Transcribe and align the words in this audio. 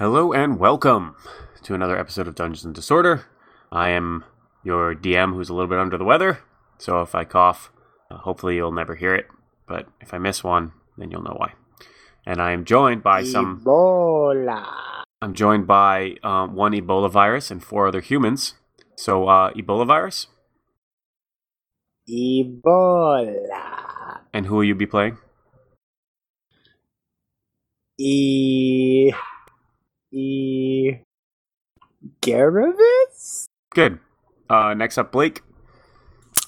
Hello 0.00 0.32
and 0.32 0.58
welcome 0.58 1.14
to 1.62 1.74
another 1.74 1.98
episode 1.98 2.26
of 2.26 2.34
Dungeons 2.34 2.64
and 2.64 2.74
Disorder. 2.74 3.26
I 3.70 3.90
am 3.90 4.24
your 4.64 4.94
DM 4.94 5.34
who's 5.34 5.50
a 5.50 5.52
little 5.52 5.68
bit 5.68 5.78
under 5.78 5.98
the 5.98 6.06
weather, 6.06 6.38
so 6.78 7.02
if 7.02 7.14
I 7.14 7.24
cough, 7.24 7.70
uh, 8.10 8.16
hopefully 8.16 8.56
you'll 8.56 8.72
never 8.72 8.94
hear 8.94 9.14
it, 9.14 9.26
but 9.68 9.88
if 10.00 10.14
I 10.14 10.16
miss 10.16 10.42
one, 10.42 10.72
then 10.96 11.10
you'll 11.10 11.22
know 11.22 11.36
why. 11.36 11.52
And 12.24 12.40
I 12.40 12.52
am 12.52 12.64
joined 12.64 13.02
by 13.02 13.24
some 13.24 13.60
Ebola. 13.60 15.04
I'm 15.20 15.34
joined 15.34 15.66
by 15.66 16.14
um, 16.22 16.54
one 16.54 16.72
Ebola 16.72 17.10
virus 17.10 17.50
and 17.50 17.62
four 17.62 17.86
other 17.86 18.00
humans. 18.00 18.54
So 18.96 19.28
uh 19.28 19.52
Ebola 19.52 19.86
virus, 19.86 20.28
Ebola. 22.08 23.34
and 24.32 24.46
who 24.46 24.54
will 24.54 24.64
you 24.64 24.74
be 24.74 24.86
playing? 24.86 25.18
E. 27.98 29.12
E. 30.12 30.96
Garavitz? 32.22 33.44
Good. 33.72 33.98
Uh 34.48 34.74
next 34.74 34.98
up 34.98 35.12
Blake, 35.12 35.42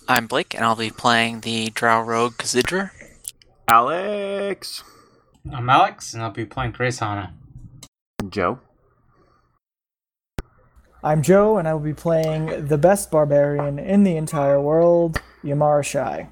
I'm 0.08 0.26
Blake, 0.26 0.54
and 0.54 0.64
I'll 0.64 0.74
be 0.76 0.90
playing 0.90 1.40
the 1.40 1.70
Drow 1.70 2.02
Rogue 2.02 2.34
Kazidra. 2.34 2.90
Alex, 3.68 4.82
I'm 5.52 5.70
Alex, 5.70 6.12
and 6.14 6.22
I'll 6.22 6.30
be 6.30 6.44
playing 6.44 6.72
Grace 6.72 6.98
Hana. 6.98 7.34
Joe, 8.28 8.58
I'm 11.04 11.22
Joe, 11.22 11.58
and 11.58 11.68
I 11.68 11.74
will 11.74 11.80
be 11.80 11.94
playing 11.94 12.66
the 12.66 12.78
best 12.78 13.10
barbarian 13.10 13.78
in 13.78 14.02
the 14.02 14.16
entire 14.16 14.60
world, 14.60 15.20
Yamarashi. 15.44 16.28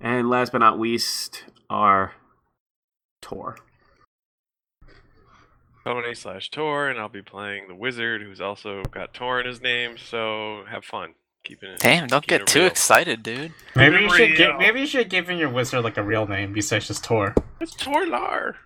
and 0.00 0.28
last 0.30 0.52
but 0.52 0.58
not 0.58 0.78
least 0.78 1.44
our 1.68 2.12
Tor. 3.22 3.56
Tony 5.84 6.14
slash 6.14 6.50
Tor, 6.50 6.88
and 6.88 6.98
I'll 7.00 7.08
be 7.08 7.22
playing 7.22 7.68
the 7.68 7.74
wizard 7.74 8.22
who's 8.22 8.40
also 8.40 8.82
got 8.84 9.14
Tor 9.14 9.40
in 9.40 9.46
his 9.46 9.60
name. 9.62 9.96
So 9.98 10.64
have 10.68 10.84
fun 10.84 11.14
keeping 11.44 11.70
it. 11.70 11.78
Damn, 11.80 12.06
don't 12.06 12.20
keeping 12.22 12.38
get 12.38 12.42
it 12.42 12.46
too 12.48 12.58
real. 12.60 12.68
excited, 12.68 13.22
dude. 13.22 13.52
Maybe 13.74 13.96
you 14.00 14.14
should 14.14 14.36
give, 14.36 14.50
uh, 14.50 14.58
maybe 14.58 14.80
you 14.80 14.86
should 14.86 15.08
give 15.08 15.28
him 15.28 15.38
your 15.38 15.48
wizard 15.48 15.82
like 15.82 15.96
a 15.96 16.02
real 16.02 16.26
name 16.26 16.52
besides 16.52 16.86
just 16.88 17.02
Tor. 17.04 17.34
It's 17.60 17.74
Torlar. 17.74 18.56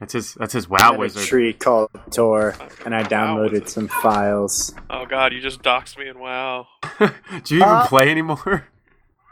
That's 0.00 0.14
his 0.14 0.34
that's 0.34 0.52
his 0.52 0.66
I 0.66 0.68
wow 0.70 0.90
had 0.92 0.98
wizard. 1.00 1.22
a 1.22 1.26
tree 1.26 1.52
called 1.52 1.90
Tor, 2.10 2.54
uh, 2.60 2.68
and 2.84 2.94
I 2.94 3.04
downloaded 3.04 3.68
some 3.68 3.86
files. 3.88 4.74
Oh 4.90 5.06
God, 5.06 5.32
you 5.32 5.40
just 5.40 5.62
doxed 5.62 5.96
me 5.96 6.08
in 6.08 6.18
WoW. 6.18 6.66
Do 6.98 7.06
you 7.54 7.56
even 7.60 7.62
Uh, 7.68 7.86
play 7.86 8.10
anymore? 8.10 8.66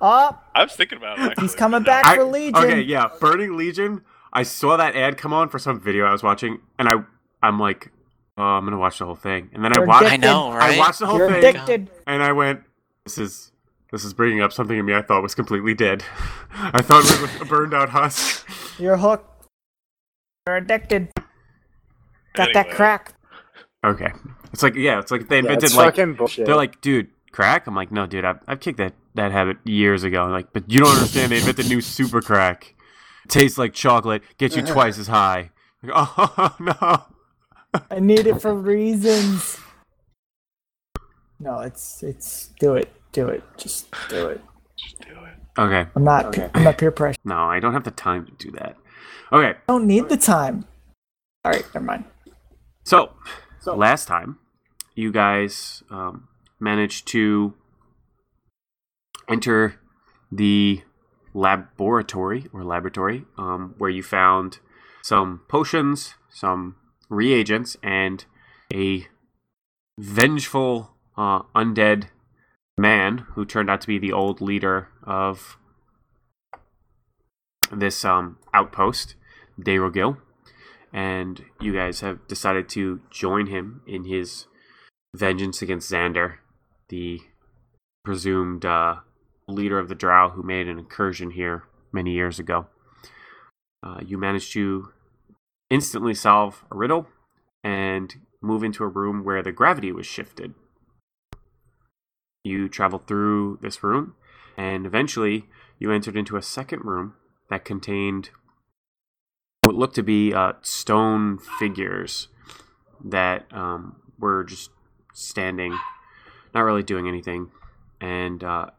Up! 0.00 0.48
I 0.54 0.62
was 0.62 0.72
thinking 0.74 0.96
about 0.98 1.18
it. 1.18 1.22
Actually. 1.32 1.42
He's 1.42 1.54
coming 1.56 1.82
back 1.82 2.06
I- 2.06 2.16
for 2.16 2.24
Legion. 2.24 2.54
Okay, 2.62 2.80
yeah, 2.82 3.08
Burning 3.20 3.56
Legion. 3.56 4.02
I 4.32 4.42
saw 4.42 4.76
that 4.76 4.94
ad 4.96 5.16
come 5.16 5.32
on 5.32 5.48
for 5.48 5.58
some 5.58 5.80
video 5.80 6.04
I 6.04 6.12
was 6.12 6.22
watching, 6.22 6.60
and 6.78 6.88
I 6.88 6.96
I'm 7.42 7.58
like, 7.58 7.90
oh, 8.36 8.42
I'm 8.42 8.64
gonna 8.64 8.78
watch 8.78 8.98
the 8.98 9.06
whole 9.06 9.16
thing, 9.16 9.50
and 9.52 9.64
then 9.64 9.72
I 9.72 9.78
You're 9.78 9.86
watched 9.86 10.12
I 10.12 10.16
know, 10.16 10.52
right? 10.52 10.76
I 10.76 10.78
watched 10.78 11.00
the 11.00 11.06
whole 11.06 11.18
You're 11.18 11.30
thing, 11.30 11.38
addicted. 11.38 11.90
and 12.06 12.22
I 12.22 12.32
went, 12.32 12.62
this 13.04 13.18
is 13.18 13.52
this 13.92 14.04
is 14.04 14.14
bringing 14.14 14.40
up 14.40 14.52
something 14.52 14.78
in 14.78 14.84
me 14.86 14.94
I 14.94 15.02
thought 15.02 15.22
was 15.22 15.34
completely 15.34 15.74
dead. 15.74 16.04
I 16.52 16.80
thought 16.82 17.04
it 17.04 17.20
was 17.20 17.40
a 17.40 17.44
burned 17.44 17.74
out 17.74 17.88
husk. 17.90 18.46
You're 18.78 18.96
hooked. 18.96 19.26
You're 20.46 20.56
addicted. 20.56 21.10
Got 22.34 22.50
that 22.54 22.70
crack. 22.70 23.14
Okay, 23.84 24.12
it's 24.52 24.62
like 24.62 24.74
yeah, 24.74 25.00
it's 25.00 25.10
like 25.10 25.28
they 25.28 25.38
invented 25.38 25.64
it's 25.64 25.76
like 25.76 25.96
bullshit. 26.16 26.46
they're 26.46 26.56
like, 26.56 26.80
dude, 26.80 27.08
crack. 27.32 27.66
I'm 27.66 27.74
like, 27.74 27.90
no, 27.90 28.06
dude, 28.06 28.24
I've 28.24 28.38
I've 28.46 28.60
kicked 28.60 28.78
that 28.78 28.94
that 29.14 29.32
habit 29.32 29.56
years 29.64 30.04
ago. 30.04 30.22
I'm 30.22 30.30
like, 30.30 30.52
but 30.52 30.70
you 30.70 30.78
don't 30.78 30.94
understand. 30.94 31.32
They 31.32 31.38
invented 31.38 31.68
new 31.68 31.80
super 31.80 32.20
crack. 32.20 32.74
Tastes 33.30 33.56
like 33.56 33.72
chocolate, 33.72 34.22
gets 34.38 34.56
you 34.56 34.62
twice 34.66 34.98
as 34.98 35.06
high. 35.06 35.50
Like, 35.82 35.92
oh 35.96 36.56
no. 36.60 37.04
I 37.90 38.00
need 38.00 38.26
it 38.26 38.42
for 38.42 38.54
reasons. 38.54 39.58
No, 41.38 41.60
it's 41.60 42.02
it's 42.02 42.48
do 42.58 42.74
it, 42.74 42.92
do 43.12 43.28
it, 43.28 43.42
just 43.56 43.88
do 44.08 44.28
it. 44.28 44.40
Just 44.76 45.00
do 45.00 45.14
it. 45.24 45.34
Okay. 45.58 45.88
I'm 45.94 46.04
not 46.04 46.26
Okay. 46.26 46.50
I'm 46.54 46.64
not 46.64 46.78
peer 46.78 46.90
pressure. 46.90 47.18
No, 47.24 47.38
I 47.38 47.60
don't 47.60 47.72
have 47.72 47.84
the 47.84 47.90
time 47.90 48.26
to 48.26 48.32
do 48.32 48.50
that. 48.52 48.76
Okay, 49.32 49.50
I 49.50 49.62
don't 49.68 49.86
need 49.86 50.08
the 50.08 50.16
time. 50.16 50.64
All 51.44 51.52
right, 51.52 51.64
never 51.74 51.86
mind. 51.86 52.04
so, 52.84 53.12
last 53.64 54.06
time 54.06 54.38
you 54.94 55.12
guys 55.12 55.82
um, 55.90 56.28
managed 56.58 57.06
to 57.08 57.54
enter 59.28 59.76
the 60.30 60.82
laboratory 61.34 62.46
or 62.52 62.64
laboratory 62.64 63.24
um, 63.38 63.74
where 63.78 63.90
you 63.90 64.02
found 64.02 64.58
some 65.02 65.40
potions, 65.48 66.14
some 66.28 66.76
reagents, 67.08 67.76
and 67.82 68.24
a 68.72 69.06
vengeful 69.98 70.96
uh, 71.16 71.42
undead 71.54 72.08
man 72.78 73.26
who 73.34 73.44
turned 73.44 73.70
out 73.70 73.80
to 73.80 73.86
be 73.86 73.98
the 73.98 74.12
old 74.12 74.40
leader 74.40 74.88
of 75.04 75.56
this 77.70 78.04
um, 78.04 78.38
outpost, 78.54 79.14
Dayrogil. 79.60 80.16
And 80.92 81.44
you 81.60 81.72
guys 81.72 82.00
have 82.00 82.26
decided 82.26 82.68
to 82.70 83.00
join 83.10 83.46
him 83.46 83.82
in 83.86 84.04
his 84.04 84.46
vengeance 85.14 85.62
against 85.62 85.90
Xander, 85.90 86.38
the 86.88 87.20
presumed 88.04 88.64
uh, 88.64 88.96
leader 89.50 89.78
of 89.78 89.88
the 89.88 89.94
Drow 89.94 90.30
who 90.30 90.42
made 90.42 90.68
an 90.68 90.78
incursion 90.78 91.32
here 91.32 91.64
many 91.92 92.12
years 92.12 92.38
ago. 92.38 92.66
Uh, 93.82 94.00
you 94.04 94.18
managed 94.18 94.52
to 94.52 94.92
instantly 95.70 96.14
solve 96.14 96.64
a 96.70 96.76
riddle 96.76 97.06
and 97.62 98.14
move 98.42 98.62
into 98.62 98.84
a 98.84 98.88
room 98.88 99.24
where 99.24 99.42
the 99.42 99.52
gravity 99.52 99.92
was 99.92 100.06
shifted. 100.06 100.54
You 102.44 102.68
traveled 102.68 103.06
through 103.06 103.58
this 103.62 103.82
room, 103.82 104.14
and 104.56 104.86
eventually 104.86 105.46
you 105.78 105.92
entered 105.92 106.16
into 106.16 106.36
a 106.36 106.42
second 106.42 106.84
room 106.84 107.14
that 107.48 107.64
contained 107.64 108.30
what 109.62 109.74
looked 109.74 109.94
to 109.96 110.02
be 110.02 110.32
uh, 110.32 110.54
stone 110.62 111.38
figures 111.38 112.28
that 113.04 113.46
um, 113.52 113.96
were 114.18 114.44
just 114.44 114.70
standing, 115.12 115.78
not 116.54 116.62
really 116.62 116.82
doing 116.82 117.08
anything. 117.08 117.50
And 118.00 118.42
uh, 118.42 118.70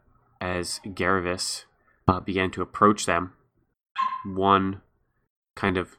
as 0.42 0.80
Garavis 0.84 1.64
uh, 2.08 2.18
began 2.18 2.50
to 2.50 2.62
approach 2.62 3.06
them, 3.06 3.32
one 4.26 4.82
kind 5.54 5.76
of 5.76 5.96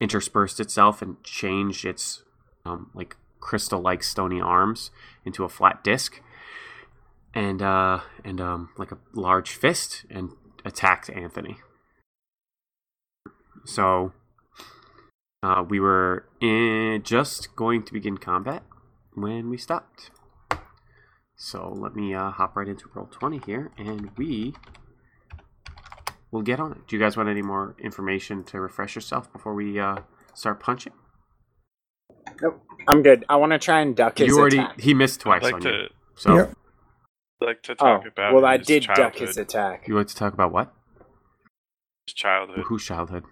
interspersed 0.00 0.58
itself 0.58 1.00
and 1.00 1.22
changed 1.22 1.84
its 1.84 2.24
um, 2.66 2.90
like 2.92 3.16
crystal-like 3.38 4.02
stony 4.02 4.40
arms 4.40 4.90
into 5.24 5.44
a 5.44 5.48
flat 5.48 5.84
disc, 5.84 6.20
and 7.32 7.62
uh, 7.62 8.00
and 8.24 8.40
um, 8.40 8.70
like 8.76 8.90
a 8.90 8.98
large 9.14 9.50
fist, 9.50 10.04
and 10.10 10.32
attacked 10.64 11.08
Anthony. 11.08 11.58
So 13.64 14.12
uh, 15.42 15.62
we 15.68 15.78
were 15.78 16.26
in, 16.40 17.02
just 17.04 17.54
going 17.54 17.84
to 17.84 17.92
begin 17.92 18.18
combat 18.18 18.64
when 19.14 19.48
we 19.48 19.56
stopped. 19.56 20.10
So 21.40 21.68
let 21.72 21.94
me 21.94 22.14
uh, 22.14 22.30
hop 22.30 22.56
right 22.56 22.66
into 22.66 22.88
Roll20 22.88 23.44
here, 23.44 23.70
and 23.78 24.10
we 24.16 24.54
will 26.32 26.42
get 26.42 26.58
on 26.58 26.72
it. 26.72 26.78
Do 26.88 26.96
you 26.96 27.00
guys 27.02 27.16
want 27.16 27.28
any 27.28 27.42
more 27.42 27.76
information 27.78 28.42
to 28.44 28.60
refresh 28.60 28.96
yourself 28.96 29.32
before 29.32 29.54
we 29.54 29.78
uh, 29.78 29.98
start 30.34 30.58
punching? 30.58 30.92
Nope, 32.42 32.60
I'm 32.88 33.02
good. 33.02 33.24
I 33.28 33.36
want 33.36 33.52
to 33.52 33.58
try 33.58 33.80
and 33.80 33.94
duck 33.94 34.18
his 34.18 34.26
you 34.28 34.38
already 34.38 34.58
attack. 34.58 34.80
he 34.80 34.94
missed 34.94 35.20
twice 35.20 35.42
like 35.44 35.54
on 35.54 35.60
to 35.62 35.70
you. 35.70 35.86
So 36.16 36.34
You're- 36.34 36.48
like 37.40 37.62
to 37.62 37.72
Oh, 37.74 37.98
talk 37.98 38.06
about. 38.06 38.34
well, 38.34 38.44
I 38.44 38.58
his 38.58 38.66
did 38.66 38.88
duck 38.96 39.14
his 39.14 39.36
attack. 39.36 39.86
you 39.86 39.94
like 39.96 40.08
to 40.08 40.16
talk 40.16 40.34
about 40.34 40.50
what? 40.52 40.74
His 42.08 42.14
childhood, 42.14 42.64
Whose 42.66 42.84
childhood? 42.84 43.22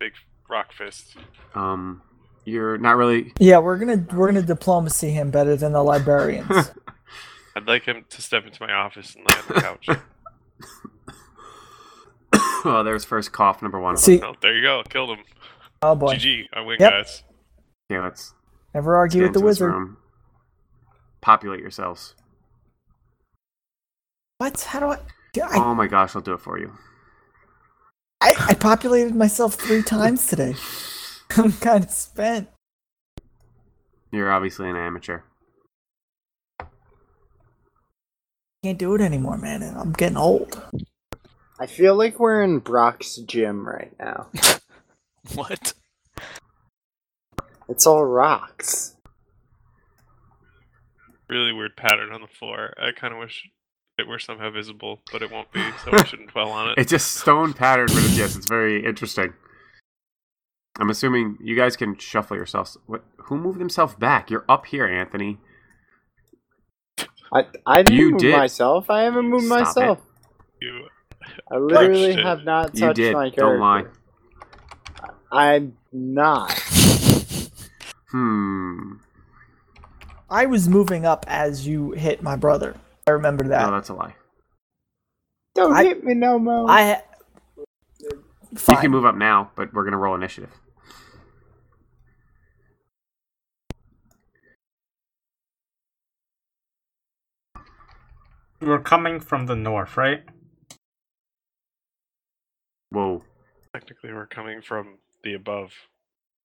big 0.00 0.12
rock 0.48 0.72
fist. 0.72 1.16
Um, 1.54 2.00
you're 2.44 2.78
not 2.78 2.96
really. 2.96 3.32
Yeah, 3.38 3.58
we're 3.58 3.78
gonna 3.78 4.04
we're 4.12 4.26
gonna 4.28 4.42
diplomacy 4.42 5.10
him 5.10 5.30
better 5.30 5.56
than 5.56 5.72
the 5.72 5.82
librarians. 5.82 6.70
I'd 7.56 7.66
like 7.66 7.84
him 7.84 8.04
to 8.08 8.22
step 8.22 8.44
into 8.46 8.62
my 8.62 8.72
office 8.72 9.14
and 9.14 9.24
lay 9.28 9.36
on 9.36 9.44
the 9.48 9.60
couch. 9.60 9.86
well, 12.64 12.64
oh, 12.80 12.82
there's 12.82 13.04
first 13.04 13.32
cough 13.32 13.60
number 13.62 13.78
one. 13.78 13.96
See, 13.96 14.20
oh, 14.22 14.34
there 14.40 14.54
you 14.56 14.62
go. 14.62 14.82
Killed 14.88 15.10
him. 15.10 15.24
oh 15.82 15.94
boy, 15.94 16.14
GG. 16.14 16.46
I 16.52 16.60
win, 16.62 16.76
Yep. 16.80 16.90
guys. 16.90 17.22
Okay, 17.90 18.00
let's 18.02 18.32
never 18.74 18.96
argue 18.96 19.20
get 19.20 19.26
with 19.28 19.34
the 19.34 19.40
wizard. 19.44 19.72
room. 19.72 19.96
Populate 21.20 21.60
yourselves. 21.60 22.14
What? 24.38 24.60
How 24.62 24.80
do 24.80 24.86
I? 24.86 24.98
I, 25.44 25.58
Oh 25.58 25.74
my 25.74 25.86
gosh, 25.86 26.16
I'll 26.16 26.22
do 26.22 26.34
it 26.34 26.40
for 26.40 26.58
you. 26.58 26.72
I, 28.20 28.34
I 28.48 28.54
populated 28.54 29.14
myself 29.14 29.54
three 29.54 29.82
times 29.82 30.26
today. 30.26 30.54
I'm 31.36 31.52
kind 31.52 31.84
of 31.84 31.90
spent. 31.90 32.48
You're 34.10 34.30
obviously 34.30 34.68
an 34.68 34.76
amateur. 34.76 35.20
Can't 38.62 38.78
do 38.78 38.94
it 38.94 39.00
anymore, 39.00 39.38
man. 39.38 39.62
I'm 39.62 39.92
getting 39.92 40.16
old. 40.18 40.62
I 41.58 41.66
feel 41.66 41.96
like 41.96 42.20
we're 42.20 42.42
in 42.42 42.58
Brock's 42.58 43.16
gym 43.16 43.66
right 43.66 43.92
now. 43.98 44.28
What? 45.36 45.74
It's 47.68 47.86
all 47.86 48.04
rocks. 48.04 48.96
Really 51.28 51.52
weird 51.52 51.76
pattern 51.76 52.12
on 52.12 52.20
the 52.20 52.26
floor. 52.26 52.74
I 52.76 52.90
kind 52.90 53.14
of 53.14 53.20
wish 53.20 53.48
it 53.98 54.08
were 54.08 54.18
somehow 54.18 54.50
visible, 54.50 55.00
but 55.12 55.22
it 55.22 55.30
won't 55.30 55.52
be, 55.52 55.62
so 55.84 55.92
we 55.92 56.04
shouldn't 56.04 56.32
dwell 56.32 56.50
on 56.50 56.70
it. 56.70 56.74
It's 56.78 56.90
just 56.90 57.12
stone 57.14 57.52
pattern, 57.52 57.86
but 57.86 57.98
it's, 57.98 58.18
yes, 58.18 58.34
it's 58.34 58.48
very 58.48 58.84
interesting. 58.84 59.32
I'm 60.78 60.90
assuming 60.90 61.38
you 61.42 61.54
guys 61.56 61.76
can 61.76 61.96
shuffle 61.98 62.36
yourselves. 62.36 62.78
What? 62.86 63.04
Who 63.24 63.36
moved 63.36 63.58
himself 63.58 63.98
back? 63.98 64.30
You're 64.30 64.44
up 64.48 64.66
here, 64.66 64.86
Anthony. 64.86 65.38
I 67.32 67.46
I 67.66 67.82
didn't 67.82 67.98
You 67.98 68.10
move 68.12 68.20
did. 68.20 68.36
myself. 68.36 68.88
I 68.90 69.02
haven't 69.02 69.26
moved 69.28 69.46
Stop 69.46 69.58
myself. 69.60 69.98
You, 70.60 70.86
I 71.50 71.56
literally 71.56 72.14
Shit. 72.14 72.24
have 72.24 72.44
not 72.44 72.74
You 72.76 72.92
did. 72.94 73.12
my 73.14 73.30
Don't 73.30 73.60
lie. 73.60 73.84
I'm 75.30 75.76
not. 75.92 76.52
Hmm. 78.10 78.94
I 80.28 80.46
was 80.46 80.68
moving 80.68 81.04
up 81.06 81.24
as 81.28 81.66
you 81.66 81.92
hit 81.92 82.22
my 82.22 82.36
brother. 82.36 82.74
I 83.06 83.12
remember 83.12 83.44
that. 83.48 83.66
No, 83.66 83.72
that's 83.72 83.88
a 83.88 83.94
lie. 83.94 84.14
Don't 85.54 85.72
I- 85.74 85.84
hit 85.84 86.04
me 86.04 86.14
no 86.14 86.38
more. 86.38 86.70
I 86.70 86.82
ha- 86.94 87.02
You 88.00 88.76
can 88.76 88.90
move 88.90 89.04
up 89.06 89.14
now, 89.16 89.50
but 89.56 89.72
we're 89.72 89.84
gonna 89.84 89.96
roll 89.98 90.14
initiative. 90.14 90.50
We're 98.62 98.78
coming 98.78 99.18
from 99.18 99.46
the 99.46 99.56
north, 99.56 99.96
right? 99.96 100.22
Whoa. 102.90 103.24
technically, 103.72 104.12
we're 104.12 104.26
coming 104.26 104.62
from 104.62 104.98
the 105.24 105.34
above. 105.34 105.72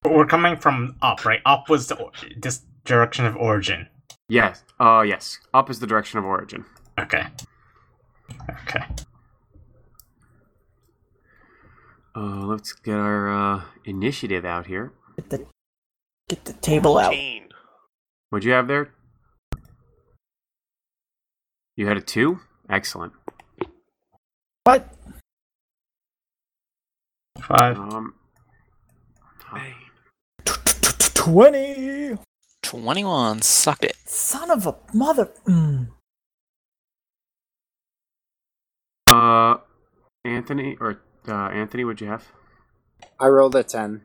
We're 0.04 0.26
coming 0.26 0.56
from 0.58 0.96
up, 1.02 1.26
right? 1.26 1.42
Up 1.46 1.70
was 1.70 1.88
the 1.88 1.96
or- 1.96 2.12
this 2.36 2.64
direction 2.86 3.26
of 3.26 3.36
origin. 3.36 3.88
Yes. 4.30 4.64
Uh, 4.80 5.04
yes. 5.06 5.38
Up 5.54 5.70
is 5.70 5.80
the 5.80 5.86
direction 5.88 6.18
of 6.18 6.26
origin. 6.26 6.66
Okay. 6.98 7.24
Okay. 8.50 8.84
Uh, 12.16 12.46
let's 12.46 12.74
get 12.74 12.96
our 12.96 13.30
uh, 13.30 13.62
initiative 13.86 14.44
out 14.44 14.66
here. 14.66 14.94
Get 15.18 15.30
the, 15.30 15.46
get 16.30 16.46
the 16.46 16.54
table 16.54 16.98
out. 16.98 17.12
14. 17.12 17.50
What'd 18.30 18.46
you 18.46 18.54
have 18.54 18.68
there? 18.68 18.94
You 21.78 21.88
had 21.88 21.96
a 21.96 22.02
two. 22.02 22.40
Excellent. 22.70 23.14
What? 24.64 24.90
Five. 27.40 27.78
Um. 27.78 28.16
Hey. 29.54 29.74
20! 31.14 32.18
21. 32.64 33.42
Sucked 33.44 33.86
it. 33.86 33.96
Son 34.06 34.50
of 34.50 34.66
a 34.66 34.76
mother. 34.92 35.30
Mm. 35.48 35.90
Uh, 39.12 39.58
Anthony 40.26 40.78
or 40.82 41.00
uh, 41.28 41.50
Anthony, 41.50 41.86
what'd 41.86 42.02
you 42.02 42.08
have? 42.08 42.26
I 43.20 43.28
rolled 43.28 43.56
a 43.56 43.64
ten. 43.64 44.02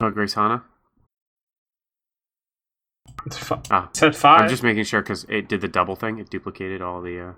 Oh, 0.00 0.10
Grace 0.10 0.34
Hana. 0.34 0.64
It's 3.26 3.38
fi- 3.38 3.60
Ah, 3.70 3.88
said 3.92 4.16
five. 4.16 4.42
I'm 4.42 4.48
just 4.48 4.62
making 4.62 4.84
sure 4.84 5.02
because 5.02 5.24
it 5.28 5.48
did 5.48 5.60
the 5.60 5.68
double 5.68 5.96
thing. 5.96 6.18
It 6.18 6.30
duplicated 6.30 6.82
all 6.82 7.02
the. 7.02 7.20
Uh... 7.20 7.32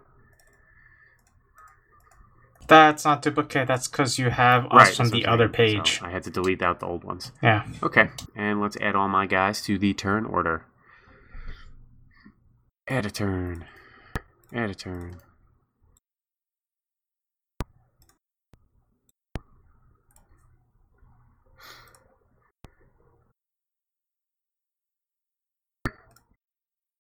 That's 2.67 3.05
not 3.05 3.21
duplicate. 3.23 3.69
That's 3.69 3.89
because 3.89 4.19
you 4.19 4.31
have 4.31 4.67
us 4.67 4.73
right 4.73 4.95
from 4.95 5.11
the 5.11 5.27
other 5.27 5.49
page. 5.49 5.99
So 5.99 6.07
I 6.07 6.11
had 6.11 6.23
to 6.25 6.31
delete 6.31 6.63
out 6.63 6.81
the 6.81 6.87
old 6.87 7.05
ones. 7.05 7.33
Yeah. 7.43 7.65
Okay, 7.83 8.09
and 8.35 8.61
let's 8.61 8.77
add 8.81 8.97
all 8.97 9.09
my 9.09 9.27
guys 9.27 9.61
to 9.63 9.79
the 9.79 9.93
turn 9.93 10.25
order. 10.25 10.65
Add 12.89 13.07
a 13.07 13.11
turn. 13.11 13.67
Add 14.53 14.71
a 14.71 14.75
turn. 14.75 15.21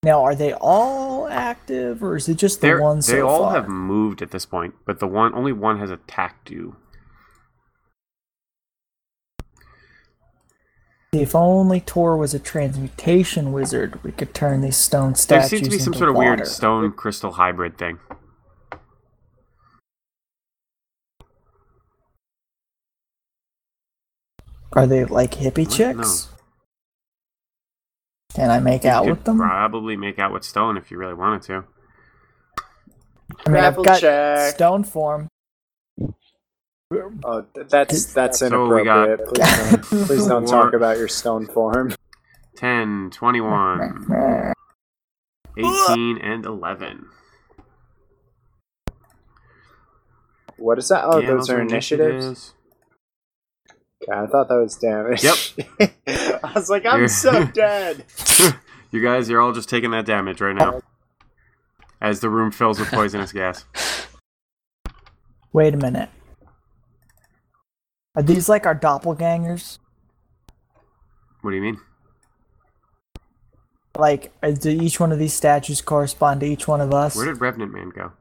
Now, 0.04 0.22
are 0.22 0.34
they 0.34 0.52
all 0.52 1.26
active, 1.28 2.04
or 2.04 2.14
is 2.14 2.28
it 2.28 2.34
just 2.36 2.60
the 2.60 2.66
They're, 2.66 2.82
one 2.82 3.00
they 3.00 3.22
all 3.22 3.44
far? 3.44 3.54
have 3.54 3.68
moved 3.70 4.20
at 4.20 4.32
this 4.32 4.44
point, 4.44 4.74
but 4.84 5.00
the 5.00 5.06
one 5.06 5.32
only 5.32 5.52
one 5.52 5.78
has 5.78 5.90
attacked 5.90 6.50
you. 6.50 6.76
If 11.10 11.34
only 11.34 11.80
Tor 11.80 12.18
was 12.18 12.34
a 12.34 12.38
transmutation 12.38 13.50
wizard, 13.52 14.02
we 14.04 14.12
could 14.12 14.34
turn 14.34 14.60
these 14.60 14.76
stone 14.76 15.14
statues. 15.14 15.50
There 15.50 15.58
seems 15.60 15.68
to 15.70 15.76
be 15.78 15.82
some 15.82 15.94
sort 15.94 16.10
of 16.10 16.16
water. 16.16 16.36
weird 16.36 16.48
stone 16.48 16.92
crystal 16.92 17.32
hybrid 17.32 17.78
thing. 17.78 17.98
Are 24.74 24.86
they 24.86 25.06
like 25.06 25.36
hippie 25.36 25.72
chicks? 25.72 26.28
Can 28.34 28.50
I 28.50 28.58
make 28.58 28.84
out 28.84 29.04
you 29.04 29.10
with 29.10 29.24
them? 29.24 29.38
probably 29.38 29.96
make 29.96 30.18
out 30.18 30.32
with 30.32 30.44
stone 30.44 30.76
if 30.76 30.90
you 30.90 30.98
really 30.98 31.14
wanted 31.14 31.42
to. 31.42 31.64
I 33.46 33.50
mean, 33.50 33.64
I've 33.64 33.76
got 33.76 34.00
check. 34.00 34.54
stone 34.54 34.84
form. 34.84 35.28
Oh, 37.24 37.44
that's 37.54 38.12
that's 38.12 38.38
So 38.38 38.66
we 38.74 38.84
got- 38.84 39.08
inappropriate. 39.08 39.28
Please 39.28 39.90
don't, 39.90 40.06
please 40.06 40.26
don't 40.26 40.46
talk 40.46 40.74
about 40.74 40.98
your 40.98 41.08
stone 41.08 41.46
form. 41.46 41.94
10, 42.56 43.10
21, 43.12 44.54
18, 45.58 46.18
and 46.18 46.46
11. 46.46 47.06
What 50.56 50.78
is 50.78 50.88
that? 50.88 51.04
Oh, 51.04 51.18
Yeah, 51.18 51.30
those, 51.32 51.50
are 51.50 51.60
initiatives. 51.60 52.54
Okay, 54.02 54.12
I 54.12 54.26
thought 54.26 54.48
that 54.48 54.56
was 54.56 54.76
damage. 54.76 55.24
Yep. 55.24 55.94
I 56.44 56.52
was 56.54 56.68
like, 56.68 56.84
I'm 56.86 56.98
You're- 56.98 57.08
so 57.08 57.44
dead. 57.46 58.04
you 58.90 59.02
guys, 59.02 59.28
you're 59.28 59.40
all 59.40 59.52
just 59.52 59.68
taking 59.68 59.90
that 59.92 60.06
damage 60.06 60.40
right 60.40 60.54
now. 60.54 60.80
As 62.00 62.20
the 62.20 62.28
room 62.28 62.50
fills 62.50 62.78
with 62.78 62.90
poisonous 62.90 63.32
gas. 63.32 63.64
Wait 65.52 65.72
a 65.72 65.76
minute. 65.76 66.10
Are 68.16 68.22
these 68.22 68.48
like 68.48 68.66
our 68.66 68.74
doppelgangers? 68.74 69.78
What 71.40 71.50
do 71.50 71.56
you 71.56 71.62
mean? 71.62 71.80
Like, 73.96 74.32
uh, 74.42 74.50
do 74.50 74.70
each 74.70 74.98
one 74.98 75.12
of 75.12 75.18
these 75.18 75.32
statues 75.32 75.80
correspond 75.80 76.40
to 76.40 76.46
each 76.46 76.66
one 76.66 76.80
of 76.80 76.92
us? 76.92 77.16
Where 77.16 77.26
did 77.26 77.40
Revenant 77.40 77.72
Man 77.72 77.90
go? 77.90 78.12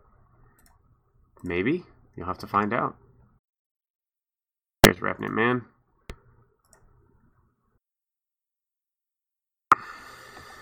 Maybe? 1.43 1.83
You'll 2.15 2.27
have 2.27 2.37
to 2.39 2.47
find 2.47 2.73
out. 2.73 2.95
There's 4.83 5.01
Revenant 5.01 5.33
Man. 5.33 5.61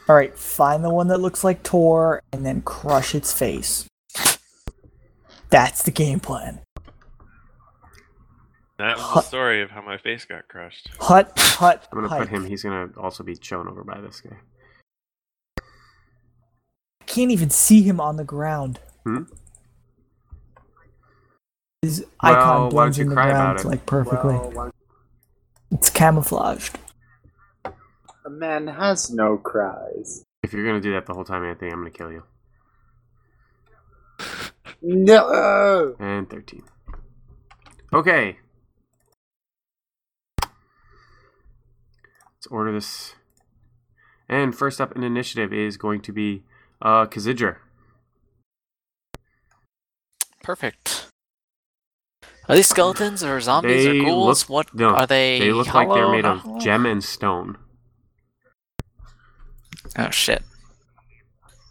All 0.08 0.16
right, 0.16 0.38
find 0.38 0.84
the 0.84 0.90
one 0.90 1.08
that 1.08 1.20
looks 1.20 1.44
like 1.44 1.64
Tor 1.64 2.22
and 2.32 2.46
then 2.46 2.62
crush 2.62 3.16
its 3.16 3.34
face. 3.34 3.88
That's 5.50 5.84
the 5.84 5.92
game 5.92 6.20
plan. 6.20 6.62
That 8.78 8.98
was 8.98 9.14
the 9.14 9.22
story 9.22 9.62
of 9.62 9.70
how 9.70 9.82
my 9.82 9.98
face 9.98 10.26
got 10.26 10.48
crushed. 10.48 10.90
Hut, 11.00 11.32
hut, 11.38 11.88
I'm 11.92 12.00
gonna 12.00 12.10
hike. 12.10 12.22
put 12.22 12.30
him, 12.30 12.46
he's 12.46 12.64
gonna 12.64 12.90
also 12.98 13.24
be 13.24 13.38
shown 13.40 13.68
over 13.68 13.84
by 13.84 14.02
this 14.02 14.22
guy. 14.22 14.38
I 15.60 17.06
can't 17.06 17.32
even 17.32 17.50
see 17.50 17.84
him 17.84 18.00
on 18.00 18.16
the 18.18 18.24
ground. 18.24 18.80
Hmm? 19.04 19.24
His 21.82 22.06
Well, 22.22 22.34
icon 22.34 22.64
why 22.66 22.70
blends 22.70 22.98
don't 22.98 23.04
you 23.04 23.04
in 23.04 23.10
the 23.10 23.16
cry 23.16 23.32
ground 23.32 23.66
like 23.66 23.86
perfectly. 23.88 24.36
Well, 24.36 24.72
It's 25.72 25.90
camouflaged. 25.90 26.78
a 27.66 28.30
man 28.30 28.68
has 28.68 29.10
no 29.10 29.38
cries. 29.38 30.24
If 30.44 30.54
you're 30.54 30.66
gonna 30.66 30.80
do 30.82 30.94
that 30.94 31.08
the 31.08 31.14
whole 31.14 31.24
time, 31.24 31.44
Anthony, 31.44 31.72
I'm 31.72 31.80
gonna 31.80 31.90
kill 31.90 32.12
you. 32.12 32.24
No. 34.84 35.96
And 36.00 36.30
13. 36.30 36.64
Okay. 37.94 38.38
Let's 40.44 42.48
order 42.50 42.72
this. 42.72 43.16
And 44.30 44.56
first 44.56 44.80
up 44.80 44.96
in 44.96 45.04
initiative 45.04 45.52
is 45.52 45.78
going 45.78 46.02
to 46.02 46.14
be 46.14 46.44
uh 46.82 47.06
Kazidra. 47.08 47.58
Perfect. 50.44 51.01
Are 52.50 52.56
these 52.56 52.68
skeletons 52.68 53.24
or 53.24 53.40
zombies 53.40 53.86
They 53.86 54.00
or 54.00 54.06
ghouls? 54.06 54.50
look- 54.50 54.50
what 54.68 54.74
no, 54.76 54.90
are 54.90 55.08
they? 55.08 55.40
They 55.40 55.52
look 55.54 55.74
like 55.74 55.88
they're 55.90 56.12
made 56.12 56.26
of 56.26 56.40
hollow? 56.40 56.60
gem 56.60 56.86
and 56.86 57.04
stone. 57.04 57.58
Oh 59.98 60.10
shit! 60.10 60.44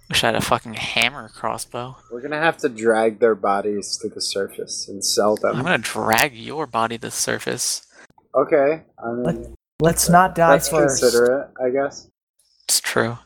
Wish 0.08 0.22
I 0.24 0.28
had 0.28 0.36
a 0.36 0.40
fucking 0.40 0.74
hammer 0.74 1.28
crossbow. 1.28 1.96
We're 2.10 2.20
gonna 2.20 2.38
have 2.40 2.56
to 2.58 2.68
drag 2.68 3.18
their 3.20 3.34
bodies 3.34 3.96
to 3.98 4.08
the 4.08 4.20
surface 4.20 4.88
and 4.88 5.04
sell 5.04 5.36
them. 5.36 5.56
I'm 5.56 5.62
gonna 5.62 5.78
drag 5.78 6.34
your 6.36 6.66
body 6.66 6.96
to 6.98 7.02
the 7.02 7.10
surface. 7.10 7.86
Okay. 8.34 8.82
I 9.04 9.12
mean, 9.12 9.54
Let's 9.80 10.08
not 10.08 10.34
die 10.34 10.50
Let's 10.50 10.68
first. 10.68 11.00
consider 11.00 11.40
it, 11.58 11.64
I 11.64 11.70
guess. 11.70 12.06
It's 12.68 12.80
true. 12.80 13.16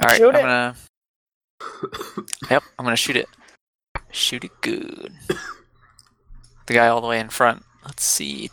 Alright, 0.00 0.16
Shoot 0.18 0.34
I'm 0.34 0.36
it. 0.36 0.40
gonna. 0.42 0.74
Yep, 2.50 2.62
I'm 2.78 2.84
gonna 2.84 2.96
shoot 2.96 3.16
it. 3.16 3.26
Shoot 4.12 4.44
it 4.44 4.52
good. 4.60 5.12
The 6.66 6.74
guy 6.74 6.88
all 6.88 7.00
the 7.00 7.06
way 7.06 7.20
in 7.20 7.28
front. 7.28 7.64
Let's 7.84 8.04
see. 8.04 8.48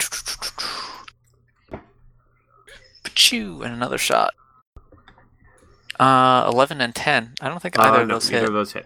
Pachoo! 3.04 3.64
And 3.66 3.74
another 3.74 3.98
shot. 3.98 4.34
Uh, 6.00 6.50
11 6.52 6.82
and 6.82 6.94
10. 6.94 7.34
I 7.42 7.50
don't 7.50 7.62
think 7.62 7.78
either 7.80 8.00
Uh, 8.00 8.02
of 8.02 8.08
no, 8.08 8.16
those 8.16 8.30
neither 8.30 8.42
hit. 8.42 8.50
of 8.50 8.54
those 8.54 8.74
hit. 8.74 8.86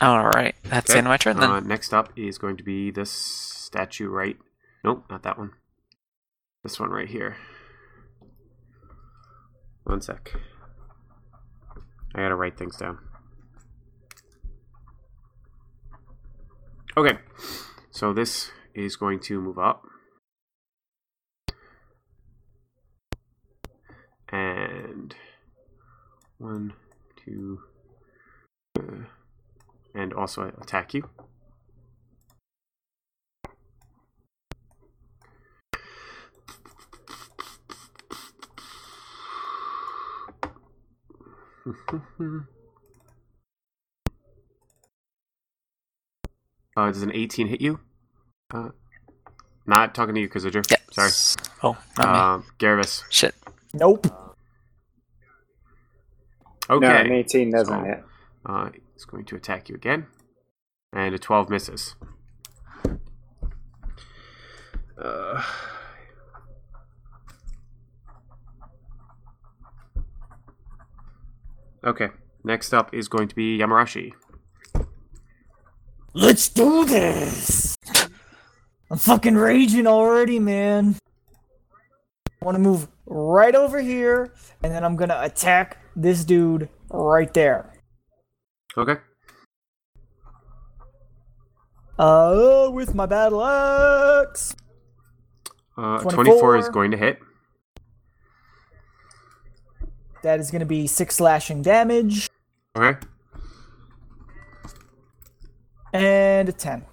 Alright, 0.00 0.54
that's 0.62 0.92
the 0.92 0.98
end 0.98 1.08
of 1.08 1.10
my 1.10 1.16
turn 1.16 1.38
then. 1.40 1.50
Uh, 1.50 1.58
next 1.60 1.92
up 1.92 2.12
is 2.16 2.38
going 2.38 2.56
to 2.58 2.62
be 2.62 2.92
this 2.92 3.10
statue 3.10 4.08
right. 4.08 4.36
Nope, 4.84 5.04
not 5.10 5.24
that 5.24 5.36
one. 5.38 5.50
This 6.62 6.78
one 6.78 6.90
right 6.90 7.08
here. 7.08 7.36
One 9.82 10.00
sec. 10.00 10.34
I 12.14 12.20
gotta 12.20 12.36
write 12.36 12.56
things 12.56 12.76
down. 12.76 12.98
Okay, 16.98 17.16
so 17.92 18.12
this 18.12 18.50
is 18.74 18.96
going 18.96 19.20
to 19.20 19.40
move 19.40 19.56
up. 19.56 19.86
And 24.32 25.14
one, 26.38 26.72
two, 27.24 27.60
uh, 28.76 29.04
and 29.94 30.12
also 30.12 30.52
attack 30.60 30.92
you. 30.92 31.08
uh, 46.78 46.86
does 46.92 47.02
an 47.02 47.10
18 47.12 47.48
hit 47.48 47.60
you? 47.60 47.80
Uh, 48.52 48.70
not 49.66 49.94
talking 49.94 50.14
to 50.14 50.20
you, 50.20 50.28
Kazidra. 50.28 50.64
Yeah. 50.70 50.76
Sorry. 50.92 51.10
Oh, 51.62 51.76
not 51.98 52.38
me. 52.38 52.44
Uh, 52.44 52.50
Garvis. 52.58 53.02
Shit. 53.10 53.34
Nope. 53.74 54.06
Okay. 56.70 56.86
No, 56.86 56.96
an 56.96 57.12
18 57.12 57.50
doesn't 57.50 57.80
So- 57.80 57.84
hit. 57.84 58.04
Uh, 58.46 58.70
it's 58.94 59.04
going 59.04 59.24
to 59.26 59.36
attack 59.36 59.68
you 59.68 59.74
again. 59.74 60.06
And 60.92 61.14
a 61.14 61.18
12 61.18 61.50
misses. 61.50 61.96
Uh, 64.96 65.42
okay. 71.84 72.08
Next 72.44 72.72
up 72.72 72.94
is 72.94 73.08
going 73.08 73.28
to 73.28 73.34
be 73.34 73.58
Yamarashi. 73.58 74.12
Let's 76.14 76.48
do 76.48 76.84
this. 76.84 77.76
I'm 78.90 78.98
fucking 78.98 79.36
raging 79.36 79.86
already, 79.86 80.38
man. 80.38 80.96
I 82.40 82.44
want 82.44 82.54
to 82.56 82.60
move 82.60 82.88
right 83.06 83.54
over 83.54 83.80
here, 83.80 84.32
and 84.62 84.72
then 84.72 84.84
I'm 84.84 84.96
gonna 84.96 85.18
attack 85.22 85.78
this 85.94 86.24
dude 86.24 86.68
right 86.90 87.32
there. 87.34 87.72
Okay. 88.76 88.96
Uh, 91.98 92.70
with 92.72 92.94
my 92.94 93.06
battle 93.06 93.44
axe. 93.44 94.54
Uh, 95.76 95.98
24 95.98 96.56
is 96.56 96.68
going 96.68 96.90
to 96.92 96.96
hit. 96.96 97.18
That 100.22 100.40
is 100.40 100.50
gonna 100.50 100.64
be 100.66 100.86
six 100.86 101.16
slashing 101.16 101.62
damage 101.62 102.28
Okay. 102.76 102.98
And 105.92 106.48
a 106.48 106.52
ten. 106.52 106.84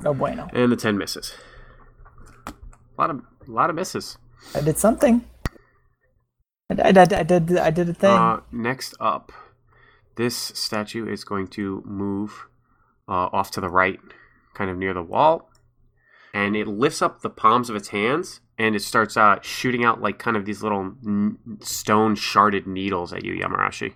No 0.00 0.14
bueno. 0.14 0.48
And 0.52 0.72
the 0.72 0.76
10 0.76 0.98
misses. 0.98 1.34
A 2.46 2.52
lot 2.98 3.10
of, 3.10 3.22
a 3.46 3.50
lot 3.50 3.70
of 3.70 3.76
misses. 3.76 4.18
I 4.54 4.60
did 4.60 4.78
something. 4.78 5.24
I, 6.70 6.74
I, 6.74 6.88
I, 6.88 7.02
I 7.02 7.22
did. 7.22 7.56
I 7.56 7.70
did 7.70 7.88
a 7.88 7.94
thing. 7.94 8.10
Uh, 8.10 8.40
next 8.50 8.94
up, 8.98 9.30
this 10.16 10.36
statue 10.36 11.06
is 11.06 11.22
going 11.22 11.46
to 11.48 11.82
move 11.86 12.46
uh, 13.08 13.28
off 13.32 13.52
to 13.52 13.60
the 13.60 13.68
right, 13.68 14.00
kind 14.54 14.70
of 14.70 14.76
near 14.76 14.92
the 14.92 15.02
wall, 15.02 15.50
and 16.34 16.56
it 16.56 16.66
lifts 16.66 17.00
up 17.00 17.20
the 17.20 17.30
palms 17.30 17.70
of 17.70 17.76
its 17.76 17.88
hands 17.88 18.40
and 18.58 18.76
it 18.76 18.82
starts 18.82 19.16
uh, 19.16 19.38
shooting 19.42 19.84
out 19.84 20.00
like 20.00 20.18
kind 20.18 20.36
of 20.36 20.44
these 20.44 20.62
little 20.62 20.94
n- 21.04 21.36
stone 21.60 22.14
sharded 22.14 22.66
needles 22.66 23.12
at 23.12 23.24
you, 23.24 23.34
Yamarashi. 23.34 23.94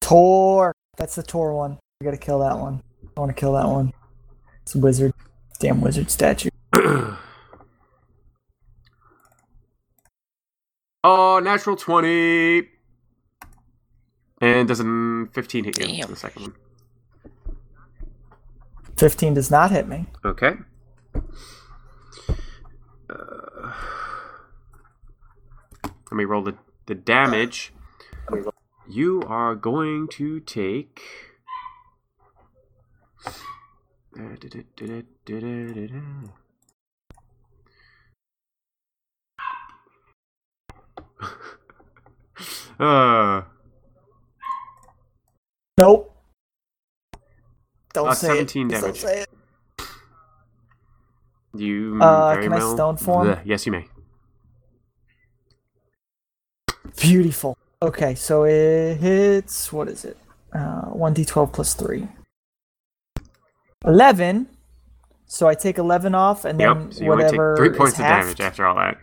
Tor. 0.00 0.71
That's 0.96 1.14
the 1.14 1.22
Tor 1.22 1.54
one. 1.54 1.78
I 2.00 2.04
gotta 2.04 2.18
kill 2.18 2.40
that 2.40 2.58
one. 2.58 2.82
I 3.16 3.20
want 3.20 3.30
to 3.34 3.40
kill 3.40 3.54
that 3.54 3.66
one. 3.66 3.92
It's 4.62 4.74
a 4.74 4.78
wizard. 4.78 5.14
Damn 5.58 5.80
wizard 5.80 6.10
statue. 6.10 6.50
oh, 11.04 11.40
natural 11.42 11.76
twenty, 11.76 12.68
and 14.40 14.68
does 14.68 14.80
a 14.80 15.26
fifteen 15.32 15.64
hit 15.64 15.78
you? 15.78 15.86
Damn. 15.86 16.10
The 16.10 16.16
second 16.16 16.42
one. 16.42 16.54
Fifteen 18.96 19.34
does 19.34 19.50
not 19.50 19.70
hit 19.70 19.88
me. 19.88 20.06
Okay. 20.24 20.54
Uh, 23.08 23.72
let 25.84 26.12
me 26.12 26.24
roll 26.24 26.42
the, 26.42 26.54
the 26.86 26.94
damage. 26.94 27.72
You 28.88 29.22
are 29.26 29.54
going 29.54 30.08
to 30.12 30.40
take. 30.40 31.02
Uh, 42.78 43.42
Nope. 45.78 46.14
Don't 47.94 48.08
Uh, 48.08 48.14
say 48.14 48.26
17 48.28 48.70
it. 48.70 48.80
Damage. 48.80 49.00
Say 49.00 49.20
it. 49.22 49.28
you 51.54 51.98
Uh, 52.00 52.34
very 52.34 52.44
can 52.44 52.52
I 52.54 52.58
stone 52.60 52.96
form? 52.96 53.38
Yes, 53.44 53.66
you 53.66 53.72
may. 53.72 53.86
Beautiful. 57.00 57.56
Okay, 57.82 58.14
so 58.14 58.44
it 58.44 58.96
hits. 58.98 59.72
What 59.72 59.88
is 59.88 60.04
it? 60.04 60.16
Uh, 60.54 60.82
one 60.90 61.14
d12 61.14 61.52
plus 61.52 61.74
three. 61.74 62.06
Eleven. 63.84 64.46
So 65.26 65.48
I 65.48 65.54
take 65.54 65.78
eleven 65.78 66.14
off, 66.14 66.44
and 66.44 66.60
then 66.60 66.68
Yep. 66.68 66.92
So 66.92 67.00
you 67.04 67.10
take 67.10 67.10
whatever 67.10 67.56
three 67.56 67.70
is 67.70 67.76
points 67.76 67.98
of 67.98 68.04
halved. 68.04 68.22
damage 68.36 68.40
after 68.40 68.66
all 68.66 68.76
that. 68.76 68.98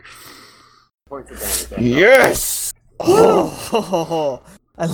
Points 1.08 1.30
of 1.30 1.70
damage. 1.70 1.84
Yes! 1.84 2.72
Oh, 3.00 4.42
I 4.78 4.86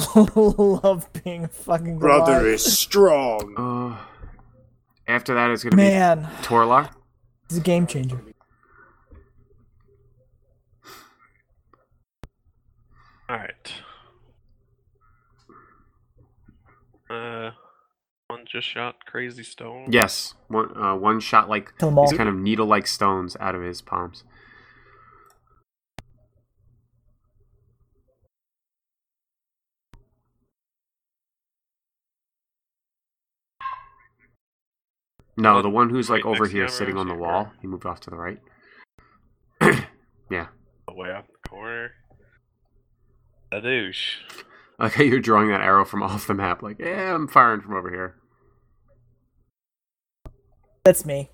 love 0.83 1.09
being 1.23 1.45
a 1.45 1.49
fucking 1.49 1.99
Brother 1.99 2.38
Goliath. 2.40 2.55
is 2.55 2.78
strong. 2.78 3.55
Uh, 3.57 3.97
after 5.07 5.37
it's 5.52 5.62
going 5.62 5.71
to 5.73 5.76
be 5.76 5.83
Man, 5.85 6.28
Torlar. 6.43 6.90
it's 7.45 7.59
a 7.59 7.61
game 7.61 7.87
changer. 7.87 8.21
Alright. 13.28 13.73
Uh, 17.11 17.50
one 18.28 18.45
just 18.47 18.66
shot 18.68 18.97
crazy 19.06 19.42
stone. 19.42 19.87
Yes, 19.90 20.35
one 20.49 20.76
uh, 20.76 20.95
one 20.97 21.21
shot 21.21 21.49
like 21.49 21.73
Kill 21.78 21.88
'em 21.88 21.99
all. 21.99 22.09
these 22.09 22.16
kind 22.16 22.28
of 22.28 22.35
needle-like 22.37 22.87
stones 22.87 23.37
out 23.40 23.54
of 23.54 23.62
his 23.62 23.80
palms. 23.80 24.25
No, 35.37 35.61
the 35.61 35.68
one 35.68 35.90
who's 35.90 36.09
like 36.09 36.25
Right 36.25 36.30
over 36.35 36.47
here 36.47 36.68
sitting 36.68 36.97
on 36.97 37.09
the 37.09 37.14
or- 37.14 37.18
wall. 37.18 37.52
He 37.61 37.66
moved 37.66 37.85
off 37.85 38.00
to 38.00 38.11
the 38.11 38.16
right. 38.16 38.40
yeah. 40.30 40.47
Way 40.88 41.11
out 41.11 41.26
the 41.26 41.33
corner. 41.35 41.36
A 43.53 43.61
douche. 43.61 44.17
Okay, 44.81 45.05
you're 45.05 45.21
drawing 45.21 45.49
that 45.49 45.61
arrow 45.61 45.85
from 45.85 46.03
off 46.05 46.26
the 46.26 46.35
map, 46.35 46.62
like, 46.62 46.79
yeah, 46.79 47.15
I'm 47.15 47.29
firing 47.29 47.61
from 47.61 47.75
over 47.75 47.91
here. 47.91 48.17
That's 50.85 51.05
me. 51.05 51.31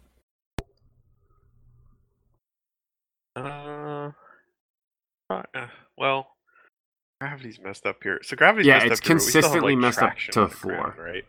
Uh, 3.34 4.10
uh 5.30 5.66
well, 5.96 6.28
gravity's 7.20 7.58
messed 7.60 7.86
up 7.86 7.96
here. 8.02 8.20
So 8.22 8.36
gravity's 8.36 8.66
yeah, 8.66 8.84
it's 8.84 9.00
consistently 9.00 9.74
have, 9.74 9.78
like, 9.82 9.96
messed 9.96 10.02
up 10.02 10.16
to 10.32 10.40
the 10.40 10.48
floor, 10.48 10.94
ground, 10.94 10.98
right? 10.98 11.24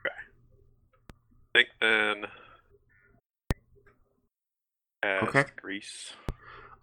Okay. 0.00 0.14
I 1.40 1.58
think 1.58 1.68
then. 1.80 2.24
Okay. 5.04 5.44
Grease. 5.56 6.12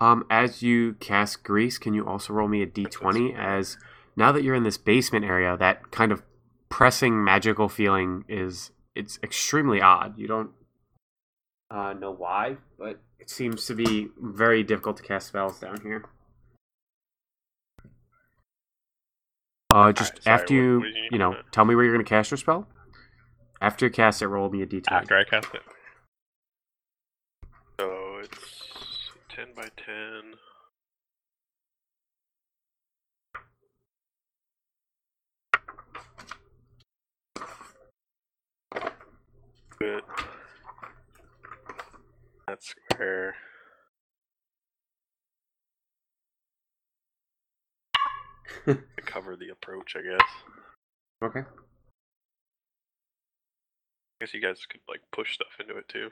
Um, 0.03 0.25
as 0.29 0.62
you 0.62 0.95
cast 0.95 1.43
grease, 1.43 1.77
can 1.77 1.93
you 1.93 2.05
also 2.05 2.33
roll 2.33 2.50
me 2.50 2.62
a 2.62 2.67
d20? 2.67 3.38
As 3.39 3.77
now 4.17 4.33
that 4.33 4.43
you're 4.43 4.53
in 4.53 4.63
this 4.63 4.77
basement 4.77 5.24
area, 5.24 5.55
that 5.55 5.91
kind 5.91 6.12
of 6.12 6.22
pressing 6.67 7.24
magical 7.24 7.69
feeling 7.69 8.25
is 8.27 8.72
it's 8.95 9.17
extremely 9.24 9.79
odd. 9.79 10.17
You 10.19 10.27
don't 10.27 10.50
uh, 11.72 11.93
know 11.93 12.12
why, 12.12 12.57
but 12.77 13.00
it 13.17 13.29
seems 13.29 13.65
to 13.67 13.75
be 13.75 14.10
very 14.22 14.62
difficult 14.62 14.98
to 14.98 15.03
cast 15.03 15.27
spells 15.27 15.62
down 15.62 15.79
here. 15.81 16.03
Uh, 19.69 19.93
just 19.93 20.12
Alright, 20.12 20.24
sorry, 20.24 20.33
after 20.36 20.53
what- 20.53 20.60
you, 20.62 20.79
what 20.79 20.83
did 20.86 20.95
you 20.95 21.07
you 21.12 21.17
know, 21.17 21.31
it? 21.31 21.45
tell 21.53 21.63
me 21.63 21.75
where 21.75 21.86
you're 21.86 21.93
going 21.93 22.03
to 22.05 22.10
cast 22.10 22.29
your 22.29 22.38
spell. 22.38 22.67
After 23.62 23.86
you 23.86 23.91
cast 23.91 24.22
it, 24.22 24.27
roll 24.27 24.50
me 24.50 24.62
a 24.63 24.65
d20. 24.65 24.83
After 24.91 25.17
I 25.17 25.24
cast 25.24 25.48
it. 25.55 25.62
So 27.79 28.19
it's 28.22 28.52
10 29.55 29.63
by 29.63 29.69
10. 29.86 30.33
Good. 39.79 40.03
That's 42.48 42.69
square. 42.91 43.36
to 48.65 48.77
cover 49.05 49.36
the 49.36 49.50
approach, 49.50 49.95
I 49.98 50.01
guess. 50.01 50.29
Okay. 51.24 51.39
I 51.39 51.43
guess 54.22 54.33
you 54.33 54.41
guys 54.41 54.65
could 54.69 54.81
like 54.88 55.01
push 55.12 55.33
stuff 55.33 55.60
into 55.60 55.77
it 55.77 55.88
too. 55.89 56.12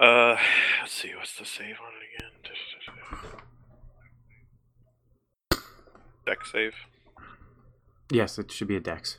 Uh, 0.00 0.36
let's 0.80 0.92
see. 0.92 1.12
What's 1.16 1.38
the 1.38 1.44
save 1.44 1.76
on 1.80 1.92
it 1.94 2.04
again? 2.16 2.30
Dex 6.26 6.52
save. 6.52 6.74
Yes, 8.10 8.38
it 8.38 8.50
should 8.50 8.68
be 8.68 8.76
a 8.76 8.80
dex. 8.80 9.18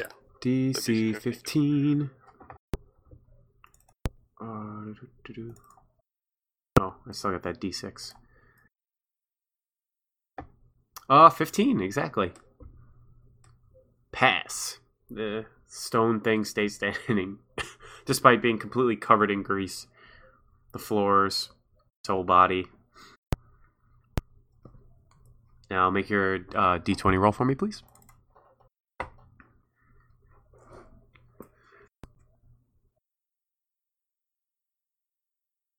Yeah. 0.00 0.08
DC 0.40 1.16
15. 1.16 2.10
Uh, 4.40 4.44
do-do-do-do. 4.44 5.54
oh, 6.80 6.96
I 7.08 7.12
still 7.12 7.30
got 7.30 7.44
that 7.44 7.60
D6. 7.60 8.12
Uh, 11.08 11.30
15, 11.30 11.80
exactly. 11.80 12.32
Pass. 14.10 14.80
The 15.08 15.46
stone 15.72 16.20
thing 16.20 16.44
stays 16.44 16.74
standing, 16.76 17.38
despite 18.04 18.42
being 18.42 18.58
completely 18.58 18.96
covered 18.96 19.30
in 19.30 19.42
grease. 19.42 19.86
The 20.72 20.78
floors, 20.78 21.50
its 22.00 22.08
whole 22.08 22.24
body. 22.24 22.66
Now 25.70 25.90
make 25.90 26.08
your 26.08 26.36
uh, 26.54 26.78
d20 26.78 27.18
roll 27.18 27.32
for 27.32 27.44
me, 27.44 27.54
please. 27.54 27.82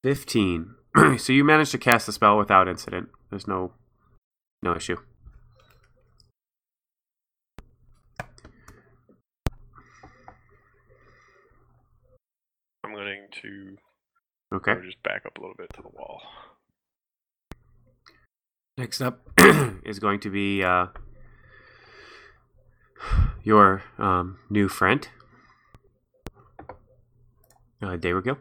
Fifteen. 0.03 0.75
so 1.17 1.33
you 1.33 1.43
managed 1.43 1.71
to 1.71 1.77
cast 1.77 2.05
the 2.05 2.12
spell 2.12 2.38
without 2.38 2.67
incident. 2.67 3.09
There's 3.29 3.47
no, 3.47 3.73
no 4.62 4.75
issue. 4.75 4.97
I'm 13.43 13.77
to 14.51 14.56
Okay. 14.56 14.75
just 14.86 15.01
back 15.03 15.25
up 15.25 15.38
a 15.38 15.41
little 15.41 15.56
bit 15.58 15.71
to 15.73 15.82
the 15.82 15.89
wall. 15.89 16.21
Next 18.77 19.01
up 19.01 19.27
is 19.86 19.99
going 19.99 20.19
to 20.21 20.29
be 20.29 20.63
uh, 20.63 20.88
your 23.43 23.84
um, 23.97 24.39
new 24.49 24.67
friend, 24.67 25.08
uh, 27.82 27.97
Daywagil. 27.97 28.38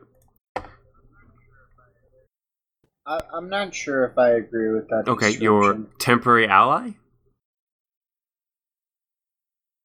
I, 3.04 3.20
I'm 3.34 3.48
not 3.48 3.74
sure 3.74 4.04
if 4.06 4.16
I 4.16 4.30
agree 4.30 4.70
with 4.72 4.88
that. 4.88 5.04
Okay, 5.08 5.30
your 5.36 5.86
temporary 5.98 6.46
ally, 6.46 6.92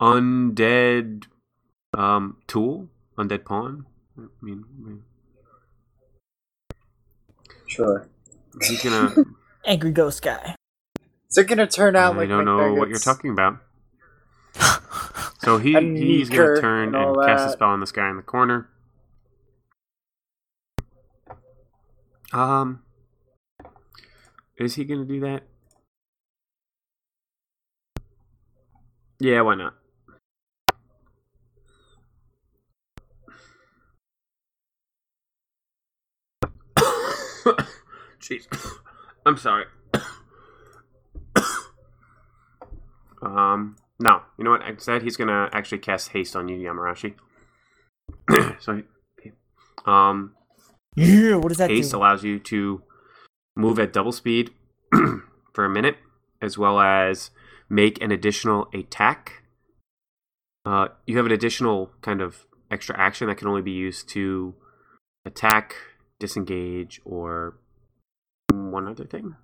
undead 0.01 1.25
um, 1.93 2.37
tool, 2.47 2.89
undead 3.17 3.43
pawn. 3.43 3.85
I 4.17 4.21
mean, 4.41 4.63
I 4.65 4.87
mean, 4.87 5.03
Sure. 7.67 8.07
he's 8.67 8.81
gonna. 8.81 9.13
Angry 9.65 9.91
ghost 9.91 10.21
guy. 10.21 10.55
Is 11.29 11.37
it 11.37 11.47
gonna 11.47 11.67
turn 11.67 11.95
out 11.95 12.15
I 12.15 12.19
like 12.19 12.29
don't 12.29 12.45
know 12.45 12.73
what 12.73 12.89
you're 12.89 12.99
talking 12.99 13.31
about. 13.31 13.57
So 15.39 15.59
he 15.59 15.71
he's 15.95 16.29
gonna 16.29 16.59
turn 16.59 16.93
and 16.93 16.95
and, 16.95 17.25
cast 17.25 17.47
a 17.47 17.51
spell 17.51 17.69
on 17.69 17.79
this 17.79 17.91
guy 17.93 18.09
in 18.09 18.17
the 18.17 18.23
corner. 18.23 18.69
Um, 22.33 22.81
is 24.57 24.75
he 24.75 24.83
gonna 24.83 25.05
do 25.05 25.21
that? 25.21 25.43
Yeah, 29.19 29.41
why 29.41 29.55
not? 29.55 29.75
Jeez, 38.21 38.47
I'm 39.25 39.37
sorry. 39.37 39.65
Um, 43.21 43.75
no. 43.99 44.21
You 44.37 44.43
know 44.43 44.51
what? 44.51 44.61
Instead, 44.67 45.01
he's 45.01 45.17
gonna 45.17 45.49
actually 45.51 45.79
cast 45.79 46.09
haste 46.09 46.35
on 46.35 46.47
you, 46.47 46.57
Yamarashi. 46.57 47.15
so, 48.59 48.83
um, 49.89 50.33
Yeah, 50.95 51.35
what 51.35 51.49
does 51.49 51.57
that 51.57 51.69
haste 51.71 51.91
do? 51.91 51.97
allows 51.97 52.23
you 52.23 52.39
to 52.39 52.83
move 53.55 53.79
at 53.79 53.91
double 53.93 54.11
speed 54.11 54.51
for 55.53 55.65
a 55.65 55.69
minute, 55.69 55.97
as 56.41 56.57
well 56.57 56.79
as 56.79 57.31
make 57.69 58.01
an 58.01 58.11
additional 58.11 58.67
attack. 58.73 59.43
Uh, 60.65 60.89
you 61.05 61.17
have 61.17 61.25
an 61.25 61.31
additional 61.31 61.91
kind 62.01 62.21
of 62.21 62.45
extra 62.69 62.97
action 62.99 63.27
that 63.27 63.37
can 63.37 63.47
only 63.47 63.61
be 63.61 63.71
used 63.71 64.07
to 64.09 64.53
attack, 65.25 65.75
disengage, 66.19 67.01
or 67.05 67.57
one 68.51 68.87
other 68.87 69.05
thing. 69.05 69.35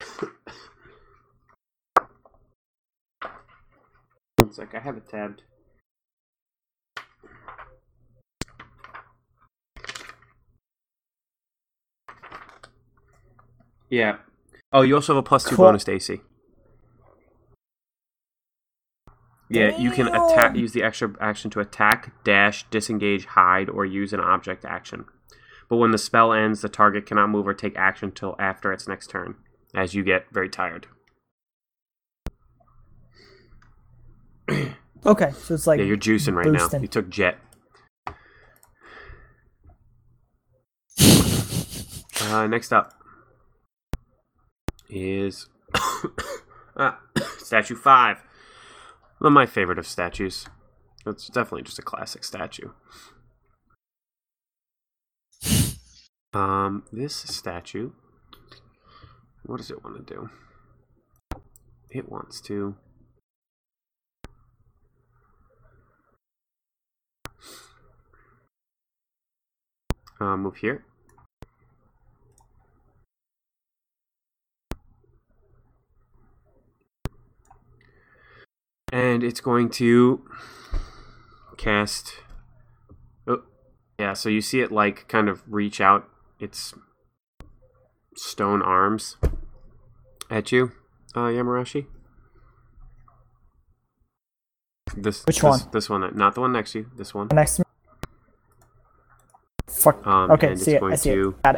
One 4.38 4.52
sec, 4.52 4.74
I 4.74 4.80
have 4.80 4.96
it 4.96 5.08
tabbed. 5.08 5.42
Yeah. 13.88 14.16
Oh, 14.72 14.82
you 14.82 14.94
also 14.96 15.14
have 15.14 15.20
a 15.20 15.22
plus 15.26 15.44
two 15.44 15.56
Cool. 15.56 15.66
bonus 15.66 15.84
to 15.84 15.98
Yeah, 19.48 19.76
you 19.78 19.90
can 19.90 20.08
attack. 20.08 20.56
Use 20.56 20.72
the 20.72 20.82
extra 20.82 21.14
action 21.20 21.50
to 21.50 21.60
attack, 21.60 22.12
dash, 22.24 22.64
disengage, 22.70 23.26
hide, 23.26 23.68
or 23.68 23.84
use 23.84 24.12
an 24.12 24.20
object 24.20 24.64
action. 24.64 25.04
But 25.68 25.76
when 25.76 25.90
the 25.90 25.98
spell 25.98 26.32
ends, 26.32 26.60
the 26.60 26.68
target 26.68 27.06
cannot 27.06 27.28
move 27.30 27.46
or 27.46 27.54
take 27.54 27.76
action 27.76 28.08
until 28.08 28.36
after 28.38 28.72
its 28.72 28.88
next 28.88 29.10
turn, 29.10 29.36
as 29.74 29.94
you 29.94 30.02
get 30.02 30.26
very 30.32 30.48
tired. 30.48 30.86
Okay, 35.06 35.32
so 35.32 35.52
it's 35.52 35.66
like 35.66 35.78
yeah, 35.78 35.84
you're 35.84 35.98
juicing 35.98 36.32
right 36.32 36.50
now. 36.50 36.66
You 36.78 36.88
took 36.88 37.10
jet. 37.10 37.38
Uh, 42.30 42.46
next 42.46 42.72
up 42.72 42.94
is 44.88 45.48
ah, 46.76 46.98
statue 47.38 47.76
five. 47.76 48.22
My 49.20 49.46
favorite 49.46 49.78
of 49.78 49.86
statues. 49.86 50.46
It's 51.06 51.28
definitely 51.28 51.62
just 51.62 51.78
a 51.78 51.82
classic 51.82 52.24
statue. 52.24 52.70
Um, 56.34 56.84
this 56.92 57.14
statue. 57.14 57.92
What 59.44 59.58
does 59.58 59.70
it 59.70 59.84
want 59.84 60.06
to 60.06 60.14
do? 60.14 60.30
It 61.90 62.08
wants 62.10 62.40
to. 62.42 62.76
Uh, 70.20 70.36
move 70.36 70.56
here. 70.56 70.84
And 78.94 79.24
it's 79.24 79.40
going 79.40 79.70
to 79.70 80.22
cast. 81.56 82.12
Oh, 83.26 83.42
yeah. 83.98 84.12
So 84.12 84.28
you 84.28 84.40
see 84.40 84.60
it 84.60 84.70
like 84.70 85.08
kind 85.08 85.28
of 85.28 85.42
reach 85.48 85.80
out 85.80 86.08
its 86.38 86.74
stone 88.14 88.62
arms 88.62 89.16
at 90.30 90.52
you, 90.52 90.70
uh, 91.16 91.26
Yamarashi. 91.26 91.86
This 94.96 95.24
Which 95.26 95.36
this, 95.36 95.42
one? 95.42 95.60
This 95.72 95.90
one, 95.90 96.16
not 96.16 96.36
the 96.36 96.40
one 96.42 96.52
next 96.52 96.70
to 96.72 96.78
you. 96.78 96.90
This 96.96 97.12
one. 97.12 97.26
Next 97.32 97.56
to 97.56 97.62
me. 97.62 97.64
Fuck. 99.66 100.06
Um, 100.06 100.30
okay, 100.30 100.54
see 100.54 100.60
it's 100.60 100.68
it. 100.68 100.80
going 100.80 100.92
I 100.92 100.96
see 100.96 101.10
to 101.10 101.30
it. 101.30 101.42
Got 101.42 101.56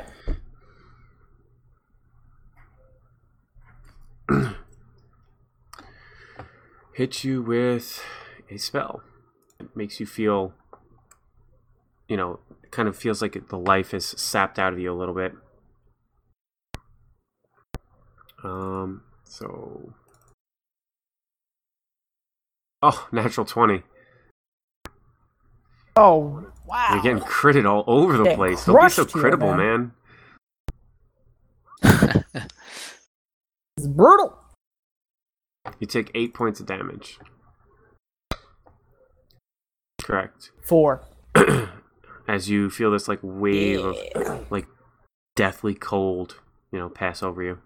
it. 4.30 4.56
hit 6.96 7.24
you 7.24 7.42
with 7.42 8.02
a 8.50 8.56
spell. 8.56 9.02
It 9.60 9.76
makes 9.76 10.00
you 10.00 10.06
feel, 10.06 10.54
you 12.08 12.16
know, 12.16 12.40
kind 12.70 12.88
of 12.88 12.96
feels 12.96 13.20
like 13.20 13.48
the 13.48 13.58
life 13.58 13.92
is 13.92 14.06
sapped 14.06 14.58
out 14.58 14.72
of 14.72 14.78
you 14.78 14.90
a 14.90 14.96
little 14.96 15.14
bit. 15.14 15.34
Um, 18.42 19.02
so. 19.24 19.92
Oh, 22.82 23.08
natural 23.12 23.44
20. 23.44 23.82
Oh 25.96 26.46
wow. 26.66 26.88
You're 26.92 27.02
getting 27.02 27.20
critted 27.20 27.68
all 27.68 27.84
over 27.86 28.16
the 28.16 28.24
Getting 28.24 28.38
place. 28.38 28.64
Don't 28.64 28.82
be 28.82 28.88
so 28.88 29.04
crittable, 29.04 29.56
man. 29.56 29.92
man. 31.82 32.48
It's 33.78 33.86
brutal. 33.86 34.38
You 35.80 35.86
take 35.86 36.10
eight 36.14 36.32
points 36.34 36.60
of 36.60 36.66
damage. 36.66 37.18
Correct. 40.02 40.50
Four. 40.62 41.02
As 42.28 42.48
you 42.48 42.70
feel 42.70 42.90
this 42.90 43.08
like 43.08 43.18
wave 43.22 43.84
of 43.84 43.96
like 44.50 44.66
deathly 45.34 45.74
cold, 45.74 46.40
you 46.72 46.78
know, 46.78 46.88
pass 46.88 47.22
over 47.22 47.42
you. 47.42 47.58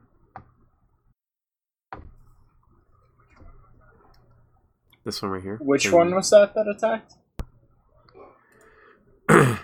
This 5.04 5.22
one 5.22 5.30
right 5.30 5.42
here. 5.42 5.58
Which 5.62 5.86
And- 5.86 5.94
one 5.94 6.14
was 6.14 6.30
that 6.30 6.54
that 6.54 6.66
attacked? 6.68 7.14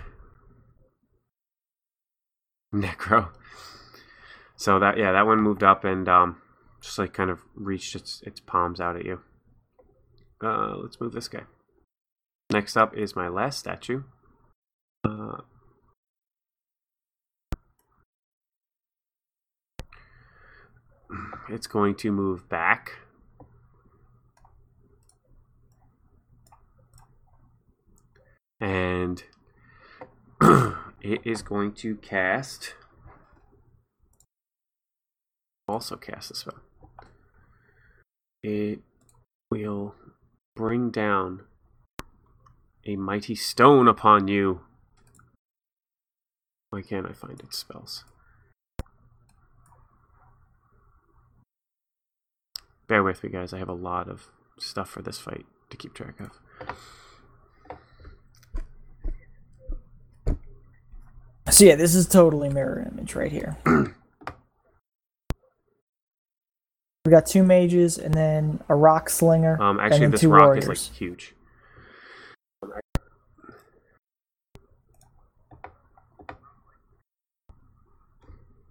Necro. 2.75 3.29
So 4.57 4.79
that 4.79 4.97
yeah, 4.99 5.13
that 5.13 5.27
one 5.27 5.41
moved 5.41 5.63
up 5.63 5.85
and 5.85 6.09
um 6.09 6.41
just 6.87 6.99
like 6.99 7.13
kind 7.13 7.31
of 7.31 7.41
reached 7.55 7.97
its 7.97 8.23
its 8.25 8.39
palms 8.39 8.81
out 8.81 8.97
at 8.97 9.05
you. 9.05 9.21
Uh 10.43 10.77
let's 10.77 11.01
move 11.01 11.13
this 11.13 11.29
guy. 11.29 11.43
Next 12.53 12.77
up 12.77 12.97
is 12.97 13.17
my 13.17 13.27
last 13.27 13.59
statue. 13.59 14.05
Uh 15.05 15.39
it's 21.49 21.67
going 21.67 21.97
to 21.97 22.13
move 22.13 22.49
back. 22.49 22.93
And 28.61 29.25
it 30.41 31.21
is 31.25 31.43
going 31.43 31.73
to 31.75 31.97
cast. 31.97 32.75
Also 35.69 35.97
cast 35.97 36.31
a 36.31 36.37
spell. 36.37 36.66
It 38.47 38.79
will 39.51 39.97
bring 40.55 40.93
down 40.93 41.43
a 42.87 42.95
mighty 42.95 43.35
stone 43.35 43.89
upon 43.89 44.29
you. 44.29 44.61
Why 46.71 46.83
can't 46.83 47.11
I 47.11 47.13
find 47.13 47.41
its 47.41 47.59
spells? 47.59 48.05
Bear 52.87 53.03
with 53.03 53.25
me, 53.25 53.31
guys. 53.31 53.53
I 53.53 53.59
have 53.59 53.69
a 53.69 53.73
lot 53.73 54.09
of 54.09 54.29
stuff 54.61 54.91
for 54.91 55.03
this 55.03 55.19
fight 55.19 55.47
to 55.71 55.77
keep 55.77 55.93
track 55.93 56.21
of. 56.21 56.31
So 61.51 61.65
yeah, 61.65 61.75
this 61.75 61.97
is 61.97 62.07
totally 62.07 62.49
mirror 62.49 62.89
image 62.93 63.17
right 63.17 63.33
here. 63.33 63.57
we 67.07 67.11
got 67.11 67.25
two 67.25 67.45
mages 67.45 67.99
and 67.99 68.13
then 68.13 68.61
a 68.69 68.75
rock 68.75 69.09
slinger. 69.09 69.63
Um, 69.63 69.79
and 69.79 69.87
actually, 69.87 70.01
then 70.01 70.11
this 70.11 70.21
two 70.23 70.29
rock 70.31 70.43
warriors. 70.43 70.65
is 70.65 70.69
like 70.69 70.99
huge. 70.99 71.35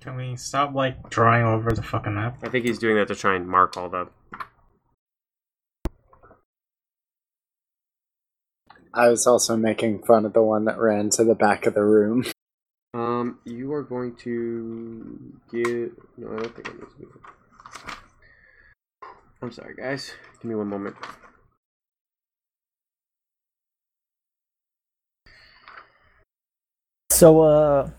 Can 0.02 0.18
we 0.18 0.36
stop 0.36 0.76
like 0.76 1.10
drawing 1.10 1.46
over 1.46 1.72
the 1.72 1.82
fucking 1.82 2.14
map? 2.14 2.38
I 2.44 2.50
think 2.50 2.66
he's 2.66 2.78
doing 2.78 2.96
that 2.98 3.08
to 3.08 3.16
try 3.16 3.36
and 3.36 3.48
mark 3.48 3.78
all 3.78 3.90
the. 3.90 4.10
I 8.94 9.08
was 9.10 9.26
also 9.26 9.58
making 9.58 10.04
fun 10.04 10.26
of 10.26 10.34
the 10.34 10.44
one 10.44 10.66
that 10.66 10.78
ran 10.78 11.10
to 11.12 11.24
the 11.24 11.36
back 11.36 11.66
of 11.66 11.74
the 11.74 11.84
room. 11.84 12.26
Um, 12.94 13.40
you 13.44 13.74
are 13.74 13.84
going 13.84 14.16
to 14.24 15.38
get. 15.52 15.92
No, 16.18 16.32
I 16.32 16.40
don't 16.44 16.56
think 16.56 16.70
I 16.70 16.72
need 16.72 16.80
to 16.80 17.00
move 17.00 17.10
it. 17.16 17.96
I'm 19.42 19.52
sorry, 19.52 19.76
guys. 19.76 20.14
Give 20.42 20.50
me 20.50 20.56
one 20.56 20.68
moment. 20.68 20.96
So 27.12 27.42
uh 27.42 27.90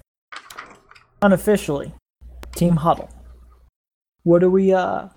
unofficially, 1.22 1.94
team 2.55 2.77
huddle. 2.77 3.09
What 4.25 4.42
are 4.42 4.51
we 4.51 4.72
uh 4.72 5.09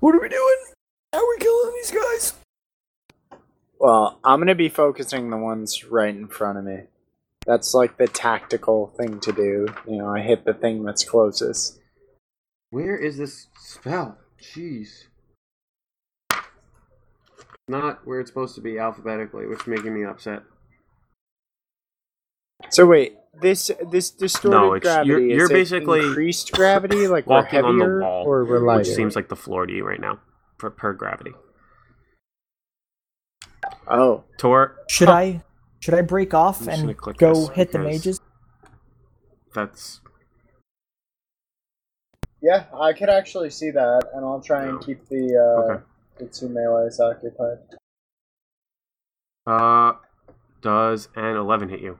what 0.00 0.14
are 0.14 0.20
we 0.20 0.28
doing? 0.28 0.56
How 1.12 1.18
are 1.18 1.28
we 1.28 1.38
killing 1.38 1.74
these 1.74 1.90
guys? 1.90 2.34
Well, 3.78 4.18
I'm 4.24 4.40
gonna 4.40 4.54
be 4.54 4.68
focusing 4.68 5.30
the 5.30 5.36
ones 5.36 5.84
right 5.84 6.14
in 6.14 6.28
front 6.28 6.58
of 6.58 6.64
me. 6.64 6.84
That's 7.46 7.74
like 7.74 7.96
the 7.96 8.06
tactical 8.06 8.94
thing 8.96 9.20
to 9.20 9.32
do. 9.32 9.66
You 9.86 9.98
know, 9.98 10.14
I 10.14 10.20
hit 10.20 10.44
the 10.44 10.54
thing 10.54 10.84
that's 10.84 11.04
closest. 11.04 11.78
Where 12.70 12.96
is 12.96 13.18
this 13.18 13.48
spell? 13.58 14.18
Jeez. 14.42 15.04
Not 17.68 18.06
where 18.06 18.20
it's 18.20 18.30
supposed 18.30 18.54
to 18.56 18.60
be 18.60 18.78
alphabetically, 18.78 19.46
which 19.46 19.60
is 19.60 19.66
making 19.66 19.94
me 19.94 20.04
upset. 20.04 20.42
So 22.70 22.86
wait, 22.86 23.16
this 23.40 23.70
this 23.90 24.10
distorted 24.10 24.56
No, 24.56 24.74
it's- 24.74 24.82
gravity 24.92 25.08
you're- 25.10 25.34
you're 25.34 25.44
is 25.44 25.50
basically 25.50 26.00
increased 26.00 26.52
gravity, 26.52 27.06
like 27.08 27.26
we're 27.26 27.36
Walking 27.36 27.64
on 27.64 27.78
the 27.78 27.98
wall, 28.02 28.24
or 28.26 28.44
we're 28.44 28.58
lighter. 28.58 28.80
which 28.80 28.88
seems 28.88 29.16
like 29.16 29.28
the 29.28 29.36
floor 29.36 29.66
to 29.66 29.72
you 29.72 29.84
right 29.86 30.00
now, 30.00 30.20
per, 30.58 30.70
per 30.70 30.92
gravity. 30.92 31.32
oh, 33.88 34.24
Tor, 34.36 34.76
Should 34.88 35.08
I 35.08 35.42
should 35.80 35.94
I 35.94 36.02
break 36.02 36.34
off 36.34 36.62
I'm 36.68 36.88
and 36.90 36.96
go 37.18 37.46
hit 37.48 37.72
the 37.72 37.78
mages? 37.78 38.20
that's 39.54 40.00
yeah, 42.42 42.64
I 42.74 42.92
could 42.92 43.08
actually 43.10 43.50
see 43.50 43.70
that, 43.70 44.02
and 44.14 44.24
I'll 44.24 44.40
try 44.40 44.66
and 44.66 44.80
keep 44.80 45.06
the 45.08 45.36
uh, 45.36 45.72
Okay. 45.72 45.82
the 46.18 46.26
two 46.26 46.48
melees 46.48 47.00
occupied. 47.00 47.58
Uh, 49.46 49.92
does 50.62 51.08
an 51.16 51.36
11 51.36 51.70
hit 51.70 51.80
you? 51.80 51.98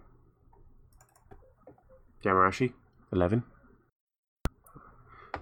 Yamarashi? 2.24 2.72
11? 3.12 3.42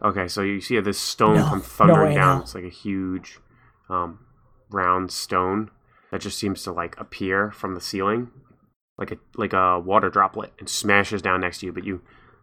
Okay, 0.01 0.29
so 0.29 0.43
you 0.43 0.61
see 0.61 0.79
this 0.81 0.99
stone 0.99 1.35
No, 1.35 1.45
come 1.49 1.61
thundering 1.61 2.11
way, 2.11 2.15
down. 2.15 2.37
no. 2.37 2.43
It's 2.43 2.55
like 2.55 2.65
a 2.65 2.69
huge, 2.69 3.41
um, 3.91 4.21
round 4.71 5.11
stone 5.11 5.71
that 6.13 6.21
just 6.21 6.39
seems 6.39 6.63
to 6.63 6.73
like 6.73 6.99
appear 7.01 7.51
from 7.51 7.75
the 7.75 7.81
ceiling, 7.81 8.31
like 8.97 9.11
a 9.11 9.17
like 9.37 9.53
a 9.53 9.79
water 9.81 10.09
droplet, 10.09 10.53
and 10.61 10.69
smashes 10.69 11.21
down 11.21 11.41
next 11.41 11.59
to 11.61 11.67
you. 11.67 11.73
But 11.73 11.85
you 11.85 12.03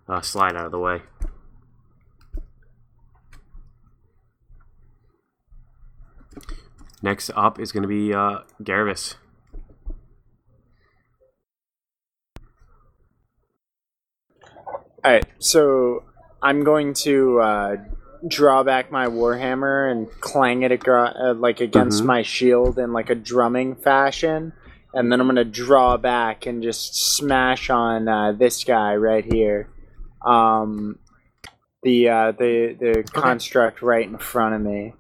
uh, 0.10 0.20
slide 0.22 0.56
out 0.58 0.66
of 0.66 0.72
the 0.72 0.80
way. 0.80 1.04
Next 7.02 7.30
up 7.36 7.60
is 7.60 7.72
going 7.72 7.84
to 7.84 7.88
be 7.90 8.14
uh, 8.14 8.40
Garvis. 8.64 9.16
All 15.04 15.12
right, 15.12 15.26
so 15.38 16.04
I'm 16.42 16.64
going 16.64 16.94
to 16.96 17.40
uh, 17.40 17.76
draw 18.28 18.64
back 18.64 18.92
my 18.92 19.06
warhammer 19.08 19.92
and 19.92 20.10
clang 20.20 20.64
it 20.64 20.72
agro- 20.72 21.14
uh, 21.14 21.34
like 21.36 21.60
against 21.62 22.02
Mhm. 22.04 22.08
my 22.08 22.22
shield 22.24 22.80
in 22.80 22.92
like 22.92 23.10
a 23.12 23.16
drumming 23.16 23.76
fashion, 23.76 24.54
and 24.94 25.12
then 25.12 25.22
I'm 25.22 25.28
gonna 25.28 25.44
draw 25.46 25.98
back 25.98 26.48
and 26.48 26.64
just 26.64 26.96
smash 27.16 27.70
on 27.70 28.08
uh, 28.08 28.32
this 28.32 28.64
guy 28.64 28.96
right 28.96 29.24
here, 29.32 29.70
um, 30.26 30.98
the 31.84 32.10
uh, 32.10 32.32
the 32.32 32.76
the 32.80 33.04
construct 33.14 33.84
right 33.84 34.08
in 34.08 34.18
front 34.18 34.56
of 34.56 34.62
me. 34.62 34.94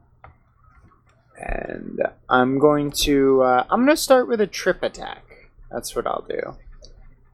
And 1.39 2.01
I'm 2.29 2.59
going 2.59 2.91
to 3.03 3.43
uh, 3.43 3.65
I'm 3.69 3.85
going 3.85 3.95
to 3.95 4.01
start 4.01 4.27
with 4.27 4.39
a 4.41 4.47
trip 4.47 4.81
attack. 4.83 5.49
That's 5.71 5.95
what 5.95 6.07
I'll 6.07 6.25
do. 6.27 6.55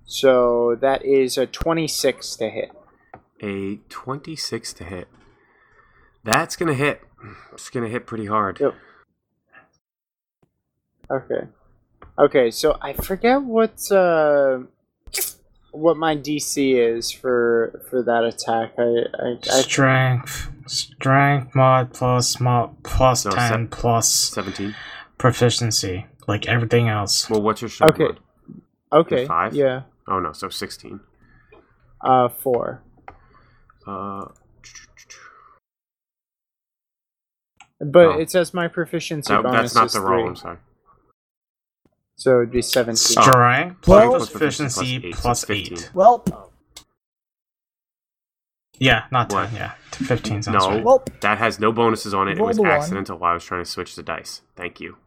So 0.06 0.76
that 0.82 1.06
is 1.06 1.38
a 1.38 1.46
26 1.46 2.36
to 2.38 2.50
hit. 2.50 2.72
A 3.42 3.78
26 3.90 4.74
to 4.74 4.84
hit. 4.84 5.08
That's 6.24 6.56
going 6.56 6.68
to 6.68 6.76
hit. 6.76 7.02
It's 7.54 7.70
going 7.70 7.86
to 7.86 7.92
hit 7.92 8.06
pretty 8.06 8.26
hard. 8.26 8.60
Yep. 8.60 8.76
Okay. 11.10 11.48
Okay, 12.18 12.52
so 12.52 12.78
I 12.82 12.94
forget 12.94 13.42
what 13.42 13.92
uh 13.92 14.60
what 15.72 15.98
my 15.98 16.16
DC 16.16 16.76
is 16.76 17.12
for 17.12 17.82
for 17.90 18.04
that 18.04 18.24
attack. 18.24 18.74
I 18.78 19.06
I, 19.18 19.38
I 19.58 19.62
Strength. 19.62 20.50
Strength 20.72 21.54
mod 21.54 21.94
plus 21.94 22.40
mod 22.40 22.82
plus 22.84 23.26
No, 23.26 23.32
10 23.32 23.64
se- 23.64 23.68
plus 23.72 24.10
17. 24.30 24.74
proficiency. 25.18 26.06
Like 26.28 26.48
everything 26.48 26.88
else. 26.88 27.30
Well, 27.30 27.42
what's 27.42 27.62
your 27.62 27.70
strength 27.70 27.96
Okay. 28.00 28.04
mod? 28.06 28.20
okay. 28.94 29.26
five? 29.28 29.54
Yeah. 29.54 29.82
Oh, 30.08 30.20
no, 30.20 30.32
so 30.32 30.48
16. 30.50 31.02
Uh 32.02 32.30
4. 32.30 32.82
Uh, 33.86 34.26
But 37.84 38.06
Oh. 38.06 38.20
it 38.20 38.30
says 38.30 38.54
my 38.54 38.68
proficiency 38.68 39.34
that, 39.34 39.42
bonus 39.44 39.74
that's 39.74 39.76
not 39.76 39.86
is 39.88 39.94
the 39.94 40.02
roll, 40.02 40.20
3. 40.22 40.30
I'm 40.30 40.36
sorry. 40.36 40.58
So 42.16 42.38
it'd 42.38 42.52
be 42.52 42.62
17. 42.62 42.96
Strength 42.96 43.88
Well- 43.88 44.10
plus 44.12 44.30
proficiency 44.30 45.00
Plus 45.00 45.04
eight, 45.04 45.16
plus 45.16 45.44
it's 45.44 45.48
15. 45.48 45.78
8. 45.80 45.92
Well, 45.96 46.52
Yeah, 48.78 49.06
not 49.12 49.30
10. 49.32 49.40
What? 49.40 49.54
Yeah, 49.54 49.74
15 50.02 50.44
sounds 50.44 50.64
No. 50.66 50.70
right. 50.70 50.84
well, 50.84 51.04
That 51.22 51.38
has 51.38 51.60
no 51.60 51.72
bonuses 51.72 52.14
on 52.14 52.28
it. 52.28 52.38
It 52.38 52.42
was 52.42 52.60
accidental 52.60 53.18
while 53.18 53.32
I 53.32 53.34
was 53.36 53.44
trying 53.46 53.64
to 53.64 53.70
switch 53.70 53.96
the 53.96 54.04
dice. 54.04 54.42
Thank 54.56 54.80
you. 54.80 54.98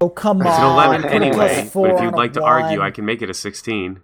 oh 0.00 0.08
come 0.10 0.40
It's 0.42 0.50
on. 0.50 0.64
an 0.64 0.72
11 0.72 1.02
Put 1.02 1.10
anyway, 1.12 1.70
but 1.72 1.90
if 1.90 2.00
you'd 2.02 2.14
like 2.14 2.32
to 2.34 2.42
argue. 2.42 2.80
I 2.82 2.90
can 2.90 3.04
make 3.04 3.22
it 3.22 3.30
a 3.30 3.34
16. 3.34 4.00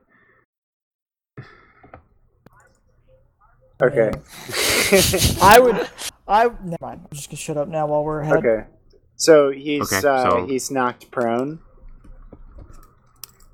Okay. 3.82 4.10
I 5.42 5.58
would. 5.58 5.88
I 6.28 6.44
never 6.44 6.76
mind. 6.80 7.00
I'm 7.04 7.08
just 7.16 7.28
gonna 7.30 7.36
shut 7.36 7.56
up 7.56 7.66
now 7.68 7.88
while 7.88 8.04
we're 8.04 8.20
ahead. 8.20 8.36
okay. 8.36 8.64
So 9.16 9.50
he's 9.50 9.92
Okay, 9.92 10.06
uh, 10.08 10.30
so- 10.30 10.46
he's 10.46 10.70
knocked 10.70 11.10
prone. 11.10 11.60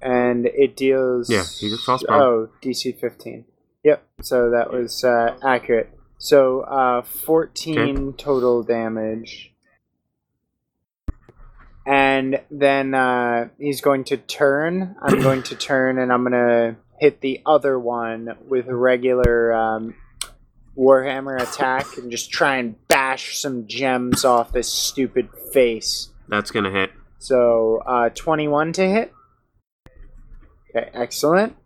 And 0.01 0.47
it 0.47 0.77
deals 0.77 1.29
Yeah, 1.29 1.43
he 1.59 1.69
just 1.71 1.85
falls 1.85 2.05
prone. 2.05 2.23
Oh, 2.23 2.49
DC 2.63 3.01
15. 3.01 3.47
Yep. 3.89 4.07
So 4.21 4.51
that 4.51 4.71
was 4.71 5.03
uh, 5.03 5.39
accurate. 5.43 5.91
So 6.19 6.61
uh 6.61 7.01
14 7.01 8.13
total 8.19 8.63
damage. 8.63 9.55
And 11.87 12.43
then 12.51 12.93
uh, 12.93 13.49
he's 13.59 13.81
going 13.81 14.05
to 14.05 14.19
turn. 14.19 14.95
I'm 15.01 15.21
going 15.23 15.43
to 15.45 15.55
turn 15.55 15.99
and 15.99 16.13
I'm 16.13 16.23
going 16.23 16.33
to 16.33 16.77
hit 16.99 17.23
the 17.23 17.41
other 17.47 17.79
one 17.79 18.37
with 18.47 18.69
a 18.69 18.77
regular 18.77 19.55
um, 19.55 19.95
Warhammer 20.77 21.41
attack 21.41 21.97
and 21.97 22.11
just 22.11 22.31
try 22.31 22.57
and 22.57 22.77
bash 22.89 23.39
some 23.39 23.67
gems 23.67 24.23
off 24.23 24.53
this 24.53 24.71
stupid 24.71 25.31
face. 25.55 26.11
That's 26.29 26.51
going 26.51 26.65
to 26.65 26.71
hit. 26.71 26.91
So 27.21 27.83
uh, 27.87 28.11
21 28.11 28.75
to 28.75 28.87
hit. 28.87 29.15
Okay, 30.77 30.91
excellent. 30.93 31.57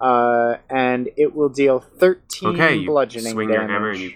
Uh, 0.00 0.56
and 0.70 1.10
it 1.16 1.34
will 1.34 1.48
deal 1.50 1.78
13 1.80 2.48
Okay, 2.50 2.74
you 2.76 2.86
bludgeoning 2.88 3.32
swing 3.32 3.48
damage. 3.48 3.60
your 3.60 3.70
hammer 3.70 3.90
and 3.90 4.00
you 4.00 4.14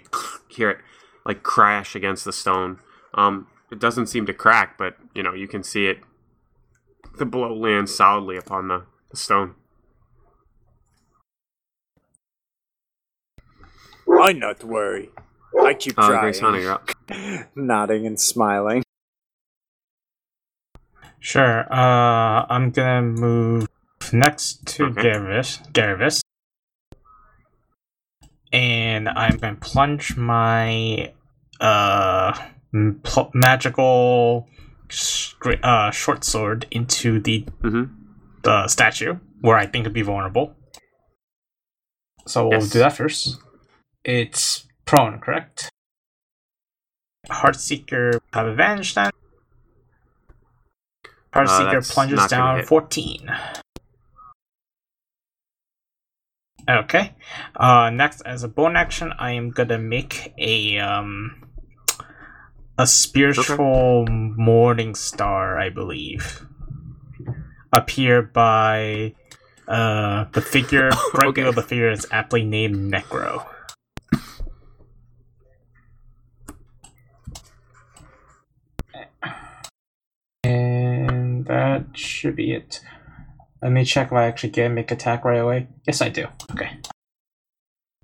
hear 0.49 0.71
it 0.71 0.79
like 1.27 1.43
crash 1.43 1.95
against 1.95 2.25
the 2.25 2.33
stone. 2.33 2.79
Um, 3.13 3.49
it 3.71 3.79
doesn't 3.79 4.07
seem 4.07 4.25
to 4.27 4.33
crack, 4.35 4.79
but 4.79 4.97
you 5.15 5.23
know 5.23 5.35
you 5.35 5.47
can 5.49 5.63
see 5.63 5.87
it. 5.87 5.99
The 7.19 7.27
blow 7.27 7.55
lands 7.55 7.95
solidly 7.95 8.37
upon 8.37 8.69
the, 8.69 8.85
the 9.11 9.17
stone. 9.17 9.55
Why 14.05 14.33
not 14.33 14.65
worry? 14.65 15.11
I 15.63 15.75
keep 15.75 15.99
Uh, 15.99 16.09
trying. 16.09 16.21
Grace 16.23 16.41
Hunter, 16.41 16.61
you're 16.61 16.73
up. 16.73 16.91
Nodding 17.55 18.07
and 18.07 18.21
smiling. 18.21 18.83
Sure. 21.21 21.73
Uh, 21.73 22.47
I'm 22.49 22.71
gonna 22.71 23.03
move 23.03 23.69
next 24.13 24.65
to 24.67 24.85
Okay. 24.87 25.03
Garvis. 25.03 25.73
Garvis. 25.73 26.21
And 28.53 29.09
I'm 29.09 29.37
gonna 29.39 29.57
plunge 29.57 30.17
my 30.17 31.13
uh 31.61 32.33
pl- 33.03 33.31
magical 33.35 34.49
scr- 34.91 35.53
uh 35.63 35.91
short 35.91 36.25
sword 36.25 36.67
into 36.71 37.21
the 37.21 37.47
hmm 37.63 37.85
the 38.43 38.69
statue 38.69 39.19
where 39.41 39.57
I 39.57 39.67
think 39.67 39.83
it'd 39.83 39.93
be 39.93 40.03
vulnerable. 40.03 40.55
So 42.27 42.49
we'll 42.49 42.61
Yes. 42.61 42.71
do 42.71 42.79
that 42.81 42.93
first. 42.97 43.39
It's 44.05 44.67
prone, 44.85 45.19
correct? 45.19 45.71
Heartseeker 47.29 48.21
have 48.35 48.47
advantage 48.47 48.95
then. 48.95 49.11
Heartseeker 51.35 51.73
that's 51.73 51.93
plunges 51.93 52.27
down 52.27 52.63
14. 52.65 53.31
Okay. 56.69 57.15
Uh, 57.57 57.91
next, 57.91 58.23
as 58.23 58.43
a 58.43 58.49
bone 58.49 58.77
action, 58.77 59.13
I 59.19 59.33
am 59.33 59.51
gonna 59.51 59.79
make 59.79 60.33
a 60.39 60.79
um 60.79 61.43
a 62.79 62.87
spiritual 62.87 64.07
morning 64.09 64.95
star, 64.95 65.59
I 65.59 65.69
believe, 65.71 66.47
appear 67.73 68.23
by 68.23 69.15
uh 69.69 70.25
the 70.33 70.41
figure 70.41 70.89
right 71.15 71.29
Okay. 71.29 71.43
below 71.43 71.53
the 71.53 71.63
figure 71.63 71.91
is 71.91 72.07
aptly 72.11 72.45
named 72.45 72.77
Necro. 72.93 73.47
And 80.43 81.47
that 81.47 81.87
should 81.97 82.37
be 82.37 82.53
it. 82.53 82.81
Let 83.65 83.73
me 83.73 83.85
check 83.87 84.09
if 84.09 84.13
I 84.13 84.25
actually 84.27 84.51
get 84.51 84.69
make 84.69 84.91
attack 84.91 85.25
right 85.25 85.39
away. 85.39 85.69
Yes, 85.87 86.03
I 86.03 86.11
do. 86.11 86.27
Okay. 86.53 86.71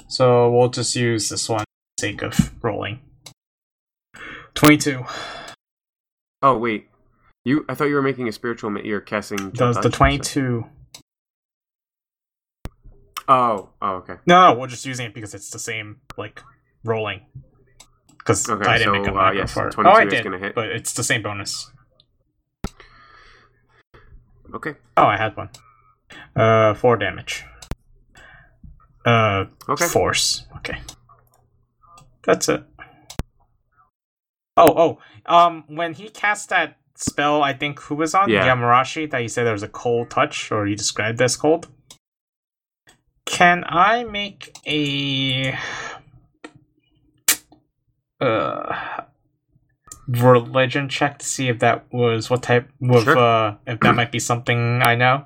So 0.09 0.51
we'll 0.51 0.71
just 0.71 0.97
use 0.97 1.29
this 1.29 1.51
one 1.51 1.61
for 1.61 1.65
the 1.99 2.01
sake 2.01 2.23
of 2.23 2.51
rolling. 2.65 3.01
22. 4.55 5.05
Oh 6.43 6.57
wait, 6.57 6.89
you? 7.45 7.67
I 7.69 7.75
thought 7.75 7.85
you 7.85 7.95
were 7.95 8.01
making 8.03 8.27
a 8.27 8.33
spiritual. 8.33 8.71
Ma- 8.71 8.81
you're 8.81 9.03
casting. 9.03 9.51
Does 9.51 9.77
the 9.77 9.91
22. 9.91 10.65
Oh, 13.29 13.69
oh, 13.83 13.89
okay. 13.97 14.15
No, 14.27 14.55
we're 14.55 14.67
just 14.67 14.87
using 14.87 15.07
it 15.07 15.15
because 15.15 15.35
it's 15.35 15.51
the 15.51 15.59
same, 15.59 16.01
like, 16.17 16.43
rolling. 16.83 17.21
Because 18.19 18.49
Okay, 18.49 18.69
I 18.69 18.79
didn't 18.79 18.95
so, 18.95 19.01
make 19.03 19.09
a 19.09 19.15
uh, 19.17 19.31
yes, 19.33 19.53
for 19.53 19.69
it. 19.69 19.73
22 19.73 19.89
Oh, 19.89 20.01
I 20.01 20.05
is 20.07 20.13
did, 20.13 20.25
gonna 20.25 20.39
hit. 20.39 20.55
but 20.55 20.71
it's 20.71 20.95
the 20.95 21.05
same 21.05 21.23
bonus. 21.23 21.71
Okay. 24.55 24.75
Oh, 24.97 25.05
I 25.05 25.17
had 25.17 25.37
one. 25.37 25.51
Uh, 26.35 26.75
4 26.75 26.97
damage. 26.97 27.45
Uh, 29.05 29.45
Okay. 29.69 29.87
force. 29.87 30.47
Okay. 30.57 30.79
That's 32.25 32.49
it. 32.49 32.65
Oh, 34.57 34.75
oh. 34.77 34.99
Um, 35.27 35.65
when 35.69 35.95
he 35.95 36.09
cast 36.11 36.49
that 36.51 36.77
spell, 36.97 37.43
I 37.43 37.53
think 37.55 37.81
who 37.81 37.95
was 37.95 38.15
on 38.15 38.29
Yeah. 38.29 38.47
Yamarashi 38.47 39.11
that 39.11 39.19
you 39.23 39.29
said 39.29 39.45
there 39.45 39.53
was 39.55 39.63
a 39.63 39.69
cold 39.69 40.11
touch, 40.11 40.53
or 40.53 40.67
you 40.67 40.77
described 40.77 41.21
as 41.23 41.37
cold. 41.37 41.69
Can 43.25 43.65
I 43.67 44.05
make 44.05 44.55
a 44.67 45.57
uh 48.21 49.01
religion 50.11 50.89
check 50.89 51.19
to 51.19 51.27
see 51.27 51.49
if 51.49 51.61
that 51.61 51.85
was 51.93 52.29
what 52.29 52.43
type 52.43 52.69
of 52.83 53.05
Sure. 53.05 53.17
uh 53.17 53.57
if 53.67 53.81
that 53.81 53.95
might 53.95 54.11
be 54.11 54.19
something 54.31 54.83
I 54.83 54.95
know? 54.97 55.25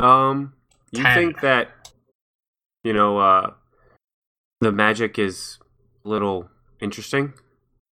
Um, 0.00 0.54
you 0.92 1.02
Ten. 1.02 1.14
think 1.14 1.40
that 1.40 1.68
you 2.82 2.92
know 2.92 3.18
uh, 3.18 3.50
the 4.60 4.72
magic 4.72 5.18
is 5.18 5.58
a 6.04 6.08
little 6.08 6.50
interesting, 6.80 7.32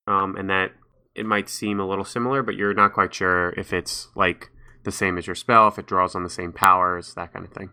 um, 0.08 0.36
and 0.36 0.50
that 0.50 0.72
it 1.16 1.26
might 1.26 1.50
seem 1.50 1.80
a 1.80 1.88
little 1.88 2.06
similar, 2.06 2.42
but 2.44 2.56
you're 2.56 2.74
not 2.74 2.94
quite 2.94 3.14
sure 3.14 3.52
if 3.58 3.72
it's 3.74 4.10
like 4.16 4.50
the 4.84 4.92
same 4.92 5.18
as 5.18 5.28
your 5.28 5.36
spell, 5.36 5.68
if 5.68 5.78
it 5.78 5.86
draws 5.88 6.16
on 6.16 6.24
the 6.24 6.30
same 6.30 6.52
powers, 6.52 7.14
that 7.16 7.32
kind 7.34 7.46
of 7.46 7.54
thing. 7.54 7.70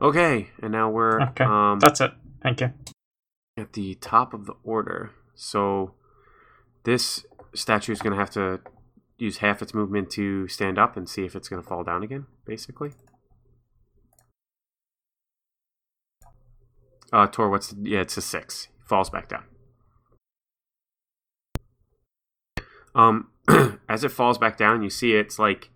Okay, 0.00 0.50
and 0.62 0.72
now 0.72 0.90
we're 0.90 1.20
Okay. 1.20 1.44
um, 1.44 1.78
That's 1.80 2.00
it. 2.00 2.12
Thank 2.42 2.60
you. 2.60 2.72
at 3.56 3.72
the 3.72 3.94
top 3.96 4.32
of 4.32 4.46
the 4.46 4.54
order. 4.62 5.10
So 5.34 5.94
this 6.84 7.24
statue 7.54 7.92
is 7.92 8.00
going 8.00 8.12
to 8.12 8.18
have 8.18 8.30
to 8.30 8.60
use 9.18 9.38
half 9.38 9.60
its 9.62 9.74
movement 9.74 10.10
to 10.10 10.46
stand 10.48 10.78
up 10.78 10.96
and 10.96 11.08
see 11.08 11.24
if 11.24 11.34
it's 11.34 11.48
going 11.48 11.60
to 11.60 11.68
fall 11.68 11.82
down 11.82 12.02
again, 12.02 12.26
basically. 12.44 12.92
Uh, 17.12 17.26
Tor, 17.26 17.48
what's 17.48 17.68
the, 17.68 17.90
yeah? 17.90 18.00
It's 18.00 18.16
a 18.16 18.20
six. 18.20 18.68
Falls 18.84 19.10
back 19.10 19.28
down. 19.28 19.44
Um, 22.94 23.28
as 23.88 24.04
it 24.04 24.10
falls 24.10 24.38
back 24.38 24.56
down, 24.56 24.82
you 24.82 24.90
see 24.90 25.14
it's 25.14 25.38
like, 25.38 25.70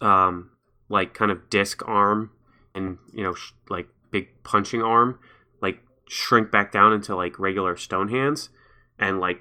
um, 0.00 0.50
like 0.88 1.14
kind 1.14 1.30
of 1.30 1.50
disc 1.50 1.82
arm 1.86 2.30
and 2.74 2.98
you 3.12 3.22
know 3.22 3.34
sh- 3.34 3.52
like 3.68 3.88
big 4.10 4.28
punching 4.42 4.82
arm, 4.82 5.18
like 5.60 5.80
shrink 6.08 6.50
back 6.50 6.72
down 6.72 6.92
into 6.92 7.14
like 7.16 7.38
regular 7.38 7.76
stone 7.76 8.08
hands, 8.08 8.50
and 8.98 9.20
like, 9.20 9.40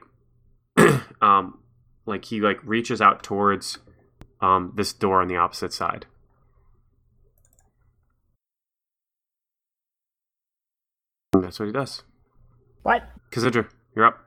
um, 1.21 1.59
like 2.05 2.25
he 2.25 2.41
like 2.41 2.59
reaches 2.63 3.01
out 3.01 3.23
towards, 3.23 3.79
um, 4.41 4.73
this 4.75 4.93
door 4.93 5.21
on 5.21 5.27
the 5.27 5.37
opposite 5.37 5.73
side. 5.73 6.05
And 11.33 11.43
that's 11.43 11.59
what 11.59 11.67
he 11.67 11.71
does. 11.71 12.03
What? 12.83 13.03
Kazidra, 13.31 13.69
you're 13.95 14.05
up. 14.05 14.23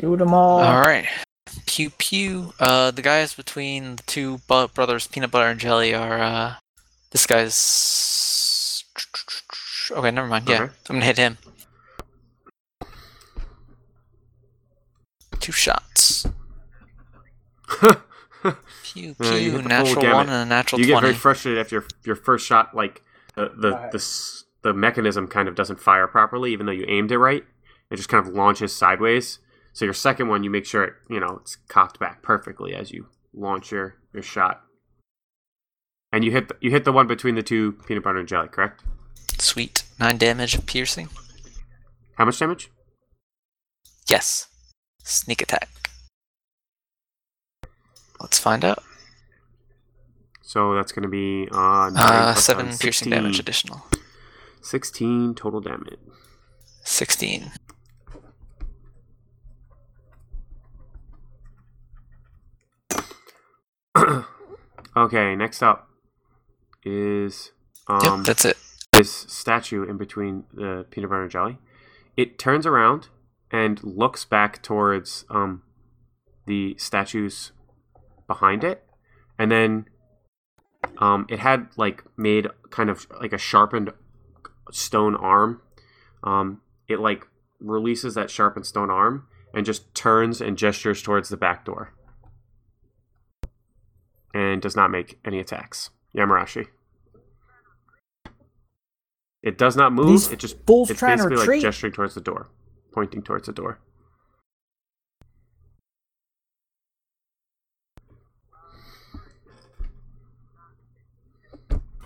Shoot 0.00 0.18
them 0.18 0.32
all. 0.32 0.60
All 0.60 0.80
right. 0.80 1.08
Pew 1.66 1.90
pew. 1.90 2.52
Uh, 2.60 2.92
the 2.92 3.02
guys 3.02 3.34
between 3.34 3.96
the 3.96 4.02
two 4.04 4.38
brothers, 4.46 5.08
peanut 5.08 5.30
butter 5.30 5.50
and 5.50 5.58
jelly, 5.58 5.92
are 5.92 6.20
uh, 6.20 6.54
this 7.10 7.26
guy's. 7.26 8.84
Okay, 9.90 10.10
never 10.10 10.26
mind. 10.28 10.48
Yeah, 10.48 10.62
Okay. 10.64 10.72
I'm 10.90 10.96
gonna 10.96 11.04
hit 11.06 11.16
him. 11.18 11.38
Two 15.40 15.52
shots. 15.52 16.26
Pew 18.82 19.14
Yeah, 19.20 19.34
you 19.34 19.50
pew. 19.50 19.62
the 19.62 19.68
natural 19.68 20.12
one 20.12 20.28
and 20.28 20.42
a 20.42 20.44
natural 20.46 20.80
you 20.80 20.86
get 20.86 21.00
very 21.00 21.14
frustrated 21.14 21.60
after 21.60 21.76
your 21.76 21.84
your 22.04 22.16
first 22.16 22.46
shot. 22.46 22.74
Like 22.74 23.02
the 23.34 23.52
the 23.56 23.72
Alright. 23.74 23.92
the, 23.92 24.42
the 24.62 24.74
mechanism 24.74 25.28
kind 25.28 25.48
of 25.48 25.54
doesn't 25.54 25.80
fire 25.80 26.06
properly, 26.08 26.52
even 26.52 26.66
though 26.66 26.72
you 26.72 26.84
aimed 26.88 27.12
it 27.12 27.18
right. 27.18 27.44
It 27.90 27.96
just 27.96 28.08
kind 28.08 28.26
of 28.26 28.34
launches 28.34 28.74
sideways. 28.74 29.38
So 29.72 29.84
your 29.84 29.94
second 29.94 30.28
one, 30.28 30.42
you 30.44 30.50
make 30.50 30.66
sure 30.66 30.84
it 30.84 30.94
you 31.08 31.20
know 31.20 31.38
it's 31.40 31.56
cocked 31.68 31.98
back 32.00 32.22
perfectly 32.22 32.74
as 32.74 32.90
you 32.90 33.06
launch 33.32 33.70
your 33.72 33.96
your 34.12 34.22
shot. 34.22 34.62
And 36.12 36.24
you 36.24 36.30
hit 36.30 36.48
the, 36.48 36.56
you 36.60 36.70
hit 36.70 36.84
the 36.84 36.92
one 36.92 37.06
between 37.06 37.34
the 37.34 37.42
two 37.42 37.72
peanut 37.86 38.02
butter 38.04 38.18
and 38.18 38.28
jelly, 38.28 38.48
correct? 38.48 38.82
Sweet. 39.38 39.84
Nine 40.00 40.16
damage 40.16 40.54
of 40.54 40.66
piercing. 40.66 41.08
How 42.16 42.24
much 42.24 42.38
damage? 42.38 42.70
Yes. 44.08 44.48
Sneak 45.04 45.42
attack. 45.42 45.68
Let's 48.20 48.38
find 48.38 48.64
out. 48.64 48.82
So 50.42 50.74
that's 50.74 50.92
going 50.92 51.02
to 51.02 51.08
be 51.08 51.46
uh, 51.52 51.90
Uh, 51.94 52.34
seven 52.34 52.66
nine, 52.66 52.78
piercing 52.78 53.10
16. 53.10 53.10
damage 53.10 53.38
additional. 53.38 53.82
Sixteen 54.62 55.34
total 55.34 55.60
damage. 55.60 55.98
Sixteen. 56.84 57.52
okay, 64.96 65.34
next 65.36 65.62
up 65.62 65.87
is 66.88 67.52
um, 67.86 68.00
yep, 68.02 68.24
that's 68.24 68.44
it. 68.44 68.56
this 68.92 69.10
statue 69.10 69.88
in 69.88 69.96
between 69.96 70.44
the 70.52 70.86
peanut 70.90 71.10
butter 71.10 71.22
and 71.22 71.30
jelly. 71.30 71.58
It 72.16 72.38
turns 72.38 72.66
around 72.66 73.08
and 73.50 73.82
looks 73.82 74.24
back 74.24 74.62
towards 74.62 75.24
um, 75.30 75.62
the 76.46 76.74
statues 76.78 77.52
behind 78.26 78.64
it, 78.64 78.84
and 79.38 79.50
then 79.50 79.86
um, 80.98 81.26
it 81.28 81.38
had 81.38 81.68
like 81.76 82.04
made 82.16 82.48
kind 82.70 82.90
of 82.90 83.06
like 83.20 83.32
a 83.32 83.38
sharpened 83.38 83.92
stone 84.70 85.14
arm. 85.14 85.62
Um, 86.24 86.62
it 86.88 87.00
like 87.00 87.26
releases 87.60 88.14
that 88.14 88.30
sharpened 88.30 88.66
stone 88.66 88.90
arm 88.90 89.26
and 89.54 89.64
just 89.64 89.94
turns 89.94 90.40
and 90.40 90.58
gestures 90.58 91.02
towards 91.02 91.28
the 91.28 91.36
back 91.36 91.64
door, 91.64 91.94
and 94.34 94.60
does 94.60 94.76
not 94.76 94.90
make 94.90 95.18
any 95.24 95.38
attacks. 95.38 95.90
Yamarashi. 96.16 96.66
It 99.42 99.56
does 99.56 99.76
not 99.76 99.92
move. 99.92 100.08
These 100.08 100.32
it 100.32 100.38
just 100.38 100.56
fools 100.66 100.90
it's 100.90 100.98
trying 100.98 101.18
to 101.18 101.28
basically 101.28 101.54
like 101.56 101.62
gesturing 101.62 101.92
towards 101.92 102.14
the 102.14 102.20
door, 102.20 102.48
pointing 102.92 103.22
towards 103.22 103.46
the 103.46 103.52
door. 103.52 103.78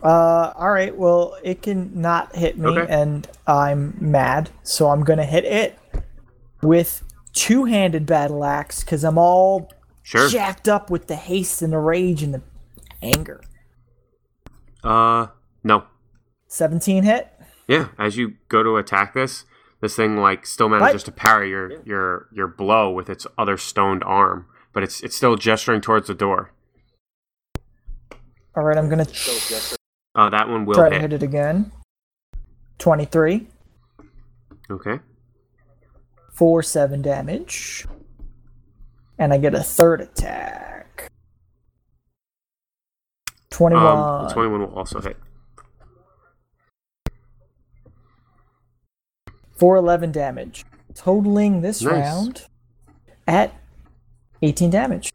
Uh, 0.02 0.52
all 0.56 0.70
right. 0.70 0.96
Well, 0.96 1.36
it 1.44 1.62
can 1.62 1.90
not 2.00 2.34
hit 2.34 2.58
me, 2.58 2.68
Okay. 2.68 2.92
and 2.92 3.28
I'm 3.46 3.94
mad, 4.00 4.50
so 4.64 4.90
I'm 4.90 5.04
gonna 5.04 5.24
hit 5.24 5.44
it 5.44 5.78
with 6.60 7.04
two-handed 7.32 8.04
battle 8.06 8.44
axe 8.44 8.80
because 8.82 9.04
I'm 9.04 9.16
all 9.16 9.70
Sure. 10.02 10.28
jacked 10.28 10.68
up 10.68 10.90
with 10.90 11.06
the 11.06 11.14
haste 11.14 11.62
and 11.62 11.72
the 11.72 11.78
rage 11.78 12.22
and 12.22 12.34
the 12.34 12.42
anger. 13.00 13.40
Uh, 14.82 15.28
no. 15.62 15.84
17 16.56 17.04
hit. 17.04 17.32
Yeah. 17.66 17.88
As 17.98 18.16
you 18.18 18.34
go 18.48 18.62
to 18.62 18.76
attack 18.76 19.14
this, 19.14 19.44
this 19.80 19.96
thing 19.96 20.18
like 20.18 20.44
still 20.46 20.68
manages 20.68 21.00
What? 21.02 21.04
to 21.06 21.12
parry 21.12 21.48
your 21.48 21.82
your 21.84 22.28
your 22.32 22.46
blow 22.46 22.90
with 22.90 23.08
its 23.08 23.26
other 23.38 23.56
stoned 23.56 24.04
arm, 24.04 24.46
but 24.74 24.82
it's 24.82 25.02
it's 25.02 25.16
still 25.16 25.36
gesturing 25.36 25.80
towards 25.80 26.08
the 26.08 26.14
door. 26.14 26.52
All 28.54 28.62
right, 28.64 28.76
I'm 28.76 28.90
gonna 28.90 29.06
Uh, 30.14 30.28
that 30.28 30.48
one 30.50 30.66
will 30.66 30.74
try 30.74 30.90
to 30.90 30.94
hit. 30.96 31.00
hit 31.10 31.12
it 31.14 31.22
again. 31.22 31.72
23 32.78 33.48
Okay. 34.70 35.00
Four 36.34 36.62
seven 36.62 37.00
damage, 37.02 37.86
and 39.18 39.32
I 39.32 39.38
get 39.38 39.54
a 39.54 39.62
third 39.62 40.00
attack. 40.02 41.08
Twenty-one. 43.50 43.86
Um, 44.26 44.30
Twenty-one 44.30 44.60
will 44.60 44.74
also 44.74 45.00
hit. 45.00 45.16
For 49.62 49.76
11 49.76 50.10
damage, 50.10 50.64
totaling 50.92 51.60
this 51.62 51.82
Nice. 51.82 51.92
round 51.92 52.46
at 53.28 53.54
18 54.42 54.70
damage. 54.70 55.12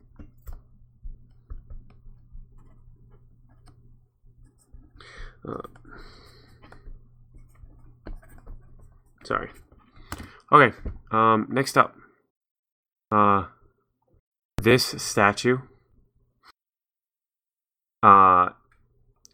Sorry. 9.25 9.49
Okay. 10.49 10.73
Um, 11.11 11.47
next 11.49 11.77
up, 11.77 11.97
uh, 13.11 13.47
this 14.61 14.85
statue 14.85 15.57
uh 18.01 18.49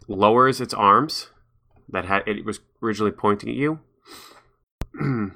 lowers 0.08 0.60
its 0.60 0.73
arms 0.73 1.30
that 1.89 2.06
had 2.06 2.28
it 2.28 2.43
was 2.45 2.62
originally 2.82 3.12
pointing 3.12 3.49
at 3.49 3.56
you. 3.56 3.80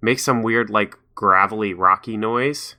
Makes 0.00 0.24
some 0.24 0.42
weird 0.42 0.70
like 0.70 0.96
gravelly 1.14 1.74
rocky 1.74 2.16
noise 2.16 2.76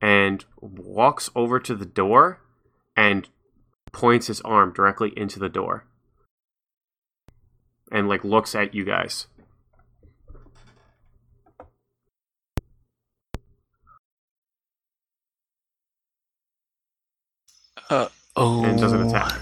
and 0.00 0.44
walks 0.60 1.30
over 1.34 1.58
to 1.58 1.74
the 1.74 1.86
door 1.86 2.40
and 2.96 3.28
points 3.92 4.28
his 4.28 4.40
arm 4.42 4.72
directly 4.72 5.12
into 5.16 5.38
the 5.38 5.48
door 5.48 5.84
and 7.90 8.08
like 8.08 8.24
looks 8.24 8.54
at 8.54 8.74
you 8.74 8.84
guys. 8.84 9.26
Uh 17.90 18.08
oh. 18.34 18.64
and 18.64 18.78
doesn't 18.78 19.08
attack. 19.08 19.33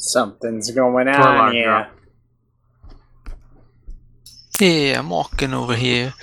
Something's 0.00 0.70
going 0.70 1.08
on 1.08 1.14
Torlog, 1.14 1.52
here. 1.52 1.70
up. 1.70 1.92
Yeah, 4.58 4.98
I'm 4.98 5.10
walking 5.10 5.52
over 5.52 5.76
here. 5.76 6.14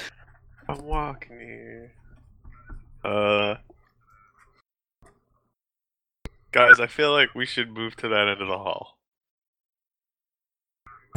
I'm 0.67 0.83
walking 0.83 1.39
here. 1.39 1.93
Uh. 3.05 3.55
Guys, 6.51 6.79
I 6.79 6.87
feel 6.87 7.11
like 7.11 7.35
we 7.35 7.45
should 7.45 7.69
move 7.69 7.95
to 7.97 8.07
that 8.07 8.27
end 8.27 8.41
of 8.41 8.47
the 8.47 8.57
hall. 8.57 8.97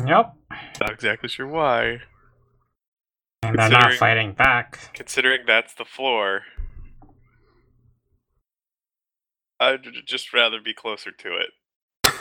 Yep. 0.06 0.34
Not 0.80 0.90
exactly 0.90 1.30
sure 1.30 1.46
why. 1.46 2.00
And 3.42 3.58
they're 3.58 3.70
not 3.70 3.94
fighting 3.94 4.34
back. 4.34 4.90
Considering 4.92 5.40
that's 5.46 5.72
the 5.72 5.86
floor, 5.86 6.42
I'd 9.58 9.80
just 10.04 10.34
rather 10.34 10.60
be 10.60 10.74
closer 10.74 11.10
to 11.10 11.36
it. 11.36 11.52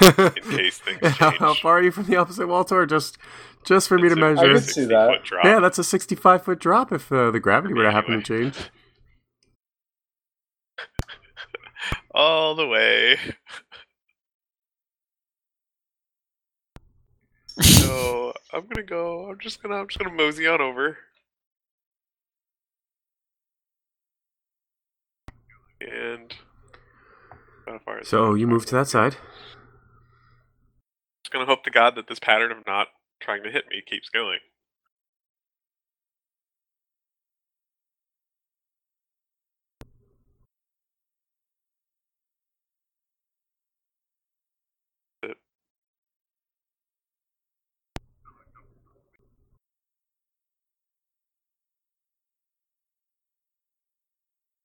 in 0.36 0.43
case 0.50 0.80
things 0.80 1.10
change. 1.12 1.20
how, 1.20 1.32
how 1.39 1.56
far 1.56 1.80
are 1.80 1.84
you 1.84 1.91
from 1.91 2.06
the 2.06 2.18
opposite 2.18 2.47
wall, 2.47 2.64
Tor? 2.66 2.86
Just, 2.86 3.18
just 3.66 3.88
for 3.89 4.00
me 4.00 4.10
to 4.10 4.14
a 4.14 4.18
I 4.38 4.47
measure. 4.47 4.54
could 4.54 4.66
see 4.66 4.86
that. 4.86 5.24
drop. 5.24 5.45
Yeah, 5.45 5.60
that's 5.60 5.80
a 5.80 5.84
65 5.84 6.43
foot 6.43 6.60
drop 6.60 6.91
if 6.91 7.12
uh, 7.12 7.32
the 7.32 7.39
gravity 7.39 7.74
were 7.74 7.84
to 7.84 7.91
happen 7.91 8.16
to 8.16 8.22
Anyway. 8.22 8.24
change. 8.24 8.72
all 12.16 12.56
the 12.56 12.68
way. 12.68 13.18
so 17.62 18.34
I'm 18.54 18.68
gonna 18.68 18.86
go. 18.86 19.30
I'm 19.30 19.39
just 19.39 19.62
gonna. 19.64 19.76
I'm 19.78 19.88
just 19.88 20.00
gonna 20.00 20.16
mosey 20.16 20.47
on 20.47 20.62
over. 20.62 20.97
And 25.82 26.34
how 27.68 27.80
far 27.86 28.00
is 28.02 28.10
So 28.10 28.34
that? 28.34 28.36
you 28.36 28.47
move 28.47 28.66
to 28.68 28.76
that 28.76 28.88
side. 28.88 29.18
Just 31.30 31.34
gonna 31.36 31.45
hope 31.45 31.63
to 31.65 31.69
God 31.69 31.93
that 31.93 32.07
this 32.07 32.17
pattern 32.17 32.51
of 32.51 32.65
not 32.65 32.88
trying 33.19 33.43
to 33.43 33.51
hit 33.51 33.65
me 33.69 33.84
keeps 33.86 34.09
going. 34.09 34.39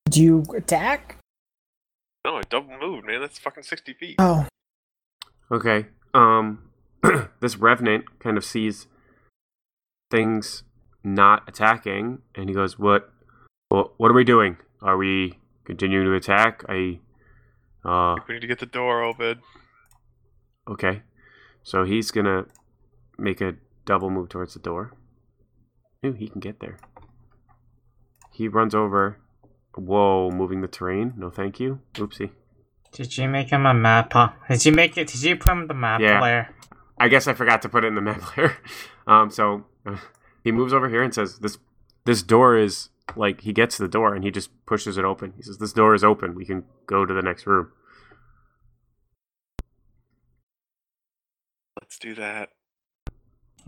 Do 0.09 0.23
you 0.23 0.45
attack? 0.57 1.19
No, 2.25 2.39
I 2.39 2.43
double 2.49 2.79
moved, 2.79 3.07
man. 3.07 3.21
That's 3.21 3.39
fucking 3.39 3.65
sixty 3.65 3.93
feet. 3.93 4.17
Oh, 4.19 4.47
Okay. 5.51 5.85
Um, 6.15 6.71
this 7.41 7.57
revenant 7.57 8.21
kind 8.21 8.37
of 8.37 8.45
sees 8.45 8.87
things 10.11 10.63
not 11.03 11.43
attacking, 11.49 12.23
and 12.35 12.49
he 12.49 12.55
goes, 12.55 12.79
"What? 12.79 13.13
What? 13.69 13.93
What 13.99 14.11
are 14.11 14.15
we 14.15 14.25
doing? 14.25 14.57
Are 14.81 14.97
we 14.97 15.39
continuing 15.65 16.07
to 16.07 16.15
attack? 16.15 16.63
I, 16.69 17.01
uh, 17.85 18.17
We 18.29 18.35
need 18.35 18.41
to 18.41 18.47
get 18.47 18.61
the 18.61 18.67
door 18.67 19.03
open. 19.03 19.41
okay." 20.69 21.03
So 21.63 21.85
he's 21.85 22.11
gonna 22.11 22.47
make 23.19 23.41
a 23.41 23.57
double 23.87 24.11
move 24.11 24.29
towards 24.29 24.55
the 24.55 24.61
door. 24.61 24.93
Ooh, 26.05 26.13
he 26.13 26.29
can 26.29 26.41
get 26.41 26.61
there. 26.61 26.77
He 28.33 28.49
runs 28.49 28.75
over. 28.75 29.19
Whoa, 29.75 30.31
moving 30.31 30.61
the 30.61 30.69
terrain. 30.69 31.15
No, 31.17 31.31
thank 31.31 31.59
you. 31.59 31.81
Oopsie. 31.95 32.31
Did 32.95 33.19
you 33.19 33.29
make 33.29 33.51
him 33.51 33.67
a 33.67 33.75
map? 33.75 34.13
Huh? 34.13 34.31
Did 34.49 34.65
you 34.65 34.73
make 34.73 34.97
it? 34.97 35.09
Did 35.09 35.23
you 35.23 35.37
put 35.37 35.51
him 35.53 35.67
the 35.67 35.75
map 35.75 36.01
Yeah. 36.01 36.21
player? 36.21 36.55
I 36.97 37.09
guess 37.09 37.27
I 37.27 37.35
forgot 37.35 37.61
to 37.63 37.69
put 37.69 37.85
it 37.85 37.89
in 37.89 37.95
the 37.97 38.01
map 38.01 38.37
layer. 38.37 38.57
Um, 39.07 39.29
so 39.29 39.67
uh, 39.85 39.99
he 40.43 40.51
moves 40.51 40.73
over 40.73 40.89
here 40.89 41.03
and 41.03 41.13
says, 41.13 41.41
"This 41.41 41.59
this 42.07 42.23
door 42.23 42.57
is 42.57 42.89
like." 43.17 43.43
He 43.43 43.53
gets 43.53 43.77
the 43.77 43.87
door 43.87 44.15
and 44.15 44.25
he 44.25 44.31
just 44.31 44.49
pushes 44.65 44.97
it 44.97 45.05
open. 45.05 45.35
He 45.37 45.43
says, 45.43 45.59
"This 45.59 45.75
door 45.75 45.95
is 45.95 46.03
open. 46.03 46.35
We 46.35 46.47
can 46.47 46.65
go 46.87 47.05
to 47.05 47.13
the 47.13 47.21
next 47.21 47.47
room." 47.47 47.71
Let's 51.79 51.99
do 51.99 52.15
that. 52.15 52.51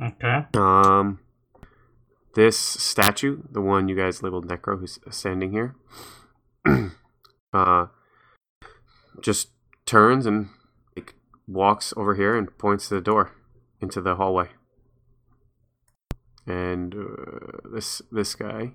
Okay. 0.03 0.47
Um, 0.55 1.20
this 2.35 2.59
statue, 2.59 3.43
the 3.51 3.61
one 3.61 3.89
you 3.89 3.97
guys 3.97 4.22
labeled 4.22 4.49
Necro, 4.49 4.79
who's 4.81 4.99
standing 5.11 5.51
here, 5.53 5.74
uh, 7.53 7.87
just 9.23 9.49
turns 9.85 10.27
and 10.27 10.49
like 10.97 11.14
walks 11.47 11.93
over 11.97 12.14
here 12.14 12.37
and 12.37 12.57
points 12.59 12.89
to 12.89 12.95
the 12.95 13.01
door 13.01 13.33
into 13.81 14.01
the 14.01 14.17
hallway. 14.17 14.49
And 16.47 16.95
uh, 16.95 17.69
this 17.73 18.03
this 18.12 18.35
guy, 18.35 18.73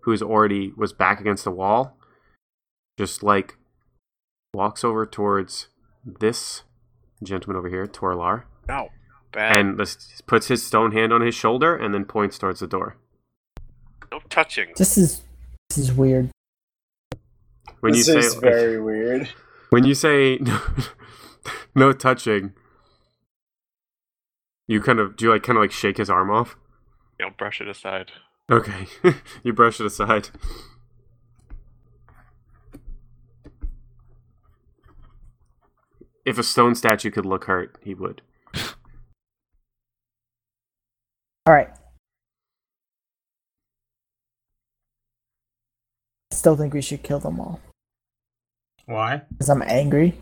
who's 0.00 0.22
already 0.22 0.72
was 0.76 0.92
back 0.92 1.20
against 1.20 1.44
the 1.44 1.50
wall, 1.52 1.96
just 2.98 3.22
like 3.22 3.56
walks 4.54 4.82
over 4.84 5.06
towards 5.06 5.68
this 6.04 6.62
gentleman 7.22 7.56
over 7.56 7.68
here, 7.68 7.86
Torlar 7.86 8.44
No, 8.68 8.88
bad. 9.32 9.56
and 9.56 9.78
this, 9.78 10.20
puts 10.26 10.48
his 10.48 10.64
stone 10.66 10.90
hand 10.92 11.12
on 11.12 11.20
his 11.20 11.34
shoulder 11.34 11.76
and 11.76 11.94
then 11.94 12.04
points 12.04 12.38
towards 12.38 12.58
the 12.60 12.66
door. 12.66 12.96
no 14.10 14.20
touching. 14.28 14.72
this 14.76 14.98
is 14.98 15.22
this 15.68 15.78
is 15.78 15.92
weird. 15.92 16.30
When 17.80 17.92
this 17.92 18.08
you 18.08 18.18
is 18.18 18.32
say 18.32 18.40
very 18.40 18.80
weird. 18.80 19.28
when 19.72 19.84
you 19.84 19.94
say 19.94 20.36
no, 20.36 20.60
no 21.74 21.92
touching, 21.94 22.52
you 24.66 24.82
kind 24.82 25.00
of 25.00 25.16
do 25.16 25.24
you 25.24 25.32
like 25.32 25.42
kind 25.42 25.56
of 25.56 25.62
like 25.62 25.72
shake 25.72 25.96
his 25.96 26.10
arm 26.10 26.30
off. 26.30 26.56
You 27.18 27.24
know, 27.26 27.32
brush 27.38 27.62
it 27.62 27.68
aside. 27.68 28.12
Okay, 28.50 28.86
you 29.42 29.54
brush 29.54 29.80
it 29.80 29.86
aside. 29.86 30.28
If 36.26 36.36
a 36.36 36.42
stone 36.42 36.74
statue 36.74 37.10
could 37.10 37.24
look 37.24 37.46
hurt, 37.46 37.78
he 37.82 37.94
would. 37.94 38.20
All 41.46 41.54
right. 41.54 41.70
I 46.30 46.34
still 46.34 46.56
think 46.56 46.74
we 46.74 46.82
should 46.82 47.02
kill 47.02 47.18
them 47.20 47.40
all 47.40 47.60
Why? 48.86 49.22
because 49.30 49.48
I'm 49.48 49.62
angry. 49.62 50.18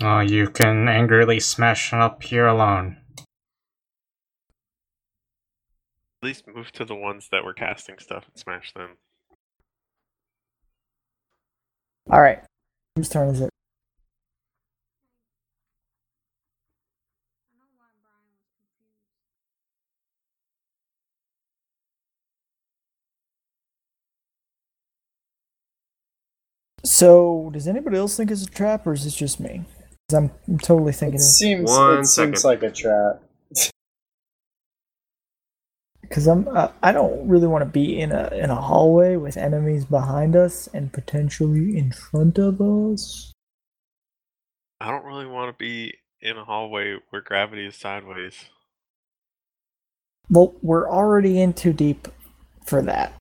Oh, 0.00 0.20
you 0.20 0.48
can 0.48 0.88
angrily 0.88 1.40
smash 1.40 1.92
up 1.92 2.22
here 2.22 2.46
alone. 2.46 2.98
At 6.20 6.26
least 6.26 6.46
move 6.46 6.72
to 6.72 6.84
the 6.84 6.94
ones 6.94 7.28
that 7.30 7.44
were 7.44 7.54
casting 7.54 7.98
stuff 7.98 8.24
and 8.26 8.38
smash 8.38 8.72
them. 8.74 8.96
All 12.10 12.20
right. 12.20 12.42
Whose 12.96 13.08
turn 13.08 13.28
is 13.28 13.40
it? 13.40 13.47
So, 26.98 27.50
does 27.52 27.68
anybody 27.68 27.96
else 27.96 28.16
think 28.16 28.28
it's 28.32 28.42
a 28.42 28.50
trap, 28.50 28.84
or 28.84 28.92
is 28.92 29.06
it 29.06 29.12
just 29.14 29.38
me? 29.38 29.62
I'm, 30.12 30.32
I'm 30.48 30.58
totally 30.58 30.92
thinking 30.92 31.20
It 31.20 31.22
it. 31.22 31.26
seems 31.26 31.70
One 31.70 32.00
it 32.00 32.06
seems 32.06 32.44
like 32.44 32.64
a 32.64 32.72
trap. 32.72 33.22
Because 36.02 36.26
I'm, 36.26 36.48
uh, 36.48 36.68
I 36.82 36.90
don't 36.92 37.28
really 37.28 37.46
want 37.46 37.62
to 37.62 37.70
be 37.70 38.00
in 38.00 38.12
a 38.12 38.28
in 38.28 38.48
a 38.48 38.54
hallway 38.54 39.16
with 39.16 39.36
enemies 39.36 39.84
behind 39.84 40.34
us 40.34 40.66
and 40.72 40.90
potentially 40.90 41.76
in 41.76 41.92
front 41.92 42.38
of 42.38 42.62
us. 42.62 43.34
I 44.80 44.90
don't 44.90 45.04
really 45.04 45.26
want 45.26 45.52
to 45.54 45.58
be 45.58 45.92
in 46.22 46.38
a 46.38 46.44
hallway 46.46 46.96
where 47.10 47.20
gravity 47.20 47.66
is 47.66 47.76
sideways. 47.76 48.46
Well, 50.30 50.54
we're 50.62 50.90
already 50.90 51.42
in 51.42 51.52
too 51.52 51.74
deep 51.74 52.08
for 52.64 52.80
that. 52.82 53.12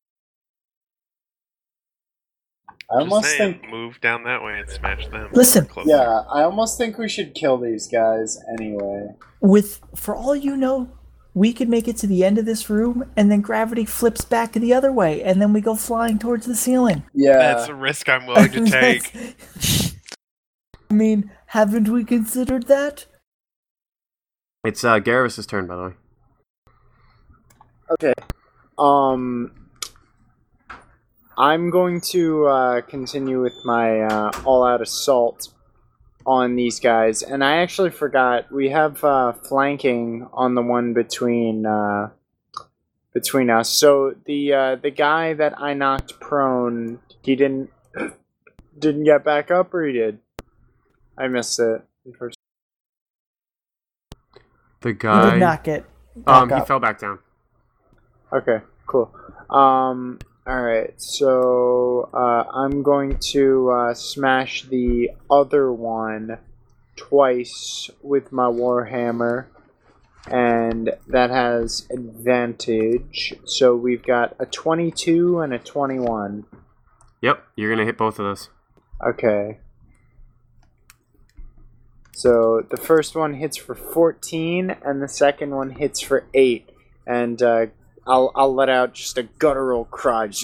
I 2.89 3.01
Just 3.01 3.11
almost 3.11 3.37
saying, 3.37 3.59
think 3.59 3.69
move 3.69 3.99
down 3.99 4.23
that 4.23 4.41
way 4.41 4.59
and 4.59 4.69
smash 4.69 5.07
them. 5.07 5.29
Listen. 5.33 5.65
Closer. 5.65 5.89
yeah, 5.89 6.21
I 6.31 6.43
almost 6.43 6.77
think 6.77 6.97
we 6.97 7.09
should 7.09 7.33
kill 7.33 7.57
these 7.57 7.87
guys 7.87 8.39
anyway. 8.57 9.09
With 9.41 9.81
for 9.95 10.15
all 10.15 10.35
you 10.35 10.55
know, 10.55 10.89
we 11.33 11.51
could 11.51 11.67
make 11.67 11.87
it 11.87 11.97
to 11.97 12.07
the 12.07 12.23
end 12.23 12.37
of 12.37 12.45
this 12.45 12.69
room, 12.69 13.11
and 13.17 13.29
then 13.29 13.41
gravity 13.41 13.83
flips 13.83 14.23
back 14.23 14.53
the 14.53 14.73
other 14.73 14.91
way, 14.91 15.21
and 15.21 15.41
then 15.41 15.51
we 15.51 15.59
go 15.59 15.75
flying 15.75 16.17
towards 16.17 16.45
the 16.45 16.55
ceiling. 16.55 17.03
Yeah. 17.13 17.37
That's 17.37 17.67
a 17.67 17.75
risk 17.75 18.07
I'm 18.07 18.25
willing 18.25 18.51
to 18.51 18.65
take. 18.71 19.13
I 20.89 20.93
mean, 20.93 21.29
haven't 21.47 21.89
we 21.89 22.05
considered 22.05 22.67
that? 22.67 23.05
It's 24.63 24.83
uh, 24.83 24.99
Garrus' 24.99 25.45
turn, 25.45 25.67
by 25.67 25.75
the 25.75 25.83
way. 25.83 25.93
Okay. 27.91 28.13
Um 28.77 29.51
I'm 31.37 31.69
going 31.69 32.01
to 32.01 32.47
uh, 32.47 32.81
continue 32.81 33.41
with 33.41 33.53
my 33.63 34.01
uh, 34.01 34.31
all-out 34.45 34.81
assault 34.81 35.49
on 36.25 36.55
these 36.55 36.79
guys, 36.79 37.21
and 37.21 37.43
I 37.43 37.57
actually 37.57 37.91
forgot 37.91 38.51
we 38.51 38.69
have 38.69 39.03
uh, 39.03 39.33
flanking 39.33 40.27
on 40.33 40.55
the 40.55 40.63
one 40.63 40.93
between 40.93 41.65
uh, 41.65 42.09
between 43.13 43.49
us. 43.49 43.69
So 43.69 44.15
the 44.25 44.53
uh, 44.53 44.75
the 44.75 44.91
guy 44.91 45.33
that 45.35 45.59
I 45.59 45.73
knocked 45.73 46.19
prone, 46.19 46.99
he 47.21 47.35
didn't 47.35 47.69
didn't 48.79 49.05
get 49.05 49.23
back 49.23 49.51
up, 49.51 49.73
or 49.73 49.85
he 49.85 49.93
did. 49.93 50.19
I 51.17 51.27
missed 51.27 51.59
it. 51.59 51.81
First. 52.17 52.37
The 54.81 54.89
He 54.89 54.95
guy. 54.95 55.31
did 55.31 55.39
not 55.39 55.63
get. 55.63 55.85
Back 56.15 56.35
um, 56.35 56.49
he 56.49 56.61
fell 56.61 56.79
back 56.79 56.99
down. 56.99 57.19
Okay, 58.33 58.59
cool. 58.87 59.13
Um, 59.49 60.19
all 60.47 60.61
right, 60.61 60.93
so 60.95 62.09
uh, 62.13 62.43
I'm 62.53 62.81
going 62.81 63.17
to 63.31 63.69
uh, 63.69 63.93
smash 63.93 64.63
the 64.63 65.11
other 65.29 65.71
one 65.71 66.37
twice 66.95 67.89
with 68.01 68.31
my 68.31 68.45
warhammer, 68.45 69.47
and 70.25 70.91
that 71.07 71.31
has 71.31 71.85
advantage. 71.91 73.33
So 73.45 73.75
we've 73.75 74.03
got 74.03 74.35
a 74.39 74.45
twenty-two 74.45 75.41
and 75.41 75.53
a 75.53 75.59
twenty-one. 75.59 76.45
Yep, 77.21 77.43
you're 77.57 77.69
gonna 77.69 77.85
hit 77.85 77.97
both 77.97 78.17
of 78.17 78.25
those. 78.25 78.49
Okay. 79.05 79.59
So 82.13 82.63
the 82.67 82.77
first 82.77 83.15
one 83.15 83.35
hits 83.35 83.57
for 83.57 83.75
14, 83.75 84.75
and 84.83 85.03
the 85.03 85.07
second 85.07 85.51
one 85.51 85.69
hits 85.69 86.01
for 86.01 86.25
8. 86.33 86.67
And 87.05 87.39
uh, 87.43 87.67
I'll, 88.07 88.31
I'll 88.35 88.53
let 88.53 88.69
out 88.69 88.93
just 88.93 89.17
a 89.17 89.23
guttural 89.23 89.85
cry. 89.85 90.29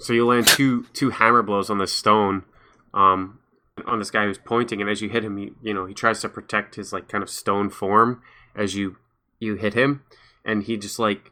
So 0.00 0.14
you 0.14 0.26
land 0.26 0.46
two 0.46 0.86
two 0.94 1.10
hammer 1.10 1.42
blows 1.42 1.68
on 1.68 1.76
the 1.76 1.86
stone, 1.86 2.44
um, 2.94 3.38
on 3.86 3.98
this 3.98 4.10
guy 4.10 4.24
who's 4.24 4.38
pointing, 4.38 4.80
and 4.80 4.88
as 4.88 5.02
you 5.02 5.10
hit 5.10 5.22
him, 5.22 5.36
you, 5.36 5.54
you 5.62 5.74
know 5.74 5.84
he 5.84 5.92
tries 5.92 6.20
to 6.22 6.28
protect 6.28 6.76
his 6.76 6.90
like 6.90 7.06
kind 7.06 7.22
of 7.22 7.28
stone 7.28 7.68
form 7.68 8.22
as 8.56 8.74
you 8.74 8.96
you 9.38 9.56
hit 9.56 9.74
him, 9.74 10.02
and 10.42 10.62
he 10.62 10.78
just 10.78 10.98
like 10.98 11.30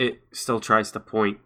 it 0.00 0.20
still 0.32 0.58
tries 0.58 0.90
to 0.90 1.00
point. 1.00 1.38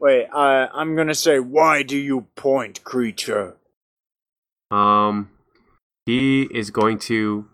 Wait, 0.00 0.28
uh, 0.32 0.68
I'm 0.72 0.94
gonna 0.94 1.16
say, 1.16 1.40
why 1.40 1.82
do 1.82 1.98
you 1.98 2.28
point, 2.36 2.84
creature? 2.84 3.56
Um, 4.70 5.30
he 6.06 6.42
is 6.44 6.70
going 6.70 7.00
to 7.00 7.48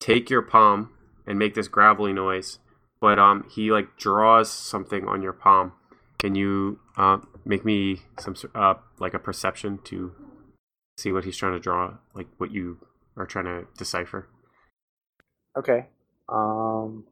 take 0.00 0.30
your 0.30 0.42
palm 0.42 0.90
and 1.26 1.38
make 1.38 1.54
this 1.54 1.68
gravelly 1.68 2.12
noise, 2.12 2.58
but 3.00 3.18
um, 3.18 3.46
he 3.50 3.72
like 3.72 3.96
draws 3.96 4.50
something 4.50 5.06
on 5.06 5.22
your 5.22 5.32
palm. 5.32 5.72
Can 6.18 6.34
you 6.34 6.80
uh 6.96 7.18
make 7.44 7.64
me 7.64 8.02
some 8.18 8.34
uh 8.54 8.74
like 8.98 9.14
a 9.14 9.18
perception 9.18 9.78
to 9.84 10.12
see 10.96 11.12
what 11.12 11.24
he's 11.24 11.36
trying 11.36 11.52
to 11.52 11.60
draw, 11.60 11.94
like 12.14 12.28
what 12.38 12.50
you 12.50 12.78
are 13.16 13.26
trying 13.26 13.44
to 13.44 13.66
decipher? 13.76 14.28
Okay. 15.56 15.86
Um. 16.28 17.04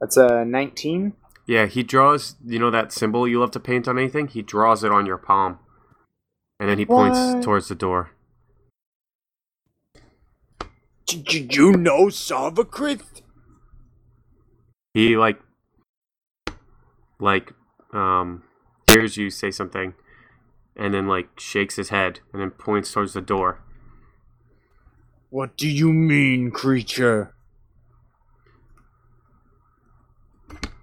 That's 0.00 0.16
a 0.16 0.44
19. 0.44 1.14
Yeah, 1.46 1.66
he 1.66 1.82
draws. 1.82 2.36
You 2.44 2.58
know 2.58 2.70
that 2.70 2.92
symbol 2.92 3.26
you 3.26 3.40
love 3.40 3.50
to 3.52 3.60
paint 3.60 3.88
on 3.88 3.98
anything? 3.98 4.28
He 4.28 4.42
draws 4.42 4.84
it 4.84 4.92
on 4.92 5.06
your 5.06 5.18
palm, 5.18 5.58
and 6.60 6.68
then 6.68 6.78
he 6.78 6.86
points 6.86 7.44
towards 7.44 7.68
the 7.68 7.74
door. 7.74 8.10
Did 11.08 11.54
you 11.56 11.72
know 11.72 12.06
Savakrit? 12.06 13.22
he 14.94 15.16
like 15.16 15.38
like 17.20 17.52
um 17.92 18.42
hears 18.90 19.16
you 19.16 19.30
say 19.30 19.50
something 19.50 19.94
and 20.76 20.92
then 20.94 21.06
like 21.06 21.28
shakes 21.38 21.76
his 21.76 21.90
head 21.90 22.20
and 22.32 22.40
then 22.42 22.50
points 22.50 22.92
towards 22.92 23.12
the 23.14 23.20
door 23.20 23.62
What 25.30 25.56
do 25.56 25.68
you 25.68 25.92
mean, 25.92 26.50
creature? 26.50 27.34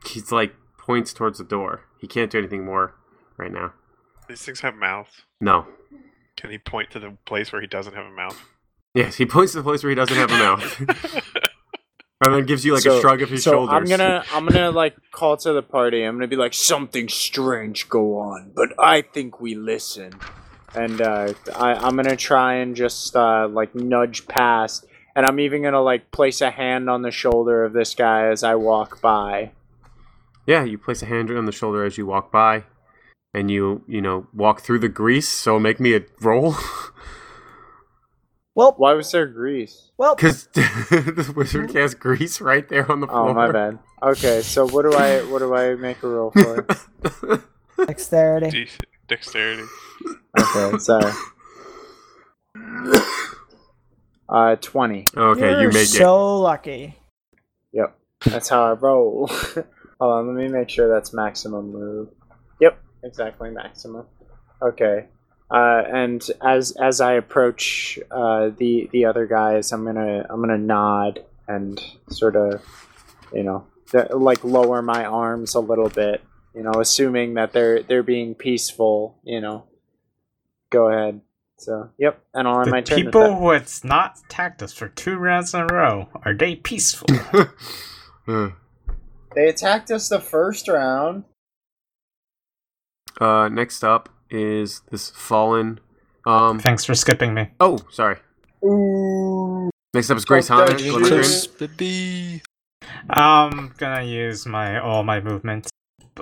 he's 0.08 0.32
like 0.32 0.56
points 0.78 1.14
towards 1.14 1.38
the 1.40 1.44
door 1.44 1.82
he 2.00 2.08
can't 2.08 2.32
do 2.32 2.38
anything 2.38 2.64
more 2.64 2.96
right 3.38 3.52
now 3.52 3.74
These 4.30 4.44
things 4.44 4.60
have 4.62 4.76
mouths. 4.76 5.24
no 5.42 5.68
Can 6.38 6.52
he 6.52 6.58
point 6.58 6.90
to 6.92 7.00
the 7.00 7.18
place 7.26 7.52
where 7.52 7.62
he 7.62 7.68
doesn't 7.68 7.94
have 7.96 8.06
a 8.06 8.12
mouth? 8.12 8.40
Yes 8.96 9.16
he 9.18 9.26
points 9.26 9.52
to 9.52 9.60
the 9.60 9.64
place 9.64 9.84
where 9.84 9.90
he 9.92 9.96
doesn't 9.96 10.18
have 10.18 10.32
a 10.32 10.38
mouth 10.38 10.80
and 12.26 12.34
then 12.34 12.46
gives 12.46 12.66
you 12.66 12.74
like 12.74 12.86
a 12.86 13.00
shrug 13.02 13.22
of 13.22 13.30
his 13.30 13.44
so 13.44 13.52
shoulders 13.52 13.74
I'm 13.74 13.86
gonna 13.86 14.24
I'm 14.34 14.48
gonna 14.48 14.72
like 14.72 14.96
call 15.12 15.38
to 15.38 15.54
the 15.54 15.62
party. 15.62 16.04
I'm 16.04 16.16
gonna 16.16 16.28
be 16.28 16.36
like 16.38 16.54
something 16.54 17.08
strange 17.10 17.88
go 17.90 18.18
on, 18.18 18.52
but 18.56 18.70
I 18.80 19.02
think 19.02 19.40
we 19.40 19.54
listen. 19.54 20.14
And 20.74 21.02
uh, 21.02 21.34
I 21.56 21.74
I'm 21.74 21.96
gonna 21.96 22.16
try 22.16 22.56
and 22.56 22.76
just 22.76 23.16
uh, 23.16 23.48
like 23.50 23.76
nudge 23.76 24.28
past, 24.28 24.86
and 25.16 25.26
I'm 25.26 25.40
even 25.40 25.62
gonna 25.64 25.82
like 25.82 26.10
place 26.12 26.42
a 26.42 26.52
hand 26.52 26.90
on 26.90 27.02
the 27.02 27.12
shoulder 27.12 27.64
of 27.66 27.74
this 27.74 27.94
guy 27.96 28.28
as 28.28 28.44
I 28.44 28.56
walk 28.56 29.02
by. 29.02 29.52
yeah 30.48 30.64
you 30.64 30.78
place 30.78 31.02
a 31.04 31.06
hand 31.06 31.30
on 31.32 31.46
the 31.46 31.52
shoulder 31.52 31.84
as 31.84 31.98
you 31.98 32.06
walk 32.06 32.32
by 32.32 32.64
and 33.34 33.52
you 33.52 33.84
you 33.88 34.02
know 34.02 34.28
walk 34.34 34.62
through 34.62 34.80
the 34.80 34.90
grease 34.90 35.28
so 35.30 35.60
make 35.60 35.80
me 35.80 35.94
a 35.96 36.02
roll 36.22 36.56
Well, 38.56 38.74
Why 38.78 38.94
was 38.94 39.12
there 39.12 39.28
grease? 39.28 39.92
well, 39.98 40.16
because 40.16 40.48
the 40.54 41.34
wizard 41.36 41.74
has 41.76 41.94
grease 41.94 42.40
right 42.40 42.68
there 42.70 42.90
on 42.90 43.02
the 43.02 43.08
floor 43.08 43.30
Oh 43.30 43.34
my 43.34 43.52
bad. 43.52 43.80
Okay, 44.02 44.42
so 44.42 44.66
what 44.68 44.84
do 44.84 44.94
I 44.94 45.20
what 45.30 45.40
do 45.40 45.54
I 45.54 45.76
make 45.76 46.02
a 46.04 46.08
roll 46.08 46.32
for? 46.32 46.66
dexterity. 47.86 48.50
Dex- 48.66 48.78
Dexterity. 49.08 49.64
Okay, 50.40 50.78
sorry. 50.80 51.12
Uh, 54.28 54.56
twenty. 54.56 55.06
Okay, 55.16 55.52
You're 55.52 55.62
you 55.62 55.68
make 55.68 55.84
it. 55.84 55.88
so 55.88 56.40
lucky. 56.40 56.98
Yep, 57.74 57.96
that's 58.26 58.50
how 58.50 58.64
I 58.64 58.72
roll. 58.72 59.28
Hold 60.00 60.14
on, 60.14 60.28
let 60.28 60.36
me 60.36 60.48
make 60.48 60.68
sure 60.68 60.88
that's 60.92 61.14
maximum 61.14 61.72
move. 61.72 62.10
Yep, 62.60 62.76
exactly 63.04 63.52
maximum. 63.52 64.08
Okay. 64.64 65.06
Uh, 65.50 65.84
and 65.94 66.28
as 66.42 66.72
as 66.72 67.00
I 67.02 67.14
approach 67.14 68.00
uh, 68.12 68.50
the 68.58 68.90
the 68.92 69.06
other 69.06 69.26
guys, 69.28 69.72
I'm 69.72 69.86
gonna 69.86 70.26
I'm 70.30 70.42
gonna 70.42 70.58
nod 70.58 71.24
and 71.48 71.80
sort 72.10 72.36
of, 72.36 72.64
you 73.32 73.44
know, 73.44 73.66
th- 73.92 74.10
like 74.12 74.44
lower 74.44 74.82
my 74.82 75.06
arms 75.06 75.54
a 75.56 75.60
little 75.60 75.90
bit. 75.90 76.24
You 76.56 76.64
know, 76.64 76.72
assuming 76.80 77.36
that 77.36 77.54
they're 77.54 77.84
they're 77.84 78.02
being 78.04 78.34
peaceful. 78.34 79.20
You 79.24 79.40
know, 79.42 79.66
go 80.72 80.88
ahead. 80.90 81.22
So, 81.58 81.90
yep, 81.98 82.22
and 82.34 82.48
I'll 82.48 82.62
end 82.62 82.72
my 82.72 82.82
turn. 82.82 82.98
with 82.98 83.06
people 83.06 83.36
who 83.36 83.50
had 83.52 83.70
not 83.84 84.18
attacked 84.26 84.62
us 84.62 84.74
for 84.74 84.90
two 84.90 85.16
rounds 85.16 85.54
in 85.54 85.62
a 85.62 85.68
row 85.68 86.10
are 86.24 86.34
they 86.34 86.56
peaceful? 86.56 87.08
Uh, 88.28 88.50
They 89.36 89.48
attacked 89.50 89.92
us 89.92 90.08
the 90.10 90.20
first 90.22 90.68
round. 90.70 91.26
uh, 93.20 93.50
next 93.50 93.84
up 93.84 94.10
is 94.30 94.82
this 94.92 95.10
fallen. 95.12 95.80
Um. 96.26 96.60
Thanks 96.60 96.84
for 96.86 96.96
skipping 96.96 97.34
me. 97.34 97.52
Oh, 97.60 97.78
sorry. 97.92 98.18
Ooh. 98.64 99.70
Next 99.94 100.10
up 100.10 100.18
is 100.18 100.26
Grace 100.26 100.48
Hana. 100.48 100.66
that 100.66 100.78
Glimmer 100.80 101.20
is- 101.20 101.48
Grin. 101.48 101.70
baby. 101.78 102.42
I'm 103.10 103.74
gonna 103.78 104.04
use 104.04 104.46
my 104.46 104.80
all 104.80 105.04
my 105.04 105.20
movement, 105.22 105.70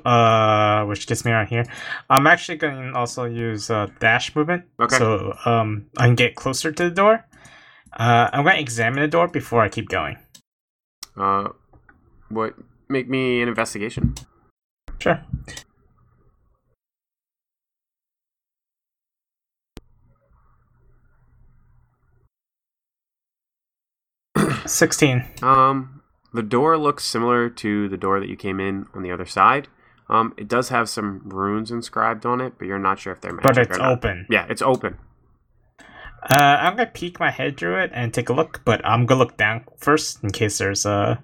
uh, 0.06 0.84
which 0.86 1.08
gets 1.08 1.24
me 1.26 1.32
right 1.32 1.48
here. 1.48 1.66
I'm 2.10 2.28
actually 2.28 2.58
gonna 2.58 2.94
also 2.94 3.24
use 3.26 3.70
uh, 3.70 3.88
dash 4.00 4.36
movement, 4.36 4.66
Okay. 4.80 4.98
so 4.98 5.34
um, 5.46 5.86
I 5.98 6.06
can 6.08 6.16
get 6.16 6.36
closer 6.36 6.72
to 6.72 6.84
the 6.84 6.92
door. 6.92 7.26
Uh, 7.94 8.30
I'm 8.34 8.44
gonna 8.44 8.58
examine 8.60 9.02
the 9.02 9.08
door 9.08 9.28
before 9.28 9.62
I 9.62 9.70
keep 9.70 9.88
going. 9.90 10.18
Uh, 11.16 11.50
what? 12.30 12.56
Make 12.90 13.08
me 13.10 13.42
an 13.42 13.48
investigation. 13.48 14.16
Sure. 15.00 15.22
Sixteen. 24.66 25.26
Um, 25.42 26.02
the 26.34 26.44
door 26.44 26.78
looks 26.78 27.06
similar 27.06 27.50
to 27.50 27.90
the 27.90 27.98
door 27.98 28.20
that 28.20 28.30
you 28.30 28.36
came 28.36 28.60
in 28.60 28.86
on 28.94 29.04
the 29.04 29.12
other 29.12 29.26
side. 29.26 29.68
Um, 30.10 30.34
it 30.38 30.48
does 30.48 30.70
have 30.70 30.90
some 30.90 31.22
runes 31.26 31.72
inscribed 31.72 32.26
on 32.26 32.42
it, 32.42 32.54
but 32.58 32.68
you're 32.68 32.80
not 32.80 33.00
sure 33.00 33.14
if 33.14 33.22
they're 33.22 33.34
magic 33.34 33.44
But 33.44 33.58
it's 33.58 33.80
open. 33.80 34.28
Yeah, 34.30 34.46
it's 34.50 34.62
open. 34.62 34.98
Uh, 36.30 36.34
I'm 36.62 36.76
gonna 36.76 36.90
peek 36.90 37.20
my 37.20 37.32
head 37.32 37.58
through 37.58 37.82
it 37.82 37.92
and 37.94 38.14
take 38.14 38.30
a 38.30 38.34
look, 38.34 38.62
but 38.66 38.86
I'm 38.86 39.06
gonna 39.06 39.20
look 39.20 39.38
down 39.38 39.66
first 39.78 40.24
in 40.24 40.32
case 40.32 40.58
there's 40.58 40.86
uh 40.86 41.18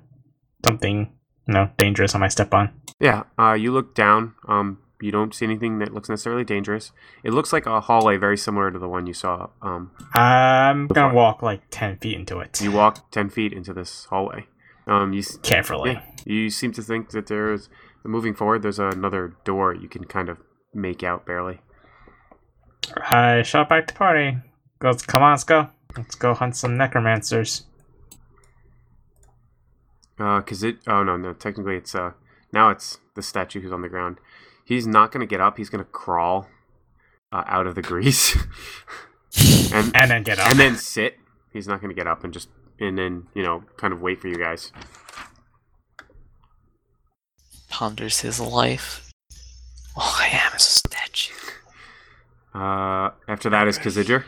something 0.63 1.11
you 1.47 1.53
know 1.53 1.69
dangerous 1.77 2.15
I 2.15 2.19
might 2.19 2.31
step 2.31 2.53
on. 2.53 2.71
Yeah. 2.99 3.23
Uh, 3.37 3.53
you 3.53 3.71
look 3.71 3.95
down. 3.95 4.33
Um, 4.47 4.79
you 5.01 5.11
don't 5.11 5.33
see 5.33 5.45
anything 5.45 5.79
that 5.79 5.93
looks 5.93 6.09
necessarily 6.09 6.43
dangerous. 6.43 6.91
It 7.23 7.31
looks 7.31 7.53
like 7.53 7.65
a 7.65 7.81
hallway 7.81 8.17
very 8.17 8.37
similar 8.37 8.71
to 8.71 8.79
the 8.79 8.89
one 8.89 9.07
you 9.07 9.13
saw. 9.13 9.49
Um, 9.61 9.91
I'm 10.13 10.87
gonna 10.87 11.13
walk 11.13 11.41
like 11.41 11.61
ten 11.71 11.97
feet 11.97 12.15
into 12.15 12.39
it. 12.39 12.59
you 12.61 12.71
walk 12.71 13.11
ten 13.11 13.29
feet 13.29 13.53
into 13.53 13.73
this 13.73 14.05
hallway. 14.05 14.47
Um, 14.87 15.13
you 15.13 15.23
carefully. 15.43 15.91
Yeah, 15.93 16.03
you 16.25 16.49
seem 16.49 16.71
to 16.73 16.81
think 16.81 17.11
that 17.11 17.27
there's 17.27 17.69
moving 18.03 18.33
forward. 18.33 18.61
There's 18.61 18.79
another 18.79 19.35
door 19.45 19.73
you 19.73 19.87
can 19.87 20.05
kind 20.05 20.29
of 20.29 20.37
make 20.73 21.03
out 21.03 21.25
barely. 21.25 21.59
I 22.97 23.43
shot 23.43 23.69
back 23.69 23.87
to 23.87 23.93
party. 23.93 24.37
Goes, 24.79 25.01
come 25.03 25.21
on, 25.21 25.31
let's 25.31 25.43
go. 25.43 25.69
Let's 25.97 26.15
go 26.15 26.33
hunt 26.33 26.55
some 26.55 26.77
necromancers. 26.77 27.63
Uh, 30.19 30.41
cause 30.41 30.63
it. 30.63 30.77
Oh 30.87 31.03
no, 31.03 31.17
no. 31.17 31.33
Technically, 31.33 31.75
it's 31.75 31.95
uh 31.95 32.11
now 32.51 32.69
it's 32.69 32.99
the 33.15 33.21
statue 33.21 33.61
who's 33.61 33.71
on 33.71 33.81
the 33.81 33.89
ground. 33.89 34.17
He's 34.69 34.85
not 34.85 35.11
gonna 35.11 35.25
get 35.25 35.41
up. 35.41 35.57
He's 35.57 35.67
gonna 35.71 35.83
crawl 35.83 36.47
uh, 37.31 37.43
out 37.47 37.65
of 37.65 37.73
the 37.73 37.81
grease, 37.81 38.35
and 39.73 39.91
And 39.95 40.11
then 40.11 40.21
get 40.21 40.37
up. 40.37 40.51
and 40.51 40.59
then 40.59 40.75
sit. 40.77 41.17
He's 41.51 41.67
not 41.67 41.81
gonna 41.81 41.95
get 41.95 42.05
up 42.05 42.23
and 42.23 42.31
just 42.31 42.49
and 42.79 42.95
then 42.95 43.25
you 43.33 43.41
know 43.41 43.63
kind 43.77 43.91
of 43.93 43.99
wait 43.99 44.21
for 44.21 44.27
you 44.27 44.37
guys. 44.37 44.71
Ponders 47.69 48.21
his 48.21 48.39
life. 48.39 49.09
All 49.95 50.03
I 50.17 50.27
am 50.31 50.53
is 50.55 50.67
a 50.67 50.87
statue. 50.87 51.33
Uh, 52.53 53.09
after 53.27 53.49
that 53.49 53.67
is 53.67 53.79
Kazidra. 53.79 54.23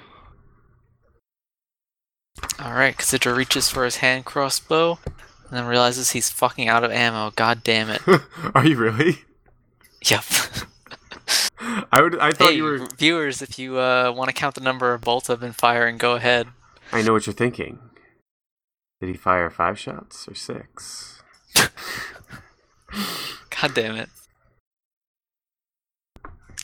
All 2.60 2.74
right, 2.74 2.98
Kazidra 2.98 3.36
reaches 3.36 3.70
for 3.70 3.86
his 3.86 3.98
hand 3.98 4.26
crossbow, 4.26 4.98
and 5.06 5.52
then 5.52 5.66
realizes 5.66 6.12
he's 6.12 6.32
fucking 6.32 6.68
out 6.68 6.84
of 6.84 6.92
ammo. 6.92 7.32
God 7.36 7.64
damn 7.64 7.90
it. 7.92 8.02
Are 8.56 8.66
you 8.66 8.78
really? 8.78 9.20
Yep. 10.10 10.24
I 11.92 12.02
would. 12.02 12.18
I 12.20 12.32
thought 12.32 12.50
hey, 12.50 12.56
you 12.56 12.64
were. 12.64 12.88
viewers, 12.98 13.42
if 13.42 13.60
you 13.60 13.78
uh, 13.78 14.12
want 14.16 14.30
to 14.30 14.34
count 14.34 14.56
the 14.56 14.62
number 14.62 14.94
of 14.94 15.02
bolts 15.02 15.30
I've 15.30 15.40
been 15.40 15.52
firing, 15.52 15.98
go 15.98 16.14
ahead. 16.14 16.48
I 16.92 17.02
know 17.02 17.14
what 17.14 17.28
you're 17.28 17.34
thinking. 17.34 17.80
Did 19.00 19.10
he 19.10 19.16
fire 19.16 19.50
five 19.50 19.80
shots 19.80 20.28
or 20.28 20.36
six? 20.36 21.22
God 23.62 23.74
damn 23.74 23.96
it. 23.96 24.10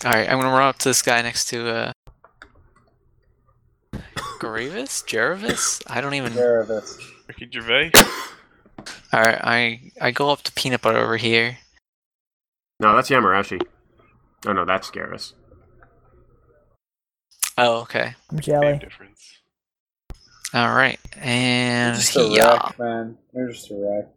Alright, 0.06 0.30
I'm 0.30 0.40
gonna 0.40 0.50
run 0.50 0.68
up 0.68 0.78
to 0.80 0.90
this 0.90 1.02
guy 1.02 1.22
next 1.22 1.46
to, 1.50 1.70
uh. 1.70 1.92
Gravis? 4.40 5.02
Jeravis? 5.02 5.82
I 5.88 6.02
don't 6.02 6.14
even. 6.14 6.34
Jarvis. 6.34 7.00
Ricky 7.28 7.50
Gervais. 7.52 7.92
Alright, 9.14 9.40
I 9.44 9.92
I 10.00 10.12
go 10.12 10.30
up 10.30 10.44
to 10.44 10.52
Peanut 10.52 10.82
Butter 10.82 11.00
over 11.00 11.18
here. 11.18 11.58
No, 12.80 12.96
that's 12.96 13.10
Yamarashi. 13.10 13.62
Oh 14.46 14.54
no, 14.54 14.66
that's 14.66 14.92
Garrus. 14.92 15.34
Oh, 17.58 17.82
okay. 17.82 18.14
I'm 18.30 18.36
Name 18.38 18.42
jelly. 18.42 18.78
difference. 18.78 19.40
Alright, 20.54 21.00
and 21.18 21.96
Just 21.98 22.16
a 22.16 22.24
yeah. 22.30 22.54
wreck, 22.54 22.80
man. 22.80 23.18
You're 23.34 23.50
just 23.50 23.72
a 23.72 23.76
wreck. 23.76 24.08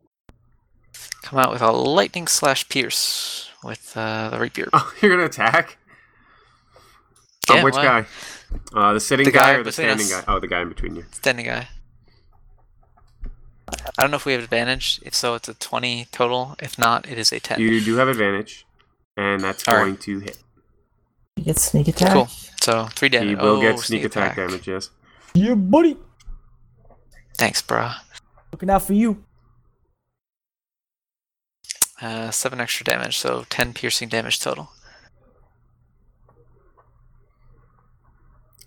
Come 1.22 1.38
out 1.38 1.50
with 1.50 1.62
a 1.62 1.72
lightning 1.72 2.26
slash 2.26 2.68
pierce 2.68 3.50
with 3.64 3.96
uh, 3.96 4.28
the 4.30 4.38
rapier. 4.38 4.68
Oh, 4.72 4.92
you're 5.00 5.10
gonna 5.10 5.26
attack? 5.26 5.78
Oh, 7.48 7.64
which 7.64 7.74
why? 7.74 7.82
guy? 7.84 8.06
Uh, 8.74 8.92
the 8.92 9.00
sitting 9.00 9.24
The 9.24 9.32
guy, 9.32 9.54
guy 9.54 9.58
or 9.58 9.64
the 9.64 9.72
standing 9.72 10.06
us. 10.06 10.20
guy? 10.20 10.24
Oh, 10.32 10.38
the 10.38 10.46
guy 10.46 10.60
in 10.60 10.68
between 10.68 10.94
you. 10.96 11.04
Standing 11.12 11.46
guy. 11.46 11.68
I 13.98 14.02
don't 14.02 14.10
know 14.10 14.16
if 14.16 14.24
we 14.24 14.32
have 14.32 14.42
advantage. 14.42 15.00
If 15.02 15.14
so, 15.14 15.34
it's 15.34 15.48
a 15.48 15.54
20 15.54 16.06
total. 16.10 16.56
If 16.60 16.78
not, 16.78 17.08
it 17.08 17.18
is 17.18 17.32
a 17.32 17.40
10. 17.40 17.60
You 17.60 17.80
do 17.80 17.96
have 17.96 18.08
advantage, 18.08 18.66
and 19.16 19.42
that's 19.42 19.66
All 19.68 19.74
right. 19.74 19.84
going 19.84 19.96
to 19.98 20.20
hit. 20.20 20.38
You 21.36 21.44
get 21.44 21.58
sneak 21.58 21.88
attack. 21.88 22.12
Cool. 22.12 22.28
So, 22.60 22.86
3 22.86 23.08
damage. 23.08 23.28
He 23.28 23.34
will 23.34 23.56
oh, 23.56 23.60
get 23.60 23.78
sneak 23.78 24.04
attack, 24.04 24.36
damage. 24.36 24.68
Yes. 24.68 24.90
Yeah, 25.34 25.54
buddy. 25.54 25.96
Thanks, 27.36 27.62
bruh. 27.62 27.94
Looking 28.52 28.70
out 28.70 28.82
for 28.82 28.92
you. 28.92 29.24
Uh, 32.00 32.30
7 32.30 32.60
extra 32.60 32.84
damage, 32.84 33.18
so 33.18 33.44
10 33.50 33.74
piercing 33.74 34.08
damage 34.08 34.40
total. 34.40 34.70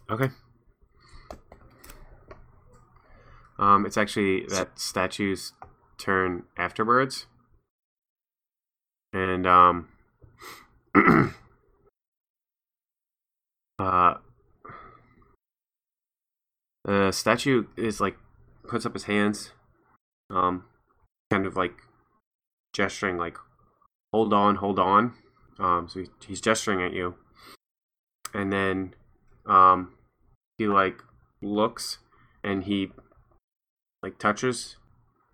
Okay. 0.10 0.30
Um, 3.64 3.86
it's 3.86 3.96
actually 3.98 4.46
that 4.48 4.78
statue's 4.78 5.54
turn 5.98 6.44
afterwards, 6.58 7.28
and 9.14 9.48
um, 9.48 9.88
uh, 13.80 14.16
the 16.84 17.12
statue 17.14 17.64
is 17.78 18.02
like 18.02 18.18
puts 18.68 18.86
up 18.86 18.96
his 18.96 19.06
hands, 19.06 19.52
um, 20.30 20.66
kind 21.32 21.46
of 21.46 21.56
like 21.56 21.84
gesturing, 22.74 23.18
like 23.18 23.38
hold 24.12 24.34
on, 24.34 24.56
hold 24.56 24.78
on. 24.78 25.14
Um, 25.58 25.88
so 25.88 26.02
he, 26.02 26.08
he's 26.28 26.42
gesturing 26.42 26.82
at 26.82 26.92
you, 26.92 27.16
and 28.34 28.52
then 28.52 28.94
um, 29.46 29.94
he 30.58 30.68
like 30.68 31.02
looks 31.42 32.00
and 32.44 32.66
he 32.66 32.92
like 34.04 34.20
touches, 34.20 34.76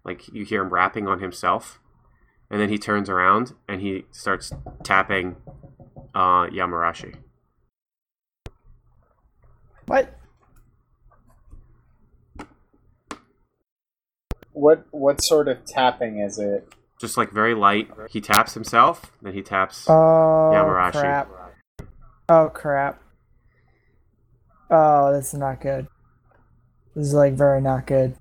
like 0.05 0.27
you 0.31 0.45
hear 0.45 0.61
him 0.61 0.69
rapping 0.69 1.07
on 1.07 1.19
himself, 1.19 1.79
and 2.49 2.61
then 2.61 2.69
he 2.69 2.77
turns 2.77 3.09
around 3.09 3.53
and 3.67 3.81
he 3.81 4.05
starts 4.11 4.53
tapping 4.83 5.35
uh, 6.13 6.45
Yamarashi. 6.45 7.15
What? 9.87 10.15
What 14.53 14.85
what 14.91 15.23
sort 15.23 15.47
of 15.47 15.65
tapping 15.65 16.19
is 16.19 16.37
it? 16.37 16.71
Just 17.01 17.17
like 17.17 17.31
very 17.31 17.55
light. 17.55 17.89
He 18.09 18.21
taps 18.21 18.53
himself, 18.53 19.11
then 19.21 19.33
he 19.33 19.41
taps. 19.41 19.89
Oh 19.89 20.51
Yamarashi. 20.53 20.91
crap! 20.91 21.29
Oh 22.27 22.51
crap! 22.53 23.01
Oh, 24.69 25.11
this 25.13 25.33
is 25.33 25.39
not 25.39 25.61
good. 25.61 25.87
This 26.95 27.07
is 27.07 27.13
like 27.13 27.33
very 27.33 27.61
not 27.61 27.87
good. 27.87 28.15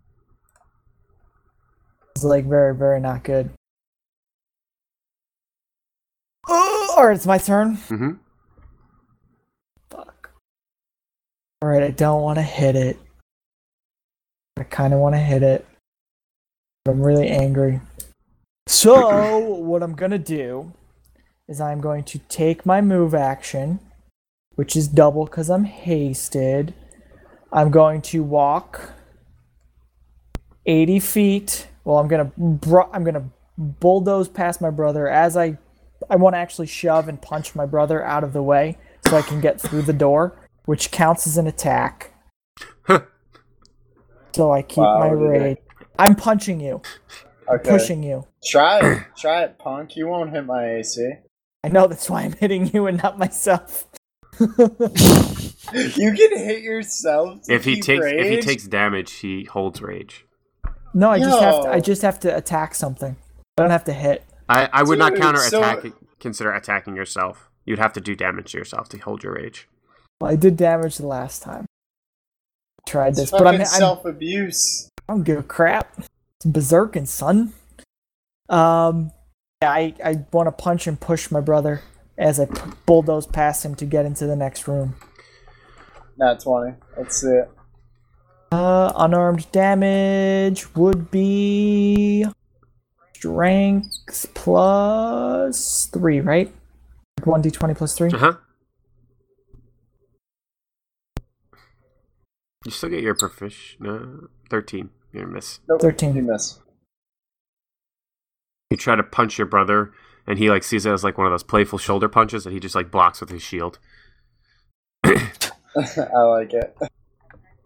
Like 2.24 2.44
very 2.46 2.74
very 2.74 3.00
not 3.00 3.24
good. 3.24 3.50
Oh, 6.48 6.94
all 6.96 7.06
right, 7.06 7.16
it's 7.16 7.26
my 7.26 7.38
turn. 7.38 7.74
hmm 7.76 8.12
Fuck. 9.90 10.30
All 11.60 11.68
right, 11.68 11.82
I 11.82 11.90
don't 11.90 12.22
want 12.22 12.38
to 12.38 12.42
hit 12.42 12.76
it. 12.76 12.98
I 14.56 14.64
kind 14.64 14.94
of 14.94 15.00
want 15.00 15.14
to 15.14 15.18
hit 15.18 15.42
it. 15.42 15.66
But 16.84 16.92
I'm 16.92 17.02
really 17.02 17.28
angry. 17.28 17.80
So, 18.66 19.38
what 19.38 19.82
I'm 19.82 19.94
going 19.94 20.10
to 20.10 20.18
do 20.18 20.72
is 21.48 21.60
I'm 21.60 21.80
going 21.80 22.04
to 22.04 22.18
take 22.18 22.66
my 22.66 22.80
move 22.80 23.14
action, 23.14 23.80
which 24.54 24.76
is 24.76 24.88
double 24.88 25.24
because 25.24 25.50
I'm 25.50 25.64
hasted. 25.64 26.74
I'm 27.52 27.70
going 27.70 28.02
to 28.02 28.22
walk 28.22 28.92
80 30.66 31.00
feet. 31.00 31.66
Well, 31.88 31.96
I'm 31.96 32.06
going 32.06 32.22
to 32.26 32.32
br- 32.38 32.82
I'm 32.92 33.02
going 33.02 33.14
to 33.14 33.24
bulldoze 33.56 34.28
past 34.28 34.60
my 34.60 34.68
brother 34.68 35.08
as 35.08 35.38
I 35.38 35.56
I 36.10 36.16
want 36.16 36.34
to 36.34 36.38
actually 36.38 36.66
shove 36.66 37.08
and 37.08 37.20
punch 37.20 37.54
my 37.54 37.64
brother 37.64 38.04
out 38.04 38.22
of 38.24 38.34
the 38.34 38.42
way 38.42 38.76
so 39.08 39.16
I 39.16 39.22
can 39.22 39.40
get 39.40 39.58
through 39.58 39.80
the 39.82 39.94
door, 39.94 40.38
which 40.66 40.90
counts 40.90 41.26
as 41.26 41.38
an 41.38 41.46
attack. 41.46 42.12
so 44.34 44.52
I 44.52 44.60
keep 44.60 44.82
Wow, 44.82 44.98
my 44.98 45.10
look 45.12 45.34
at 45.34 45.38
that. 45.38 45.44
rage. 45.44 45.56
I'm 45.98 46.14
punching 46.14 46.60
you, 46.60 46.82
Okay. 47.48 47.70
pushing 47.70 48.02
you. 48.02 48.26
Try 48.44 48.80
it. 48.80 49.02
Try 49.16 49.44
it, 49.44 49.58
punk. 49.58 49.96
You 49.96 50.08
won't 50.08 50.30
hit 50.30 50.44
my 50.44 50.70
AC. 50.74 51.10
I 51.64 51.68
know 51.68 51.86
that's 51.86 52.10
why 52.10 52.20
I'm 52.20 52.32
hitting 52.34 52.66
you 52.66 52.86
and 52.86 53.02
not 53.02 53.18
myself. 53.18 53.86
You 55.96 56.12
can 56.12 56.38
hit 56.38 56.62
yourself. 56.62 57.42
To 57.44 57.54
If 57.54 57.64
he 57.64 57.76
keep 57.76 57.84
takes 57.84 58.06
if 58.06 58.28
he 58.28 58.40
takes 58.40 58.66
damage, 58.66 59.12
he 59.14 59.44
holds 59.44 59.82
rage. 59.82 60.24
No, 60.98 61.10
I 61.10 61.18
just 61.18 61.40
have 61.40 61.62
to, 61.62 61.70
I 61.70 61.80
just 61.80 62.02
have 62.02 62.20
to 62.20 62.36
attack 62.36 62.74
something. 62.74 63.16
I 63.56 63.62
don't 63.62 63.70
have 63.70 63.84
to 63.84 63.92
hit. 63.92 64.24
I, 64.48 64.68
I 64.72 64.82
would 64.82 64.98
not 64.98 65.12
Dude, 65.12 65.22
counter 65.22 65.40
so- 65.40 65.60
attack 65.60 65.84
consider 66.20 66.52
attacking 66.52 66.96
yourself. 66.96 67.48
You'd 67.64 67.78
have 67.78 67.92
to 67.92 68.00
do 68.00 68.16
damage 68.16 68.52
to 68.52 68.58
yourself 68.58 68.88
to 68.90 68.98
hold 68.98 69.22
your 69.22 69.34
rage. 69.34 69.68
Well, 70.20 70.30
I 70.32 70.36
did 70.36 70.56
damage 70.56 70.96
the 70.96 71.06
last 71.06 71.42
time. 71.42 71.66
I 72.86 72.90
Tried 72.90 73.08
It's 73.10 73.18
this, 73.18 73.30
but 73.30 73.46
I'm, 73.46 73.54
fucking 73.54 73.60
I'm 73.60 73.66
self 73.66 74.04
abuse. 74.04 74.88
I 75.08 75.12
don't 75.12 75.22
give 75.22 75.38
a 75.38 75.42
crap. 75.42 75.98
It's 75.98 76.46
berserking, 76.46 77.06
son. 77.06 77.52
Um, 78.48 79.12
yeah, 79.62 79.70
I, 79.70 79.94
I 80.04 80.24
want 80.32 80.46
to 80.46 80.52
punch 80.52 80.86
and 80.86 80.98
push 80.98 81.30
my 81.30 81.40
brother 81.40 81.82
as 82.16 82.40
I 82.40 82.46
p- 82.46 82.60
bulldoze 82.86 83.26
past 83.26 83.64
him 83.64 83.74
to 83.76 83.84
get 83.84 84.06
into 84.06 84.26
the 84.26 84.36
next 84.36 84.66
room. 84.66 84.96
Not 86.16 86.40
20. 86.40 86.74
Let's 86.96 87.20
see 87.20 87.28
it. 87.28 87.50
Uh, 88.50 88.92
unarmed 88.96 89.50
damage 89.52 90.74
would 90.74 91.10
be 91.10 92.24
strength 93.14 94.26
plus 94.34 95.86
three, 95.86 96.20
right? 96.20 96.52
One 97.24 97.42
d 97.42 97.50
twenty 97.50 97.74
plus 97.74 97.96
three. 97.96 98.10
Uh 98.10 98.18
huh. 98.18 98.32
You 102.64 102.70
still 102.70 102.88
get 102.88 103.02
your 103.02 103.14
proficient. 103.14 103.86
Uh, 103.86 104.26
Thirteen. 104.50 104.90
You're 105.12 105.24
gonna 105.24 105.34
miss. 105.34 105.60
Nope. 105.68 105.80
13. 105.80 106.16
You 106.16 106.22
miss. 106.22 106.58
You 108.70 108.76
try 108.76 108.96
to 108.96 109.02
punch 109.02 109.38
your 109.38 109.46
brother, 109.46 109.92
and 110.26 110.38
he 110.38 110.50
like 110.50 110.62
sees 110.62 110.84
it 110.84 110.92
as 110.92 111.02
like 111.02 111.16
one 111.16 111.26
of 111.26 111.32
those 111.32 111.42
playful 111.42 111.78
shoulder 111.78 112.08
punches 112.08 112.44
that 112.44 112.52
he 112.52 112.60
just 112.60 112.74
like 112.74 112.90
blocks 112.90 113.20
with 113.20 113.30
his 113.30 113.42
shield. 113.42 113.78
I 115.04 115.18
like 115.76 116.52
it. 116.52 116.76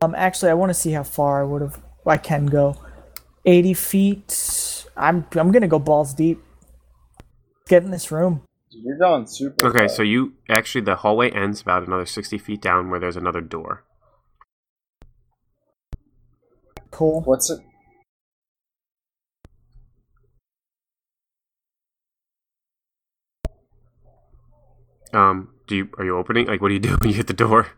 Um, 0.03 0.17
actually, 0.17 0.51
I 0.51 0.55
want 0.55 0.71
to 0.71 0.75
see 0.75 0.91
how 0.91 1.05
far 1.05 1.41
I 1.41 1.45
would 1.45 1.63
have. 1.63 1.81
I 2.05 2.17
can 2.17 2.47
go. 2.47 2.77
Eighty 3.47 3.73
feet. 3.73 4.85
I'm 4.97 5.25
I'm 5.37 5.53
gonna 5.53 5.69
go 5.69 5.79
balls 5.79 6.13
deep. 6.13 6.43
Get 7.69 7.85
in 7.85 7.93
this 7.93 8.11
room. 8.11 8.43
You're 8.71 8.99
going 8.99 9.29
super. 9.29 9.65
Okay, 9.67 9.87
far. 9.87 9.89
so 9.89 10.03
you 10.03 10.33
actually 10.49 10.81
the 10.81 10.97
hallway 10.97 11.31
ends 11.31 11.61
about 11.61 11.87
another 11.87 12.05
sixty 12.05 12.37
feet 12.37 12.61
down, 12.61 12.91
where 12.91 12.99
there's 12.99 13.17
another 13.17 13.41
door. 13.41 13.85
Cool. 16.91 17.21
What's 17.21 17.49
it? 17.49 17.61
Um, 25.13 25.51
Do 25.69 25.77
you 25.77 25.91
are 25.97 26.05
you 26.05 26.17
opening? 26.17 26.49
Like, 26.49 26.61
what 26.61 26.69
do 26.69 26.75
you 26.75 26.81
do 26.81 26.97
when 27.01 27.11
you 27.11 27.17
hit 27.17 27.29
the 27.29 27.33
door? 27.35 27.69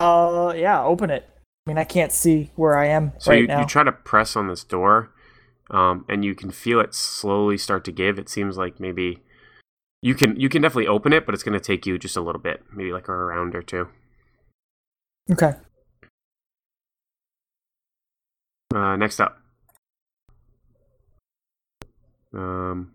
Uh, 0.00 0.52
yeah, 0.56 0.82
open 0.82 1.10
it. 1.10 1.28
I 1.66 1.70
mean, 1.70 1.78
I 1.78 1.84
can't 1.84 2.12
see 2.12 2.50
where 2.56 2.78
I 2.78 2.86
am 2.86 3.12
So 3.18 3.30
right 3.32 3.40
you, 3.42 3.46
now. 3.46 3.60
you 3.60 3.66
try 3.66 3.82
to 3.84 3.92
press 3.92 4.36
on 4.36 4.48
this 4.48 4.64
door, 4.64 5.10
um, 5.70 6.04
and 6.08 6.24
you 6.24 6.34
can 6.34 6.50
feel 6.50 6.80
it 6.80 6.94
slowly 6.94 7.58
start 7.58 7.84
to 7.84 7.92
give. 7.92 8.18
It 8.18 8.28
seems 8.28 8.56
like 8.56 8.80
maybe 8.80 9.22
you 10.00 10.14
can 10.14 10.38
you 10.38 10.48
can 10.48 10.62
definitely 10.62 10.86
open 10.86 11.12
it, 11.12 11.26
but 11.26 11.34
it's 11.34 11.42
going 11.42 11.58
to 11.58 11.60
take 11.60 11.84
you 11.86 11.98
just 11.98 12.16
a 12.16 12.20
little 12.20 12.40
bit, 12.40 12.62
maybe 12.72 12.92
like 12.92 13.08
a 13.08 13.12
round 13.12 13.54
or 13.54 13.62
two. 13.62 13.88
okay. 15.30 15.54
Uh, 18.74 18.96
next 18.96 19.18
up, 19.18 19.40
um, 22.34 22.92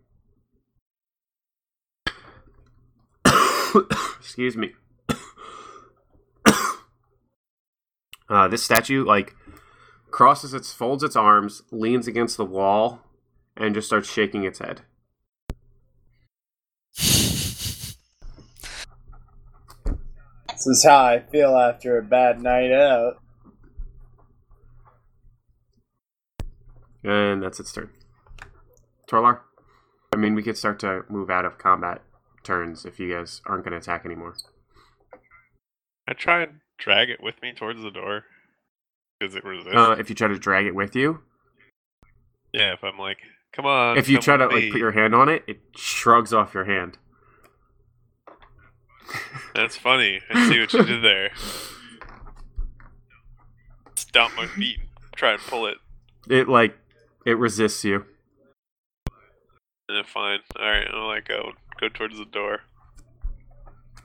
excuse 4.19 4.55
me. 4.55 4.73
Uh, 8.29 8.47
this 8.47 8.63
statue 8.63 9.03
like 9.03 9.35
crosses 10.11 10.53
its 10.53 10.71
folds 10.71 11.03
its 11.03 11.15
arms, 11.15 11.63
leans 11.71 12.07
against 12.07 12.37
the 12.37 12.45
wall, 12.45 13.01
and 13.57 13.73
just 13.73 13.87
starts 13.87 14.09
shaking 14.09 14.43
its 14.43 14.59
head. 14.59 14.81
This 20.49 20.77
is 20.77 20.85
how 20.85 21.03
I 21.03 21.19
feel 21.19 21.57
after 21.57 21.97
a 21.97 22.03
bad 22.03 22.41
night 22.41 22.71
out. 22.71 23.17
And 27.03 27.43
that's 27.43 27.59
its 27.59 27.73
turn. 27.73 27.89
Torlar? 29.09 29.41
I 30.13 30.15
mean, 30.15 30.35
we 30.35 30.43
could 30.43 30.57
start 30.57 30.79
to 30.79 31.01
move 31.09 31.29
out 31.29 31.43
of 31.43 31.57
combat 31.57 32.01
turns 32.43 32.85
if 32.85 32.99
you 32.99 33.13
guys 33.13 33.41
aren't 33.45 33.65
going 33.65 33.71
to 33.71 33.77
attack 33.77 34.05
anymore. 34.05 34.35
I 36.07 36.13
try 36.13 36.43
and 36.43 36.59
drag 36.83 37.09
it 37.09 37.21
with 37.21 37.41
me 37.41 37.53
towards 37.53 37.81
the 37.81 37.91
door. 37.91 38.25
Does 39.19 39.35
it 39.35 39.43
resist? 39.43 39.75
Uh, 39.75 39.95
if 39.97 40.09
you 40.09 40.15
try 40.15 40.27
to 40.27 40.37
drag 40.37 40.65
it 40.65 40.75
with 40.75 40.95
you, 40.95 41.21
yeah, 42.51 42.73
if 42.73 42.83
I'm 42.83 42.97
like, 42.97 43.17
come 43.53 43.65
on. 43.65 43.97
if 43.97 44.09
you 44.09 44.19
try 44.19 44.37
to 44.37 44.47
like 44.47 44.55
me." 44.55 44.71
put 44.71 44.79
your 44.79 44.91
hand 44.91 45.15
on 45.15 45.29
it, 45.29 45.43
it 45.47 45.61
shrugs 45.75 46.33
off 46.33 46.53
your 46.53 46.65
hand. 46.65 46.97
That's 49.55 49.75
funny. 49.75 50.21
I 50.29 50.49
see 50.49 50.59
what 50.59 50.73
you 50.73 50.83
did 50.83 51.03
there. 51.03 51.31
Stomp 53.95 54.35
my 54.35 54.47
feet. 54.47 54.79
Try 55.15 55.33
and 55.33 55.41
pull 55.41 55.67
it. 55.67 55.77
It 56.29 56.49
like 56.49 56.77
it 57.25 57.37
resists 57.37 57.83
you. 57.83 58.05
Eh, 59.89 60.03
fine. 60.05 60.39
Alright, 60.57 60.87
I'll 60.93 61.07
like 61.07 61.27
go 61.27 61.51
go 61.79 61.89
towards 61.89 62.17
the 62.17 62.25
door. 62.25 62.61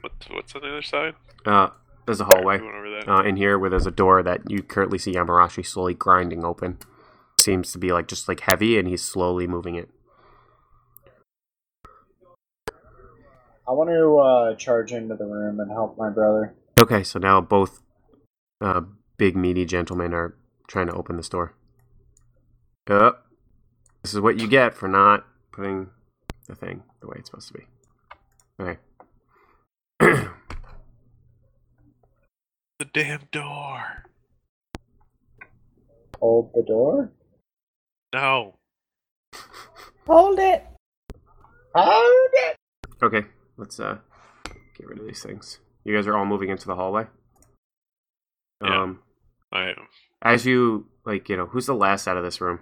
What's 0.00 0.28
what's 0.28 0.54
on 0.54 0.62
the 0.62 0.68
other 0.68 0.82
side? 0.82 1.14
Uh, 1.46 1.68
there's 2.08 2.20
a 2.20 2.24
hallway 2.24 2.56
Going 2.58 2.74
over 2.74 2.90
that. 2.90 3.08
uh, 3.08 3.22
in 3.22 3.36
here 3.36 3.58
where 3.58 3.68
there's 3.68 3.86
a 3.86 3.90
door 3.90 4.22
that 4.22 4.50
you 4.50 4.62
currently 4.62 4.98
see 4.98 5.12
Yamarashi 5.12 5.64
slowly 5.64 5.92
grinding 5.92 6.42
open. 6.42 6.78
Seems 7.38 7.70
to 7.72 7.78
be 7.78 7.92
like 7.92 8.08
just 8.08 8.28
like 8.28 8.40
heavy, 8.40 8.78
and 8.78 8.88
he's 8.88 9.02
slowly 9.02 9.46
moving 9.46 9.74
it. 9.74 9.90
I 13.68 13.72
want 13.72 13.90
to 13.90 14.16
uh, 14.16 14.54
charge 14.56 14.92
into 14.92 15.14
the 15.14 15.26
room 15.26 15.60
and 15.60 15.70
help 15.70 15.98
my 15.98 16.08
brother. 16.08 16.54
Okay, 16.80 17.02
so 17.02 17.18
now 17.18 17.42
both 17.42 17.82
uh, 18.62 18.80
big 19.18 19.36
meaty 19.36 19.66
gentlemen 19.66 20.14
are 20.14 20.34
trying 20.66 20.86
to 20.86 20.94
open 20.94 21.18
this 21.18 21.28
door. 21.28 21.52
Uh, 22.88 23.12
this 24.02 24.14
is 24.14 24.20
what 24.20 24.40
you 24.40 24.48
get 24.48 24.74
for 24.74 24.88
not 24.88 25.26
putting 25.52 25.90
the 26.46 26.54
thing 26.54 26.84
the 27.02 27.06
way 27.06 27.16
it's 27.18 27.28
supposed 27.28 27.48
to 27.48 27.54
be. 27.54 27.66
Okay. 30.00 30.28
The 32.92 33.02
damn 33.04 33.20
door. 33.32 34.04
Hold 36.20 36.52
the 36.54 36.62
door. 36.62 37.12
No. 38.14 38.54
Hold 40.06 40.38
it. 40.38 40.64
Hold 41.74 42.30
it. 42.32 42.56
okay, 43.02 43.24
let's 43.56 43.78
uh 43.78 43.98
get 44.76 44.86
rid 44.88 44.98
of 45.00 45.06
these 45.06 45.22
things. 45.22 45.58
You 45.84 45.94
guys 45.94 46.06
are 46.06 46.16
all 46.16 46.24
moving 46.24 46.48
into 46.48 46.66
the 46.66 46.74
hallway. 46.74 47.06
Yeah. 48.64 48.82
Um, 48.82 49.00
I 49.52 49.68
am. 49.70 49.86
as 50.22 50.46
you 50.46 50.86
like, 51.04 51.28
you 51.28 51.36
know, 51.36 51.46
who's 51.46 51.66
the 51.66 51.74
last 51.74 52.08
out 52.08 52.16
of 52.16 52.24
this 52.24 52.40
room? 52.40 52.60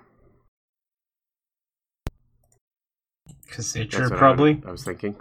Cassature, 3.51 3.91
That's 3.99 4.11
what 4.11 4.17
I- 4.17 4.19
probably. 4.19 4.63
I 4.67 4.71
was 4.73 4.85
thinking. 4.85 5.17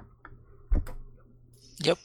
Yep. 1.80 1.97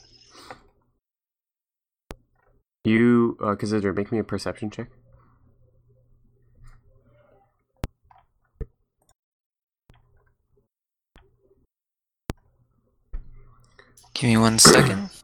You, 2.84 3.36
uh, 3.42 3.56
consider 3.56 3.92
make 3.92 4.10
me 4.10 4.18
a 4.18 4.24
perception 4.24 4.70
check. 4.70 4.88
Give 14.14 14.28
me 14.30 14.36
one 14.36 14.58
second. 14.58 15.10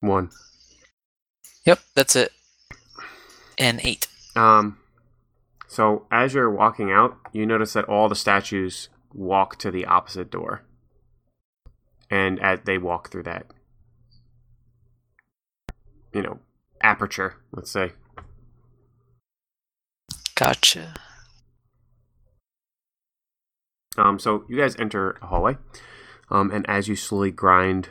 One. 0.00 0.30
Yep, 1.64 1.80
that's 1.94 2.14
it. 2.14 2.32
And 3.58 3.80
eight. 3.82 4.06
Um, 4.36 4.78
so 5.66 6.06
as 6.12 6.32
you're 6.32 6.50
walking 6.50 6.92
out, 6.92 7.18
you 7.32 7.44
notice 7.44 7.72
that 7.72 7.86
all 7.86 8.08
the 8.08 8.14
statues 8.14 8.88
walk 9.12 9.58
to 9.58 9.70
the 9.70 9.84
opposite 9.84 10.30
door, 10.30 10.62
and 12.10 12.40
as 12.40 12.60
they 12.64 12.78
walk 12.78 13.10
through 13.10 13.24
that, 13.24 13.46
you 16.12 16.22
know, 16.22 16.38
aperture, 16.82 17.36
let's 17.52 17.70
say. 17.70 17.92
Gotcha. 20.34 20.94
Um, 23.98 24.18
so 24.18 24.44
you 24.48 24.58
guys 24.58 24.76
enter 24.78 25.16
a 25.22 25.26
hallway, 25.26 25.56
um, 26.30 26.50
and 26.50 26.68
as 26.68 26.86
you 26.86 26.96
slowly 26.96 27.30
grind, 27.30 27.88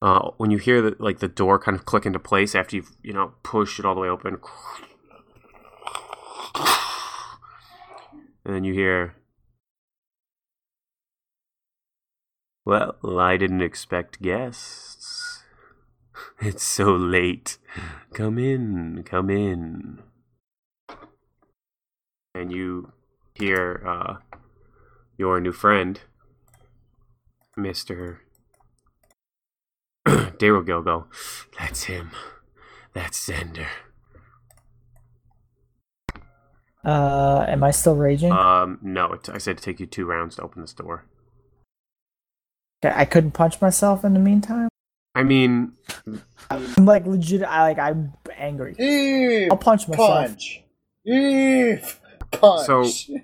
uh, 0.00 0.30
when 0.36 0.50
you 0.50 0.58
hear 0.58 0.82
the 0.82 0.96
like 0.98 1.20
the 1.20 1.28
door 1.28 1.60
kind 1.60 1.76
of 1.76 1.84
click 1.84 2.04
into 2.04 2.18
place 2.18 2.56
after 2.56 2.74
you've 2.74 2.90
you 3.02 3.12
know 3.12 3.34
pushed 3.44 3.78
it 3.78 3.84
all 3.84 3.94
the 3.94 4.00
way 4.00 4.08
open, 4.08 4.38
and 8.44 8.54
then 8.54 8.64
you 8.64 8.74
hear, 8.74 9.14
"Well, 12.72 13.20
I 13.20 13.36
didn't 13.36 13.62
expect 13.62 14.22
guests. 14.22 15.42
It's 16.40 16.66
so 16.66 16.94
late. 16.96 17.58
Come 18.14 18.38
in, 18.38 19.02
come 19.04 19.30
in." 19.30 20.02
and 22.34 22.50
you 22.50 22.92
hear 23.34 23.82
uh, 23.86 24.14
your 25.16 25.40
new 25.40 25.52
friend, 25.52 26.00
Mister 27.56 28.22
Daryl 30.06 30.64
go, 30.64 31.06
"That's 31.58 31.84
him. 31.84 32.10
That's 32.94 33.28
Zender." 33.28 33.68
Uh, 36.84 37.44
am 37.46 37.62
I 37.62 37.70
still 37.70 37.94
raging? 37.94 38.32
Um, 38.32 38.78
no, 38.82 39.12
it, 39.12 39.28
I 39.28 39.38
said 39.38 39.58
to 39.58 39.62
take 39.62 39.78
you 39.78 39.86
two 39.86 40.06
rounds 40.06 40.36
to 40.36 40.42
open 40.42 40.62
this 40.62 40.72
door. 40.72 41.04
Okay, 42.84 42.94
I 42.96 43.04
couldn't 43.04 43.32
punch 43.32 43.60
myself 43.60 44.04
in 44.04 44.14
the 44.14 44.20
meantime. 44.20 44.68
I 45.14 45.22
mean, 45.22 45.72
I'm 46.50 46.84
like 46.84 47.06
legit. 47.06 47.42
I 47.42 47.62
like. 47.62 47.78
I'm 47.78 48.14
angry. 48.36 48.74
Eve. 48.78 49.48
I'll 49.50 49.58
punch 49.58 49.88
myself. 49.88 50.28
Punch. 50.28 50.62
Eve. 51.04 52.00
Punch. 52.30 52.66
So- 52.66 53.16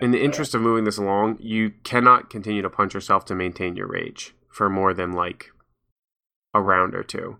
in 0.00 0.10
the 0.10 0.22
interest 0.22 0.52
of 0.54 0.60
moving 0.60 0.82
this 0.82 0.98
along, 0.98 1.38
you 1.40 1.70
cannot 1.84 2.28
continue 2.28 2.60
to 2.60 2.68
punch 2.68 2.92
yourself 2.92 3.24
to 3.26 3.34
maintain 3.36 3.76
your 3.76 3.86
rage 3.86 4.34
for 4.50 4.68
more 4.68 4.92
than 4.92 5.12
like 5.12 5.52
a 6.54 6.60
round 6.60 6.94
or 6.94 7.04
two. 7.04 7.36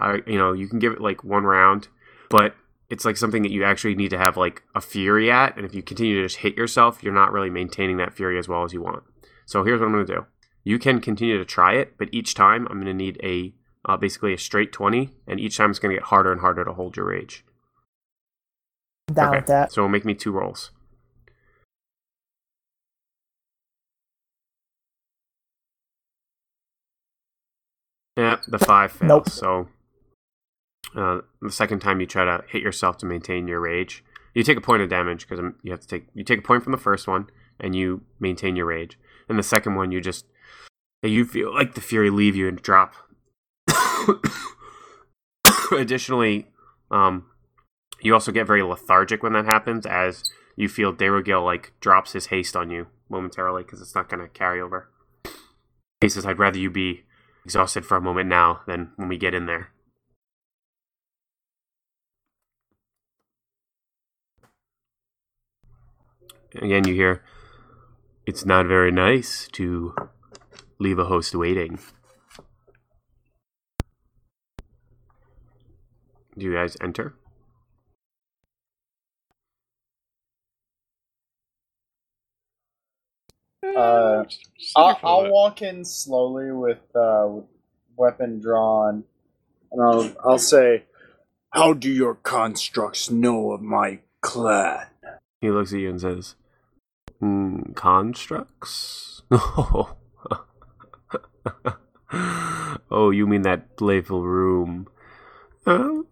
I, 0.00 0.22
you 0.26 0.38
know, 0.38 0.52
you 0.52 0.66
can 0.66 0.78
give 0.78 0.92
it 0.92 1.00
like 1.00 1.24
one 1.24 1.44
round, 1.44 1.88
but 2.30 2.54
it's 2.88 3.04
like 3.04 3.18
something 3.18 3.42
that 3.42 3.50
you 3.50 3.64
actually 3.64 3.94
need 3.96 4.10
to 4.10 4.18
have 4.18 4.36
like 4.36 4.62
a 4.74 4.80
fury 4.80 5.30
at, 5.30 5.56
and 5.56 5.66
if 5.66 5.74
you 5.74 5.82
continue 5.82 6.16
to 6.16 6.22
just 6.26 6.38
hit 6.38 6.56
yourself, 6.56 7.02
you're 7.02 7.12
not 7.12 7.32
really 7.32 7.50
maintaining 7.50 7.98
that 7.98 8.14
fury 8.14 8.38
as 8.38 8.48
well 8.48 8.64
as 8.64 8.72
you 8.72 8.80
want. 8.80 9.02
So 9.44 9.62
here's 9.62 9.80
what 9.80 9.86
I'm 9.86 9.92
going 9.92 10.06
to 10.06 10.14
do: 10.14 10.26
you 10.66 10.80
can 10.80 11.00
continue 11.00 11.38
to 11.38 11.44
try 11.44 11.74
it, 11.74 11.96
but 11.96 12.08
each 12.10 12.34
time 12.34 12.66
I'm 12.68 12.82
going 12.82 12.86
to 12.86 12.92
need 12.92 13.20
a 13.22 13.54
uh, 13.88 13.96
basically 13.96 14.34
a 14.34 14.38
straight 14.38 14.72
twenty, 14.72 15.12
and 15.24 15.38
each 15.38 15.56
time 15.56 15.70
it's 15.70 15.78
going 15.78 15.94
to 15.94 16.00
get 16.00 16.08
harder 16.08 16.32
and 16.32 16.40
harder 16.40 16.64
to 16.64 16.72
hold 16.72 16.96
your 16.96 17.06
rage. 17.06 17.44
Down 19.14 19.28
okay, 19.28 19.36
with 19.38 19.46
that. 19.46 19.72
so 19.72 19.86
make 19.86 20.04
me 20.04 20.12
two 20.12 20.32
rolls. 20.32 20.72
Yeah, 28.16 28.38
the 28.48 28.58
five 28.58 28.90
fails. 28.90 29.08
Nope. 29.08 29.28
So 29.28 29.68
uh, 30.96 31.20
the 31.40 31.52
second 31.52 31.78
time 31.78 32.00
you 32.00 32.06
try 32.06 32.24
to 32.24 32.42
hit 32.48 32.60
yourself 32.60 32.96
to 32.98 33.06
maintain 33.06 33.46
your 33.46 33.60
rage, 33.60 34.02
you 34.34 34.42
take 34.42 34.58
a 34.58 34.60
point 34.60 34.82
of 34.82 34.88
damage 34.88 35.28
because 35.28 35.44
you 35.62 35.70
have 35.70 35.80
to 35.82 35.86
take 35.86 36.08
you 36.12 36.24
take 36.24 36.40
a 36.40 36.42
point 36.42 36.64
from 36.64 36.72
the 36.72 36.78
first 36.78 37.06
one 37.06 37.28
and 37.60 37.76
you 37.76 38.02
maintain 38.18 38.56
your 38.56 38.66
rage. 38.66 38.98
And 39.28 39.38
the 39.38 39.44
second 39.44 39.76
one, 39.76 39.92
you 39.92 40.00
just 40.00 40.24
you 41.02 41.24
feel 41.24 41.52
like 41.52 41.74
the 41.74 41.80
fury 41.80 42.10
leave 42.10 42.36
you 42.36 42.48
and 42.48 42.60
drop. 42.60 42.94
Additionally, 45.72 46.48
um, 46.90 47.26
you 48.00 48.14
also 48.14 48.32
get 48.32 48.46
very 48.46 48.62
lethargic 48.62 49.22
when 49.22 49.32
that 49.34 49.46
happens, 49.46 49.86
as 49.86 50.24
you 50.56 50.68
feel 50.68 50.92
Derogil 50.92 51.44
like 51.44 51.72
drops 51.80 52.12
his 52.12 52.26
haste 52.26 52.56
on 52.56 52.70
you 52.70 52.86
momentarily 53.08 53.62
because 53.62 53.80
it's 53.80 53.94
not 53.94 54.08
going 54.08 54.20
to 54.20 54.28
carry 54.28 54.60
over. 54.60 54.90
He 56.00 56.08
says, 56.08 56.26
"I'd 56.26 56.38
rather 56.38 56.58
you 56.58 56.70
be 56.70 57.04
exhausted 57.44 57.84
for 57.84 57.96
a 57.96 58.00
moment 58.00 58.28
now 58.28 58.60
than 58.66 58.92
when 58.96 59.08
we 59.08 59.18
get 59.18 59.34
in 59.34 59.46
there." 59.46 59.70
Again, 66.54 66.86
you 66.86 66.94
hear, 66.94 67.22
"It's 68.24 68.46
not 68.46 68.66
very 68.66 68.90
nice 68.90 69.48
to 69.52 69.94
leave 70.78 70.98
a 70.98 71.04
host 71.04 71.34
waiting." 71.34 71.78
Do 76.38 76.44
you 76.44 76.52
guys 76.54 76.76
enter? 76.82 77.14
Uh, 83.74 84.24
I'll, 84.76 84.98
I'll 85.02 85.30
walk 85.30 85.62
in 85.62 85.84
slowly 85.84 86.52
with 86.52 86.78
uh, 86.94 87.26
with 87.28 87.44
weapon 87.96 88.40
drawn, 88.40 89.04
and 89.72 89.82
I'll 89.82 90.12
I'll 90.24 90.38
say, 90.38 90.84
"How 91.50 91.72
do 91.72 91.90
your 91.90 92.14
constructs 92.14 93.10
know 93.10 93.52
of 93.52 93.62
my 93.62 94.00
clan?" 94.20 94.86
He 95.40 95.50
looks 95.50 95.72
at 95.72 95.80
you 95.80 95.90
and 95.90 96.00
says, 96.00 96.34
mm, 97.20 97.74
"Constructs? 97.74 99.22
oh, 102.90 103.10
you 103.10 103.26
mean 103.26 103.42
that 103.42 103.76
playful 103.76 104.24
room? 104.24 104.88
Uh, 105.66 106.02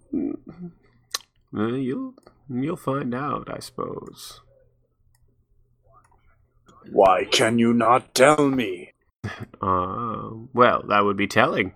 you'll 1.52 2.14
you'll 2.50 2.76
find 2.76 3.14
out, 3.14 3.48
I 3.52 3.60
suppose." 3.60 4.40
Why 6.90 7.24
can 7.30 7.58
you 7.58 7.74
not 7.74 8.14
tell 8.14 8.48
me? 8.50 8.92
Uh, 9.62 10.30
well, 10.54 10.84
that 10.88 11.04
would 11.04 11.16
be 11.16 11.26
telling. 11.26 11.74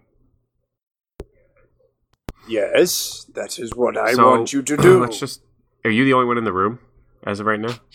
Yes, 2.47 3.27
that 3.35 3.59
is 3.59 3.75
what 3.75 3.97
I 3.99 4.15
So, 4.15 4.23
want 4.23 4.53
you 4.53 4.63
to 4.63 4.77
do. 4.79 5.01
Let's 5.03 5.19
just. 5.21 5.43
Are 5.85 5.91
you 5.91 6.05
the 6.05 6.15
only 6.15 6.27
one 6.27 6.39
in 6.39 6.45
the 6.45 6.53
room 6.53 6.81
as 7.27 7.41
of 7.41 7.47
right 7.47 7.61
now? 7.61 7.77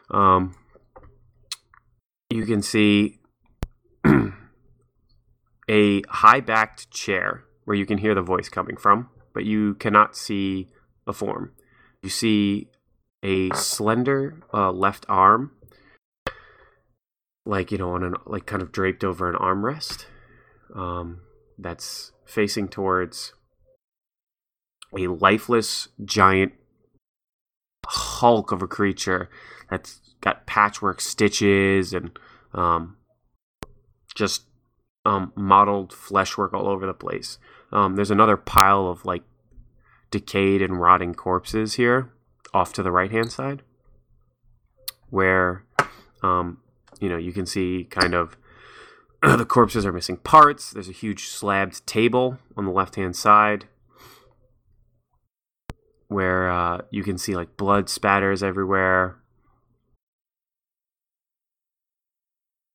Um, 0.09 0.55
you 2.29 2.45
can 2.45 2.61
see 2.61 3.19
a 5.69 6.01
high-backed 6.09 6.91
chair 6.91 7.43
where 7.65 7.75
you 7.75 7.85
can 7.85 7.99
hear 7.99 8.15
the 8.15 8.21
voice 8.21 8.49
coming 8.49 8.77
from, 8.77 9.09
but 9.33 9.45
you 9.45 9.75
cannot 9.75 10.15
see 10.15 10.67
a 11.07 11.13
form. 11.13 11.53
You 12.03 12.09
see 12.09 12.69
a 13.23 13.51
slender 13.51 14.41
uh, 14.53 14.71
left 14.71 15.05
arm, 15.07 15.51
like 17.45 17.71
you 17.71 17.77
know, 17.77 17.91
on 17.91 18.03
an 18.03 18.15
like 18.25 18.45
kind 18.45 18.61
of 18.61 18.71
draped 18.71 19.03
over 19.03 19.29
an 19.29 19.35
armrest 19.35 20.05
um, 20.75 21.21
that's 21.57 22.11
facing 22.25 22.67
towards 22.67 23.33
a 24.97 25.07
lifeless 25.07 25.87
giant 26.03 26.53
hulk 27.85 28.51
of 28.51 28.61
a 28.61 28.67
creature 28.67 29.29
that's 29.69 29.99
got 30.21 30.45
patchwork 30.45 31.01
stitches 31.01 31.93
and 31.93 32.11
um, 32.53 32.97
just 34.15 34.43
um, 35.05 35.31
mottled 35.35 35.93
fleshwork 35.93 36.53
all 36.53 36.67
over 36.67 36.85
the 36.85 36.93
place. 36.93 37.37
Um, 37.71 37.95
there's 37.95 38.11
another 38.11 38.37
pile 38.37 38.87
of 38.87 39.05
like 39.05 39.23
decayed 40.11 40.61
and 40.61 40.79
rotting 40.79 41.15
corpses 41.15 41.75
here 41.75 42.11
off 42.53 42.73
to 42.73 42.83
the 42.83 42.91
right 42.91 43.11
hand 43.11 43.31
side 43.31 43.61
where 45.09 45.63
um, 46.21 46.57
you 46.99 47.07
know 47.07 47.17
you 47.17 47.31
can 47.31 47.45
see 47.45 47.87
kind 47.89 48.13
of 48.13 48.37
the 49.37 49.45
corpses 49.45 49.85
are 49.85 49.91
missing 49.91 50.17
parts. 50.17 50.71
There's 50.71 50.89
a 50.89 50.93
huge 50.93 51.27
slabbed 51.27 51.85
table 51.85 52.39
on 52.57 52.65
the 52.65 52.71
left 52.71 52.95
hand 52.95 53.15
side 53.15 53.65
where 56.07 56.49
uh, 56.49 56.81
you 56.89 57.03
can 57.03 57.17
see 57.17 57.35
like 57.35 57.55
blood 57.55 57.87
spatters 57.87 58.41
everywhere. 58.41 59.17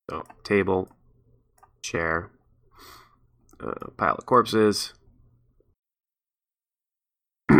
So, 0.09 0.23
table, 0.43 0.89
chair, 1.81 2.31
uh, 3.59 3.89
pile 3.97 4.15
of 4.15 4.25
corpses. 4.25 4.93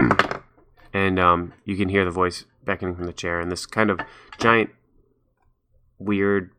and 0.93 1.19
um, 1.19 1.53
you 1.65 1.75
can 1.75 1.89
hear 1.89 2.05
the 2.05 2.11
voice 2.11 2.45
beckoning 2.63 2.95
from 2.95 3.05
the 3.05 3.13
chair, 3.13 3.41
and 3.41 3.51
this 3.51 3.65
kind 3.65 3.89
of 3.89 3.99
giant, 4.39 4.69
weird 5.99 6.51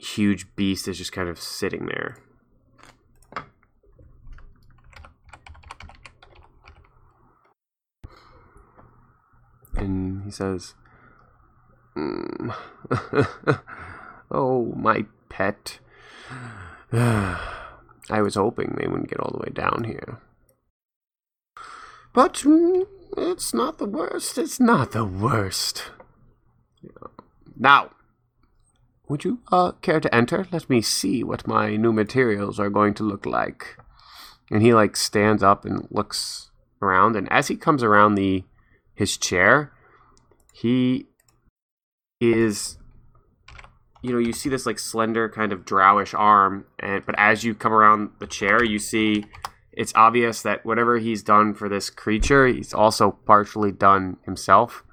huge 0.00 0.54
beast 0.56 0.88
is 0.88 0.98
just 0.98 1.12
kind 1.12 1.28
of 1.28 1.40
sitting 1.40 1.86
there. 1.86 2.16
And 9.76 10.24
he 10.24 10.30
says, 10.30 10.74
"Mm. 11.96 12.54
Oh, 14.30 14.72
my 14.76 15.04
pet. 15.28 15.78
I 16.92 18.20
was 18.22 18.34
hoping 18.34 18.76
they 18.76 18.86
wouldn't 18.86 19.08
get 19.08 19.20
all 19.20 19.32
the 19.32 19.38
way 19.38 19.52
down 19.52 19.84
here. 19.84 20.20
But 22.12 22.34
mm, 22.34 22.86
it's 23.16 23.52
not 23.52 23.78
the 23.78 23.86
worst. 23.86 24.38
It's 24.38 24.58
not 24.60 24.92
the 24.92 25.04
worst. 25.04 25.90
Now, 27.56 27.90
would 29.08 29.24
you 29.24 29.40
uh, 29.52 29.72
care 29.82 30.00
to 30.00 30.14
enter? 30.14 30.46
Let 30.50 30.68
me 30.68 30.82
see 30.82 31.22
what 31.22 31.46
my 31.46 31.76
new 31.76 31.92
materials 31.92 32.58
are 32.58 32.70
going 32.70 32.94
to 32.94 33.04
look 33.04 33.26
like. 33.26 33.76
And 34.50 34.62
he 34.62 34.74
like 34.74 34.96
stands 34.96 35.42
up 35.42 35.64
and 35.64 35.86
looks 35.90 36.50
around, 36.80 37.16
and 37.16 37.30
as 37.32 37.48
he 37.48 37.56
comes 37.56 37.82
around 37.82 38.14
the 38.14 38.44
his 38.94 39.16
chair, 39.16 39.72
he 40.52 41.06
is 42.20 42.78
you 44.02 44.12
know, 44.12 44.18
you 44.18 44.32
see 44.32 44.48
this 44.48 44.66
like 44.66 44.78
slender 44.78 45.28
kind 45.28 45.52
of 45.52 45.64
drowish 45.64 46.14
arm, 46.14 46.66
and 46.78 47.04
but 47.04 47.16
as 47.18 47.42
you 47.42 47.54
come 47.54 47.72
around 47.72 48.10
the 48.20 48.26
chair, 48.26 48.62
you 48.62 48.78
see 48.78 49.24
it's 49.72 49.92
obvious 49.96 50.42
that 50.42 50.64
whatever 50.64 50.98
he's 50.98 51.22
done 51.22 51.54
for 51.54 51.68
this 51.68 51.90
creature, 51.90 52.46
he's 52.46 52.72
also 52.72 53.18
partially 53.26 53.72
done 53.72 54.16
himself. 54.24 54.84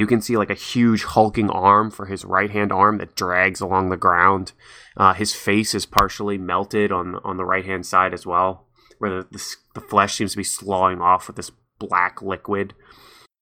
You 0.00 0.06
can 0.06 0.22
see 0.22 0.38
like 0.38 0.48
a 0.48 0.54
huge 0.54 1.04
hulking 1.04 1.50
arm 1.50 1.90
for 1.90 2.06
his 2.06 2.24
right 2.24 2.50
hand 2.50 2.72
arm 2.72 2.96
that 2.96 3.14
drags 3.14 3.60
along 3.60 3.90
the 3.90 3.98
ground. 3.98 4.52
Uh, 4.96 5.12
his 5.12 5.34
face 5.34 5.74
is 5.74 5.84
partially 5.84 6.38
melted 6.38 6.90
on 6.90 7.16
on 7.16 7.36
the 7.36 7.44
right 7.44 7.66
hand 7.66 7.84
side 7.84 8.14
as 8.14 8.24
well, 8.24 8.66
where 8.96 9.10
the, 9.10 9.28
the 9.30 9.56
the 9.74 9.80
flesh 9.82 10.14
seems 10.14 10.30
to 10.30 10.38
be 10.38 10.42
sloughing 10.42 11.02
off 11.02 11.26
with 11.26 11.36
this 11.36 11.52
black 11.78 12.22
liquid 12.22 12.72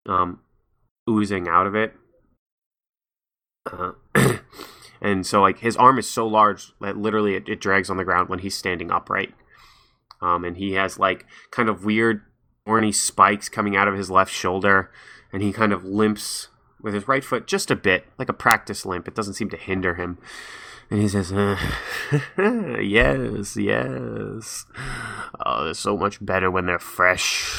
um, 0.09 0.41
oozing 1.09 1.47
out 1.47 1.69
of 1.69 1.77
it. 1.77 1.95
Uh, 3.73 3.93
and 5.01 5.25
so 5.25 5.41
like 5.41 5.61
his 5.61 5.77
arm 5.77 5.97
is 5.97 6.11
so 6.11 6.27
large 6.27 6.73
that 6.81 6.97
literally 6.97 7.37
it, 7.37 7.49
it 7.49 7.61
drags 7.61 7.89
on 7.89 7.99
the 7.99 8.05
ground 8.05 8.29
when 8.29 8.41
he's 8.41 8.59
standing 8.59 8.91
upright. 8.91 9.33
Um, 10.21 10.45
and 10.45 10.57
he 10.57 10.73
has 10.73 10.99
like 10.99 11.25
kind 11.53 11.69
of 11.69 11.85
weird 11.85 12.23
horny 12.67 12.91
spikes 12.91 13.49
coming 13.49 13.77
out 13.77 13.87
of 13.87 13.95
his 13.95 14.11
left 14.11 14.33
shoulder 14.33 14.91
and 15.33 15.43
he 15.43 15.53
kind 15.53 15.73
of 15.73 15.85
limps 15.85 16.49
with 16.81 16.95
his 16.95 17.09
right 17.09 17.25
foot 17.25 17.47
just 17.47 17.71
a 17.71 17.77
bit, 17.77 18.07
like 18.19 18.29
a 18.29 18.35
practice 18.35 18.87
limp. 18.87 19.09
It 19.09 19.15
doesn't 19.15 19.35
seem 19.35 19.51
to 19.51 19.57
hinder 19.57 19.95
him. 19.95 20.19
And 20.91 21.03
he 21.03 21.09
says, 21.09 21.33
uh, 21.33 21.59
"Yes, 22.81 23.57
yes. 23.57 24.65
Oh, 25.45 25.65
they're 25.65 25.75
so 25.75 25.97
much 25.97 26.25
better 26.25 26.51
when 26.51 26.67
they're 26.67 26.79
fresh." 26.79 27.55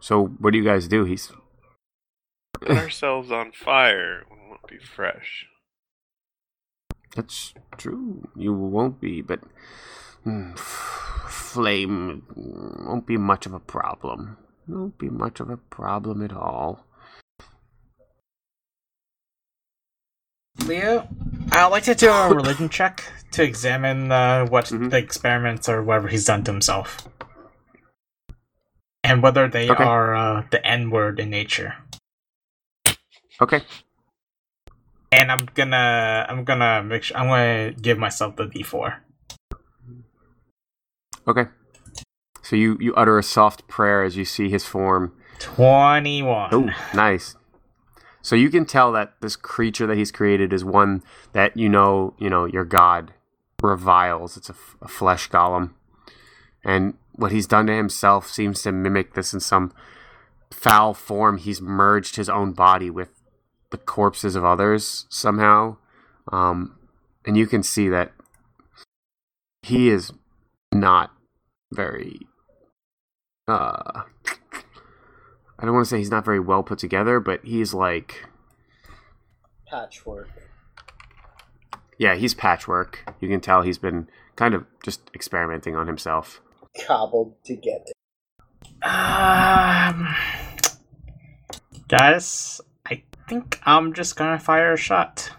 So, 0.00 0.26
what 0.38 0.52
do 0.52 0.58
you 0.58 0.64
guys 0.64 0.86
do? 0.86 1.04
He's 1.04 1.32
Put 2.60 2.70
ourselves 2.70 3.32
on 3.32 3.50
fire. 3.50 4.22
We 4.30 4.36
won't 4.48 4.66
be 4.68 4.78
fresh. 4.78 5.46
That's 7.16 7.54
true. 7.78 8.28
You 8.36 8.52
won't 8.52 9.00
be, 9.00 9.22
but 9.22 9.40
mm, 10.26 10.56
flame 10.58 12.22
won't 12.36 13.06
be 13.06 13.16
much 13.16 13.46
of 13.46 13.54
a 13.54 13.58
problem. 13.60 14.36
Won't 14.68 14.98
be 14.98 15.08
much 15.08 15.40
of 15.40 15.50
a 15.50 15.56
problem 15.56 16.22
at 16.22 16.32
all. 16.32 16.84
Leo, 20.64 21.08
I'd 21.52 21.66
like 21.68 21.84
to 21.84 21.94
do 21.94 22.10
a 22.10 22.28
religion 22.34 22.68
check 22.68 23.04
to 23.32 23.42
examine 23.42 24.12
uh, 24.12 24.46
what 24.46 24.66
Mhm. 24.66 24.90
the 24.90 24.98
experiments 24.98 25.68
or 25.68 25.82
whatever 25.82 26.08
he's 26.08 26.24
done 26.24 26.44
to 26.44 26.52
himself, 26.52 27.08
and 29.04 29.22
whether 29.22 29.48
they 29.48 29.68
Okay. 29.70 29.84
are 29.84 30.14
uh, 30.14 30.44
the 30.50 30.64
N 30.66 30.90
word 30.90 31.20
in 31.20 31.30
nature. 31.30 31.76
Okay. 33.40 33.62
And 35.12 35.30
I'm 35.30 35.48
gonna, 35.54 36.26
I'm 36.28 36.44
gonna 36.44 36.82
make 36.82 37.04
sure, 37.04 37.16
I'm 37.16 37.28
gonna 37.28 37.72
give 37.72 37.98
myself 37.98 38.36
the 38.36 38.44
D4. 38.46 38.96
Okay. 41.28 41.44
So 42.42 42.54
you, 42.54 42.76
you 42.80 42.94
utter 42.94 43.18
a 43.18 43.22
soft 43.22 43.66
prayer 43.66 44.02
as 44.04 44.16
you 44.16 44.24
see 44.24 44.48
his 44.48 44.64
form. 44.64 45.12
Twenty-one. 45.38 46.48
Oh, 46.52 46.70
nice. 46.94 47.36
So 48.22 48.34
you 48.34 48.50
can 48.50 48.66
tell 48.66 48.90
that 48.92 49.14
this 49.20 49.36
creature 49.36 49.86
that 49.86 49.96
he's 49.96 50.10
created 50.10 50.52
is 50.52 50.64
one 50.64 51.02
that 51.32 51.56
you 51.56 51.68
know, 51.68 52.14
you 52.18 52.28
know, 52.28 52.44
your 52.44 52.64
god 52.64 53.12
reviles. 53.62 54.36
It's 54.36 54.48
a, 54.48 54.52
f- 54.52 54.76
a 54.82 54.88
flesh 54.88 55.28
golem, 55.28 55.74
and 56.64 56.94
what 57.12 57.32
he's 57.32 57.46
done 57.46 57.66
to 57.66 57.72
himself 57.72 58.28
seems 58.28 58.62
to 58.62 58.72
mimic 58.72 59.14
this 59.14 59.32
in 59.32 59.40
some 59.40 59.72
foul 60.50 60.94
form. 60.94 61.38
He's 61.38 61.60
merged 61.60 62.16
his 62.16 62.28
own 62.28 62.52
body 62.52 62.90
with 62.90 63.10
the 63.70 63.78
corpses 63.78 64.36
of 64.36 64.44
others 64.44 65.06
somehow, 65.08 65.76
um, 66.32 66.78
and 67.24 67.36
you 67.36 67.46
can 67.46 67.62
see 67.62 67.88
that 67.88 68.12
he 69.62 69.88
is 69.88 70.12
not 70.72 71.10
very. 71.72 72.20
Uh, 73.48 74.02
I 75.58 75.64
don't 75.64 75.72
want 75.74 75.86
to 75.86 75.90
say 75.90 75.98
he's 75.98 76.10
not 76.10 76.24
very 76.24 76.40
well 76.40 76.62
put 76.62 76.78
together, 76.78 77.18
but 77.20 77.40
he's 77.44 77.72
like, 77.72 78.24
Patchwork. 79.68 80.28
yeah, 81.98 82.14
he's 82.14 82.34
patchwork. 82.34 83.04
You 83.20 83.28
can 83.28 83.40
tell 83.40 83.62
he's 83.62 83.78
been 83.78 84.08
kind 84.36 84.54
of 84.54 84.64
just 84.82 85.10
experimenting 85.14 85.74
on 85.74 85.86
himself. 85.86 86.40
Cobbled 86.86 87.42
together. 87.44 87.92
Um, 88.82 90.14
guys, 91.88 92.60
I 92.60 92.75
think 93.26 93.60
I'm 93.64 93.92
just 93.92 94.16
gonna 94.16 94.38
fire 94.38 94.72
a 94.72 94.76
shot. 94.76 95.30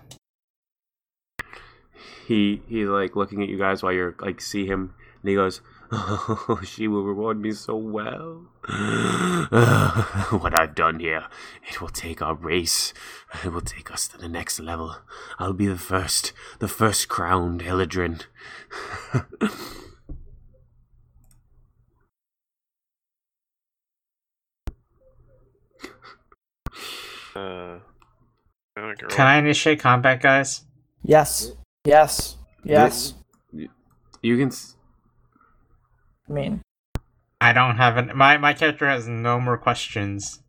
He 2.28 2.62
he's 2.68 2.88
like 2.88 3.16
looking 3.16 3.42
at 3.42 3.50
you 3.50 3.58
guys 3.58 3.82
while 3.82 3.94
you're 3.94 4.16
like 4.20 4.42
see 4.42 4.66
him, 4.66 4.94
and 5.22 5.30
he 5.30 5.36
goes, 5.36 5.62
"Oh, 5.92 6.60
she 6.64 6.88
will 6.88 7.04
reward 7.04 7.40
me 7.40 7.52
so 7.54 7.76
well. 7.78 8.46
what 8.68 10.60
I've 10.60 10.76
done 10.76 11.00
here, 11.00 11.28
it 11.70 11.80
will 11.80 11.88
take 11.88 12.22
our 12.22 12.36
race. 12.36 12.94
It 13.46 13.54
will 13.54 13.62
take 13.62 13.92
us 13.92 14.10
to 14.10 14.18
the 14.18 14.28
next 14.28 14.60
level. 14.60 14.98
I'll 15.40 15.54
be 15.54 15.68
the 15.68 15.78
first, 15.78 16.34
the 16.60 16.68
first 16.68 17.08
crowned 17.08 17.62
Eladrin." 17.62 18.24
Uh, 27.38 27.80
Can 29.10 29.28
I 29.28 29.38
initiate 29.38 29.80
combat, 29.80 30.22
guys? 30.22 30.62
Yes. 31.04 31.52
Yes. 31.86 32.36
Yes. 32.64 33.14
you 34.22 34.38
can. 34.38 34.48
s- 34.48 34.76
I 36.30 36.34
mean, 36.34 36.62
I 37.40 37.54
don't 37.54 37.78
have 37.78 37.98
an. 37.98 38.12
My 38.16 38.38
my 38.38 38.54
character 38.54 38.88
has 38.90 39.08
no 39.08 39.40
more 39.40 39.58
questions 39.58 40.42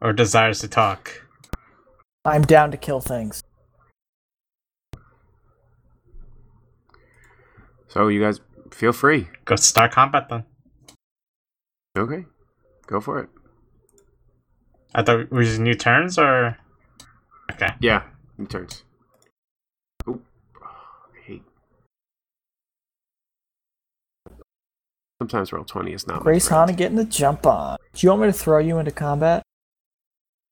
or 0.00 0.12
desires 0.12 0.60
to 0.60 0.68
talk. 0.68 1.26
I'm 2.24 2.42
down 2.42 2.70
to 2.70 2.76
kill 2.76 3.00
things. 3.00 3.42
So 7.88 8.08
you 8.08 8.20
guys 8.22 8.40
feel 8.70 8.92
free. 8.92 9.28
Go 9.44 9.56
start 9.56 9.92
combat 9.92 10.28
then. 10.30 10.44
Okay, 11.98 12.24
go 12.86 13.00
for 13.00 13.18
it. 13.18 13.28
I 14.94 15.02
thought 15.02 15.20
it 15.20 15.30
was 15.30 15.58
new 15.58 15.74
turns 15.74 16.18
or. 16.18 16.56
Okay. 17.52 17.68
Yeah, 17.80 18.02
new 18.38 18.46
turns. 18.46 18.84
Oh, 20.06 20.20
I 20.62 21.20
hate. 21.24 21.42
Sometimes 25.20 25.50
Roll20 25.50 25.94
is 25.94 26.06
not. 26.06 26.22
Grace 26.22 26.48
friend. 26.48 26.68
Hana 26.70 26.76
getting 26.76 26.96
the 26.96 27.04
jump 27.04 27.46
on. 27.46 27.78
Do 27.94 28.06
you 28.06 28.10
want 28.10 28.22
me 28.22 28.28
to 28.28 28.32
throw 28.32 28.58
you 28.58 28.78
into 28.78 28.90
combat? 28.90 29.42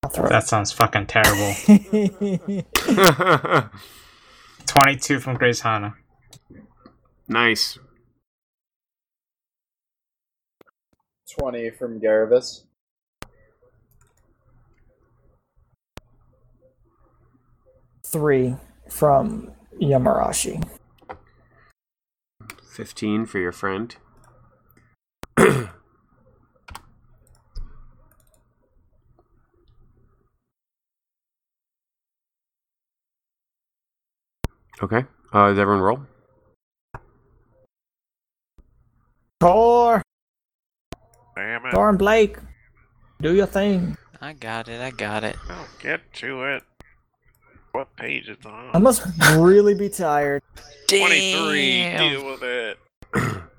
I'll 0.03 0.11
throw 0.11 0.29
That 0.29 0.49
sounds 0.49 0.73
fucking 0.73 1.07
terrible. 1.07 1.55
22 4.67 5.21
from 5.21 5.37
Grace 5.37 5.61
Hana. 5.61 5.95
nice. 7.29 7.79
20 11.39 11.71
from 11.71 12.01
Garavis. 12.01 12.65
Three 18.11 18.57
from 18.89 19.53
Yamarashi. 19.81 20.69
Fifteen 22.69 23.25
for 23.25 23.39
your 23.39 23.53
friend. 23.53 23.95
okay. 25.39 25.71
Uh, 34.83 35.49
does 35.51 35.59
everyone 35.59 35.81
roll? 35.81 36.01
Tor! 39.39 40.03
Damn 41.37 41.67
it. 41.67 41.71
Tor 41.71 41.89
and 41.91 41.99
Blake! 41.99 42.39
Do 43.23 43.33
your 43.33 43.47
thing. 43.47 43.97
I 44.21 44.33
got 44.33 44.69
it. 44.69 44.81
I 44.81 44.91
got 44.91 45.23
it. 45.23 45.37
I'll 45.49 45.69
get 45.81 46.13
to 46.15 46.43
it. 46.43 46.65
What 47.73 47.95
page 47.97 48.29
is 48.29 48.37
it 48.45 48.47
I 48.47 48.79
must 48.79 49.03
really 49.37 49.75
be 49.75 49.89
tired. 49.89 50.43
23. 50.89 51.97
Deal 51.97 52.27
with 52.27 52.43
it. 52.43 52.79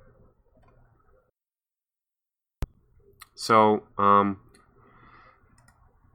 So, 3.41 3.81
um, 3.97 4.39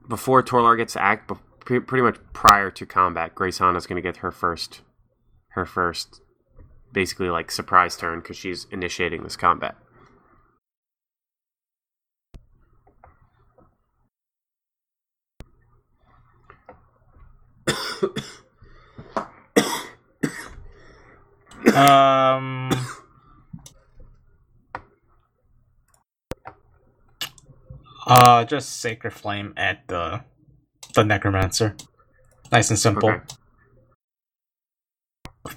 before 0.07 0.41
Torlar 0.41 0.77
gets 0.77 0.93
to 0.93 1.03
act, 1.03 1.29
bef- 1.29 1.85
pretty 1.85 2.01
much 2.01 2.15
prior 2.31 2.71
to 2.71 2.85
combat, 2.85 3.35
Grace 3.35 3.57
Hana's 3.57 3.85
going 3.85 4.01
to 4.01 4.01
get 4.01 4.21
her 4.21 4.31
first, 4.31 4.79
her 5.49 5.65
first, 5.65 6.21
basically 6.93 7.29
like 7.29 7.51
surprise 7.51 7.97
turn 7.97 8.21
because 8.21 8.37
she's 8.37 8.65
initiating 8.71 9.23
this 9.23 9.35
combat. 9.35 9.75
Um. 21.73 22.71
Uh, 28.07 28.45
just 28.45 28.79
Sacred 28.79 29.11
Flame 29.11 29.53
at 29.57 29.87
the 29.87 30.23
the 30.95 31.03
Necromancer. 31.03 31.75
Nice 32.51 32.69
and 32.69 32.79
simple. 32.79 33.09
Okay. 33.09 33.23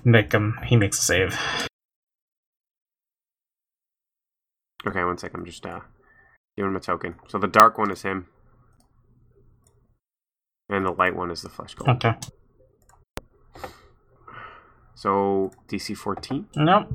Make 0.05 0.33
him. 0.33 0.59
He 0.65 0.77
makes 0.77 0.99
a 0.99 1.03
save. 1.03 1.39
Okay, 4.87 5.05
one 5.05 5.19
sec. 5.19 5.33
I'm 5.35 5.45
just 5.45 5.65
uh, 5.65 5.81
giving 6.57 6.71
him 6.71 6.77
a 6.77 6.81
token. 6.81 7.15
So 7.29 7.39
the 7.39 7.47
dark 7.47 7.79
one 7.79 7.91
is 7.91 8.03
him, 8.03 8.27
and 10.71 10.87
the 10.87 10.93
light 10.93 11.15
one 11.15 11.31
is 11.31 11.43
the 11.43 11.49
flesh 11.51 11.75
golem. 11.77 11.97
Okay. 11.97 12.15
So 14.95 15.51
DC 15.69 15.97
14, 15.97 16.47
Nope. 16.57 16.89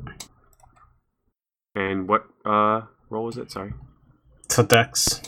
and 1.75 2.07
what 2.07 2.25
uh 2.45 2.81
roll 3.09 3.29
is 3.29 3.37
it? 3.37 3.51
Sorry. 3.51 3.73
So 4.49 4.63
Dex. 4.63 5.21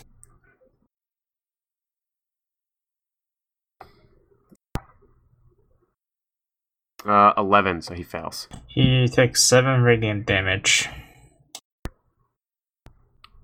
Uh, 7.05 7.31
11. 7.37 7.81
So 7.83 7.93
he 7.93 8.03
fails. 8.03 8.47
He 8.67 9.07
takes 9.07 9.43
seven 9.43 9.81
radiant 9.81 10.25
damage. 10.25 10.89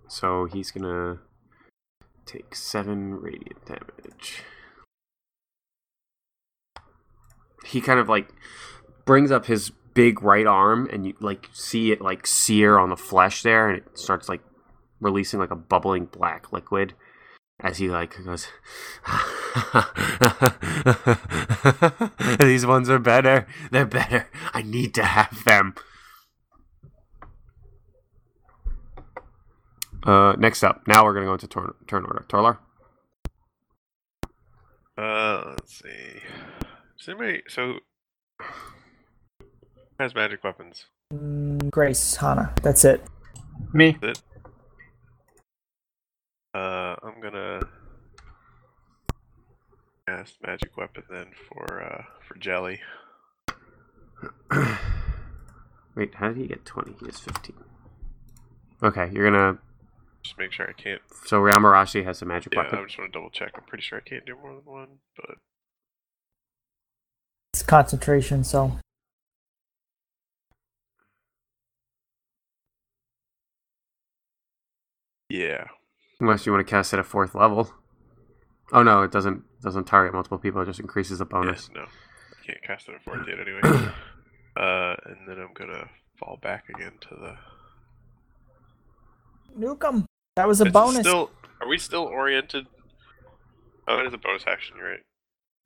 So 0.07 0.45
he's 0.45 0.69
gonna 0.71 1.19
take 2.25 2.55
seven 2.55 3.15
radiant 3.15 3.65
damage. 3.65 4.43
He 7.63 7.81
kind 7.81 7.99
of 7.99 8.09
like 8.09 8.29
brings 9.05 9.31
up 9.31 9.45
his 9.45 9.71
big 9.93 10.21
right 10.21 10.47
arm, 10.47 10.89
and 10.91 11.05
you 11.05 11.15
like 11.19 11.49
see 11.53 11.91
it 11.91 12.01
like 12.01 12.27
sear 12.27 12.77
on 12.77 12.89
the 12.89 12.97
flesh 12.97 13.43
there, 13.43 13.69
and 13.69 13.77
it 13.77 13.97
starts 13.97 14.29
like 14.29 14.41
releasing 14.99 15.39
like 15.39 15.51
a 15.51 15.55
bubbling 15.55 16.05
black 16.05 16.51
liquid 16.51 16.93
as 17.59 17.77
he 17.77 17.89
like 17.89 18.23
goes. 18.23 18.47
These 22.39 22.65
ones 22.65 22.89
are 22.89 22.99
better. 22.99 23.47
They're 23.71 23.85
better. 23.85 24.27
I 24.53 24.61
need 24.61 24.93
to 24.95 25.03
have 25.03 25.43
them. 25.45 25.75
Uh, 30.03 30.35
next 30.37 30.63
up, 30.63 30.85
now 30.85 31.05
we're 31.05 31.13
gonna 31.13 31.27
go 31.27 31.33
into 31.33 31.47
turn, 31.47 31.73
turn 31.87 32.05
order. 32.05 32.25
Torlar. 32.27 32.57
Uh, 34.97 35.51
let's 35.51 35.81
see. 35.81 36.21
Does 36.97 37.09
anybody 37.09 37.43
so 37.47 37.79
who 38.39 38.45
has 39.99 40.15
magic 40.15 40.43
weapons? 40.43 40.85
Mm, 41.13 41.69
Grace, 41.69 42.15
Hana. 42.15 42.53
That's 42.61 42.85
it. 42.85 43.03
Me. 43.73 43.97
Uh, 46.53 46.95
I'm 47.03 47.19
gonna 47.21 47.61
cast 50.07 50.35
magic 50.45 50.77
weapon 50.77 51.03
then 51.09 51.27
for 51.49 51.81
uh 51.83 52.03
for 52.27 52.35
Jelly. 52.35 52.79
Wait, 55.95 56.15
how 56.15 56.27
did 56.29 56.37
he 56.37 56.47
get 56.47 56.65
twenty? 56.65 56.93
He 56.99 57.05
has 57.07 57.19
fifteen. 57.19 57.55
Okay, 58.81 59.09
you're 59.13 59.29
gonna. 59.29 59.57
Just 60.23 60.37
make 60.37 60.51
sure 60.53 60.69
I 60.69 60.73
can't. 60.73 61.01
So 61.25 61.41
Ryamarashi 61.41 62.05
has 62.05 62.21
a 62.21 62.25
magic 62.25 62.53
Yeah, 62.53 62.61
weapon. 62.63 62.79
I 62.79 62.83
just 62.85 62.97
want 62.97 63.11
to 63.11 63.17
double 63.19 63.29
check. 63.29 63.51
I'm 63.55 63.63
pretty 63.63 63.81
sure 63.83 63.97
I 63.97 64.07
can't 64.09 64.25
do 64.25 64.35
more 64.41 64.53
than 64.53 64.63
one, 64.63 64.87
but 65.17 65.31
It's 65.31 65.39
concentration, 67.63 68.43
so 68.43 68.77
yeah. 75.29 75.65
Unless 76.19 76.45
you 76.45 76.51
want 76.51 76.65
to 76.65 76.69
cast 76.69 76.93
it 76.93 76.99
at 76.99 77.05
fourth 77.05 77.35
level. 77.35 77.71
Oh 78.71 78.83
no, 78.83 79.01
it 79.03 79.11
doesn't 79.11 79.43
doesn't 79.61 79.85
target 79.85 80.13
multiple 80.13 80.37
people. 80.37 80.61
It 80.61 80.65
just 80.65 80.79
increases 80.79 81.19
the 81.19 81.25
bonus. 81.25 81.69
Yeah, 81.73 81.81
no, 81.81 81.87
I 81.87 82.45
can't 82.45 82.63
cast 82.63 82.87
it 82.89 82.95
at 82.95 83.03
fourth 83.03 83.27
yet 83.27 83.39
anyway. 83.39 83.61
uh, 84.57 84.95
and 85.05 85.27
then 85.27 85.39
I'm 85.39 85.53
gonna 85.53 85.89
fall 86.17 86.39
back 86.41 86.69
again 86.69 86.93
to 87.01 87.09
the. 87.09 87.35
nuke 89.59 89.87
'em. 89.87 90.05
That 90.35 90.47
was 90.47 90.61
a 90.61 90.65
Is 90.65 90.69
it 90.69 90.73
bonus. 90.73 90.99
Still, 91.01 91.29
are 91.61 91.67
we 91.67 91.77
still 91.77 92.03
oriented? 92.03 92.67
Oh, 93.87 93.99
it 93.99 94.07
is 94.07 94.13
a 94.13 94.17
bonus 94.17 94.43
action, 94.47 94.77
you're 94.77 94.89
right? 94.91 95.01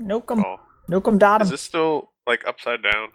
Nuke 0.01 0.31
'em. 0.31 0.43
Oh, 0.43 0.59
Nuke 0.89 1.07
'em. 1.07 1.17
Dot 1.17 1.41
is 1.41 1.47
'em. 1.49 1.51
this 1.51 1.61
still 1.61 2.11
like 2.25 2.45
upside 2.47 2.81
down 2.81 3.09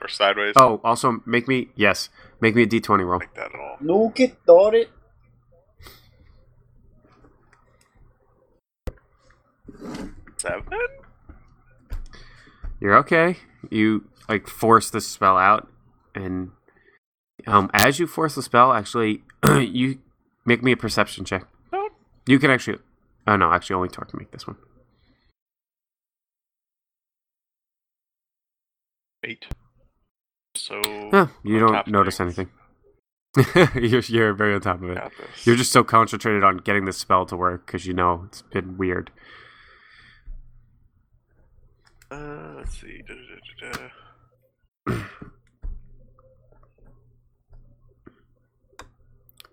or 0.00 0.08
sideways? 0.08 0.54
Oh, 0.56 0.80
also 0.84 1.20
make 1.26 1.46
me 1.48 1.68
yes, 1.74 2.08
make 2.40 2.54
me 2.54 2.62
a 2.62 2.66
D 2.66 2.80
twenty 2.80 3.04
roll. 3.04 3.18
like 3.20 3.34
that 3.34 3.54
at 3.54 3.60
all? 3.60 3.76
Nuke 3.82 4.20
it, 4.20 4.44
dot 4.46 4.74
it. 4.74 4.90
Seven. 10.36 10.64
You're 12.80 12.96
okay. 12.98 13.36
You 13.70 14.08
like 14.28 14.46
force 14.46 14.90
the 14.90 15.00
spell 15.00 15.36
out, 15.36 15.68
and 16.14 16.52
um, 17.46 17.70
as 17.74 17.98
you 17.98 18.06
force 18.06 18.34
the 18.34 18.42
spell, 18.42 18.72
actually, 18.72 19.22
you 19.48 19.98
make 20.44 20.62
me 20.62 20.72
a 20.72 20.76
perception 20.76 21.24
check. 21.24 21.44
No. 21.72 21.88
You 22.26 22.38
can 22.38 22.50
actually. 22.50 22.78
Oh 23.26 23.36
no, 23.36 23.52
actually, 23.52 23.74
only 23.74 23.88
Tor 23.88 24.04
can 24.04 24.18
make 24.18 24.30
this 24.30 24.46
one. 24.46 24.56
Eight. 29.28 29.46
So. 30.54 30.80
Huh, 31.10 31.26
you 31.44 31.60
don't 31.60 31.86
notice 31.86 32.16
things. 32.16 32.38
anything. 32.38 32.50
you're, 33.74 34.00
you're 34.00 34.32
very 34.32 34.54
on 34.54 34.62
top 34.62 34.82
of 34.82 34.88
it. 34.88 35.12
You're 35.44 35.56
just 35.56 35.70
so 35.70 35.84
concentrated 35.84 36.42
on 36.42 36.56
getting 36.56 36.86
the 36.86 36.94
spell 36.94 37.26
to 37.26 37.36
work 37.36 37.66
because 37.66 37.84
you 37.84 37.92
know 37.92 38.24
it's 38.26 38.40
been 38.40 38.78
weird. 38.78 39.10
Uh, 42.10 42.54
let's 42.56 42.80
see. 42.80 43.02
Da, 43.06 43.14
da, 43.14 43.20
da, 43.60 43.78
da, 44.86 44.96
da. 44.96 45.02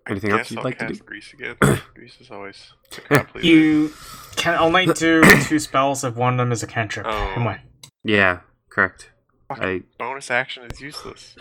Anything 0.08 0.32
else 0.32 0.52
you'd 0.52 0.60
I'll 0.60 0.64
like 0.64 0.80
to 0.80 0.88
do? 0.88 0.96
Grease 0.96 1.34
again. 1.34 1.58
Grease 1.94 2.16
is 2.22 2.32
always 2.32 2.72
a 2.98 3.02
crowd 3.02 3.28
pleaser. 3.28 3.46
You 3.46 3.92
can 4.38 4.58
only 4.58 4.86
do 4.86 5.22
two 5.42 5.60
spells 5.60 6.06
if 6.06 6.16
one 6.16 6.36
of 6.36 6.38
them 6.38 6.54
is 6.54 6.64
a 6.64 6.68
cantrip. 6.68 7.08
Oh. 7.10 7.32
Come 7.34 7.48
on. 7.48 7.60
Yeah, 8.06 8.40
correct. 8.70 9.12
Fuck. 9.48 9.60
I 9.62 9.82
Bonus 9.98 10.32
action 10.32 10.64
is 10.72 10.82
useless. 10.82 11.36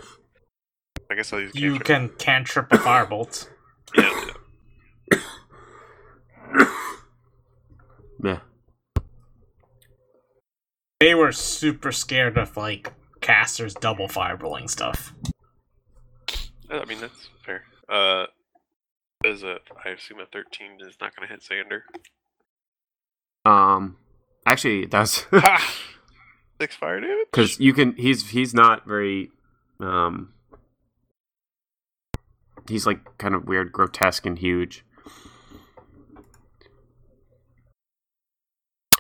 I 1.11 1.15
guess 1.15 1.33
I'll 1.33 1.41
use 1.41 1.55
You 1.55 1.79
cantrip. 1.79 1.87
can 1.87 2.09
cantrip 2.19 2.73
a 2.73 2.77
firebolt. 2.77 3.49
Yeah, 3.97 4.25
yeah. 8.23 8.39
They 11.01 11.15
were 11.15 11.33
super 11.33 11.93
scared 11.93 12.39
of 12.39 12.57
like 12.57 12.93
casters 13.21 13.75
double 13.75 14.09
fireballing 14.09 14.69
stuff. 14.71 15.13
I 16.71 16.85
mean 16.87 17.01
that's 17.01 17.29
fair. 17.45 17.65
Uh, 17.89 18.27
is 19.25 19.43
a 19.43 19.59
I 19.85 19.91
assume 19.91 20.21
a 20.21 20.27
thirteen 20.27 20.73
is 20.81 20.97
not 21.01 21.15
going 21.15 21.29
to 21.29 21.33
hit 21.35 21.43
Xander. 21.43 21.83
Um, 23.51 23.97
actually, 24.47 24.85
it 24.85 24.91
does 24.91 25.27
Ha! 25.33 25.75
Six 26.61 26.77
fire 26.77 27.01
damage. 27.01 27.27
because 27.31 27.59
you 27.59 27.73
can. 27.73 27.95
He's 27.97 28.31
he's 28.31 28.55
not 28.55 28.87
very. 28.87 29.31
Um, 29.81 30.33
he's 32.69 32.87
like 32.87 33.19
kind 33.19 33.35
of 33.35 33.45
weird, 33.47 33.73
grotesque, 33.73 34.25
and 34.25 34.39
huge. 34.39 34.85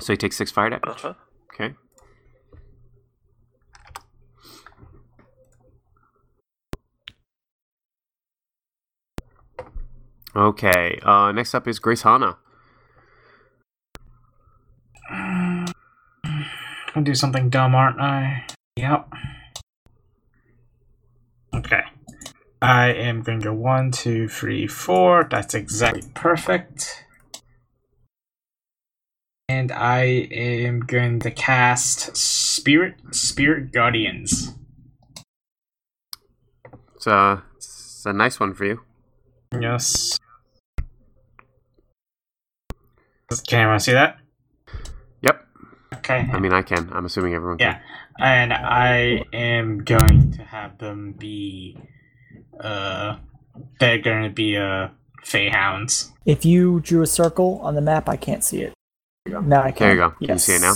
So 0.00 0.12
he 0.12 0.16
takes 0.16 0.36
six 0.36 0.50
fire 0.50 0.70
damage. 0.70 0.82
Uh 0.84 0.94
huh. 0.94 1.14
Okay. 1.52 1.74
Okay. 10.36 10.98
Uh, 11.02 11.32
next 11.32 11.54
up 11.54 11.68
is 11.68 11.78
Grace 11.78 12.02
Hana. 12.02 12.38
I'll 16.94 17.02
do 17.02 17.14
something 17.14 17.50
dumb, 17.50 17.74
aren't 17.74 18.00
I? 18.00 18.46
Yep. 18.76 19.08
Okay. 21.56 21.82
I 22.62 22.92
am 22.92 23.22
going 23.22 23.40
to 23.40 23.44
go 23.46 23.52
one, 23.52 23.90
two, 23.90 24.28
three, 24.28 24.66
four. 24.68 25.26
That's 25.28 25.54
exactly 25.54 26.02
perfect. 26.14 27.04
And 29.48 29.72
I 29.72 30.02
am 30.30 30.80
going 30.80 31.18
to 31.20 31.30
cast 31.30 32.16
Spirit 32.16 32.94
Spirit 33.10 33.72
Guardians. 33.72 34.54
It's 36.94 37.06
a, 37.06 37.42
it's 37.56 38.04
a 38.06 38.12
nice 38.12 38.38
one 38.38 38.54
for 38.54 38.64
you. 38.64 38.80
Yes. 39.60 40.18
Can 43.48 43.60
anyone 43.60 43.80
see 43.80 43.92
that? 43.92 44.18
Yep. 46.08 46.20
Okay. 46.20 46.32
I 46.32 46.38
mean, 46.38 46.52
I 46.52 46.62
can. 46.62 46.90
I'm 46.92 47.04
assuming 47.04 47.34
everyone 47.34 47.58
can. 47.58 47.66
Yeah, 47.66 47.80
and 48.24 48.52
I 48.52 49.24
am 49.32 49.84
going 49.84 50.32
to 50.32 50.42
have 50.42 50.78
them 50.78 51.12
be, 51.12 51.78
uh, 52.60 53.16
they're 53.80 53.98
going 53.98 54.24
to 54.24 54.30
be 54.30 54.56
uh 54.56 54.88
Fey 55.22 55.48
Hounds. 55.48 56.12
If 56.26 56.44
you 56.44 56.80
drew 56.80 57.02
a 57.02 57.06
circle 57.06 57.58
on 57.62 57.74
the 57.74 57.80
map, 57.80 58.08
I 58.08 58.16
can't 58.16 58.44
see 58.44 58.62
it. 58.62 58.74
Now 59.26 59.62
I 59.62 59.72
can. 59.72 59.86
There 59.88 59.94
you 59.94 60.00
go. 60.00 60.10
Can 60.10 60.16
you 60.20 60.28
Yes. 60.28 60.44
see 60.44 60.54
it 60.56 60.60
now? 60.60 60.74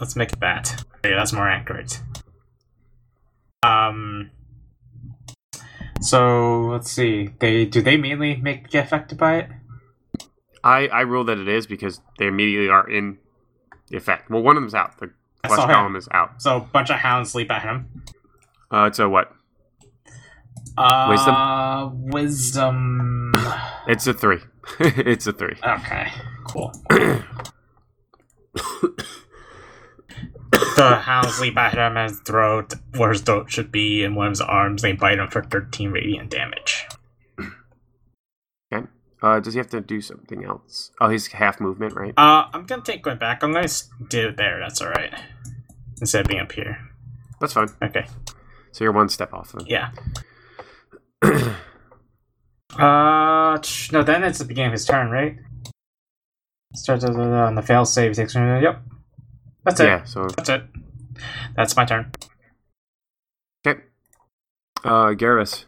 Let's 0.00 0.16
make 0.16 0.32
it 0.32 0.40
that. 0.40 0.84
Yeah, 1.04 1.16
that's 1.16 1.32
more 1.32 1.48
accurate. 1.48 2.00
Um. 3.62 4.30
So 6.00 6.62
let's 6.62 6.90
see. 6.90 7.30
They 7.38 7.64
do 7.64 7.80
they 7.80 7.96
mainly 7.96 8.34
make 8.36 8.70
get 8.70 8.84
affected 8.86 9.18
by 9.18 9.36
it? 9.36 9.48
I, 10.64 10.86
I 10.88 11.00
rule 11.02 11.24
that 11.24 11.38
it 11.38 11.48
is 11.48 11.66
because 11.66 12.00
they 12.18 12.26
immediately 12.26 12.68
are 12.68 12.88
in 12.88 13.18
effect. 13.96 14.30
Well, 14.30 14.42
one 14.42 14.56
of 14.56 14.62
them's 14.62 14.74
out. 14.74 14.98
The 14.98 15.10
flesh 15.46 15.60
golem 15.60 15.96
is 15.96 16.08
out. 16.12 16.40
So 16.42 16.56
a 16.58 16.60
bunch 16.60 16.90
of 16.90 16.96
hounds 16.96 17.34
leap 17.34 17.50
at 17.50 17.62
him. 17.62 18.02
Uh, 18.70 18.86
it's 18.86 18.98
a 18.98 19.08
what? 19.08 19.32
Uh, 20.78 21.90
wisdom. 21.92 23.32
It's 23.86 24.06
a 24.06 24.14
three. 24.14 24.38
it's 24.80 25.26
a 25.26 25.32
three. 25.32 25.56
Okay, 25.62 26.08
cool. 26.44 26.72
the 30.50 30.96
hounds 31.02 31.40
leap 31.40 31.56
at 31.56 31.74
him 31.74 31.96
and 31.96 32.16
throat 32.24 32.74
where 32.96 33.10
his 33.10 33.20
throat 33.20 33.50
should 33.50 33.70
be, 33.70 34.04
and 34.04 34.16
one 34.16 34.28
of 34.28 34.32
his 34.32 34.40
arms. 34.40 34.82
They 34.82 34.92
bite 34.92 35.18
him 35.18 35.28
for 35.28 35.42
13 35.42 35.90
radiant 35.90 36.30
damage. 36.30 36.86
Okay. 39.22 39.36
Uh, 39.36 39.40
does 39.40 39.54
he 39.54 39.58
have 39.58 39.68
to 39.70 39.80
do 39.80 40.00
something 40.00 40.44
else? 40.44 40.90
Oh, 41.00 41.08
he's 41.08 41.28
half 41.28 41.60
movement, 41.60 41.94
right? 41.94 42.12
Uh, 42.16 42.46
I'm 42.52 42.64
gonna 42.66 42.82
take 42.82 43.06
one 43.06 43.18
back. 43.18 43.42
I'm 43.42 43.52
gonna 43.52 43.64
s- 43.64 43.88
do 44.08 44.28
it 44.28 44.36
there. 44.36 44.58
That's 44.60 44.80
all 44.82 44.88
right. 44.88 45.12
Instead 46.00 46.22
of 46.22 46.28
being 46.28 46.40
up 46.40 46.52
here. 46.52 46.78
That's 47.40 47.52
fine. 47.52 47.68
Okay. 47.82 48.06
So 48.72 48.84
you're 48.84 48.92
one 48.92 49.08
step 49.08 49.32
off 49.32 49.52
them. 49.52 49.64
Yeah. 49.68 49.90
uh, 52.78 53.58
no, 53.92 54.02
then 54.02 54.24
it's 54.24 54.38
the 54.38 54.44
beginning 54.44 54.68
of 54.68 54.72
his 54.72 54.84
turn, 54.86 55.10
right? 55.10 55.36
Starts 56.74 57.04
uh, 57.04 57.08
on 57.12 57.54
the 57.54 57.62
fail 57.62 57.84
save. 57.84 58.14
Takes. 58.14 58.34
Yep. 58.34 58.82
That's 59.64 59.80
it. 59.80 59.84
Yeah. 59.84 60.04
So 60.04 60.26
That's 60.36 60.48
it. 60.48 60.64
That's 61.54 61.76
my 61.76 61.84
turn. 61.84 62.10
okay. 63.66 63.80
Uh, 64.84 65.10
Garrus. 65.14 65.66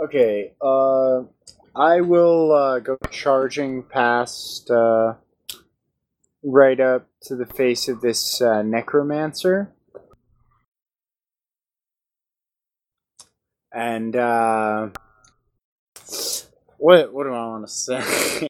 Okay, 0.00 0.52
uh, 0.60 1.22
I 1.78 2.00
will 2.00 2.52
uh, 2.52 2.80
go 2.80 2.98
charging 3.12 3.84
past 3.84 4.68
uh, 4.68 5.14
right 6.42 6.80
up 6.80 7.06
to 7.22 7.36
the 7.36 7.46
face 7.46 7.86
of 7.86 8.00
this 8.00 8.42
uh, 8.42 8.62
necromancer. 8.62 9.72
And 13.72 14.16
uh, 14.16 14.88
what 16.78 17.12
what 17.12 17.24
do 17.24 17.32
I 17.32 17.46
want 17.46 17.68
to 17.68 17.72
say? 17.72 18.48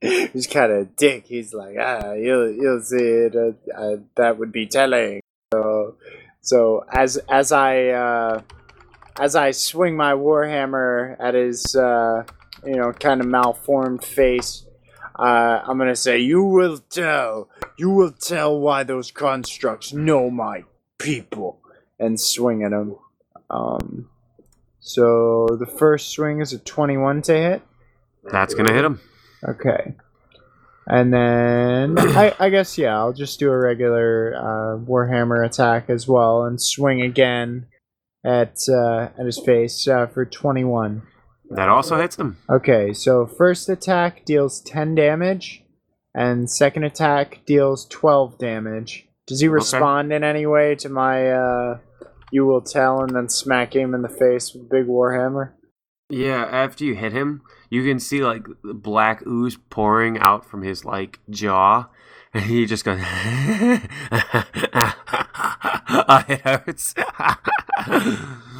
He's 0.32 0.46
kind 0.46 0.70
of 0.70 0.96
dick. 0.96 1.24
He's 1.26 1.54
like, 1.54 1.76
ah, 1.80 2.12
you'll 2.12 2.52
you'll 2.52 2.82
see 2.82 2.96
it. 2.96 3.34
Uh, 3.34 3.52
uh, 3.74 3.96
that 4.16 4.38
would 4.38 4.52
be 4.52 4.66
telling. 4.66 5.22
So, 5.54 5.96
so 6.42 6.84
as 6.92 7.16
as 7.30 7.52
I 7.52 7.86
uh, 7.86 8.42
as 9.18 9.34
I 9.34 9.52
swing 9.52 9.96
my 9.96 10.12
warhammer 10.12 11.16
at 11.18 11.32
his, 11.32 11.74
uh, 11.74 12.24
you 12.66 12.76
know, 12.76 12.92
kind 12.92 13.20
of 13.20 13.26
malformed 13.26 14.04
face, 14.04 14.66
uh, 15.18 15.62
I'm 15.64 15.78
gonna 15.78 15.96
say, 15.96 16.18
"You 16.18 16.42
will 16.42 16.78
tell. 16.78 17.48
You 17.78 17.90
will 17.90 18.12
tell 18.12 18.58
why 18.58 18.82
those 18.82 19.10
constructs 19.10 19.92
know 19.92 20.30
my 20.30 20.64
people," 20.98 21.60
and 21.98 22.20
swing 22.20 22.62
at 22.62 22.72
him. 22.72 22.96
Um, 23.48 24.10
so 24.80 25.46
the 25.58 25.66
first 25.66 26.10
swing 26.10 26.40
is 26.40 26.52
a 26.52 26.58
21 26.58 27.22
to 27.22 27.34
hit. 27.34 27.62
That's 28.30 28.54
gonna 28.54 28.72
hit 28.72 28.84
him. 28.84 29.00
Okay. 29.48 29.94
And 30.88 31.12
then 31.12 31.98
I, 31.98 32.34
I 32.38 32.48
guess 32.50 32.78
yeah, 32.78 32.96
I'll 32.96 33.12
just 33.12 33.40
do 33.40 33.50
a 33.50 33.58
regular 33.58 34.34
uh, 34.36 34.78
Warhammer 34.78 35.44
attack 35.44 35.90
as 35.90 36.06
well 36.06 36.44
and 36.44 36.60
swing 36.60 37.02
again 37.02 37.66
at 38.24 38.58
uh, 38.68 39.08
at 39.18 39.26
his 39.26 39.38
face 39.38 39.88
uh, 39.88 40.06
for 40.06 40.24
twenty 40.24 40.64
one. 40.64 41.02
That 41.50 41.68
also 41.68 41.98
hits 41.98 42.16
him. 42.16 42.38
Okay, 42.50 42.92
so 42.92 43.26
first 43.26 43.68
attack 43.68 44.24
deals 44.24 44.60
ten 44.60 44.94
damage, 44.94 45.62
and 46.14 46.50
second 46.50 46.84
attack 46.84 47.40
deals 47.46 47.86
twelve 47.86 48.38
damage. 48.38 49.06
Does 49.26 49.40
he 49.40 49.48
respond 49.48 50.12
in 50.12 50.22
any 50.22 50.46
way 50.46 50.74
to 50.76 50.88
my 50.88 51.30
uh, 51.30 51.78
"You 52.30 52.46
will 52.46 52.62
tell" 52.62 53.00
and 53.00 53.14
then 53.14 53.28
smack 53.28 53.74
him 53.74 53.94
in 53.94 54.02
the 54.02 54.08
face 54.08 54.52
with 54.52 54.62
a 54.62 54.68
big 54.68 54.86
Warhammer? 54.86 55.52
Yeah, 56.08 56.44
after 56.44 56.84
you 56.84 56.94
hit 56.94 57.12
him, 57.12 57.42
you 57.68 57.84
can 57.84 57.98
see 57.98 58.22
like 58.22 58.46
black 58.62 59.26
ooze 59.26 59.56
pouring 59.70 60.18
out 60.18 60.44
from 60.44 60.62
his 60.62 60.84
like 60.84 61.18
jaw, 61.30 61.88
and 62.32 62.44
he 62.44 62.66
just 62.66 62.84
goes. 62.84 63.00
it 66.28 66.40
hurts. 66.42 66.94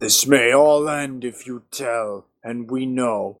This 0.00 0.26
may 0.26 0.52
all 0.54 0.88
end 0.88 1.24
if 1.24 1.46
you 1.46 1.64
tell, 1.70 2.26
and 2.42 2.70
we 2.70 2.86
know. 2.86 3.36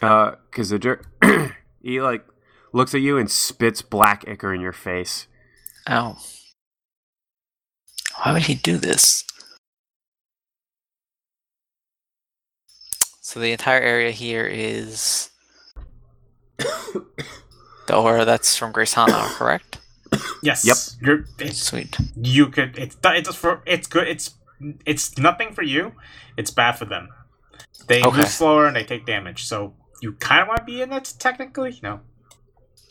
uh, 0.00 0.36
cause 0.50 0.70
the 0.70 0.78
jerk, 0.78 1.06
he 1.82 2.00
like 2.00 2.26
looks 2.72 2.94
at 2.94 3.02
you 3.02 3.18
and 3.18 3.30
spits 3.30 3.82
black 3.82 4.24
ichor 4.26 4.54
in 4.54 4.62
your 4.62 4.72
face. 4.72 5.26
Ow. 5.90 6.16
Why 8.22 8.32
would 8.32 8.42
he 8.42 8.54
do 8.54 8.78
this? 8.78 9.24
So 13.20 13.40
the 13.40 13.52
entire 13.52 13.80
area 13.80 14.10
here 14.10 14.46
is 14.46 15.30
the 16.58 17.94
aura 17.94 18.24
that's 18.24 18.56
from 18.56 18.72
Grace 18.72 18.94
Hana, 18.94 19.28
correct? 19.34 19.78
Yes. 20.42 20.64
Yep. 20.64 20.76
You're, 21.06 21.24
it's, 21.38 21.58
Sweet. 21.62 21.96
you 22.16 22.46
could. 22.48 22.78
It's 22.78 22.96
it's 23.04 23.34
for. 23.34 23.62
It's 23.66 23.86
good. 23.86 24.08
It's 24.08 24.34
it's 24.86 25.18
nothing 25.18 25.52
for 25.52 25.62
you. 25.62 25.92
It's 26.36 26.50
bad 26.50 26.72
for 26.78 26.84
them. 26.86 27.08
They 27.86 28.02
Okay. 28.02 28.18
move 28.18 28.28
slower 28.28 28.66
and 28.66 28.76
they 28.76 28.84
take 28.84 29.06
damage. 29.06 29.44
So 29.44 29.74
you 30.02 30.12
kind 30.14 30.42
of 30.42 30.48
want 30.48 30.60
to 30.60 30.64
be 30.64 30.80
in 30.82 30.92
it 30.92 31.14
technically. 31.18 31.78
No. 31.82 32.00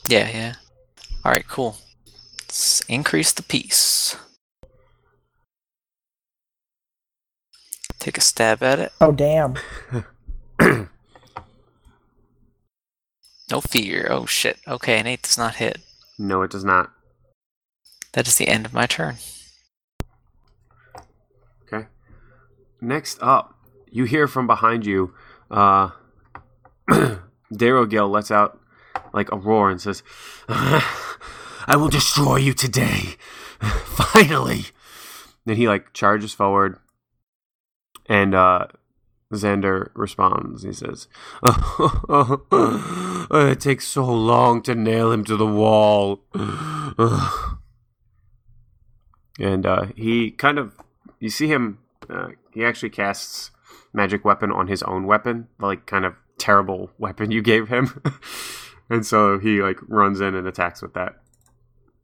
Yeah, 0.07 0.29
yeah. 0.29 0.53
Alright, 1.25 1.47
cool. 1.47 1.77
Let's 2.41 2.81
increase 2.87 3.31
the 3.31 3.43
piece. 3.43 4.15
Take 7.99 8.17
a 8.17 8.21
stab 8.21 8.63
at 8.63 8.79
it. 8.79 8.91
Oh 9.01 9.11
damn. 9.11 9.55
No 13.51 13.61
fear. 13.61 14.07
Oh 14.11 14.25
shit. 14.27 14.59
Okay, 14.67 14.99
an 14.99 15.07
eight 15.07 15.23
does 15.23 15.37
not 15.37 15.55
hit. 15.55 15.79
No, 16.19 16.43
it 16.43 16.51
does 16.51 16.63
not. 16.63 16.91
That 18.13 18.27
is 18.27 18.37
the 18.37 18.47
end 18.47 18.65
of 18.65 18.73
my 18.73 18.85
turn. 18.85 19.17
Okay. 21.63 21.87
Next 22.81 23.19
up, 23.21 23.55
you 23.91 24.05
hear 24.05 24.27
from 24.27 24.47
behind 24.47 24.85
you, 24.85 25.13
uh, 25.51 25.91
Darrow 27.53 27.85
Gill 27.85 28.09
lets 28.09 28.31
out 28.31 28.59
like 29.13 29.31
a 29.31 29.37
roar 29.37 29.69
and 29.69 29.81
says, 29.81 30.03
I 30.47 31.75
will 31.75 31.89
destroy 31.89 32.37
you 32.37 32.53
today. 32.53 33.15
Finally. 33.59 34.65
Then 35.45 35.57
he 35.57 35.67
like 35.67 35.93
charges 35.93 36.33
forward 36.33 36.77
and 38.07 38.33
uh 38.33 38.67
Xander 39.31 39.91
responds. 39.93 40.63
He 40.63 40.73
says, 40.73 41.07
It 43.31 43.59
takes 43.59 43.87
so 43.87 44.05
long 44.05 44.63
to 44.63 44.73
nail 44.73 45.11
him 45.11 45.23
to 45.25 45.37
the 45.37 45.45
wall. 45.45 46.21
and 49.39 49.65
uh, 49.65 49.85
he 49.95 50.31
kind 50.31 50.57
of, 50.59 50.73
you 51.19 51.29
see 51.29 51.47
him, 51.47 51.79
uh, 52.09 52.29
he 52.53 52.63
actually 52.65 52.89
casts 52.89 53.51
magic 53.93 54.23
weapon 54.25 54.51
on 54.51 54.67
his 54.67 54.83
own 54.83 55.05
weapon, 55.07 55.47
like 55.59 55.85
kind 55.85 56.05
of 56.05 56.13
terrible 56.37 56.91
weapon 56.97 57.31
you 57.31 57.41
gave 57.41 57.69
him. 57.69 58.01
and 58.89 59.05
so 59.05 59.39
he 59.39 59.61
like 59.61 59.77
runs 59.87 60.19
in 60.21 60.35
and 60.35 60.47
attacks 60.47 60.81
with 60.81 60.93
that. 60.93 61.15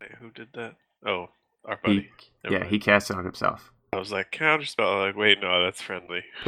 Wait, 0.02 0.12
who 0.20 0.30
did 0.32 0.48
that? 0.56 0.76
Oh, 1.06 1.30
our 1.66 1.78
buddy. 1.84 2.10
Never 2.44 2.54
yeah, 2.54 2.60
mind. 2.62 2.72
he 2.72 2.80
casts 2.80 3.10
it 3.10 3.18
on 3.18 3.26
himself. 3.26 3.72
I 3.94 3.98
was 4.00 4.12
like 4.12 4.32
counterspell. 4.32 5.06
Like, 5.08 5.16
wait, 5.16 5.40
no, 5.42 5.64
that's 5.64 5.82
friendly. 5.82 6.24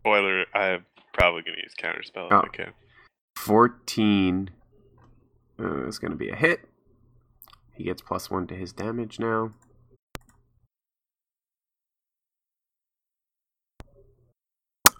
Spoiler: 0.00 0.44
I'm 0.54 0.84
probably 1.12 1.42
gonna 1.42 1.58
use 1.62 1.74
counterspell 1.78 2.26
if 2.26 2.32
Oh. 2.32 2.42
I 2.44 2.48
can. 2.48 2.72
14 3.36 4.50
uh, 5.58 5.86
is 5.86 5.98
going 5.98 6.10
to 6.12 6.16
be 6.16 6.28
a 6.28 6.36
hit. 6.36 6.68
He 7.82 7.86
gets 7.86 8.00
plus 8.00 8.30
one 8.30 8.46
to 8.46 8.54
his 8.54 8.72
damage 8.72 9.18
now. 9.18 9.54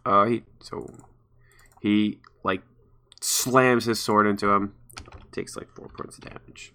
Uh, 0.04 0.24
he 0.24 0.42
so 0.60 0.92
he 1.80 2.18
like 2.42 2.62
slams 3.20 3.84
his 3.84 4.00
sword 4.00 4.26
into 4.26 4.50
him. 4.50 4.74
Takes 5.30 5.56
like 5.56 5.68
four 5.76 5.90
points 5.96 6.18
of 6.18 6.24
damage. 6.24 6.74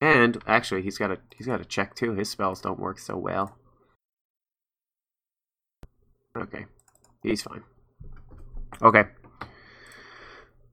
And 0.00 0.42
actually, 0.48 0.82
he's 0.82 0.98
got 0.98 1.12
a 1.12 1.18
he's 1.36 1.46
got 1.46 1.60
a 1.60 1.64
check 1.64 1.94
too. 1.94 2.14
His 2.14 2.28
spells 2.28 2.60
don't 2.60 2.80
work 2.80 2.98
so 2.98 3.16
well. 3.16 3.56
Okay, 6.36 6.66
he's 7.22 7.42
fine. 7.42 7.62
Okay. 8.82 9.04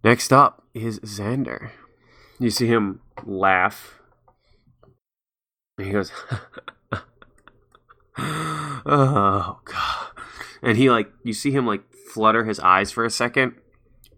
Next 0.04 0.34
up 0.34 0.64
is 0.74 1.00
Xander. 1.02 1.70
You 2.40 2.50
see 2.50 2.66
him 2.66 3.02
laugh. 3.24 4.01
And 5.82 5.88
he 5.88 5.94
goes, 5.94 6.12
Oh, 8.86 9.60
God. 9.66 10.08
And 10.62 10.78
he, 10.78 10.92
like, 10.92 11.12
you 11.24 11.34
see 11.34 11.50
him, 11.50 11.66
like, 11.66 11.82
flutter 12.14 12.46
his 12.46 12.60
eyes 12.60 12.92
for 12.92 13.04
a 13.04 13.10
second. 13.10 13.56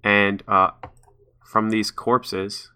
And, 0.03 0.43
uh, 0.45 0.71
from 1.45 1.69
these 1.69 1.89
corpses. 1.89 2.69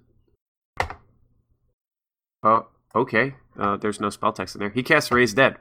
Oh, 2.44 2.68
okay. 2.96 3.36
Uh, 3.60 3.76
there's 3.76 4.00
no 4.00 4.10
spell 4.10 4.32
text 4.32 4.56
in 4.56 4.60
there. 4.60 4.70
He 4.70 4.84
casts 4.84 5.12
Raise 5.12 5.34
Dead. 5.34 5.58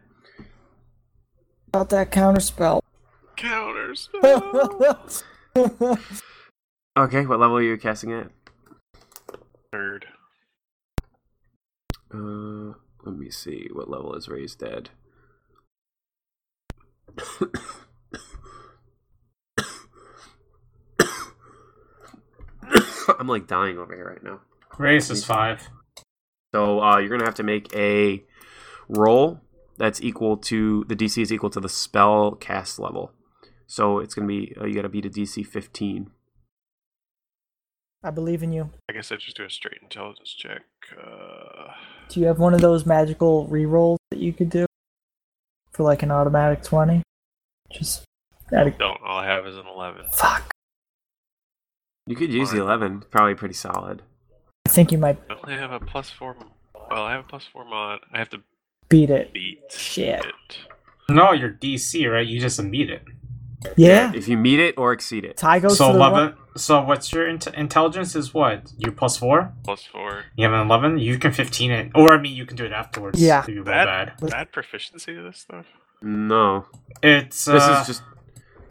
About 1.67 1.89
that 1.89 2.13
counterspell. 2.13 2.81
Counterspell. 3.37 5.25
Okay, 6.99 7.27
what 7.27 7.39
level 7.41 7.59
are 7.59 7.63
you 7.63 7.77
casting 7.77 8.11
at? 8.13 8.31
Third. 9.71 10.07
Uh, 12.11 12.73
let 13.07 13.17
me 13.17 13.31
see. 13.31 13.69
What 13.73 13.89
level 13.89 14.15
is 14.15 14.29
Raise 14.29 14.55
Dead? 14.57 14.91
I'm 23.19 23.29
like 23.29 23.47
dying 23.47 23.79
over 23.79 23.95
here 23.95 24.09
right 24.09 24.23
now. 24.23 24.41
Race 24.79 25.09
is 25.11 25.25
five. 25.25 25.69
So 26.55 26.83
uh, 26.83 26.99
you're 26.99 27.09
gonna 27.09 27.25
have 27.25 27.37
to 27.37 27.43
make 27.45 27.75
a 27.75 28.25
roll 28.89 29.41
that's 29.79 30.03
equal 30.03 30.37
to 30.39 30.85
the 30.89 30.97
DC 30.97 31.23
is 31.23 31.33
equal 31.33 31.51
to 31.51 31.61
the 31.61 31.69
spell 31.69 32.33
cast 32.33 32.79
level. 32.79 33.13
So 33.67 34.01
it's 34.01 34.15
gonna 34.15 34.27
be 34.27 34.55
uh, 34.61 34.67
you 34.67 34.75
gotta 34.75 34.89
beat 34.89 35.07
a 35.07 35.11
DC 35.11 35.47
15. 35.47 36.11
I 38.07 38.11
believe 38.11 38.45
in 38.45 38.53
you. 38.53 38.71
I 38.89 38.93
guess 38.93 39.11
I 39.11 39.17
just 39.17 39.37
do 39.37 39.45
a 39.45 39.51
straight 39.51 39.81
intelligence 39.83 40.33
check. 40.33 40.63
Uh, 40.97 41.73
Do 42.09 42.21
you 42.21 42.27
have 42.27 42.39
one 42.39 42.55
of 42.55 42.61
those 42.61 42.87
magical 42.87 43.49
rerolls 43.49 43.97
that 44.13 44.21
you 44.21 44.33
could 44.33 44.49
do 44.49 44.65
for 45.73 45.83
like 45.83 46.05
an 46.05 46.13
automatic 46.13 46.63
twenty? 46.63 47.03
Just 47.73 48.05
out 48.55 48.69
of 48.69 48.79
don't. 48.79 49.01
All 49.05 49.19
I 49.19 49.27
have 49.27 49.45
is 49.45 49.57
an 49.57 49.67
11. 49.67 50.05
fuck. 50.13 50.53
You 52.07 52.15
could 52.15 52.33
use 52.33 52.53
the 52.53 52.61
11. 52.61 53.07
Probably 53.11 53.35
pretty 53.35 53.55
solid. 53.55 54.03
I 54.67 54.69
think 54.69 54.93
you 54.93 54.99
might 54.99 55.19
I 55.29 55.35
only 55.43 55.59
have 55.59 55.73
a 55.73 55.81
plus 55.81 56.09
four. 56.09 56.37
Well, 56.89 57.03
I 57.03 57.11
have 57.11 57.25
a 57.25 57.29
plus 57.29 57.45
four 57.53 57.65
mod. 57.65 57.99
I 58.13 58.19
have 58.19 58.31
to 58.31 58.41
beat 58.89 59.11
it. 59.11 59.33
beat 59.33 59.59
Shit. 59.71 60.25
it. 60.25 60.59
No, 61.09 61.33
you're 61.33 61.51
DC, 61.51 62.09
right? 62.09 62.25
You 62.25 62.39
just 62.41 62.61
beat 62.71 62.89
it. 62.89 63.03
Yeah. 63.77 64.13
If 64.15 64.29
you 64.29 64.37
meet 64.37 64.61
it 64.61 64.77
or 64.79 64.93
exceed 64.93 65.25
it. 65.25 65.37
Ty 65.37 65.61
goes 65.61 65.79
So 65.79 65.89
to 65.89 65.93
the 65.95 65.99
one- 65.99 66.13
eleven. 66.13 66.37
So 66.57 66.81
what's 66.83 67.13
your 67.13 67.29
int- 67.29 67.49
intelligence? 67.49 68.17
Is 68.17 68.33
what? 68.33 68.73
You 68.79 68.91
plus 68.93 69.17
four. 69.19 69.53
Plus 69.65 69.85
four. 69.85 70.25
You 70.37 70.45
have 70.45 70.55
an 70.55 70.61
eleven. 70.67 70.99
You 70.99 71.19
can 71.19 71.33
fifteen 71.33 71.71
it, 71.71 71.93
or 71.95 72.15
I 72.15 72.19
mean, 72.21 72.35
you 72.35 72.47
can 72.47 72.57
do 72.57 72.65
it 72.65 72.73
afterwards. 72.73 73.21
Yeah. 73.21 73.41
If 73.41 73.49
you 73.49 73.57
roll 73.57 73.65
Bad, 73.65 74.13
bad. 74.21 74.31
bad 74.31 74.53
proficiency 74.53 75.15
to 75.15 75.23
this 75.23 75.39
stuff. 75.39 75.67
No. 76.01 76.67
It's 77.03 77.47
uh, 77.47 77.53
This 77.55 77.65
is 77.81 77.87
just 77.87 78.03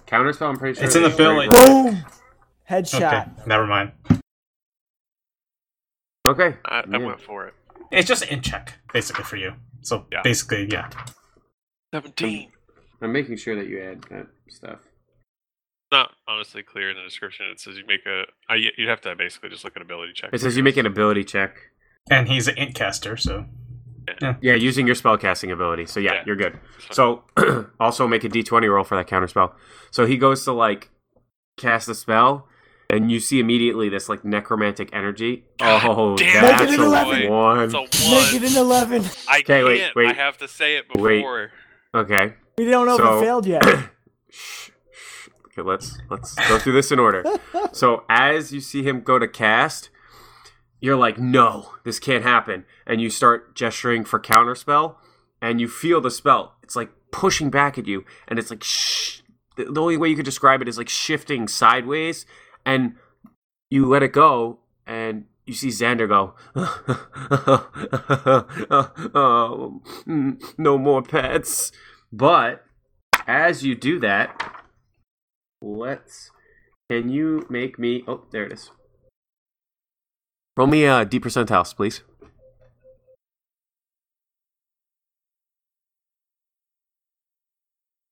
counterspell. 0.07 0.49
I'm 0.49 0.57
pretty 0.57 0.75
sure. 0.77 0.85
It's 0.85 0.95
in 0.95 1.03
the 1.03 1.11
straight 1.11 1.25
ability. 1.25 1.49
Boom. 1.49 2.05
Headshot. 2.69 2.95
okay. 2.97 3.25
Never 3.45 3.67
mind. 3.67 3.91
Okay. 6.25 6.55
I, 6.65 6.79
I 6.79 6.83
Yeah. 6.89 6.97
went 6.97 7.21
for 7.21 7.47
it. 7.47 7.53
It's 7.91 8.07
just 8.07 8.23
in 8.23 8.41
check 8.41 8.73
basically 8.93 9.23
for 9.23 9.35
you. 9.37 9.53
So 9.81 10.05
Yeah. 10.11 10.21
basically, 10.23 10.67
yeah. 10.71 10.89
17. 11.93 12.51
I'm 13.05 13.13
making 13.13 13.37
sure 13.37 13.55
that 13.55 13.67
you 13.67 13.81
add 13.81 14.01
that 14.09 14.27
stuff. 14.49 14.79
Not 15.91 16.11
honestly 16.27 16.63
clear 16.63 16.89
in 16.89 16.97
the 16.97 17.03
description. 17.03 17.45
It 17.51 17.59
says 17.59 17.77
you 17.77 17.85
make 17.87 18.05
a. 18.05 18.21
Uh, 18.21 18.25
I, 18.49 18.55
you'd 18.77 18.89
have 18.89 19.01
to 19.01 19.15
basically 19.15 19.49
just 19.49 19.63
look 19.63 19.75
at 19.75 19.81
ability 19.81 20.13
check. 20.13 20.31
It 20.33 20.41
says 20.41 20.57
you 20.57 20.63
make 20.63 20.77
an 20.77 20.85
ability 20.85 21.23
check. 21.23 21.55
And 22.09 22.27
he's 22.27 22.47
an 22.47 22.57
int 22.57 22.75
caster, 22.75 23.15
so 23.17 23.45
Yeah, 24.41 24.55
using 24.55 24.85
your 24.85 24.95
spell 24.95 25.17
casting 25.17 25.51
ability. 25.51 25.85
So 25.85 25.99
yeah, 25.99 26.13
Yeah. 26.15 26.23
you're 26.25 26.35
good. 26.35 26.59
So 26.91 27.23
also 27.79 28.07
make 28.07 28.23
a 28.23 28.29
d20 28.29 28.69
roll 28.71 28.83
for 28.83 28.95
that 28.97 29.07
counterspell. 29.07 29.53
So 29.91 30.05
he 30.05 30.17
goes 30.17 30.43
to 30.45 30.51
like 30.51 30.89
cast 31.57 31.87
a 31.89 31.95
spell, 31.95 32.47
and 32.89 33.11
you 33.11 33.19
see 33.19 33.39
immediately 33.39 33.87
this 33.89 34.09
like 34.09 34.23
necromantic 34.25 34.89
energy. 34.93 35.45
God 35.59 35.81
oh, 35.85 36.15
damn 36.17 36.43
that's 36.43 36.61
it, 36.63 36.65
Make 36.65 36.79
it 36.79 36.79
an 36.79 36.85
a 36.85 36.87
11. 36.87 37.29
one. 37.31 37.59
It's 37.63 37.73
a 37.73 37.77
one. 37.77 38.23
Make 38.23 38.33
it 38.33 38.51
an 38.51 38.57
eleven. 38.57 39.03
I 39.29 39.39
Okay, 39.39 39.43
can't. 39.43 39.65
wait, 39.65 39.95
wait. 39.95 40.07
I 40.09 40.13
have 40.13 40.37
to 40.39 40.47
say 40.47 40.77
it 40.77 40.85
Wait. 40.95 41.17
before. 41.19 41.51
Okay. 41.95 42.33
We 42.57 42.65
don't 42.65 42.85
know 42.85 42.97
So- 42.97 43.17
if 43.17 43.21
it 43.21 43.25
failed 43.25 43.45
yet. 43.45 43.63
Shh, 44.29 44.69
shh. 44.91 45.29
Okay, 45.47 45.61
let's 45.61 45.97
let's 46.09 46.35
go 46.49 46.57
through 46.59 46.73
this 46.73 46.91
in 46.91 46.99
order. 46.99 47.23
So 47.71 48.03
as 48.09 48.53
you 48.53 48.61
see 48.61 48.83
him 48.83 49.01
go 49.01 49.19
to 49.19 49.27
cast, 49.27 49.89
you're 50.79 50.95
like, 50.95 51.17
"No, 51.17 51.71
this 51.83 51.99
can't 51.99 52.23
happen," 52.23 52.63
and 52.87 53.01
you 53.01 53.09
start 53.09 53.53
gesturing 53.55 54.05
for 54.05 54.17
counterspell, 54.19 54.95
and 55.41 55.59
you 55.59 55.67
feel 55.67 55.99
the 55.99 56.09
spell. 56.11 56.55
It's 56.63 56.75
like 56.77 56.89
pushing 57.11 57.49
back 57.49 57.77
at 57.77 57.85
you, 57.85 58.05
and 58.29 58.39
it's 58.39 58.49
like 58.49 58.63
shh. 58.63 59.21
The, 59.57 59.65
the 59.65 59.81
only 59.81 59.97
way 59.97 60.07
you 60.07 60.15
could 60.15 60.23
describe 60.25 60.61
it 60.61 60.69
is 60.69 60.77
like 60.77 60.87
shifting 60.87 61.49
sideways, 61.49 62.25
and 62.65 62.95
you 63.69 63.85
let 63.85 64.03
it 64.03 64.13
go, 64.13 64.59
and 64.87 65.25
you 65.45 65.53
see 65.53 65.67
Xander 65.67 66.07
go, 66.07 66.33
oh, 69.13 69.81
mm, 70.07 70.41
"No 70.57 70.77
more 70.77 71.01
pets." 71.01 71.71
But 72.15 72.63
as 73.27 73.65
you 73.65 73.75
do 73.75 73.99
that, 73.99 74.63
let's. 75.61 76.31
Can 76.89 77.09
you 77.09 77.45
make 77.49 77.77
me? 77.77 78.05
Oh, 78.07 78.23
there 78.31 78.45
it 78.45 78.53
is. 78.53 78.71
Roll 80.55 80.67
me 80.67 80.85
a 80.85 81.03
D 81.03 81.19
percentiles, 81.19 81.75
please. 81.75 82.03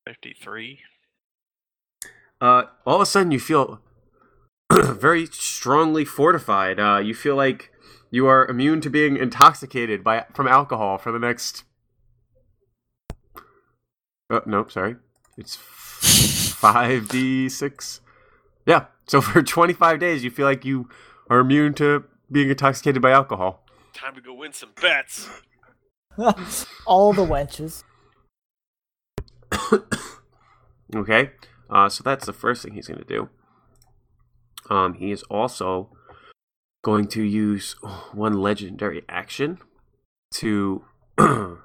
Fifty-three. 0.06 0.80
Uh, 2.42 2.64
all 2.86 2.96
of 2.96 3.02
a 3.02 3.06
sudden, 3.06 3.32
you 3.32 3.40
feel 3.40 3.80
very 4.74 5.28
strongly 5.28 6.04
fortified. 6.04 6.78
Uh, 6.78 6.98
you 6.98 7.16
feel 7.16 7.38
like 7.38 7.72
you 8.12 8.28
are 8.28 8.46
immune 8.48 8.82
to 8.82 8.90
being 8.90 9.16
intoxicated 9.16 10.04
by 10.04 10.26
from 10.34 10.50
alcohol 10.50 10.98
for 10.98 11.14
the 11.14 11.20
next. 11.20 11.64
Oh 14.34 14.42
nope, 14.48 14.72
sorry. 14.72 14.96
It's 15.38 15.56
five 15.56 17.08
d 17.08 17.48
six. 17.50 18.02
Yeah, 18.66 18.86
so 19.06 19.22
for 19.28 19.44
twenty 19.44 19.74
five 19.74 20.00
days, 20.00 20.24
you 20.24 20.32
feel 20.32 20.48
like 20.48 20.66
you 20.66 20.90
are 21.30 21.40
immune 21.40 21.76
to 21.76 22.06
being 22.32 22.50
intoxicated 22.50 23.00
by 23.00 23.12
alcohol. 23.12 23.64
Time 23.94 24.16
to 24.16 24.22
go 24.22 24.34
win 24.34 24.52
some 24.52 24.72
bets. 24.82 25.30
All 26.88 27.14
the 27.14 27.26
wenches. 27.26 27.84
Okay, 30.96 31.32
uh, 31.72 31.90
so 31.90 32.04
that's 32.04 32.28
the 32.28 32.34
first 32.34 32.62
thing 32.62 32.76
he's 32.76 32.88
going 32.88 33.00
to 33.00 33.06
do. 33.06 33.30
Um, 34.70 34.94
he 34.94 35.12
is 35.12 35.24
also 35.24 35.90
going 36.84 37.08
to 37.08 37.24
use 37.24 37.76
one 38.12 38.34
legendary 38.34 39.02
action 39.10 39.58
to 40.36 40.84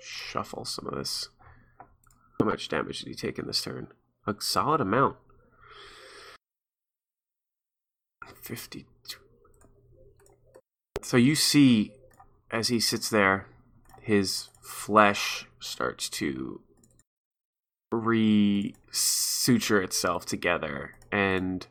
shuffle 0.00 0.64
some 0.64 0.86
of 0.86 0.94
this. 0.94 1.28
How 2.40 2.46
much 2.46 2.68
damage 2.70 3.00
did 3.00 3.08
he 3.08 3.14
take 3.14 3.38
in 3.38 3.46
this 3.46 3.60
turn? 3.60 3.88
A 4.26 4.34
solid 4.38 4.80
amount. 4.80 5.16
52. 8.40 8.86
So 11.02 11.18
you 11.18 11.34
see, 11.34 11.92
as 12.50 12.68
he 12.68 12.80
sits 12.80 13.10
there, 13.10 13.46
his 14.00 14.48
flesh 14.62 15.44
starts 15.60 16.08
to 16.08 16.62
re-suture 17.92 19.82
itself 19.82 20.24
together 20.24 20.94
and 21.10 21.66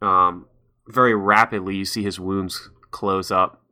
um 0.00 0.46
very 0.86 1.16
rapidly 1.16 1.74
you 1.74 1.84
see 1.84 2.04
his 2.04 2.20
wounds 2.20 2.70
close 2.92 3.32
up 3.32 3.64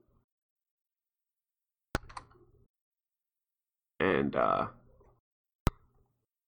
and 4.00 4.34
uh 4.34 4.66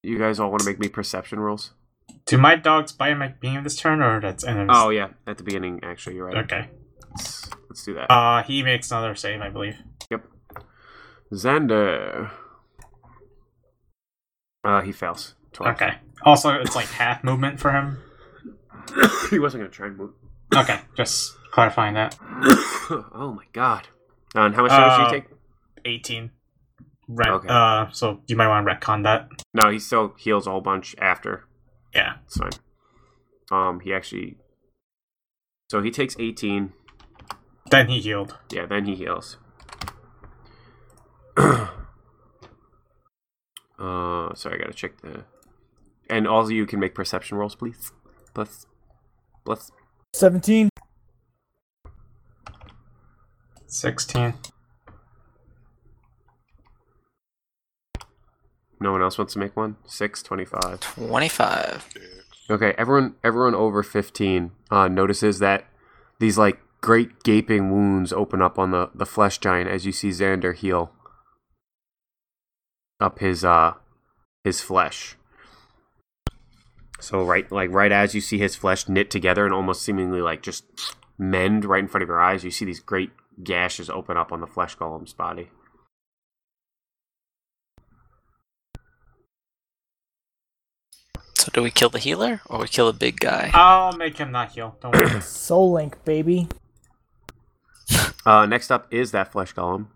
you 0.06 0.18
guys 0.18 0.38
all 0.40 0.50
want 0.50 0.60
to 0.60 0.66
make 0.68 0.78
me 0.78 0.88
perception 0.88 1.40
rolls 1.40 1.72
do 2.26 2.38
my 2.38 2.54
dogs 2.56 2.92
bite 2.92 3.10
at 3.12 3.18
the 3.18 3.34
beginning 3.40 3.58
of 3.58 3.64
this 3.64 3.76
turn, 3.76 4.00
or 4.00 4.20
that's 4.20 4.44
end 4.44 4.58
of 4.60 4.68
oh 4.70 4.90
yeah 4.90 5.08
at 5.26 5.38
the 5.38 5.42
beginning 5.44 5.80
actually 5.82 6.14
you're 6.16 6.26
right 6.26 6.36
okay. 6.44 6.68
let's, 7.10 7.50
let's 7.68 7.84
do 7.84 7.94
that 7.94 8.10
Uh, 8.10 8.42
he 8.42 8.62
makes 8.62 8.90
another 8.90 9.14
save, 9.14 9.40
I 9.40 9.48
believe. 9.48 9.76
yep 10.10 10.24
xander 11.32 12.30
uh 14.64 14.80
he 14.82 14.92
fails 14.92 15.34
12. 15.52 15.74
Okay. 15.76 15.94
Also, 16.22 16.50
it's 16.54 16.76
like 16.76 16.86
half 17.02 17.24
movement 17.24 17.58
for 17.58 17.72
him. 17.72 17.98
he 19.30 19.38
wasn't 19.38 19.62
gonna 19.62 19.70
try 19.70 19.86
and 19.86 19.96
move 19.96 20.10
Okay, 20.54 20.80
just 20.96 21.36
clarifying 21.50 21.94
that. 21.94 22.16
oh 22.90 23.32
my 23.36 23.44
god 23.52 23.88
Uh, 24.34 24.40
and 24.42 24.54
how 24.54 24.62
much 24.62 24.70
damage 24.70 25.00
Uh, 25.00 25.10
did 25.10 25.14
he 25.14 25.20
take 25.20 25.38
18. 25.84 26.30
Right. 27.08 27.30
Okay. 27.30 27.48
Uh, 27.48 27.86
so 27.92 28.20
you 28.26 28.36
might 28.36 28.48
want 28.48 28.66
to 28.66 28.74
retcon 28.74 29.04
that. 29.04 29.28
No, 29.54 29.70
he 29.70 29.78
still 29.78 30.14
heals 30.18 30.46
a 30.46 30.50
whole 30.50 30.60
bunch 30.60 30.94
after. 30.98 31.44
Yeah. 31.94 32.14
It's 32.26 32.36
fine. 32.36 32.50
Um, 33.50 33.80
he 33.80 33.92
actually. 33.92 34.36
So 35.70 35.82
he 35.82 35.90
takes 35.90 36.16
18. 36.18 36.72
Then 37.70 37.88
he 37.88 38.00
healed. 38.00 38.36
Yeah, 38.50 38.66
then 38.66 38.86
he 38.86 38.94
heals. 38.94 39.38
uh, 41.36 41.68
sorry, 44.34 44.54
I 44.54 44.58
gotta 44.58 44.72
check 44.72 45.00
the. 45.00 45.24
And 46.08 46.28
all 46.28 46.42
of 46.42 46.50
you 46.50 46.66
can 46.66 46.78
make 46.78 46.94
perception 46.94 47.36
rolls, 47.36 47.56
please. 47.56 47.92
Plus, 48.32 48.66
plus. 49.44 49.72
Seventeen. 50.12 50.68
16. 53.66 54.34
No 58.80 58.92
one 58.92 59.02
else 59.02 59.18
wants 59.18 59.32
to 59.34 59.38
make 59.38 59.56
one. 59.56 59.76
Six 59.86 60.22
twenty-five. 60.22 60.80
25. 60.80 61.88
Okay, 62.48 62.74
everyone, 62.78 63.14
everyone 63.24 63.54
over 63.54 63.82
fifteen 63.82 64.52
uh, 64.70 64.88
notices 64.88 65.38
that 65.38 65.66
these 66.18 66.38
like 66.38 66.60
great 66.80 67.22
gaping 67.22 67.70
wounds 67.70 68.12
open 68.12 68.40
up 68.42 68.58
on 68.58 68.70
the 68.70 68.90
the 68.94 69.06
flesh 69.06 69.38
giant 69.38 69.68
as 69.68 69.86
you 69.86 69.92
see 69.92 70.10
Xander 70.10 70.54
heal 70.54 70.92
up 73.00 73.18
his 73.18 73.44
uh 73.44 73.72
his 74.44 74.60
flesh. 74.60 75.16
So 77.00 77.24
right, 77.24 77.50
like 77.50 77.70
right 77.70 77.92
as 77.92 78.14
you 78.14 78.20
see 78.20 78.38
his 78.38 78.56
flesh 78.56 78.88
knit 78.88 79.10
together 79.10 79.44
and 79.44 79.54
almost 79.54 79.82
seemingly 79.82 80.20
like 80.20 80.42
just 80.42 80.64
mend 81.18 81.64
right 81.64 81.82
in 81.82 81.88
front 81.88 82.02
of 82.02 82.08
your 82.08 82.20
eyes, 82.20 82.44
you 82.44 82.50
see 82.50 82.64
these 82.64 82.80
great 82.80 83.10
gashes 83.42 83.90
open 83.90 84.16
up 84.16 84.32
on 84.32 84.40
the 84.40 84.46
flesh 84.46 84.76
golem's 84.76 85.12
body. 85.12 85.50
Do 91.56 91.62
we 91.62 91.70
kill 91.70 91.88
the 91.88 91.98
healer 91.98 92.42
or 92.50 92.60
we 92.60 92.68
kill 92.68 92.86
a 92.86 92.92
big 92.92 93.18
guy? 93.18 93.50
I'll 93.54 93.96
make 93.96 94.18
him 94.18 94.30
not 94.30 94.52
heal. 94.52 94.76
Don't 94.82 94.94
worry. 94.94 95.20
Soul 95.22 95.72
Link, 95.72 96.04
baby. 96.04 96.48
Uh, 98.26 98.44
next 98.44 98.70
up 98.70 98.86
is 98.92 99.10
that 99.12 99.32
flesh 99.32 99.54
golem, 99.54 99.86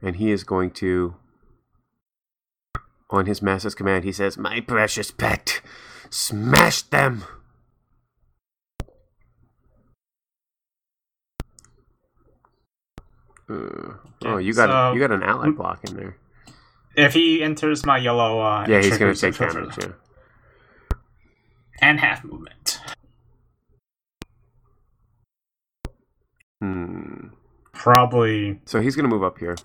and 0.00 0.16
he 0.16 0.30
is 0.30 0.42
going 0.42 0.70
to, 0.70 1.14
on 3.10 3.26
his 3.26 3.42
master's 3.42 3.74
command, 3.74 4.04
he 4.04 4.12
says, 4.12 4.38
"My 4.38 4.60
precious 4.60 5.10
pet, 5.10 5.60
smash 6.08 6.80
them." 6.80 7.24
Uh, 13.50 13.94
oh, 14.24 14.36
you 14.38 14.54
got 14.54 14.68
so- 14.70 14.92
you 14.94 15.00
got 15.00 15.10
an 15.10 15.22
ally 15.22 15.50
block 15.50 15.80
in 15.84 15.96
there. 15.96 16.16
if 16.96 17.12
he 17.14 17.42
enters 17.42 17.84
my 17.84 17.98
yellow, 17.98 18.40
uh, 18.40 18.66
Yeah, 18.68 18.80
he's 18.82 18.98
gonna 18.98 19.14
take 19.14 19.32
the 19.34 19.38
filter. 19.38 19.60
damage. 19.62 19.76
Yeah. 19.78 19.92
And 21.82 22.00
half 22.00 22.24
movement. 22.24 22.80
Hmm. 26.60 27.28
Probably 27.72 28.60
So 28.64 28.80
he's 28.80 28.94
gonna 28.94 29.08
move 29.08 29.24
up 29.24 29.38
here, 29.38 29.56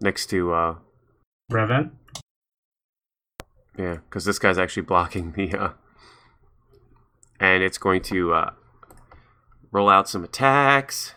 next 0.00 0.26
to 0.30 0.52
uh, 0.52 0.74
Revan. 1.50 1.90
Yeah, 3.76 3.94
because 3.94 4.24
this 4.24 4.38
guy's 4.38 4.56
actually 4.56 4.84
blocking 4.84 5.32
the, 5.32 5.52
uh, 5.54 5.72
and 7.40 7.62
it's 7.62 7.76
going 7.78 8.02
to 8.02 8.32
uh, 8.32 8.50
roll 9.72 9.88
out 9.88 10.08
some 10.08 10.24
attacks. 10.24 11.14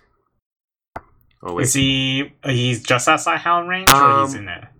Oh 1.41 1.53
wait, 1.53 1.64
Is 1.64 1.73
he? 1.73 2.34
He's 2.44 2.84
just 2.84 3.07
outside 3.07 3.38
Hound 3.38 3.69
range, 3.69 3.90
or 3.91 4.22
he's 4.22 4.34
Um, 4.34 4.40
in 4.40 4.45
there? 4.45 4.72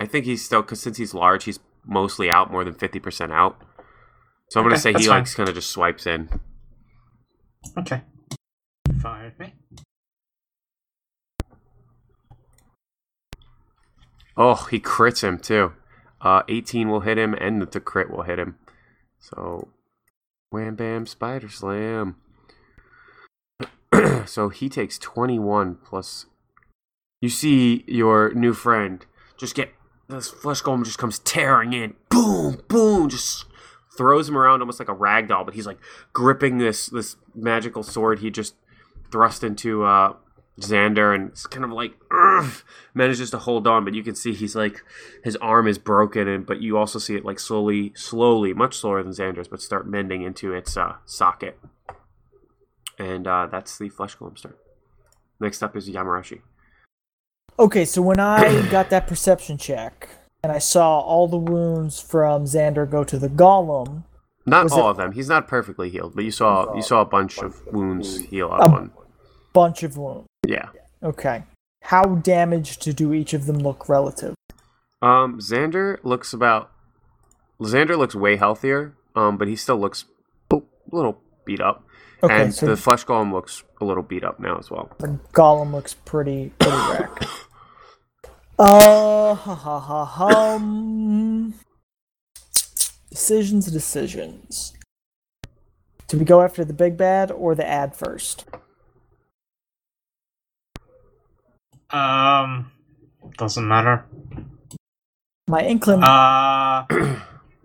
I 0.00 0.06
think 0.06 0.24
he's 0.24 0.44
still 0.44 0.62
because 0.62 0.80
since 0.80 0.96
he's 0.96 1.14
large, 1.14 1.44
he's 1.44 1.60
mostly 1.84 2.30
out, 2.30 2.50
more 2.50 2.64
than 2.64 2.74
fifty 2.74 2.98
percent 2.98 3.30
out. 3.32 3.60
So 4.54 4.60
I'm 4.60 4.66
gonna 4.66 4.78
say 4.78 4.92
he 4.92 5.06
fine. 5.06 5.24
like 5.24 5.34
kind 5.34 5.48
of 5.48 5.56
just 5.56 5.70
swipes 5.70 6.06
in. 6.06 6.28
Okay. 7.76 8.02
Fine 9.02 9.24
with 9.24 9.38
me. 9.40 9.52
Oh, 14.36 14.68
he 14.70 14.78
crits 14.78 15.24
him 15.24 15.40
too. 15.40 15.72
Uh, 16.20 16.42
18 16.48 16.88
will 16.88 17.00
hit 17.00 17.18
him, 17.18 17.34
and 17.34 17.62
the 17.62 17.80
crit 17.80 18.08
will 18.08 18.22
hit 18.22 18.38
him. 18.38 18.56
So, 19.18 19.70
wham 20.50 20.76
bam, 20.76 21.06
spider 21.06 21.48
slam. 21.48 22.14
so 24.24 24.50
he 24.50 24.68
takes 24.68 25.00
21 25.00 25.78
plus. 25.84 26.26
You 27.20 27.28
see 27.28 27.82
your 27.88 28.32
new 28.34 28.54
friend 28.54 29.04
just 29.36 29.56
get 29.56 29.74
this 30.08 30.28
flesh 30.28 30.62
golem 30.62 30.84
just 30.84 30.98
comes 30.98 31.18
tearing 31.18 31.72
in, 31.72 31.94
boom, 32.08 32.62
boom, 32.68 33.08
just 33.08 33.46
throws 33.96 34.28
him 34.28 34.36
around 34.36 34.60
almost 34.60 34.78
like 34.78 34.88
a 34.88 34.94
rag 34.94 35.28
doll. 35.28 35.44
But 35.44 35.54
he's 35.54 35.66
like 35.66 35.78
gripping 36.12 36.58
this 36.58 36.86
this 36.86 37.16
magical 37.34 37.82
sword 37.82 38.20
he 38.20 38.30
just 38.30 38.54
thrust 39.10 39.44
into 39.44 39.84
uh, 39.84 40.14
Xander, 40.60 41.14
and 41.14 41.30
it's 41.30 41.46
kind 41.46 41.64
of 41.64 41.70
like 41.70 41.94
manages 42.94 43.30
to 43.30 43.38
hold 43.38 43.66
on, 43.66 43.84
but 43.84 43.94
you 43.94 44.02
can 44.02 44.14
see 44.14 44.32
he's 44.32 44.54
like 44.54 44.82
his 45.22 45.36
arm 45.36 45.66
is 45.66 45.78
broken, 45.78 46.28
and 46.28 46.46
but 46.46 46.60
you 46.60 46.78
also 46.78 46.98
see 46.98 47.16
it 47.16 47.24
like 47.24 47.40
slowly, 47.40 47.92
slowly, 47.96 48.52
much 48.54 48.76
slower 48.76 49.02
than 49.02 49.12
Xander's, 49.12 49.48
but 49.48 49.60
start 49.60 49.88
mending 49.88 50.22
into 50.22 50.52
its 50.52 50.76
uh, 50.76 50.94
socket. 51.04 51.58
And 52.98 53.26
uh, 53.26 53.48
that's 53.50 53.78
the 53.78 53.88
flesh 53.88 54.16
golem 54.16 54.38
start. 54.38 54.58
Next 55.40 55.62
up 55.62 55.76
is 55.76 55.88
Yamarashi. 55.90 56.40
Okay, 57.58 57.84
so 57.84 58.02
when 58.02 58.20
I 58.20 58.68
got 58.70 58.90
that 58.90 59.06
perception 59.06 59.58
check 59.58 60.08
and 60.44 60.52
I 60.52 60.58
saw 60.58 61.00
all 61.00 61.26
the 61.26 61.38
wounds 61.38 62.00
from 62.00 62.44
Xander 62.44 62.88
go 62.88 63.02
to 63.02 63.18
the 63.18 63.30
golem, 63.30 64.04
Not 64.44 64.64
Was 64.64 64.72
all 64.74 64.88
it- 64.88 64.90
of 64.90 64.96
them. 64.98 65.12
He's 65.12 65.28
not 65.30 65.48
perfectly 65.48 65.88
healed, 65.88 66.14
but 66.14 66.22
you 66.24 66.30
saw 66.30 66.74
you 66.76 66.82
saw 66.82 67.00
a 67.00 67.06
bunch 67.06 67.38
of 67.38 67.62
wounds 67.72 68.18
heal 68.20 68.50
up 68.52 68.60
a 68.60 68.74
on. 68.74 68.90
bunch 69.54 69.82
of 69.82 69.96
wounds. 69.96 70.26
Yeah. 70.46 70.68
Okay. 71.02 71.44
How 71.84 72.02
damaged 72.16 72.94
do 72.94 73.12
each 73.14 73.32
of 73.32 73.46
them 73.46 73.56
look 73.58 73.88
relative? 73.88 74.34
Um, 75.00 75.38
Xander 75.40 75.98
looks 76.02 76.32
about. 76.34 76.70
Xander 77.60 77.96
looks 77.96 78.14
way 78.14 78.36
healthier. 78.36 78.94
Um, 79.16 79.36
but 79.38 79.48
he 79.48 79.54
still 79.56 79.78
looks 79.78 80.04
a 80.52 80.60
little 80.90 81.20
beat 81.46 81.60
up. 81.60 81.84
Okay, 82.22 82.42
and 82.42 82.54
so 82.54 82.66
the 82.66 82.76
flesh 82.76 83.04
golem 83.06 83.32
looks 83.32 83.62
a 83.80 83.84
little 83.84 84.02
beat 84.02 84.24
up 84.24 84.40
now 84.40 84.56
as 84.58 84.70
well. 84.70 84.90
the 84.98 85.18
golem 85.32 85.72
looks 85.72 85.94
pretty 86.04 86.52
pretty 86.58 86.76
wrecked. 86.90 87.26
Uh, 88.56 89.34
ha 89.34 89.54
ha 89.54 89.80
ha 89.80 90.04
hum. 90.04 91.54
Decisions, 93.10 93.66
decisions. 93.66 94.74
Do 96.06 96.18
we 96.18 96.24
go 96.24 96.40
after 96.40 96.64
the 96.64 96.72
big 96.72 96.96
bad 96.96 97.32
or 97.32 97.56
the 97.56 97.66
ad 97.66 97.96
first? 97.96 98.44
Um, 101.90 102.70
doesn't 103.36 103.66
matter. 103.66 104.04
My 105.48 105.62
inkling. 105.62 106.02
Uh, 106.04 106.86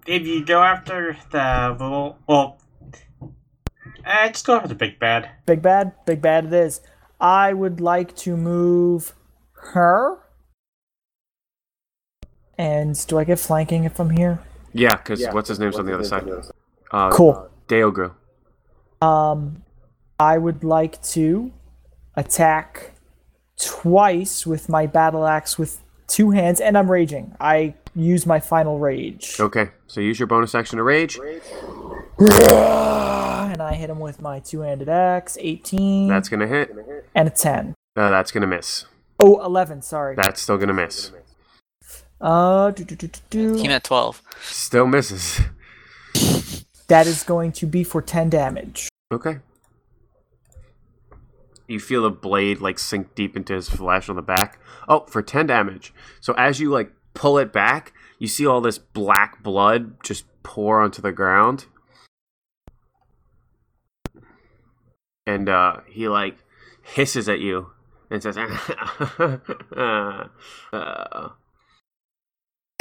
if 0.07 0.25
you 0.25 0.43
go 0.43 0.63
after 0.63 1.15
the 1.31 1.77
little, 1.79 2.17
well, 2.27 2.57
eh, 4.05 4.29
just 4.29 4.45
go 4.45 4.55
after 4.55 4.67
the 4.67 4.75
big 4.75 4.97
bad. 4.97 5.29
Big 5.45 5.61
bad, 5.61 5.93
big 6.05 6.21
bad 6.21 6.45
it 6.45 6.53
is. 6.53 6.81
I 7.19 7.53
would 7.53 7.79
like 7.79 8.15
to 8.17 8.35
move 8.35 9.13
her. 9.73 10.17
And 12.59 13.07
do 13.07 13.17
I 13.17 13.23
get 13.23 13.39
flanking 13.39 13.85
if 13.85 13.99
I'm 14.01 14.09
here? 14.09 14.39
Yeah, 14.73 14.95
because 14.97 15.25
what's 15.31 15.47
his 15.47 15.59
name's 15.59 15.79
on 15.79 15.85
the 15.85 15.93
other 15.95 16.03
side? 16.03 16.29
Uh, 16.91 17.09
Cool. 17.09 17.49
Deogru. 17.69 18.11
Um, 19.01 19.63
I 20.19 20.37
would 20.37 20.63
like 20.65 21.01
to 21.03 21.53
attack 22.15 22.91
twice 23.57 24.45
with 24.45 24.67
my 24.67 24.85
battle 24.87 25.25
axe 25.25 25.57
with 25.57 25.81
two 26.07 26.31
hands, 26.31 26.59
and 26.59 26.77
I'm 26.77 26.91
raging. 26.91 27.33
I 27.39 27.75
use 27.95 28.25
my 28.25 28.41
final 28.41 28.77
rage. 28.77 29.37
Okay, 29.39 29.69
so 29.87 30.01
use 30.01 30.19
your 30.19 30.27
bonus 30.27 30.53
action 30.53 30.77
to 30.77 30.83
rage. 30.83 31.17
And 33.49 33.63
I 33.63 33.73
hit 33.73 33.89
him 33.89 33.99
with 33.99 34.21
my 34.21 34.39
two-handed 34.39 34.89
axe, 34.89 35.37
18, 35.41 36.07
That's 36.07 36.29
gonna 36.29 36.45
hit. 36.47 36.71
and 37.15 37.27
a 37.27 37.31
10. 37.31 37.73
Uh, 37.95 38.09
that's 38.09 38.31
gonna 38.31 38.45
miss. 38.47 38.85
Oh, 39.19 39.43
11, 39.43 39.81
sorry. 39.81 40.15
That's 40.15 40.39
still 40.41 40.57
gonna 40.57 40.73
miss. 40.73 41.11
Uh, 42.21 42.71
do, 42.71 42.83
do, 42.83 42.95
do, 42.95 43.07
do, 43.07 43.19
do. 43.29 43.53
He 43.55 43.67
meant 43.67 43.83
12. 43.83 44.21
Still 44.41 44.87
misses. 44.87 45.39
That 46.87 47.07
is 47.07 47.23
going 47.23 47.51
to 47.53 47.65
be 47.65 47.83
for 47.83 48.01
10 48.01 48.29
damage. 48.29 48.89
Okay. 49.11 49.39
You 51.67 51.79
feel 51.79 52.03
the 52.03 52.09
blade 52.09 52.61
like 52.61 52.79
sink 52.79 53.13
deep 53.15 53.37
into 53.37 53.53
his 53.53 53.69
flesh 53.69 54.09
on 54.09 54.15
the 54.15 54.21
back. 54.21 54.59
Oh, 54.87 55.05
for 55.07 55.21
10 55.21 55.47
damage. 55.47 55.93
So 56.19 56.33
as 56.33 56.59
you 56.59 56.71
like 56.71 56.91
pull 57.13 57.37
it 57.37 57.53
back, 57.53 57.93
you 58.17 58.27
see 58.27 58.45
all 58.45 58.59
this 58.59 58.79
black 58.79 59.43
blood 59.43 60.03
just 60.03 60.25
pour 60.43 60.81
onto 60.81 61.01
the 61.01 61.11
ground. 61.11 61.67
And 65.27 65.47
uh 65.47 65.81
he 65.87 66.07
like 66.09 66.37
hisses 66.81 67.29
at 67.29 67.39
you 67.39 67.67
and 68.09 68.23
says 68.23 68.35
uh, 68.39 70.27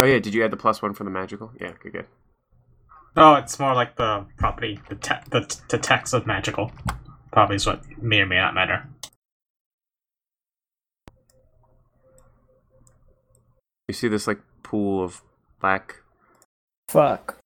Oh 0.01 0.05
yeah, 0.05 0.19
did 0.21 0.33
you 0.33 0.45
add 0.45 0.53
the 0.53 0.57
plus 0.57 0.81
1 0.81 0.95
for 0.95 1.05
the 1.05 1.11
magical? 1.11 1.53
Yeah, 1.61 1.73
good 1.83 1.93
good. 1.93 2.07
Oh, 3.17 3.35
it's 3.35 3.59
more 3.59 3.75
like 3.75 3.97
the 3.97 4.27
property, 4.37 4.79
the 4.89 4.95
te- 4.95 5.15
the, 5.31 5.57
the 5.71 5.79
text 5.79 6.15
of 6.15 6.25
magical. 6.27 6.71
Probably 7.33 7.57
is 7.57 7.67
what 7.67 7.83
may 8.01 8.21
or 8.21 8.27
may 8.27 8.37
not 8.37 8.55
matter. 8.55 8.89
You 13.89 13.95
see 13.95 14.07
this 14.07 14.29
like 14.29 14.41
pool 14.63 15.03
of 15.03 15.23
black 15.61 16.03
Fuck. 16.89 17.39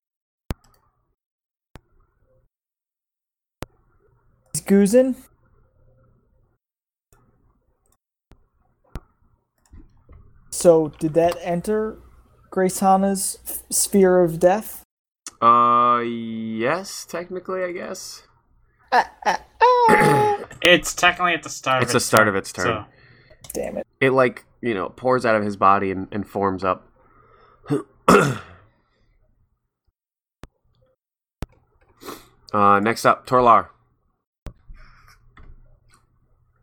He's 4.52 4.62
goozing. 4.62 5.16
So, 10.50 10.92
did 11.00 11.14
that 11.14 11.36
enter 11.40 11.98
Grace 12.52 12.80
Hana's 12.80 13.38
sphere 13.70 14.20
of 14.20 14.38
death? 14.38 14.84
Uh, 15.40 16.00
yes, 16.04 17.06
technically, 17.06 17.64
I 17.64 17.72
guess. 17.72 18.22
It's 20.64 20.94
technically 20.94 21.32
at 21.34 21.42
the 21.42 21.48
start. 21.48 21.82
It's 21.82 21.90
of 21.90 21.94
the 21.94 21.96
its 21.96 22.04
start 22.06 22.20
turn, 22.20 22.28
of 22.28 22.36
its 22.36 22.52
turn. 22.52 22.64
so- 22.66 22.84
Damn 23.52 23.78
it. 23.78 23.86
It 24.00 24.10
like 24.10 24.44
you 24.60 24.74
know 24.74 24.90
pours 24.90 25.26
out 25.26 25.34
of 25.34 25.42
his 25.42 25.56
body 25.56 25.90
and, 25.90 26.06
and 26.12 26.24
forms 26.28 26.62
up. 26.62 26.88
Uh, 32.52 32.80
next 32.80 33.06
up, 33.06 33.26
Torlar. 33.26 33.68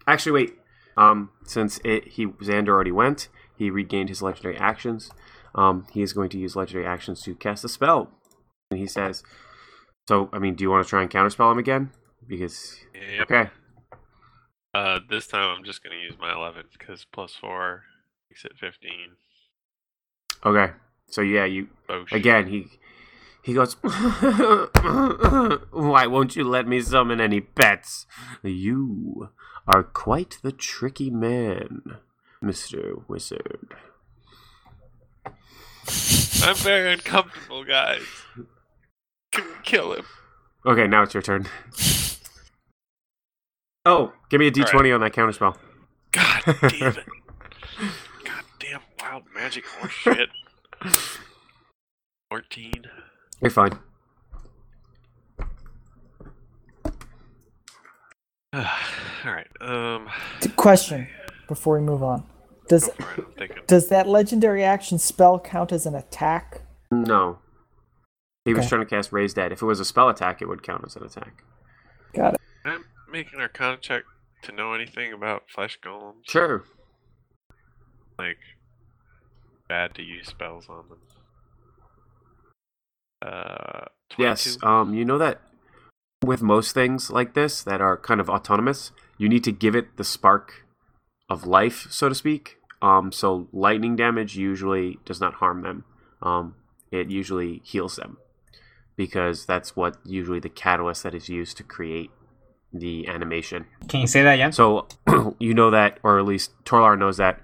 Actually, 0.06 0.32
wait. 0.32 0.53
Um, 0.95 1.32
since 1.45 1.80
it 1.84 2.10
he 2.10 2.28
Xander 2.28 2.70
already 2.70 2.91
went, 2.91 3.28
he 3.57 3.70
regained 3.72 4.10
his 4.10 4.22
legendary 4.22 4.56
actions. 4.57 5.11
Um, 5.56 5.86
he 5.92 6.02
is 6.02 6.14
going 6.14 6.30
to 6.30 6.38
use 6.38 6.56
legendary 6.56 6.86
actions 6.86 7.22
to 7.24 7.36
cast 7.36 7.64
a 7.66 7.70
spell. 7.70 8.12
And 8.72 8.80
he 8.80 8.86
says, 8.88 9.24
"So, 10.08 10.30
I 10.32 10.40
mean, 10.40 10.56
do 10.56 10.64
you 10.64 10.70
want 10.70 10.86
to 10.86 10.90
try 10.90 11.02
and 11.02 11.10
counterspell 11.12 11.52
him 11.52 11.58
again? 11.58 11.92
Because 12.28 12.80
Yep. 12.94 13.32
okay, 13.32 13.50
Uh, 14.74 15.00
this 15.10 15.26
time 15.28 15.58
I'm 15.58 15.64
just 15.64 15.84
gonna 15.84 15.96
use 15.96 16.16
my 16.20 16.32
11 16.34 16.66
because 16.78 17.06
plus 17.12 17.34
four 17.34 17.84
makes 18.30 18.46
it 18.46 18.54
15. 18.60 19.16
okay. 20.46 20.74
So 21.08 21.22
yeah, 21.22 21.46
you 21.46 21.70
Oh 21.90 22.06
again. 22.12 22.48
He 22.48 22.68
he 23.42 23.54
goes. 23.56 23.74
Why 25.72 26.06
won't 26.08 26.36
you 26.36 26.44
let 26.44 26.68
me 26.68 26.82
summon 26.82 27.20
any 27.20 27.42
pets? 27.42 28.06
You 28.44 29.30
are 29.68 29.82
quite 29.84 30.38
the 30.44 30.52
tricky 30.52 31.10
man, 31.10 31.98
Mister 32.42 32.94
Wizard. 33.08 33.74
I'm 36.44 36.56
very 36.56 36.94
uncomfortable, 36.94 37.64
guys. 37.64 38.02
Can 39.32 39.46
we 39.46 39.54
kill 39.64 39.94
him? 39.94 40.06
Okay, 40.66 40.88
now 40.88 41.04
it's 41.04 41.14
your 41.14 41.24
turn. 41.24 41.48
Oh, 43.86 44.14
give 44.30 44.40
me 44.40 44.48
a 44.48 44.52
d20 44.52 44.74
Alright. 44.74 44.92
on 44.94 45.02
that 45.02 45.14
counterspell. 45.14 45.56
God 46.12 46.42
damn 46.46 46.98
it. 46.98 47.06
God 48.24 48.44
damn 48.60 48.82
wild 49.00 49.24
magic 49.34 49.66
horse 49.66 49.92
shit. 49.92 50.30
14. 52.30 52.72
You're 53.42 53.52
fine. 53.52 53.80
Alright, 59.26 59.48
um. 59.62 60.10
Question 60.56 61.08
before 61.48 61.76
we 61.80 61.82
move 61.82 62.04
on. 62.04 62.24
Does 62.70 62.86
Go 62.86 62.91
for 62.94 63.22
it, 63.22 63.26
I'm 63.28 63.34
thinking. 63.34 63.64
does 63.68 63.90
that 63.90 64.08
legendary 64.08 64.64
action 64.64 64.98
spell 65.00 65.40
count 65.40 65.72
as 65.74 65.86
an 65.86 65.96
attack? 65.96 66.62
No. 66.91 67.40
He 68.46 68.54
was 68.54 68.70
trying 68.70 68.82
to 68.82 68.88
cast 68.88 69.12
Raise 69.12 69.34
Dead. 69.34 69.52
If 69.52 69.62
it 69.62 69.66
was 69.66 69.80
a 69.80 69.86
spell 69.86 70.08
attack, 70.10 70.41
it 70.41 70.48
would 70.48 70.64
count 70.64 70.84
as 70.86 70.96
an 70.96 71.04
attack. 71.04 71.44
Got 72.14 72.36
it. 72.36 72.41
I'm 72.66 72.86
making 73.12 73.40
our 73.40 73.50
con 73.50 73.78
check 73.82 74.04
to 74.44 74.52
know 74.52 74.74
anything 74.74 75.14
about 75.14 75.44
flesh 75.54 75.78
golems. 75.84 76.24
Sure. 76.28 76.64
Like, 78.18 78.38
bad 79.68 79.94
to 79.96 80.02
use 80.04 80.28
spells 80.28 80.68
on 80.70 80.86
them. 80.90 81.00
Uh, 83.22 83.86
22? 84.12 84.22
Yes. 84.24 84.58
Um, 84.64 84.94
you 84.94 85.06
know 85.06 85.18
that 85.18 85.41
with 86.24 86.41
most 86.41 86.74
things 86.74 87.10
like 87.10 87.34
this 87.34 87.62
that 87.64 87.82
are 87.82 87.98
kind 87.98 88.20
of 88.20 88.30
autonomous, 88.30 88.91
you 89.18 89.30
need 89.30 89.44
to 89.44 89.52
give 89.52 89.76
it 89.76 89.98
the 89.98 90.04
spark 90.04 90.66
of 91.30 91.46
life, 91.46 91.88
so 91.90 92.10
to 92.10 92.16
speak. 92.16 92.58
Um, 92.82 93.12
so 93.12 93.48
lightning 93.52 93.96
damage 93.96 94.36
usually 94.36 95.00
does 95.06 95.20
not 95.20 95.36
harm 95.36 95.64
them. 95.64 95.84
Um, 96.22 96.56
it 96.92 97.10
usually 97.10 97.62
heals 97.64 97.96
them 97.96 98.18
because 98.96 99.46
that's 99.46 99.76
what 99.76 99.98
usually 100.06 100.40
the 100.40 100.50
catalyst 100.50 101.04
that 101.04 101.14
is 101.14 101.30
used 101.30 101.58
to 101.58 101.64
create 101.64 102.12
the 102.74 103.08
animation. 103.08 103.66
Can 103.88 104.02
you 104.02 104.08
say 104.08 104.24
that 104.24 104.34
again? 104.34 104.52
So 104.52 104.88
you 105.40 105.54
know 105.54 105.72
that, 105.72 106.00
or 106.04 106.20
at 106.20 106.26
least 106.26 106.52
Torlar 106.66 106.98
knows 106.98 107.18
that 107.18 107.42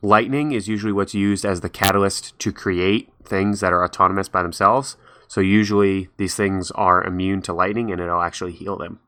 lightning 0.00 0.52
is 0.52 0.68
usually 0.68 0.92
what's 0.92 1.14
used 1.14 1.44
as 1.44 1.60
the 1.60 1.68
catalyst 1.68 2.38
to 2.40 2.52
create 2.52 3.12
things 3.24 3.60
that 3.60 3.72
are 3.72 3.84
autonomous 3.84 4.28
by 4.28 4.42
themselves. 4.42 4.96
So 5.28 5.40
usually 5.40 6.08
these 6.18 6.34
things 6.34 6.70
are 6.72 7.02
immune 7.02 7.42
to 7.42 7.52
lightning, 7.52 7.90
and 7.90 8.00
it'll 8.00 8.20
actually 8.20 8.52
heal 8.52 8.76
them. 8.76 9.00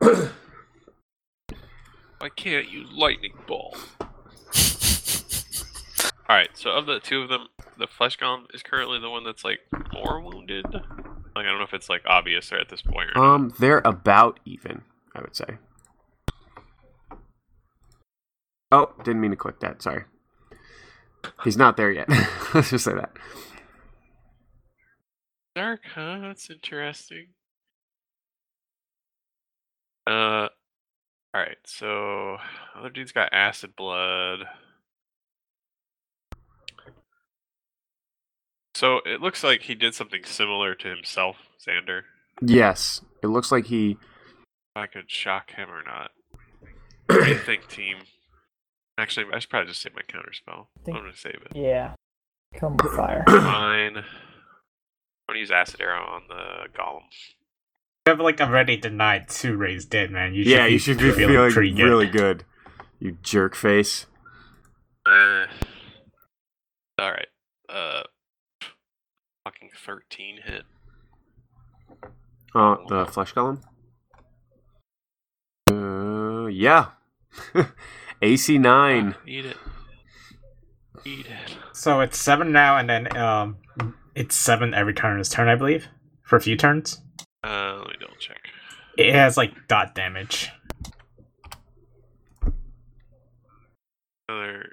Why 2.22 2.28
can't 2.28 2.70
you 2.70 2.84
lightning 2.88 3.32
ball? 3.48 3.76
Alright, 6.30 6.50
so 6.54 6.70
of 6.70 6.86
the 6.86 7.00
two 7.02 7.20
of 7.20 7.28
them, 7.28 7.48
the 7.76 7.88
flesh 7.88 8.16
golem 8.16 8.44
is 8.54 8.62
currently 8.62 9.00
the 9.00 9.10
one 9.10 9.24
that's 9.24 9.44
like 9.44 9.58
more 9.92 10.20
wounded. 10.20 10.66
Like 10.72 10.84
I 11.34 11.42
don't 11.42 11.58
know 11.58 11.64
if 11.64 11.74
it's 11.74 11.88
like 11.88 12.02
obvious 12.06 12.52
or 12.52 12.58
at 12.58 12.68
this 12.68 12.80
point 12.80 13.10
or 13.10 13.20
not. 13.20 13.34
Um, 13.34 13.52
they're 13.58 13.82
about 13.84 14.38
even, 14.44 14.82
I 15.16 15.20
would 15.20 15.34
say. 15.34 15.58
Oh, 18.70 18.92
didn't 19.02 19.20
mean 19.20 19.32
to 19.32 19.36
click 19.36 19.58
that. 19.58 19.82
Sorry. 19.82 20.04
He's 21.42 21.56
not 21.56 21.76
there 21.76 21.90
yet. 21.90 22.08
Let's 22.54 22.70
just 22.70 22.84
say 22.84 22.94
that. 22.94 23.16
Dark, 25.56 25.80
huh? 25.92 26.20
That's 26.20 26.48
interesting. 26.48 27.30
Uh, 30.06 30.50
alright, 31.34 31.58
so 31.64 32.38
other 32.76 32.90
dude's 32.90 33.12
got 33.12 33.32
acid 33.32 33.74
blood. 33.76 34.40
So 38.74 39.00
it 39.04 39.20
looks 39.20 39.44
like 39.44 39.62
he 39.62 39.74
did 39.74 39.94
something 39.94 40.24
similar 40.24 40.74
to 40.76 40.88
himself, 40.88 41.36
Xander. 41.66 42.02
Yes, 42.40 43.00
it 43.22 43.26
looks 43.28 43.52
like 43.52 43.66
he. 43.66 43.98
I 44.74 44.86
could 44.86 45.10
shock 45.10 45.52
him 45.52 45.68
or 45.70 45.82
not. 45.84 46.10
What 47.06 47.24
do 47.24 47.30
you 47.30 47.36
think, 47.36 47.68
team? 47.68 47.98
Actually, 48.98 49.26
I 49.32 49.38
should 49.38 49.50
probably 49.50 49.68
just 49.68 49.82
save 49.82 49.94
my 49.94 50.02
counterspell. 50.02 50.66
Think- 50.84 50.96
I'm 50.96 51.04
gonna 51.04 51.16
save 51.16 51.34
it. 51.50 51.54
Yeah. 51.54 51.94
Come 52.58 52.76
fire. 52.78 53.24
Fine. 53.26 53.98
I'm 53.98 54.04
gonna 55.28 55.38
use 55.38 55.50
acid 55.50 55.80
arrow 55.80 56.02
on 56.04 56.22
the 56.28 56.68
golem. 56.76 57.02
You 58.06 58.10
have 58.10 58.20
like 58.20 58.40
already 58.40 58.76
denied 58.76 59.28
two 59.28 59.56
raised 59.56 59.90
dead, 59.90 60.10
man. 60.10 60.34
You 60.34 60.42
should 60.42 60.50
yeah, 60.50 60.66
you 60.66 60.78
should 60.78 60.98
be 60.98 61.12
feeling 61.12 61.52
pretty 61.52 61.70
good. 61.70 61.84
really 61.84 62.08
good. 62.08 62.44
You 62.98 63.16
jerk 63.22 63.54
face. 63.54 64.06
Uh, 65.06 65.46
all 66.98 67.12
right. 67.12 67.28
Uh, 67.68 68.02
fucking 69.44 69.70
thirteen 69.76 70.38
hit. 70.44 70.62
Uh, 72.52 72.76
the 72.88 73.06
flesh 73.06 73.32
golem. 73.34 73.62
Uh, 75.70 76.46
yeah. 76.46 76.86
AC 78.22 78.58
nine. 78.58 79.14
Eat 79.24 79.46
it. 79.46 79.56
Eat 81.04 81.26
it. 81.26 81.56
So 81.72 82.00
it's 82.00 82.18
seven 82.18 82.50
now, 82.50 82.78
and 82.78 82.90
then 82.90 83.16
um, 83.16 83.58
it's 84.16 84.34
seven 84.34 84.74
every 84.74 84.92
turn 84.92 85.20
is 85.20 85.28
turn, 85.28 85.48
I 85.48 85.54
believe, 85.54 85.86
for 86.24 86.34
a 86.34 86.40
few 86.40 86.56
turns. 86.56 87.00
Uh, 87.44 87.78
let 87.78 87.88
me 87.88 87.94
double 87.98 88.14
check. 88.20 88.38
It 88.98 89.14
has 89.14 89.36
like 89.36 89.52
dot 89.68 89.94
damage. 89.94 90.50
Another 94.28 94.72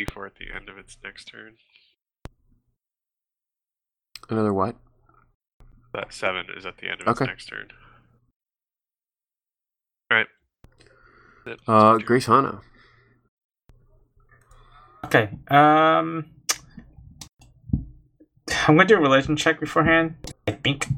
d4 0.00 0.26
at 0.26 0.34
the 0.36 0.46
end 0.54 0.68
of 0.68 0.78
its 0.78 0.96
next 1.04 1.26
turn. 1.26 1.54
Another 4.28 4.52
what? 4.52 4.76
That 5.92 6.12
seven 6.12 6.46
is 6.56 6.64
at 6.66 6.78
the 6.78 6.88
end 6.90 7.00
of 7.02 7.08
its 7.08 7.20
next 7.20 7.46
turn. 7.46 7.68
All 10.10 10.18
right. 10.18 10.26
That's 11.44 11.62
Uh. 11.68 11.98
Grace 11.98 12.26
Hana. 12.26 12.60
Okay. 15.04 15.28
Um, 15.48 16.30
I'm 18.66 18.76
gonna 18.76 18.86
do 18.86 18.96
a 18.96 19.00
religion 19.00 19.36
check 19.36 19.60
beforehand. 19.60 20.16
I 20.48 20.52
think 20.52 20.88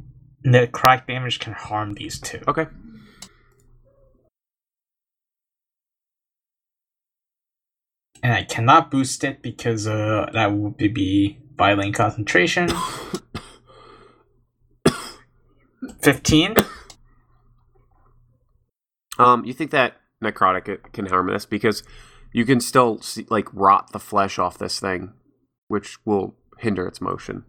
necrotic 0.47 1.06
damage 1.06 1.40
can 1.40 1.52
harm 1.52 1.94
these 1.94 2.20
two. 2.20 2.40
Okay. 2.47 2.66
and 8.27 8.35
I 8.35 8.43
cannot 8.43 8.90
boost 8.90 9.23
it 9.23 9.40
because 9.40 9.86
uh, 9.86 10.28
that 10.32 10.52
would 10.52 10.77
be 10.78 11.39
violent 11.56 11.94
concentration. 11.94 12.68
15. 16.02 16.56
Um, 19.20 19.44
you 19.44 19.52
think 19.52 19.70
that 19.70 19.98
necrotic 20.20 20.93
can 20.93 21.06
harm 21.06 21.28
this 21.28 21.47
because 21.47 21.85
you 22.32 22.44
can 22.44 22.59
still 22.59 23.01
see, 23.01 23.27
like 23.31 23.47
rot 23.52 23.93
the 23.93 24.01
flesh 24.01 24.40
off 24.40 24.59
this 24.59 24.81
thing, 24.81 25.12
which 25.68 26.05
will 26.05 26.35
hinder 26.59 26.89
its 26.89 27.01
motion. 27.01 27.44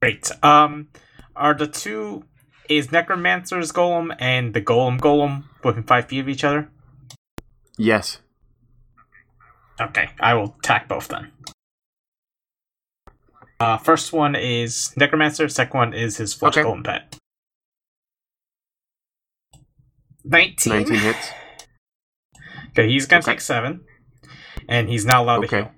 Great. 0.00 0.32
Um, 0.42 0.88
are 1.36 1.54
the 1.54 1.66
two 1.66 2.24
is 2.68 2.92
Necromancer's 2.92 3.72
Golem 3.72 4.14
and 4.18 4.54
the 4.54 4.60
Golem 4.60 4.98
Golem 5.00 5.44
within 5.64 5.82
five 5.82 6.06
feet 6.06 6.20
of 6.20 6.28
each 6.28 6.44
other? 6.44 6.68
Yes. 7.76 8.18
Okay, 9.80 10.10
I 10.20 10.34
will 10.34 10.54
attack 10.58 10.88
both 10.88 11.08
then. 11.08 11.32
Uh, 13.58 13.78
first 13.78 14.12
one 14.12 14.34
is 14.34 14.92
Necromancer. 14.96 15.48
Second 15.48 15.78
one 15.78 15.94
is 15.94 16.16
his 16.16 16.34
flesh 16.34 16.56
Okay. 16.56 16.68
golem 16.68 16.84
pet. 16.84 17.16
Nineteen. 20.24 20.72
19 20.72 20.98
hits. 20.98 21.30
Okay, 22.70 22.88
he's 22.88 23.04
gonna 23.04 23.20
Okay. 23.20 23.32
take 23.32 23.42
seven, 23.42 23.84
and 24.66 24.88
he's 24.88 25.04
not 25.04 25.18
allowed 25.18 25.40
to 25.40 25.46
Okay. 25.46 25.56
heal. 25.58 25.72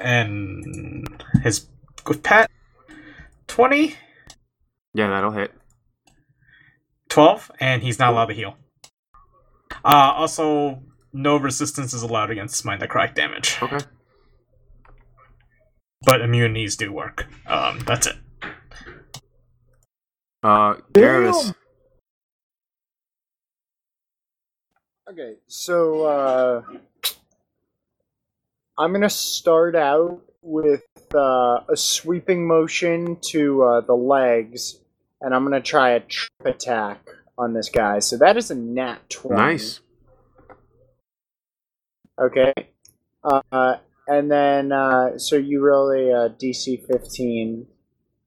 And 0.00 1.06
his 1.44 1.68
pet, 2.24 2.50
20, 3.52 3.94
Yeah, 4.94 5.10
that'll 5.10 5.30
hit. 5.30 5.52
12, 7.10 7.50
and 7.60 7.82
he's 7.82 7.98
not 7.98 8.10
allowed 8.14 8.26
to 8.26 8.34
heal. 8.34 8.56
Uh, 9.84 10.12
also, 10.16 10.82
no 11.12 11.36
resistance 11.36 11.92
is 11.92 12.00
allowed 12.00 12.30
against 12.30 12.64
my 12.64 12.78
necrotic 12.78 13.14
damage, 13.14 13.58
Okay. 13.60 13.80
but 16.06 16.22
immunities 16.22 16.76
do 16.76 16.94
work. 16.94 17.26
Um, 17.46 17.80
that's 17.80 18.06
it. 18.06 18.16
Uh, 20.42 20.76
Garrus. 20.94 21.54
Okay, 25.10 25.34
so 25.46 26.06
uh, 26.06 26.62
I'm 28.78 28.92
gonna 28.94 29.10
start 29.10 29.76
out 29.76 30.22
with 30.42 30.84
uh, 31.14 31.60
a 31.68 31.76
sweeping 31.76 32.46
motion 32.46 33.16
to 33.30 33.62
uh, 33.62 33.80
the 33.80 33.94
legs, 33.94 34.78
and 35.20 35.34
I'm 35.34 35.44
gonna 35.44 35.60
try 35.60 35.90
a 35.90 36.00
trip 36.00 36.30
attack 36.44 37.08
on 37.38 37.54
this 37.54 37.68
guy. 37.68 38.00
So 38.00 38.16
that 38.18 38.36
is 38.36 38.50
a 38.50 38.54
nat 38.54 38.98
twenty. 39.08 39.40
Nice. 39.40 39.80
Okay. 42.20 42.52
Uh, 43.24 43.76
and 44.08 44.30
then 44.30 44.72
uh, 44.72 45.16
so 45.18 45.36
you 45.36 45.60
really 45.62 46.12
uh, 46.12 46.28
DC 46.40 46.86
15. 46.86 47.66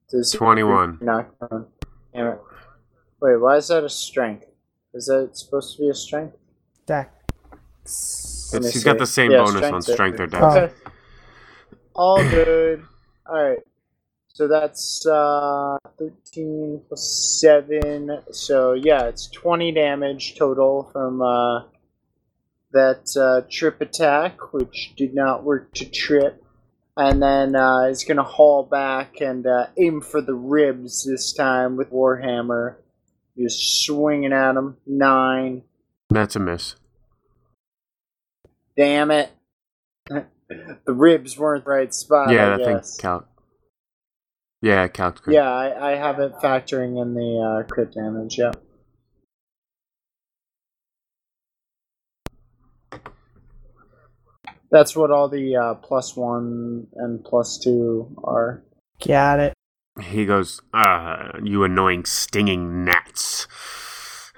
Does 0.08 0.30
21. 0.32 0.98
Knock 1.00 1.34
down. 1.40 1.66
Damn 2.14 2.26
it. 2.28 2.38
Wait, 3.20 3.36
why 3.40 3.56
is 3.56 3.68
that 3.68 3.82
a 3.84 3.88
strength? 3.88 4.46
Is 4.94 5.06
that 5.06 5.30
supposed 5.36 5.76
to 5.76 5.82
be 5.82 5.88
a 5.88 5.94
strength? 5.94 6.36
Dex. 6.86 7.10
Let 8.52 8.62
me 8.62 8.66
It's, 8.68 8.74
he's 8.74 8.82
see. 8.82 8.88
got 8.88 8.98
the 8.98 9.06
same 9.06 9.32
Yeah, 9.32 9.38
bonus 9.44 9.62
on 9.64 9.82
strength 9.82 10.16
strength 10.16 10.20
or 10.20 10.26
dex. 10.28 10.44
Oh. 10.44 10.85
All 11.96 12.22
good. 12.28 12.84
Alright. 13.26 13.60
So 14.28 14.48
that's 14.48 15.06
uh 15.06 15.78
13 15.98 16.82
plus 16.88 17.38
7. 17.40 18.22
So 18.32 18.74
yeah, 18.74 19.06
it's 19.06 19.28
20 19.30 19.72
damage 19.72 20.36
total 20.36 20.90
from 20.92 21.22
uh 21.22 21.62
that 22.72 23.16
uh, 23.16 23.46
trip 23.50 23.80
attack, 23.80 24.52
which 24.52 24.92
did 24.96 25.14
not 25.14 25.42
work 25.42 25.72
to 25.74 25.88
trip. 25.88 26.44
And 26.98 27.22
then 27.22 27.56
uh, 27.56 27.88
he's 27.88 28.04
gonna 28.04 28.22
haul 28.22 28.64
back 28.64 29.20
and 29.20 29.46
uh, 29.46 29.68
aim 29.78 30.02
for 30.02 30.20
the 30.20 30.34
ribs 30.34 31.04
this 31.04 31.32
time 31.32 31.76
with 31.76 31.90
Warhammer. 31.90 32.76
Just 33.38 33.84
swinging 33.84 34.34
at 34.34 34.56
him. 34.56 34.76
Nine. 34.86 35.62
That's 36.10 36.36
a 36.36 36.40
miss. 36.40 36.76
Damn 38.76 39.10
it. 39.10 39.30
the 40.48 40.92
ribs 40.92 41.38
weren't 41.38 41.64
the 41.64 41.70
right 41.70 41.92
spot. 41.94 42.30
yeah, 42.32 42.50
I 42.50 42.54
I 42.54 42.56
think 42.56 42.78
guess. 42.78 42.96
calc. 42.96 43.28
Yeah, 44.62 44.88
calc. 44.88 45.22
good. 45.22 45.34
Yeah, 45.34 45.50
I, 45.50 45.92
I 45.92 45.96
have 45.96 46.18
it 46.18 46.32
factoring 46.42 47.00
in 47.00 47.14
the 47.14 47.62
uh, 47.64 47.66
crit 47.72 47.92
damage. 47.92 48.38
Yeah. 48.38 48.52
That's 54.70 54.96
what 54.96 55.10
all 55.10 55.28
the 55.28 55.56
uh, 55.56 55.74
plus 55.74 56.16
one 56.16 56.88
and 56.96 57.24
plus 57.24 57.58
two 57.58 58.14
are. 58.24 58.62
Got 59.06 59.38
it. 59.40 59.52
He 60.02 60.26
goes, 60.26 60.60
ah, 60.74 61.30
you 61.42 61.64
annoying 61.64 62.04
stinging 62.04 62.84
gnats. 62.84 63.46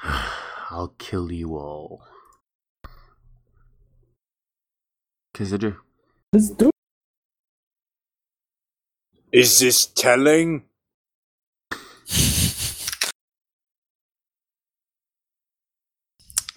I'll 0.71 0.95
kill 0.99 1.33
you 1.33 1.57
all. 1.57 2.05
Kazidra. 5.35 5.77
Let's 6.33 6.51
do 6.51 6.71
Is 9.33 9.61
this 9.61 9.87
telling? 9.87 10.65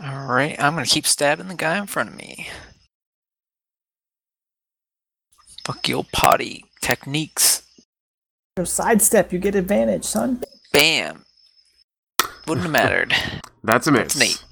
Alright, 0.04 0.62
I'm 0.62 0.74
gonna 0.74 0.86
keep 0.86 1.08
stabbing 1.08 1.48
the 1.48 1.56
guy 1.56 1.78
in 1.78 1.88
front 1.88 2.10
of 2.10 2.18
me. 2.18 2.50
Fuck 5.66 5.88
your 5.88 6.06
potty 6.12 6.66
techniques. 6.82 7.64
Go 8.58 8.66
sidestep, 8.66 9.32
you 9.32 9.40
get 9.40 9.56
advantage, 9.56 10.04
son. 10.04 10.44
Bam! 10.74 11.24
Wouldn't 12.46 12.64
have 12.64 12.72
mattered. 12.72 13.14
That's 13.64 13.88
a 13.88 13.92
miss. 13.92 14.16
That's 14.16 14.20
neat. 14.20 14.44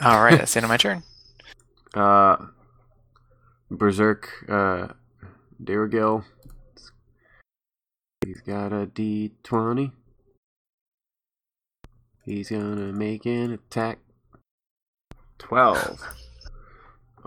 Alright, 0.00 0.38
that's 0.38 0.52
the 0.54 0.58
end 0.58 0.64
of 0.64 0.68
my 0.68 0.76
turn. 0.76 1.02
Uh, 1.94 2.36
Berserk, 3.70 4.44
uh, 4.48 4.88
Daragil. 5.62 6.24
He's 8.24 8.40
got 8.40 8.72
a 8.72 8.86
D20. 8.86 9.92
He's 12.24 12.50
gonna 12.50 12.92
make 12.92 13.24
an 13.26 13.52
attack. 13.52 13.98
12. 15.38 16.02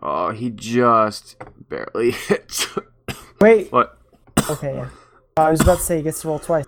Oh, 0.03 0.31
he 0.31 0.49
just 0.49 1.35
barely 1.69 2.09
hit. 2.27 2.68
Wait. 3.39 3.72
what? 3.72 3.99
Okay, 4.49 4.73
yeah. 4.73 4.89
I 5.38 5.51
was 5.51 5.61
about 5.61 5.77
to 5.77 5.84
say 5.84 5.97
he 5.97 6.01
gets 6.03 6.22
to 6.22 6.27
roll 6.27 6.39
twice. 6.39 6.65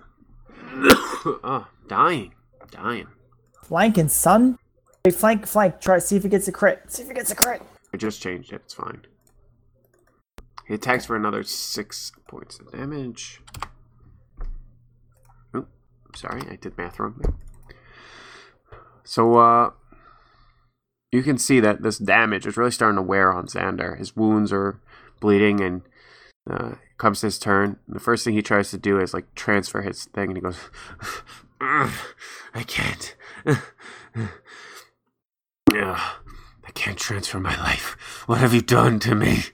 oh, 0.72 1.66
dying. 1.88 2.32
Dying. 2.70 3.08
Flanking, 3.64 4.08
son. 4.08 4.56
Hey, 5.02 5.10
flank, 5.10 5.46
flank. 5.46 5.80
Try 5.80 5.98
see 5.98 6.14
if 6.14 6.22
he 6.22 6.28
gets 6.28 6.46
a 6.46 6.52
crit. 6.52 6.82
See 6.92 7.02
if 7.02 7.08
he 7.08 7.14
gets 7.14 7.32
a 7.32 7.34
crit. 7.34 7.60
I 7.92 7.96
just 7.96 8.22
changed 8.22 8.52
it. 8.52 8.62
It's 8.64 8.74
fine. 8.74 9.00
He 10.66 10.74
attacks 10.74 11.06
for 11.06 11.16
another 11.16 11.42
six 11.42 12.12
points 12.26 12.58
of 12.58 12.72
damage. 12.72 13.42
Oh, 15.54 15.66
sorry, 16.14 16.42
I 16.50 16.56
did 16.56 16.76
math 16.78 16.98
wrong. 16.98 17.38
So, 19.04 19.36
uh, 19.36 19.70
you 21.12 21.22
can 21.22 21.38
see 21.38 21.60
that 21.60 21.82
this 21.82 21.98
damage 21.98 22.46
is 22.46 22.56
really 22.56 22.70
starting 22.70 22.96
to 22.96 23.02
wear 23.02 23.32
on 23.32 23.46
Xander. 23.46 23.98
His 23.98 24.16
wounds 24.16 24.52
are 24.52 24.80
bleeding, 25.20 25.60
and 25.60 25.82
uh, 26.50 26.72
comes 26.98 27.20
his 27.20 27.38
turn. 27.38 27.78
The 27.86 28.00
first 28.00 28.24
thing 28.24 28.34
he 28.34 28.42
tries 28.42 28.70
to 28.70 28.78
do 28.78 28.98
is 28.98 29.14
like 29.14 29.34
transfer 29.34 29.82
his 29.82 30.06
thing, 30.06 30.28
and 30.28 30.36
he 30.36 30.40
goes, 30.40 30.58
"I 31.60 32.62
can't." 32.66 33.14
I 36.66 36.70
can't 36.72 36.98
transfer 36.98 37.38
my 37.38 37.56
life. 37.56 38.24
What 38.26 38.38
have 38.38 38.54
you 38.54 38.62
done 38.62 38.98
to 39.00 39.14
me? 39.14 39.44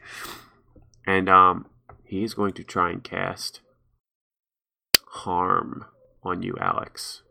And 1.11 1.29
um, 1.29 1.67
he's 2.05 2.35
going 2.35 2.53
to 2.53 2.63
try 2.63 2.91
and 2.91 3.03
cast 3.03 3.63
harm 5.09 5.87
on 6.23 6.45
you, 6.45 6.57
Alex. 6.61 7.23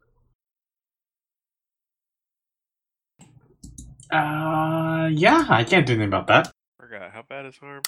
Uh, 4.12 5.08
yeah, 5.14 5.46
I 5.48 5.64
can't 5.64 5.86
do 5.86 5.94
anything 5.94 6.10
about 6.10 6.28
that. 6.28 6.52
Forgot 6.78 7.12
how 7.14 7.24
bad 7.30 7.46
is 7.46 7.56
harm? 7.56 7.82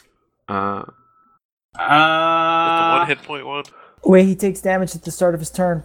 Uh, 0.47 0.83
With 1.73 1.77
the 1.77 1.83
Uh, 1.83 2.97
one 2.99 3.07
hit 3.07 3.21
point 3.23 3.45
one. 3.45 3.63
Wait, 4.05 4.27
he 4.27 4.35
takes 4.35 4.61
damage 4.61 4.95
at 4.95 5.03
the 5.03 5.11
start 5.11 5.33
of 5.33 5.41
his 5.41 5.49
turn. 5.51 5.83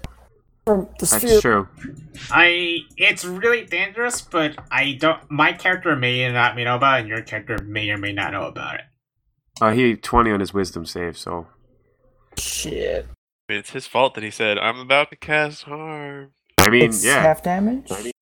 From 0.65 0.89
the 1.01 1.07
that's 1.07 1.17
sphere. 1.17 1.41
true. 1.41 1.69
I 2.31 2.79
it's 2.97 3.25
really 3.25 3.65
dangerous, 3.65 4.21
but 4.21 4.57
I 4.71 4.93
don't. 5.01 5.21
My 5.31 5.53
character 5.53 5.97
may 5.97 6.25
or 6.27 6.33
not 6.33 6.55
may 6.55 6.63
know 6.65 6.77
about 6.77 6.99
it, 6.99 7.01
and 7.01 7.09
your 7.09 7.23
character 7.23 7.59
may 7.65 7.91
or 7.91 7.99
may 7.99 8.13
not 8.13 8.31
know 8.33 8.45
about 8.47 8.77
it. 8.77 8.81
Uh, 9.61 9.73
he 9.73 9.97
twenty 9.97 10.31
on 10.31 10.41
his 10.41 10.53
wisdom 10.53 10.85
save, 10.85 11.17
so 11.17 11.47
Shit. 12.39 13.07
I 13.49 13.53
mean, 13.53 13.61
it's 13.61 13.71
his 13.71 13.87
fault 13.87 14.15
that 14.15 14.25
he 14.25 14.31
said, 14.31 14.59
"I'm 14.59 14.79
about 14.79 15.11
to 15.11 15.17
cast 15.17 15.65
harm." 15.65 16.33
I 16.59 16.69
mean, 16.69 16.85
it's 16.87 17.05
yeah, 17.05 17.23
half 17.23 17.43
damage. 17.43 17.91
he 17.99 18.13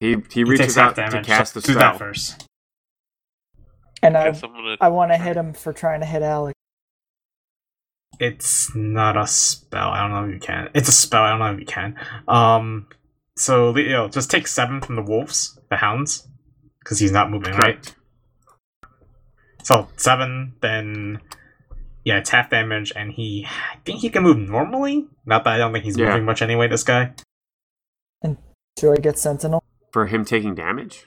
he 0.00 0.16
He 0.30 0.44
reaches 0.44 0.76
half 0.76 0.98
out 0.98 1.10
to 1.10 1.22
cast 1.22 1.54
so 1.54 1.60
the 1.60 1.66
do 1.66 1.72
spell. 1.72 1.92
that 1.92 1.98
first. 1.98 2.46
And 4.02 4.16
I, 4.16 4.28
I'm. 4.28 4.76
I 4.80 4.88
want 4.88 5.10
to 5.10 5.16
hit 5.16 5.36
him 5.36 5.54
for 5.54 5.72
trying 5.72 6.00
to 6.00 6.06
hit 6.06 6.22
Alex. 6.22 6.54
It's 8.20 8.74
not 8.74 9.16
a 9.16 9.26
spell. 9.26 9.88
I 9.88 10.02
don't 10.02 10.10
know 10.10 10.24
if 10.26 10.34
you 10.34 10.40
can. 10.40 10.68
It's 10.74 10.88
a 10.88 10.92
spell. 10.92 11.22
I 11.22 11.30
don't 11.30 11.38
know 11.38 11.52
if 11.52 11.60
you 11.60 11.66
can. 11.66 11.96
Um, 12.28 12.86
so 13.36 13.70
Leo, 13.70 14.08
just 14.08 14.30
take 14.30 14.46
seven 14.46 14.80
from 14.80 14.96
the 14.96 15.02
wolves, 15.02 15.58
the 15.68 15.76
hounds, 15.76 16.26
because 16.80 16.98
he's 16.98 17.12
not 17.12 17.30
moving, 17.30 17.54
right? 17.54 17.94
Correct. 19.68 19.90
So 19.90 19.96
seven, 19.96 20.54
then 20.60 21.20
yeah, 22.04 22.18
it's 22.18 22.30
half 22.30 22.50
damage, 22.50 22.92
and 22.94 23.12
he. 23.12 23.46
I 23.46 23.76
think 23.84 24.00
he 24.00 24.08
can 24.10 24.22
move 24.22 24.38
normally. 24.38 25.06
Not 25.24 25.44
that 25.44 25.54
I 25.54 25.58
don't 25.58 25.72
think 25.72 25.84
he's 25.84 25.98
Yeah. 25.98 26.06
moving 26.08 26.24
much 26.24 26.42
anyway. 26.42 26.68
This 26.68 26.84
guy. 26.84 27.12
And 28.22 28.36
do 28.76 28.92
I 28.92 28.96
get 28.96 29.18
Sentinel? 29.18 29.62
For 29.92 30.06
him 30.06 30.24
taking 30.24 30.54
damage, 30.54 31.06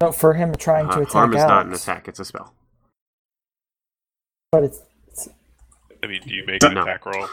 No, 0.00 0.12
for 0.12 0.34
him 0.34 0.54
trying 0.54 0.88
to 0.90 0.98
uh, 0.98 1.00
attack 1.02 1.12
harm 1.12 1.32
is 1.32 1.42
Alex. 1.42 1.48
not 1.50 1.66
an 1.66 1.72
attack; 1.72 2.08
it's 2.08 2.18
a 2.20 2.24
spell. 2.24 2.54
But 4.50 4.64
it's, 4.64 4.80
it's 5.08 5.28
I 6.02 6.06
mean, 6.06 6.22
do 6.26 6.34
you 6.34 6.44
make 6.46 6.62
No. 6.62 6.68
an 6.68 6.78
attack 6.78 7.04
roll? 7.06 7.28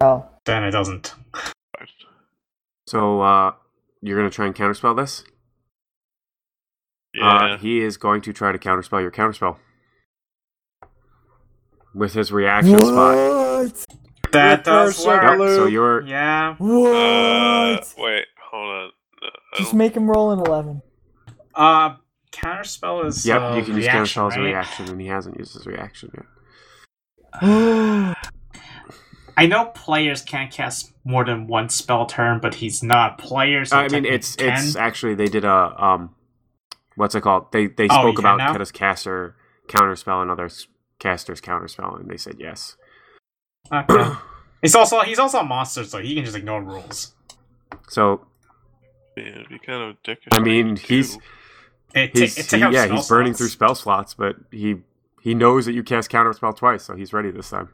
oh, 0.00 0.26
Then 0.44 0.64
it 0.64 0.70
doesn't. 0.70 1.14
So, 2.86 3.20
uh, 3.20 3.52
you're 4.02 4.18
gonna 4.18 4.30
try 4.30 4.46
and 4.46 4.54
counterspell 4.54 4.96
this. 4.96 5.24
Yeah. 7.14 7.54
Uh, 7.54 7.58
he 7.58 7.80
is 7.80 7.96
going 7.96 8.20
to 8.22 8.32
try 8.32 8.52
to 8.52 8.58
counterspell 8.58 9.00
your 9.00 9.10
counterspell. 9.10 9.56
with 11.94 12.14
his 12.14 12.32
reaction 12.32 12.78
spot. 12.78 13.16
What? 13.16 13.86
That 14.32 14.64
does 14.64 15.04
work. 15.04 15.22
Yep, 15.22 15.38
so 15.38 15.66
you're 15.66 16.02
Yeah. 16.02 16.54
What? 16.58 16.94
Uh, 16.94 17.80
wait, 17.98 18.26
hold 18.50 18.70
on. 18.70 18.90
No, 19.22 19.28
Just 19.56 19.74
make 19.74 19.96
him 19.96 20.08
roll 20.08 20.30
an 20.30 20.38
11. 20.38 20.82
Uh, 21.54 21.96
counterspell 22.32 23.06
is. 23.06 23.26
yep. 23.26 23.42
uh, 23.42 23.56
you 23.56 23.64
can 23.64 23.76
use 23.76 23.86
reaction, 23.86 24.22
counterspell 24.22 24.30
as 24.30 24.36
a 24.36 24.40
reaction, 24.40 24.88
and 24.88 25.00
he 25.00 25.08
hasn't 25.08 25.38
used 25.38 25.54
his 25.54 25.66
reaction 25.66 26.12
yet. 26.14 26.26
I 29.36 29.46
know 29.46 29.66
players 29.66 30.22
can't 30.22 30.52
cast 30.52 30.92
more 31.04 31.24
than 31.24 31.46
one 31.46 31.68
spell 31.70 32.06
turn, 32.06 32.40
but 32.40 32.54
he's 32.54 32.82
not 32.82 33.18
players. 33.18 33.70
player. 33.70 33.88
So 33.88 33.96
I 33.96 34.00
mean, 34.00 34.04
it's 34.04 34.36
can. 34.36 34.52
it's 34.52 34.76
actually 34.76 35.14
they 35.14 35.28
did 35.28 35.44
a 35.44 35.74
um, 35.82 36.14
what's 37.00 37.14
it 37.14 37.22
called? 37.22 37.50
They 37.52 37.66
they 37.66 37.84
Oh, 37.84 37.94
spoke 37.94 38.06
you 38.06 38.12
can 38.16 38.24
about 38.24 38.36
now? 38.38 38.52
Keta's 38.52 38.70
caster 38.70 39.34
counterspell 39.68 40.22
and 40.22 40.30
other 40.30 40.44
s- 40.46 40.66
casters 40.98 41.40
counterspell, 41.40 41.98
and 41.98 42.08
they 42.10 42.16
said 42.16 42.36
yes. 42.38 42.76
Okay. 43.72 44.12
he's 44.62 44.74
also 44.74 45.00
he's 45.00 45.18
also 45.18 45.38
a 45.40 45.44
monster, 45.44 45.84
so 45.84 45.98
he 45.98 46.14
can 46.14 46.24
just 46.24 46.36
ignore 46.36 46.62
rules. 46.62 47.14
So 47.88 48.26
Yeah, 49.16 49.24
it'd 49.28 49.48
be 49.48 49.58
kind 49.58 49.82
of 49.82 50.02
dickish. 50.02 50.28
I 50.32 50.38
mean, 50.40 50.76
he's 50.76 51.18
It, 51.94 52.16
he's 52.16 52.38
it 52.38 52.44
he- 52.44 52.60
take 52.60 52.72
yeah 52.72 52.86
he's 52.86 53.08
burning 53.08 53.32
slots. 53.32 53.38
through 53.38 53.48
spell 53.48 53.74
slots, 53.74 54.14
but 54.14 54.36
he 54.50 54.76
he 55.22 55.34
knows 55.34 55.66
that 55.66 55.72
you 55.72 55.82
cast 55.82 56.10
counterspell 56.10 56.56
twice, 56.56 56.84
so 56.84 56.94
he's 56.96 57.12
ready 57.12 57.30
this 57.30 57.50
time. 57.50 57.70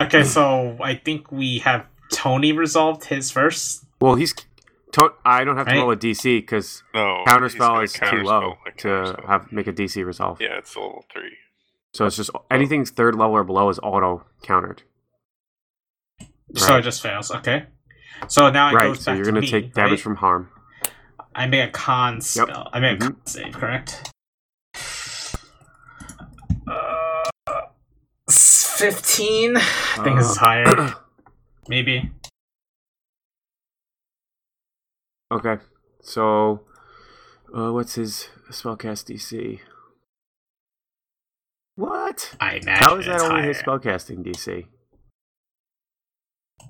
Okay, 0.00 0.22
so 0.36 0.76
I 0.82 0.94
think 0.94 1.32
we 1.32 1.58
have 1.60 1.86
Tony 2.12 2.52
resolved 2.52 3.04
his 3.06 3.30
first. 3.30 3.84
Well, 4.00 4.14
he's 4.16 4.34
to- 4.94 5.12
I 5.24 5.44
don't 5.44 5.56
have 5.56 5.66
to 5.66 5.72
Right. 5.74 5.80
roll 5.80 5.90
a 5.92 5.96
DC 5.96 6.40
because 6.40 6.82
no 6.94 7.22
counterspell 7.26 7.68
gonna 7.68 7.82
is 7.84 7.92
too 7.92 8.22
low 8.22 8.56
to 8.78 9.16
have 9.26 9.50
make 9.52 9.66
a 9.66 9.72
DC 9.72 10.02
resolve. 10.04 10.40
Yeah, 10.40 10.58
it's 10.58 10.74
a 10.74 10.80
level 10.80 11.04
three. 11.12 11.36
So 11.92 12.06
it's 12.06 12.16
just 12.16 12.30
anything 12.50 12.84
third 12.84 13.14
level 13.14 13.36
or 13.36 13.44
below 13.44 13.68
is 13.68 13.78
auto 13.82 14.24
countered. 14.42 14.82
So 16.56 16.76
it 16.76 16.82
just 16.82 17.02
fails. 17.02 17.30
Okay. 17.30 17.66
So 18.28 18.50
now 18.50 18.70
it 18.70 18.74
Right, 18.74 18.82
goes 18.88 19.00
so 19.04 19.10
back 19.12 19.16
you're 19.18 19.26
gonna 19.26 19.40
me, 19.40 19.48
take 19.50 19.74
damage 19.74 19.90
right? 19.92 20.00
from 20.00 20.16
harm. 20.16 20.48
I 21.34 21.46
make 21.46 21.68
a 21.68 21.72
con 21.72 22.20
spell. 22.20 22.68
I 22.72 22.78
make 22.80 23.00
a 23.00 23.04
Mhm. 23.04 23.08
con 23.08 23.26
save, 23.26 23.52
correct? 23.52 24.12
Uh, 26.68 27.22
fifteen. 28.30 29.56
I 29.56 29.60
think 30.04 30.18
this 30.18 30.30
is 30.30 30.38
Uh, 30.38 30.40
higher. 30.40 30.94
Maybe. 31.68 32.10
Okay, 35.32 35.56
so 36.02 36.60
uh, 37.56 37.72
what's 37.72 37.94
his 37.94 38.28
spellcast 38.50 39.12
DC? 39.12 39.60
What? 41.76 42.36
I 42.40 42.54
imagine 42.56 42.84
How 42.88 42.96
is 42.96 43.06
that 43.06 43.14
it's 43.16 43.24
only 43.24 43.40
higher. 43.40 43.48
his 43.48 43.58
spellcasting 43.58 44.24
DC? 44.24 44.66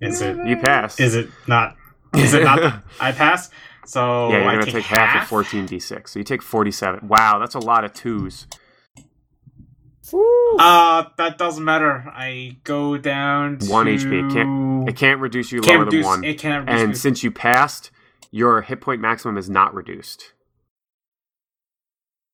Is 0.01 0.21
it? 0.23 0.37
You 0.47 0.57
pass? 0.57 0.99
Is 0.99 1.15
it 1.15 1.29
not? 1.47 1.77
Is 2.17 2.33
it 2.33 2.43
not? 2.45 2.83
I 3.01 3.13
pass. 3.13 3.51
So 3.87 4.31
yeah, 4.31 4.39
you're 4.39 4.49
I 4.49 4.53
gonna 4.55 4.65
take, 4.65 4.75
take 4.77 4.85
half, 4.85 5.23
of 5.25 5.29
14 5.29 5.69
d6. 5.69 6.09
So 6.09 6.19
you 6.19 6.25
take 6.25 6.41
47. 6.41 7.07
Wow, 7.07 7.39
that's 7.39 7.55
a 7.55 7.59
lot 7.59 7.85
of 7.85 7.93
twos. 7.93 8.47
Woo. 10.13 10.57
Uh, 10.59 11.05
that 11.19 11.37
doesn't 11.39 11.65
matter. 11.65 12.05
I 12.15 12.57
go 12.65 12.97
down 12.97 13.59
to 13.59 13.71
One 13.71 13.87
HP. 13.87 14.31
It 14.31 14.33
can't- 14.35 14.89
It 14.89 14.97
can't 14.97 15.21
reduce 15.21 15.53
you 15.53 15.61
Can't 15.61 15.77
lower 15.81 15.85
reduce. 15.87 16.05
than 16.05 16.11
one. 16.11 16.25
It 16.25 16.39
can't 16.39 16.67
reduce. 16.67 16.81
And 16.83 16.89
me- 16.91 16.95
since 16.97 17.23
you 17.23 17.31
passed, 17.31 17.91
your 18.35 18.63
hit 18.63 18.81
point 18.81 19.01
maximum 19.01 19.39
is 19.39 19.49
not 19.49 19.73
reduced. 19.75 20.33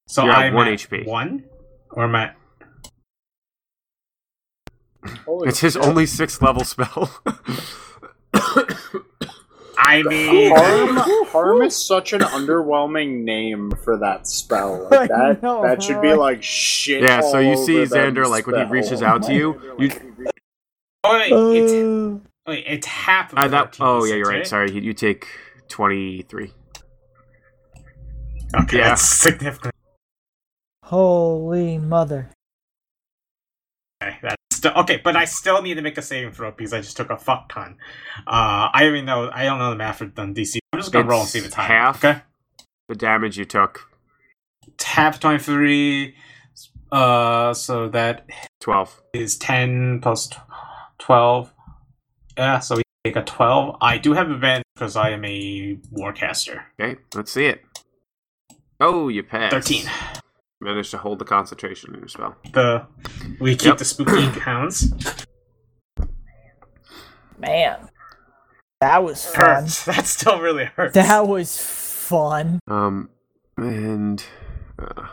so 0.09 0.25
you're 0.25 0.33
I'm 0.33 0.55
one 0.55 0.67
at 0.69 0.79
HP. 0.79 1.07
One, 1.07 1.45
or 1.91 2.05
am 2.05 2.15
I? 2.15 2.33
Holy 5.27 5.49
It's 5.49 5.61
his 5.61 5.75
shit. 5.75 5.83
only 5.83 6.07
sixth 6.07 6.41
level 6.41 6.65
spell. 6.65 7.11
I 9.77 10.03
mean, 10.07 10.57
Harm, 10.57 10.97
harm 11.29 11.63
is 11.63 11.87
such 11.87 12.15
an 12.15 12.21
underwhelming 12.23 13.25
name 13.25 13.71
for 13.85 13.99
that 13.99 14.27
spell. 14.27 14.89
Like 14.91 15.11
that, 15.11 15.43
know, 15.43 15.63
that 15.63 15.83
should 15.83 16.01
be 16.01 16.15
like 16.15 16.43
shit. 16.43 17.03
yeah, 17.03 17.21
so 17.21 17.39
you 17.41 17.57
see 17.59 17.75
Xander, 17.75 18.27
like 18.27 18.47
when 18.47 18.57
he 18.57 18.73
reaches 18.73 19.03
out 19.03 19.23
to 19.25 19.35
you, 19.35 19.61
you 19.79 19.91
oh 21.05 21.13
wait, 21.19 21.59
it's 21.59 21.73
Uh, 21.73 22.21
wait, 22.47 22.65
it's 22.67 22.87
half 22.87 23.33
of 23.35 23.39
uh, 23.39 23.49
that, 23.49 23.77
oh 23.81 24.05
yeah, 24.05 24.15
you're 24.15 24.27
right. 24.29 24.39
right? 24.39 24.47
Sorry, 24.47 24.71
you, 24.73 24.81
you 24.81 24.95
take 24.95 25.29
23. 25.71 26.53
Okay, 28.63 28.79
Yeah. 28.79 28.89
that's 28.91 29.03
significant. 29.03 29.75
holy 30.85 31.79
mother. 31.79 32.31
Okay, 34.03 34.17
that's 34.23 34.37
still 34.53 34.73
okay, 34.73 35.01
but 35.03 35.15
I 35.17 35.25
still 35.25 35.63
need 35.63 35.75
to 35.75 35.83
make 35.83 35.97
a 35.99 36.03
saving 36.03 36.33
throw 36.33 36.51
because 36.51 36.73
I 36.73 36.81
just 36.81 36.97
took 36.97 37.11
a 37.11 37.17
fuck 37.17 37.49
ton. 37.53 37.77
Uh, 38.27 38.69
I 38.73 38.81
don't 38.83 38.95
even 38.95 39.05
know. 39.05 39.31
I 39.33 39.45
don't 39.45 39.59
know 39.59 39.71
the 39.71 39.77
math 39.77 39.99
for 39.99 40.07
done 40.07 40.35
DC. 40.35 40.59
I'm 40.73 40.81
just 40.81 40.93
gonna 40.93 41.07
roll 41.07 41.21
and 41.21 41.29
see 41.29 41.39
if 41.39 41.45
it's 41.45 41.55
It's 41.55 41.63
half. 41.67 42.05
Okay, 42.05 42.23
The 42.89 42.95
damage 42.97 43.39
you 43.39 43.45
took, 43.45 43.89
It's 44.67 44.85
half 44.85 45.21
twenty 45.21 45.39
three. 45.39 46.17
Uh, 46.91 47.55
so 47.55 47.89
that 47.91 48.27
12. 48.61 49.01
is 49.15 49.37
ten 49.39 50.01
twelve. 50.99 51.53
Yeah, 52.37 52.59
so 52.59 52.77
we 52.77 52.83
take 53.05 53.17
a 53.17 53.23
twelve. 53.23 53.77
I 53.81 53.99
do 53.99 54.13
have 54.13 54.31
advantage 54.31 54.65
because 54.75 54.97
I 54.97 55.11
am 55.11 55.25
a 55.25 55.77
warcaster. 55.93 56.63
Okay, 56.81 57.01
let's 57.15 57.31
see 57.33 57.47
it. 57.47 57.63
Oh, 58.81 59.09
you 59.09 59.23
passed. 59.23 59.53
Thirteen. 59.55 59.87
Managed 60.63 60.91
to 60.91 60.99
hold 60.99 61.19
the 61.19 61.25
concentration 61.25 61.95
in 61.95 62.01
your 62.01 62.09
spell. 62.09 62.37
The 62.53 62.87
we 63.41 63.53
keep 63.57 63.69
Yep. 63.69 63.79
the 63.79 63.85
spooky 63.85 64.41
hounds. 64.41 64.93
Man. 67.39 67.89
That 68.81 69.03
was 69.05 69.25
fun. 69.27 69.45
Hurts. 69.65 69.85
That 69.87 70.07
still 70.07 70.41
really 70.41 70.65
hurts. 70.67 70.95
That 70.95 71.27
was 71.27 71.59
fun. 71.59 72.61
Um, 72.69 73.11
and 73.57 74.23
uh, 74.79 75.09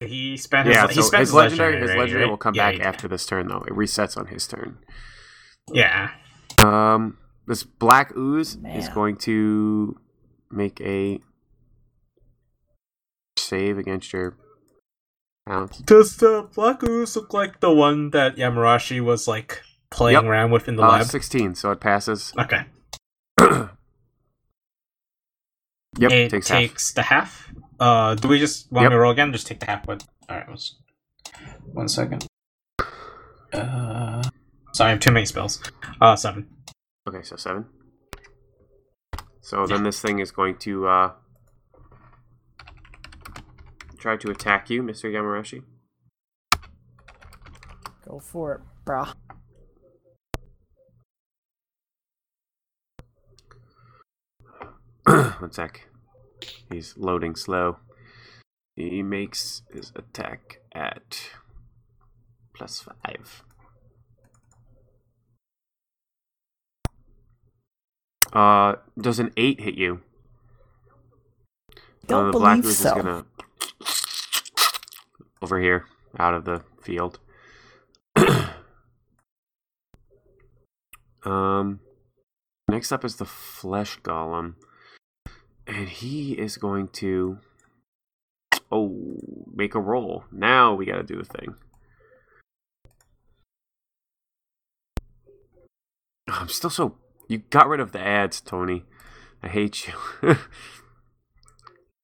he 0.00 0.36
spent 0.36 0.66
his, 0.68 0.76
yeah, 0.76 0.86
he 0.88 1.02
spent 1.02 1.20
his 1.20 1.34
legendary, 1.34 1.80
his 1.80 1.90
legendary 1.90 2.24
right? 2.24 2.30
will 2.30 2.36
come 2.36 2.54
Yeah, 2.54 2.70
back 2.70 2.78
yeah. 2.80 2.88
after 2.88 3.08
this 3.08 3.26
turn, 3.26 3.48
though. 3.48 3.64
It 3.66 3.72
resets 3.72 4.16
on 4.16 4.26
his 4.26 4.46
turn. 4.46 4.78
Yeah. 5.72 6.10
Um, 6.58 7.18
this 7.46 7.62
black 7.64 8.16
ooze 8.16 8.56
is 8.74 8.88
going 8.88 9.16
to 9.18 9.98
make 10.50 10.80
a 10.80 11.20
save 13.36 13.78
against 13.78 14.12
your 14.12 14.36
pounce. 15.46 15.78
Does 15.78 16.16
the 16.18 16.48
Black 16.54 16.82
Ooze 16.82 17.16
look 17.16 17.32
like 17.32 17.60
the 17.60 17.72
one 17.72 18.10
that 18.10 18.36
Yamarashi 18.36 19.00
was 19.00 19.26
like 19.26 19.62
playing 19.90 20.16
Yep. 20.16 20.24
around 20.24 20.50
with 20.50 20.68
in 20.68 20.76
the 20.76 20.82
Uh, 20.82 20.88
lab? 20.92 21.06
sixteen, 21.06 21.54
so 21.54 21.70
it 21.70 21.80
passes. 21.80 22.32
Okay. 22.38 22.64
Yep, 26.00 26.12
it 26.12 26.30
takes, 26.30 26.46
takes, 26.48 26.92
the 26.92 27.02
half. 27.02 27.50
Uh, 27.80 28.14
do 28.14 28.28
we 28.28 28.38
just 28.38 28.70
want 28.72 28.84
Yep. 28.84 28.90
me 28.90 28.94
to 28.96 29.00
roll 29.00 29.12
again? 29.12 29.32
Just 29.32 29.46
take 29.46 29.60
the 29.60 29.66
half 29.66 29.86
with. 29.86 30.06
All 30.28 30.36
right, 30.36 30.48
let's- 30.48 30.76
one 31.72 31.88
second. 31.88 32.26
Uh, 33.52 34.22
sorry, 34.72 34.88
I 34.88 34.90
have 34.90 35.00
too 35.00 35.12
many 35.12 35.26
spells. 35.26 35.62
Uh, 36.00 36.16
seven. 36.16 36.48
Okay, 37.08 37.22
so 37.22 37.36
seven. 37.36 37.66
So 39.40 39.66
then 39.66 39.82
this 39.84 40.00
thing 40.00 40.18
is 40.18 40.30
going 40.30 40.58
to 40.58 40.86
uh, 40.88 41.12
try 43.98 44.16
to 44.16 44.30
attack 44.30 44.68
you, 44.70 44.82
Mister 44.82 45.08
Yamarashi. 45.08 45.62
Go 48.06 48.18
for 48.20 48.54
it, 48.54 48.60
brah. 48.84 49.14
One 55.40 55.52
sec. 55.52 55.88
He's 56.70 56.96
loading 56.96 57.34
slow. 57.34 57.78
He 58.76 59.02
makes 59.02 59.62
his 59.72 59.92
attack 59.96 60.60
at 60.74 61.30
plus 62.54 62.80
five. 62.80 63.42
Uh, 68.32 68.74
does 69.00 69.18
an 69.18 69.32
eight 69.36 69.60
hit 69.60 69.74
you? 69.74 70.00
Don't 72.06 72.28
Uh, 72.28 72.32
the 72.32 72.38
believe 72.38 72.64
so. 72.66 72.88
is 72.88 72.94
gonna 72.94 73.26
over 75.40 75.60
here, 75.60 75.86
out 76.18 76.34
of 76.34 76.44
the 76.44 76.62
field. 76.82 77.20
um, 81.24 81.80
next 82.68 82.92
up 82.92 83.04
is 83.04 83.16
the 83.16 83.24
flesh 83.24 83.98
golem, 84.00 84.54
and 85.68 85.88
he 85.88 86.32
is 86.32 86.56
going 86.56 86.88
to 86.88 87.38
oh 88.72 89.18
make 89.54 89.76
a 89.76 89.80
roll. 89.80 90.24
Now 90.32 90.74
we 90.74 90.86
got 90.86 90.96
to 90.96 91.04
do 91.04 91.20
a 91.20 91.24
thing. 91.24 91.54
I'm 96.28 96.48
still 96.48 96.70
so 96.70 96.96
you 97.28 97.38
got 97.50 97.68
rid 97.68 97.80
of 97.80 97.92
the 97.92 98.00
ads, 98.00 98.40
Tony. 98.40 98.84
I 99.42 99.48
hate 99.48 99.86
you. 99.88 100.36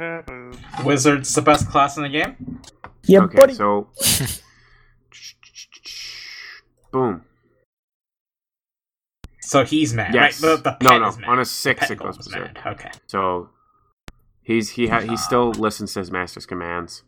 Wizard's 0.85 1.35
the 1.35 1.43
best 1.43 1.69
class 1.69 1.97
in 1.97 2.03
the 2.03 2.09
game. 2.09 2.61
Yeah, 3.05 3.21
okay, 3.23 3.37
buddy. 3.37 3.55
so 3.55 3.89
boom. 6.93 7.23
So 9.41 9.65
he's 9.65 9.93
mad, 9.95 10.15
Yes. 10.15 10.43
right? 10.43 10.63
The, 10.63 10.63
the 10.63 10.77
No, 10.85 10.99
no, 10.99 11.09
is 11.09 11.19
mad. 11.19 11.29
on 11.29 11.39
a 11.39 11.45
six 11.45 11.81
pet 11.81 11.91
it 11.93 11.99
goes 11.99 12.17
goes 12.17 12.29
berserk. 12.29 12.55
mad. 12.55 12.73
Okay. 12.75 12.91
So 13.07 13.51
he's 14.45 14.71
he 14.71 14.87
ha- 14.89 15.01
he 15.01 15.17
still 15.17 15.51
listens 15.51 15.93
to 15.95 15.99
his 16.01 16.11
master's 16.11 16.47
commands, 16.47 17.03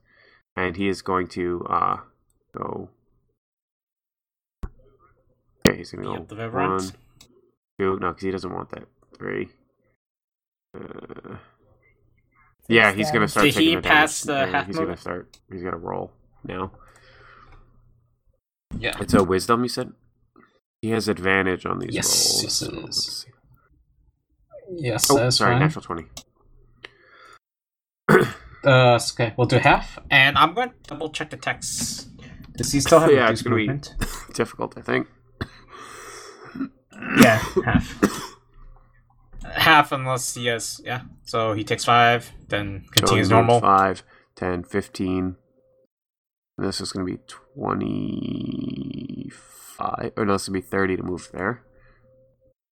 and 0.56 0.76
he 0.76 0.88
is 0.88 1.02
going 1.02 1.28
to 1.28 1.64
uh 1.70 1.96
go. 2.56 2.88
Okay, 5.66 5.78
he's 5.78 5.90
gonna 5.92 6.08
Be 6.10 6.16
go 6.18 6.24
the 6.24 6.34
Vibrant. 6.36 6.70
one, 6.82 6.92
two. 7.78 7.98
No, 8.00 8.08
because 8.08 8.22
he 8.22 8.30
doesn't 8.30 8.52
want 8.52 8.70
that. 8.70 8.84
Three. 9.16 9.48
Uh, 10.76 11.36
yeah, 12.68 12.92
he's 12.92 13.10
gonna 13.10 13.28
start 13.28 13.44
Did 13.46 13.54
he 13.54 13.76
pass 13.80 14.22
damage. 14.22 14.46
the 14.50 14.52
half 14.52 14.66
He's 14.66 14.76
move? 14.76 14.84
gonna 14.86 14.96
start. 14.96 15.38
He's 15.50 15.62
gonna 15.62 15.76
roll 15.78 16.12
now. 16.44 16.72
Yeah. 18.78 18.96
It's 19.00 19.14
a 19.14 19.24
wisdom. 19.24 19.62
You 19.62 19.68
said 19.68 19.92
he 20.82 20.90
has 20.90 21.08
advantage 21.08 21.64
on 21.64 21.78
these 21.78 21.94
Yes, 21.94 22.06
rolls. 22.06 22.42
yes, 22.42 22.62
it 22.62 22.64
so 22.66 22.76
is. 22.76 22.82
let's 22.84 23.22
see. 23.24 23.30
Yes, 24.68 25.10
Oh, 25.10 25.30
sorry, 25.30 25.52
fine. 25.54 25.60
natural 25.60 25.82
twenty. 25.82 26.06
Uh, 28.64 28.98
okay, 29.12 29.32
we'll 29.36 29.46
do 29.46 29.58
half. 29.58 29.98
And 30.10 30.36
I'm 30.36 30.52
going 30.54 30.70
to 30.70 30.74
double 30.88 31.10
check 31.10 31.30
the 31.30 31.36
text. 31.36 32.08
Does 32.56 32.72
he 32.72 32.80
still 32.80 32.98
have 33.00 33.12
Yeah, 33.12 33.30
it's 33.30 33.42
gonna 33.42 33.56
be- 33.56 33.70
Difficult, 34.34 34.76
I 34.76 34.80
think. 34.82 35.06
Yeah, 37.20 37.38
half. 37.64 37.94
half 39.44 39.92
unless 39.92 40.34
he 40.34 40.46
has, 40.46 40.80
yeah. 40.84 41.02
So 41.24 41.52
he 41.52 41.62
takes 41.64 41.84
five, 41.84 42.32
then 42.48 42.86
continues 42.90 43.30
normal. 43.30 43.60
5, 43.60 44.02
10, 44.34 44.64
15. 44.64 45.36
This 46.58 46.80
is 46.80 46.90
going 46.92 47.06
to 47.06 47.12
be 47.12 47.18
25. 47.54 50.12
Or 50.16 50.24
no, 50.24 50.32
this 50.32 50.48
will 50.48 50.54
be 50.54 50.60
30 50.62 50.96
to 50.96 51.02
move 51.02 51.28
there. 51.32 51.62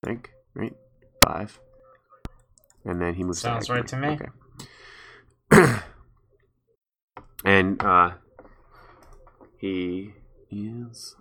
I 0.03 0.07
think, 0.09 0.31
right? 0.55 0.75
5. 1.23 1.61
And 2.87 3.01
then 3.01 3.15
he 3.15 3.25
moves 3.25 3.41
Sounds 3.41 3.69
right 3.69 3.87
to 3.87 3.97
me. 3.97 4.09
Okay. 4.09 4.29
and 7.45 7.83
uh, 7.83 8.11
he 9.59 10.13
is 10.51 11.17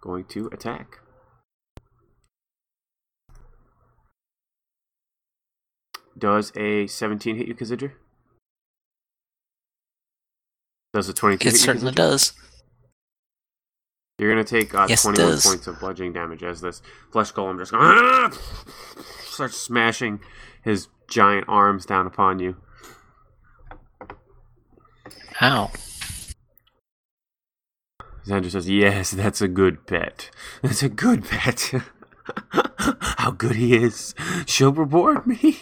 going 0.00 0.24
to 0.26 0.46
attack. 0.48 0.98
Does 6.18 6.52
a 6.56 6.86
17 6.86 7.36
hit 7.36 7.48
you, 7.48 7.54
Kazidra? 7.54 7.92
Does 10.92 11.08
a 11.08 11.14
22 11.14 11.40
It 11.40 11.44
hit 11.44 11.52
you, 11.52 11.58
certainly 11.58 11.92
Kazidra? 11.92 11.96
does. 11.96 12.32
You're 14.18 14.30
gonna 14.30 14.44
take 14.44 14.74
uh, 14.74 14.86
Yes, 14.88 15.02
21 15.02 15.40
points 15.40 15.66
of 15.66 15.80
bludgeoning 15.80 16.12
damage 16.12 16.44
as 16.44 16.60
this 16.60 16.80
flesh 17.10 17.32
golem 17.32 17.58
just 17.58 17.72
starts 19.32 19.56
smashing 19.56 20.20
his 20.62 20.88
giant 21.08 21.44
arms 21.48 21.84
down 21.86 22.06
upon 22.06 22.38
you. 22.38 22.56
Ow. 25.40 25.70
Xander 28.26 28.50
says, 28.50 28.68
"Yes, 28.70 29.10
that's 29.10 29.40
a 29.40 29.48
good 29.48 29.86
pet. 29.86 30.30
That's 30.62 30.82
a 30.82 30.88
good 30.88 31.24
pet. 31.24 31.72
How 32.50 33.32
good 33.32 33.56
he 33.56 33.74
is. 33.74 34.14
She'll 34.46 34.72
reward 34.72 35.26
me." 35.26 35.58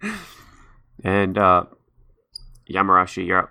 and 1.04 1.36
uh, 1.36 1.64
Yamarashi, 2.70 3.26
you're 3.26 3.40
up. 3.40 3.50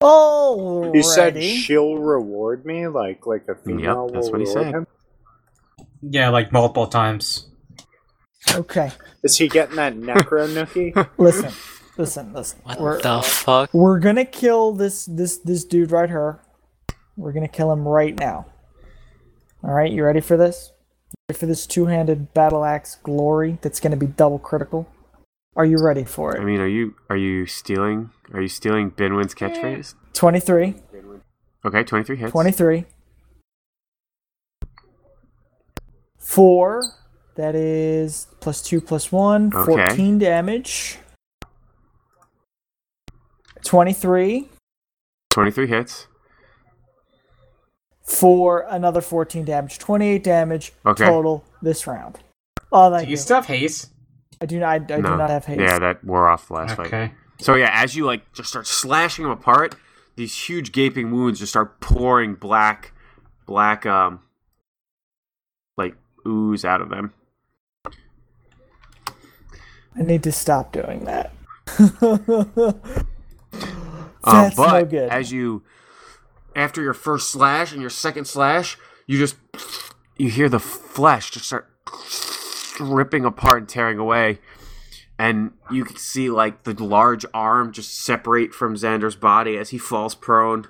Oh, 0.00 0.92
You 0.92 1.02
said 1.02 1.42
she'll 1.42 1.96
reward 1.96 2.64
me, 2.66 2.86
like 2.86 3.26
like 3.26 3.46
a 3.48 3.54
female 3.54 4.08
that's 4.12 4.26
will 4.26 4.32
what 4.32 4.40
he 4.40 4.46
reward 4.46 4.64
said. 4.66 4.74
him. 4.74 4.86
Yeah, 6.02 6.28
like 6.28 6.52
multiple 6.52 6.86
times. 6.86 7.48
Okay, 8.52 8.92
Is 9.22 9.38
he 9.38 9.48
getting 9.48 9.76
that 9.76 9.94
necro 9.94 10.46
nookie? 10.48 11.08
listen, 11.18 11.52
listen, 11.96 12.32
listen. 12.32 12.58
What 12.64 12.80
We're, 12.80 13.00
the 13.00 13.22
fuck? 13.22 13.72
we're 13.72 13.98
gonna 13.98 14.24
kill 14.24 14.72
this 14.72 15.06
this 15.06 15.38
this 15.38 15.64
dude 15.64 15.90
right 15.90 16.08
here. 16.08 16.40
We're 17.16 17.32
gonna 17.32 17.48
kill 17.48 17.72
him 17.72 17.86
right 17.86 18.18
now. 18.18 18.46
All 19.62 19.72
right, 19.72 19.90
you 19.90 20.04
ready 20.04 20.20
for 20.20 20.36
this? 20.36 20.72
Ready 21.28 21.38
for 21.38 21.46
this 21.46 21.66
two-handed 21.66 22.34
battle 22.34 22.64
axe 22.64 22.96
glory 23.02 23.58
that's 23.62 23.80
gonna 23.80 23.96
be 23.96 24.06
double 24.06 24.38
critical? 24.38 24.88
Are 25.56 25.64
you 25.64 25.78
ready 25.82 26.04
for 26.04 26.36
it? 26.36 26.40
I 26.40 26.44
mean, 26.44 26.60
are 26.60 26.68
you 26.68 26.94
are 27.08 27.16
you 27.16 27.46
stealing? 27.46 28.10
Are 28.32 28.40
you 28.42 28.48
stealing 28.48 28.90
Binwin's 28.90 29.34
catchphrase? 29.34 29.94
23, 30.12 30.74
Okay, 31.64 31.82
23 31.82 32.16
hits. 32.16 32.30
23. 32.32 32.84
Four. 36.18 36.82
That 37.36 37.54
is 37.54 38.28
plus 38.40 38.62
two 38.62 38.80
plus 38.80 39.10
one. 39.10 39.52
Okay. 39.54 39.64
14 39.86 40.18
damage. 40.18 40.98
23 43.64 44.48
23 45.30 45.66
hits. 45.66 46.06
for 48.04 48.66
another 48.68 49.00
14 49.00 49.44
damage. 49.44 49.78
28 49.78 50.22
damage 50.22 50.72
Okay. 50.86 51.06
total 51.06 51.44
this 51.62 51.86
round. 51.86 52.18
Oh, 52.70 52.90
Do 52.90 52.96
thank 52.96 53.08
you 53.08 53.12
you. 53.12 53.16
still 53.16 53.36
have 53.36 53.46
haste? 53.46 53.90
I 54.40 54.46
do 54.46 54.60
not. 54.60 54.68
I, 54.68 54.74
I 54.74 54.78
do 54.78 55.02
not 55.02 55.30
have 55.30 55.46
haste. 55.46 55.60
Yeah, 55.60 55.78
that 55.78 56.04
wore 56.04 56.28
off 56.28 56.48
the 56.48 56.54
last 56.54 56.76
fight. 56.76 56.88
Okay. 56.88 57.12
So 57.40 57.54
yeah, 57.54 57.70
as 57.72 57.96
you 57.96 58.04
like 58.04 58.30
just 58.34 58.48
start 58.50 58.66
slashing 58.66 59.22
them 59.24 59.32
apart, 59.32 59.74
these 60.16 60.36
huge 60.48 60.70
gaping 60.72 61.10
wounds 61.10 61.38
just 61.40 61.50
start 61.52 61.80
pouring 61.80 62.34
black, 62.34 62.92
black 63.46 63.86
um, 63.86 64.20
like 65.78 65.94
ooze 66.26 66.64
out 66.64 66.80
of 66.82 66.90
them. 66.90 67.12
I 69.96 70.02
need 70.02 70.22
to 70.24 70.32
stop 70.32 70.72
doing 70.72 71.04
that. 71.04 71.32
Uh, 74.26 74.44
That's 74.44 74.56
but 74.56 74.72
no 74.72 74.84
good. 74.86 75.10
as 75.10 75.30
you, 75.30 75.62
after 76.56 76.80
your 76.80 76.94
first 76.94 77.28
slash 77.30 77.72
and 77.72 77.80
your 77.82 77.90
second 77.90 78.24
slash, 78.24 78.78
you 79.06 79.18
just 79.18 79.36
you 80.16 80.30
hear 80.30 80.48
the 80.48 80.58
flesh 80.58 81.30
just 81.30 81.44
start 81.44 81.68
ripping 82.80 83.26
apart 83.26 83.58
and 83.58 83.68
tearing 83.68 83.98
away, 83.98 84.38
and 85.18 85.50
you 85.70 85.84
can 85.84 85.96
see 85.96 86.30
like 86.30 86.62
the 86.62 86.72
large 86.82 87.26
arm 87.34 87.70
just 87.70 88.00
separate 88.00 88.54
from 88.54 88.76
Xander's 88.76 89.14
body 89.14 89.58
as 89.58 89.68
he 89.70 89.78
falls 89.78 90.14
prone. 90.14 90.68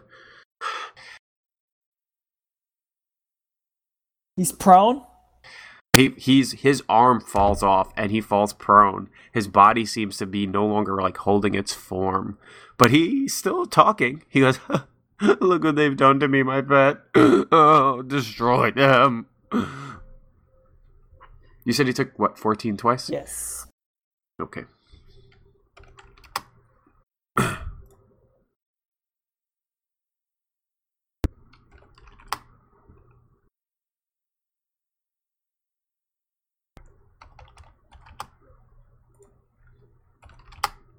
He's 4.36 4.50
prone. 4.50 5.02
He, 5.94 6.14
he's 6.16 6.52
his 6.52 6.82
arm 6.88 7.20
falls 7.20 7.62
off 7.62 7.92
and 7.96 8.10
he 8.10 8.20
falls 8.20 8.52
prone. 8.52 9.08
His 9.32 9.48
body 9.48 9.86
seems 9.86 10.16
to 10.18 10.26
be 10.26 10.46
no 10.46 10.66
longer 10.66 11.00
like 11.00 11.18
holding 11.18 11.54
its 11.54 11.72
form, 11.72 12.38
but 12.76 12.90
he's 12.90 13.34
still 13.34 13.66
talking. 13.66 14.22
He 14.28 14.40
goes, 14.40 14.58
"Look 15.20 15.64
what 15.64 15.76
they've 15.76 15.96
done 15.96 16.20
to 16.20 16.28
me, 16.28 16.42
my 16.42 16.62
pet. 16.62 16.98
oh, 17.14 18.02
destroy 18.02 18.70
them." 18.70 19.26
You 21.64 21.72
said 21.72 21.86
he 21.86 21.92
took 21.92 22.18
what 22.18 22.38
fourteen 22.38 22.76
twice? 22.76 23.08
Yes. 23.08 23.66
Okay. 24.40 24.64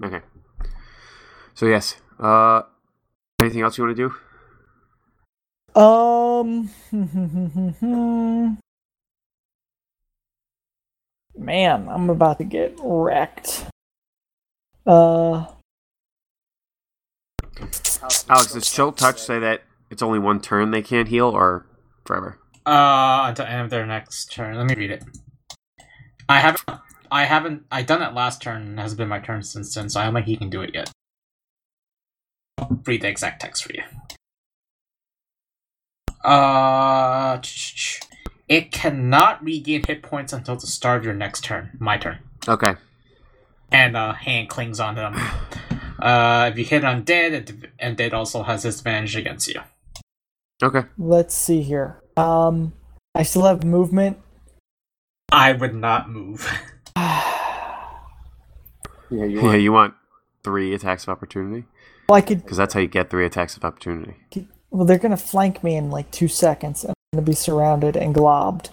Okay. 0.03 0.22
So 1.53 1.65
yes. 1.65 1.95
Uh 2.19 2.63
anything 3.39 3.61
else 3.61 3.77
you 3.77 3.84
want 3.84 3.97
to 3.97 4.09
do? 4.09 4.15
Um. 5.76 6.69
Man, 11.38 11.89
I'm 11.89 12.09
about 12.09 12.38
to 12.38 12.45
get 12.45 12.80
wrecked. 12.81 13.65
Uh. 14.88 15.47
Alex, 18.30 18.53
does 18.53 18.72
chill 18.72 18.91
touch 18.93 19.22
say 19.22 19.39
that 19.39 19.63
it's 19.89 20.01
only 20.01 20.19
one 20.19 20.39
turn 20.39 20.72
they 20.72 20.81
can't 20.81 21.09
heal 21.09 21.27
or 21.27 21.65
forever? 22.05 22.39
Uh, 22.65 23.26
until 23.27 23.45
end 23.45 23.61
of 23.61 23.69
their 23.69 23.85
next 23.85 24.31
turn. 24.31 24.55
Let 24.55 24.65
me 24.65 24.76
read 24.76 24.91
it. 24.91 25.03
I 26.27 26.39
haven't. 26.39 26.63
I 27.11 27.26
haven't. 27.26 27.64
I 27.72 27.84
done 27.84 28.02
it 28.02 28.14
last 28.14 28.41
turn. 28.41 28.61
and 28.64 28.80
It 28.80 28.82
has 28.82 28.94
been 28.95 29.07
my 29.07 29.19
turn 29.19 29.44
since 29.44 29.73
then, 29.73 29.90
so 29.90 29.99
I 29.99 30.06
don't 30.06 30.14
think 30.14 30.26
he 30.27 30.38
can 30.38 30.49
do 30.49 30.61
it 30.61 30.72
yet. 30.73 30.91
I'll 32.57 32.80
read 32.86 33.02
the 33.02 33.07
exact 33.10 33.41
text 33.41 33.64
for 33.64 33.73
you. 33.73 33.84
Uh, 36.23 37.40
it 38.48 38.72
cannot 38.72 39.44
regain 39.44 39.84
hit 39.86 40.02
points 40.02 40.34
until 40.34 40.56
the 40.56 40.68
start 40.68 40.99
of 40.99 41.06
your 41.06 41.14
next 41.14 41.44
turn. 41.44 41.72
My 41.80 41.98
turn. 41.98 42.19
Okay. 42.48 42.76
and 43.72 43.98
a 43.98 44.14
hand 44.14 44.49
clings 44.49 44.80
on 44.80 44.95
them. 44.95 45.15
Uh, 45.98 46.49
if 46.52 46.57
you 46.60 46.65
hit 46.65 46.84
undead, 46.84 47.34
and 47.80 47.98
undead 47.98 48.11
also 48.11 48.44
has 48.44 48.64
disadvantage 48.64 49.15
against 49.15 49.48
you. 49.48 49.61
Okay. 50.61 50.84
Let's 50.98 51.34
see 51.34 51.61
here. 51.61 52.02
Um, 52.18 52.73
I 53.15 53.23
still 53.23 53.44
have 53.45 53.64
movement. 53.64 54.18
I 55.32 55.53
would 55.53 55.73
not 55.73 56.10
move. 56.10 56.52
Yeah, 59.11 59.26
you 59.26 59.39
want, 59.41 59.53
yeah, 59.53 59.59
you 59.59 59.72
want 59.72 59.93
three 60.43 60.73
attacks 60.73 61.03
of 61.03 61.09
opportunity 61.09 61.65
Well, 62.09 62.17
I 62.17 62.22
could. 62.22 62.41
because 62.41 62.57
that's 62.57 62.73
how 62.73 62.80
you 62.80 62.88
get 62.88 63.09
three 63.11 63.26
attacks 63.26 63.55
of 63.55 63.63
opportunity. 63.63 64.15
Well, 64.72 64.85
they're 64.85 64.97
gonna 64.97 65.15
flank 65.15 65.63
me 65.63 65.76
in 65.76 65.91
like 65.91 66.09
two 66.11 66.27
seconds. 66.27 66.84
And 66.84 66.91
I'm 67.13 67.17
gonna 67.19 67.26
be 67.27 67.34
surrounded 67.35 67.95
and 67.95 68.15
globbed. 68.15 68.69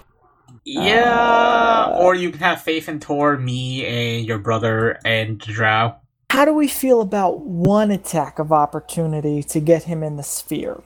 Yeah, 0.64 1.92
or 1.98 2.14
you 2.14 2.30
can 2.30 2.40
have 2.40 2.62
faith 2.62 2.88
in 2.88 2.98
Tor, 3.00 3.36
me, 3.36 3.84
and 3.84 4.26
your 4.26 4.38
brother 4.38 4.98
and 5.04 5.38
Drow. 5.38 5.96
How 6.30 6.44
do 6.46 6.54
we 6.54 6.66
feel 6.68 7.00
about 7.02 7.40
one 7.40 7.90
attack 7.90 8.38
of 8.38 8.52
opportunity 8.52 9.42
to 9.42 9.60
get 9.60 9.82
him 9.84 10.02
in 10.02 10.16
the 10.16 10.22
sphere? 10.22 10.82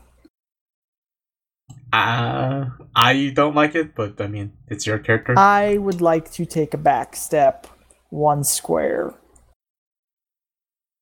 Uh, 1.93 2.67
I 2.95 3.33
don't 3.35 3.55
like 3.55 3.75
it, 3.75 3.95
but 3.95 4.21
I 4.21 4.27
mean, 4.27 4.53
it's 4.69 4.87
your 4.87 4.99
character. 4.99 5.35
I 5.39 5.77
would 5.79 6.01
like 6.01 6.31
to 6.33 6.45
take 6.45 6.75
a 6.75 6.79
back 6.79 7.15
step, 7.17 7.67
one 8.11 8.45
square, 8.45 9.15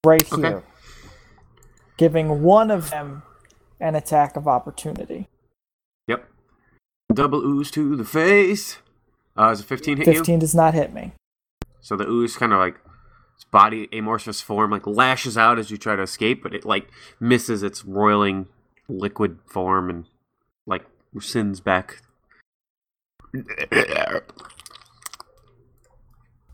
right 0.04 0.30
Okay. 0.32 0.42
here, 0.48 0.62
giving 1.96 2.42
one 2.42 2.70
of 2.70 2.90
them 2.90 3.22
an 3.80 3.94
attack 3.94 4.36
of 4.36 4.46
opportunity. 4.46 5.28
Yep. 6.06 6.28
Double 7.12 7.40
ooze 7.44 7.70
to 7.72 7.96
the 7.96 8.04
face. 8.04 8.78
Uh, 9.36 9.50
is 9.50 9.60
a 9.60 9.64
15 9.64 9.96
hit 9.98 10.06
you? 10.06 10.12
Fifteen 10.14 10.38
does 10.38 10.54
not 10.54 10.74
hit 10.74 10.92
me. 10.92 11.12
So 11.80 11.96
the 11.96 12.06
ooze 12.08 12.36
kind 12.36 12.52
of 12.52 12.58
like 12.58 12.76
its 13.34 13.44
body 13.44 13.88
amorphous 13.92 14.40
form 14.40 14.70
like 14.70 14.86
lashes 14.86 15.36
out 15.36 15.58
as 15.58 15.70
you 15.70 15.76
try 15.76 15.96
to 15.96 16.02
escape, 16.02 16.42
but 16.42 16.54
it 16.54 16.64
like 16.64 16.88
misses 17.18 17.62
its 17.62 17.84
roiling 17.84 18.46
liquid 18.88 19.38
form 19.46 19.90
and 19.90 20.04
like 20.66 20.84
sends 21.20 21.60
back. 21.60 22.02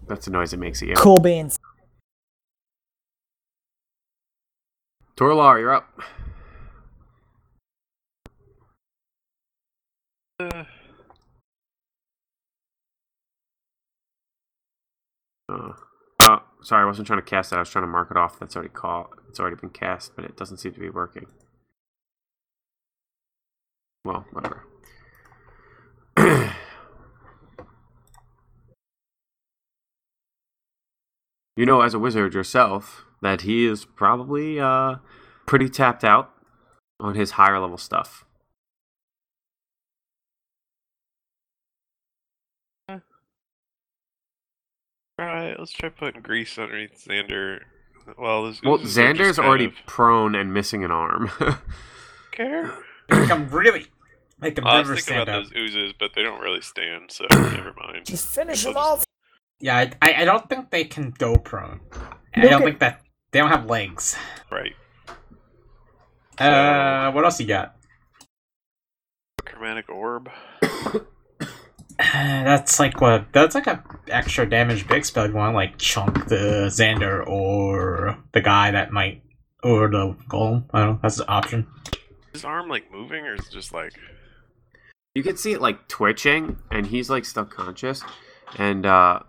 That's 0.09 0.25
the 0.25 0.31
noise 0.31 0.53
it 0.53 0.59
makes 0.59 0.83
at 0.83 0.89
you. 0.89 0.95
Cool 0.95 1.21
beans. 1.21 1.59
Torlar, 5.17 5.61
you're 5.61 5.75
up. 5.75 6.01
Uh, 10.41 10.65
Uh, 15.51 15.73
oh, 16.23 16.43
sorry, 16.63 16.85
I 16.85 16.87
wasn't 16.87 17.07
trying 17.07 17.19
to 17.19 17.25
cast 17.27 17.51
that. 17.51 17.57
I 17.57 17.61
was 17.61 17.71
trying 17.71 17.83
to 17.83 17.91
mark 17.91 18.11
it 18.11 18.17
off. 18.17 18.39
That's 18.39 18.55
already 18.55 18.71
called. 18.73 19.09
It's 19.29 19.41
already 19.41 19.57
been 19.57 19.71
cast, 19.71 20.15
but 20.15 20.25
it 20.25 20.37
doesn't 20.37 20.59
seem 20.59 20.73
to 20.75 20.81
be 20.81 20.91
working. 20.91 21.27
Well, 24.05 24.25
whatever. 24.33 24.65
you 31.57 31.67
know, 31.67 31.81
as 31.83 31.95
a 31.95 31.99
wizard 31.99 32.35
yourself, 32.35 33.05
that 33.23 33.43
he 33.43 33.67
is 33.67 33.85
probably 33.85 34.59
uh, 34.61 34.97
pretty 35.47 35.69
tapped 35.69 36.05
out 36.05 36.31
on 36.99 37.15
his 37.15 37.33
higher 37.33 37.59
level 37.59 37.79
stuff. 37.79 38.25
Alright, 45.21 45.59
let's 45.59 45.73
try 45.73 45.91
putting 45.91 46.23
grease 46.23 46.59
underneath 46.59 47.05
Xander. 47.07 47.61
Well, 48.19 48.47
this 48.47 48.63
Well, 48.63 48.79
Xander's 48.79 49.39
already 49.39 49.67
of- 49.67 49.75
prone 49.87 50.35
and 50.35 50.55
missing 50.55 50.83
an 50.85 50.91
arm. 50.91 51.31
care. 52.33 52.73
I'm 53.11 53.49
really 53.49 53.87
like 54.41 54.55
the 54.55 54.63
I 54.65 54.79
was 54.79 54.89
never 54.89 54.95
thinking 54.97 55.03
stand 55.03 55.23
about 55.23 55.43
up. 55.43 55.45
those 55.51 55.57
oozes, 55.57 55.93
but 55.99 56.11
they 56.15 56.23
don't 56.23 56.41
really 56.41 56.61
stand, 56.63 57.11
so 57.11 57.27
never 57.33 57.75
mind. 57.77 58.07
Just 58.07 58.29
finish 58.29 58.65
We'll 58.65 58.73
him 58.73 58.77
just- 58.77 58.87
off. 58.87 59.05
Yeah, 59.63 59.77
I, 59.77 59.93
I 60.01 60.23
I 60.23 60.25
don't 60.25 60.49
think 60.49 60.71
they 60.71 60.85
can 60.85 61.11
go 61.19 61.37
prone. 61.37 61.81
I 62.35 62.41
Look 62.41 62.51
don't 62.51 62.63
at- 62.63 62.65
think 62.65 62.79
that 62.81 63.03
they 63.33 63.41
don't 63.41 63.51
have 63.51 63.67
legs. 63.67 64.17
Right. 64.51 64.73
Uh, 66.39 67.13
what 67.13 67.25
else 67.25 67.39
you 67.41 67.47
got? 67.47 67.77
Chromatic 69.45 69.89
orb. 69.91 70.31
That's 71.99 72.81
like 72.81 73.01
what? 73.03 73.27
That's 73.33 73.55
like 73.55 73.67
a 73.67 73.85
extra 74.09 74.49
damage 74.49 74.89
big 74.89 75.05
spell. 75.05 75.27
You 75.29 75.35
want 75.35 75.55
like 75.55 75.77
chunk 75.77 76.29
the 76.29 76.69
Xander 76.71 77.27
or 77.27 78.17
the 78.33 78.41
guy 78.41 78.71
that 78.71 78.91
might 78.93 79.23
or 79.63 79.89
the 79.91 80.17
golem. 80.29 80.65
I 80.73 80.79
don't 80.81 80.89
know. 80.95 80.99
That's 81.03 81.19
an 81.21 81.27
option. 81.29 81.67
Is 82.33 82.41
his 82.41 82.45
arm 82.45 82.69
like 82.69 82.91
moving, 82.93 83.25
or 83.27 83.35
is 83.35 83.41
it 83.47 83.53
just 83.53 83.73
like? 83.73 83.93
you 85.15 85.23
can 85.25 85.37
see 85.37 85.53
it 85.53 85.61
like 85.61 85.89
twitching, 85.89 86.59
and 86.71 86.87
he's 86.87 87.11
like 87.11 87.25
still 87.25 87.45
conscious. 87.45 88.03
And 88.59 88.87
uh, 88.87 89.21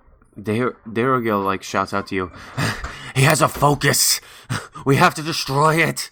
Dar- 0.41 0.77
Darogil 0.87 1.43
like 1.43 1.63
shouts 1.63 1.93
out 1.93 2.07
to 2.07 2.15
you, 2.15 2.31
"He 3.15 3.23
has 3.23 3.41
a 3.41 3.47
focus. 3.47 4.21
We 4.85 4.95
have 4.95 5.13
to 5.15 5.21
destroy 5.21 5.75
it." 5.75 6.09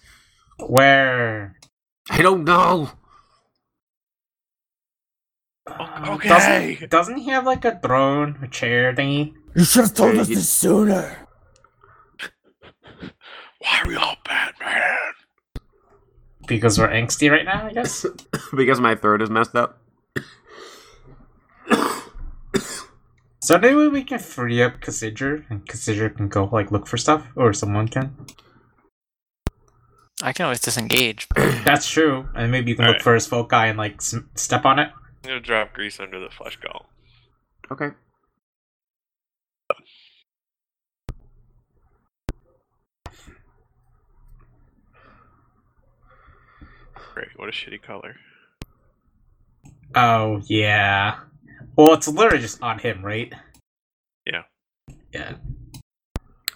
Where? 0.58 1.56
I 2.08 2.22
don't 2.22 2.44
know. 2.44 2.90
Uh, 5.66 6.04
okay. 6.14 6.28
Doesn't, 6.28 6.90
doesn't 6.90 7.16
he 7.18 7.30
have 7.30 7.44
like 7.46 7.64
a 7.64 7.78
throne, 7.80 8.38
a 8.42 8.48
chair 8.48 8.94
thingy? 8.94 9.32
You 9.56 9.64
should 9.64 9.82
have 9.82 9.94
told 9.94 10.14
Hey, 10.14 10.20
us 10.20 10.28
he- 10.28 10.34
this 10.36 10.48
sooner. 10.48 11.26
Why 13.58 13.80
are 13.82 13.88
we 13.88 13.96
all 13.96 14.16
Batman? 14.24 14.96
Because 16.50 16.78
we're 16.80 16.88
angsty 16.88 17.30
right 17.30 17.44
now, 17.44 17.66
I 17.68 17.72
guess. 17.72 18.04
because 18.56 18.80
my 18.80 18.96
throat 18.96 19.22
is 19.22 19.30
messed 19.30 19.54
up. 19.54 19.78
so 23.40 23.56
maybe 23.58 23.86
we 23.86 24.02
can 24.02 24.18
free 24.18 24.60
up 24.60 24.80
Cassidra, 24.80 25.44
and 25.48 25.64
Cassidra 25.64 26.14
can 26.14 26.26
go 26.28 26.48
like 26.50 26.72
look 26.72 26.88
for 26.88 26.96
stuff, 26.96 27.24
or 27.36 27.52
someone 27.52 27.86
can. 27.86 28.16
I 30.22 30.32
can 30.32 30.44
always 30.44 30.60
disengage. 30.60 31.28
That's 31.64 31.88
true, 31.88 32.28
and 32.34 32.50
maybe 32.50 32.70
you 32.72 32.76
can 32.76 32.84
look 32.86 32.94
Alright. 32.94 33.02
for 33.02 33.14
his 33.14 33.28
foci 33.28 33.54
and 33.54 33.78
like 33.78 33.94
s- 33.98 34.16
step 34.34 34.64
on 34.66 34.80
it. 34.80 34.90
I'm 35.22 35.28
gonna 35.28 35.40
drop 35.40 35.72
grease 35.72 36.00
under 36.00 36.18
the 36.18 36.30
flesh 36.30 36.58
golem. 36.58 36.84
Okay. 37.70 37.90
Great. 47.14 47.28
What 47.36 47.48
a 47.48 47.52
shitty 47.52 47.82
color. 47.82 48.16
Oh 49.94 50.40
yeah. 50.46 51.20
Well, 51.76 51.94
it's 51.94 52.08
literally 52.08 52.40
just 52.40 52.62
on 52.62 52.78
him, 52.78 53.04
right? 53.04 53.32
Yeah. 54.26 54.42
Yeah. 55.12 55.34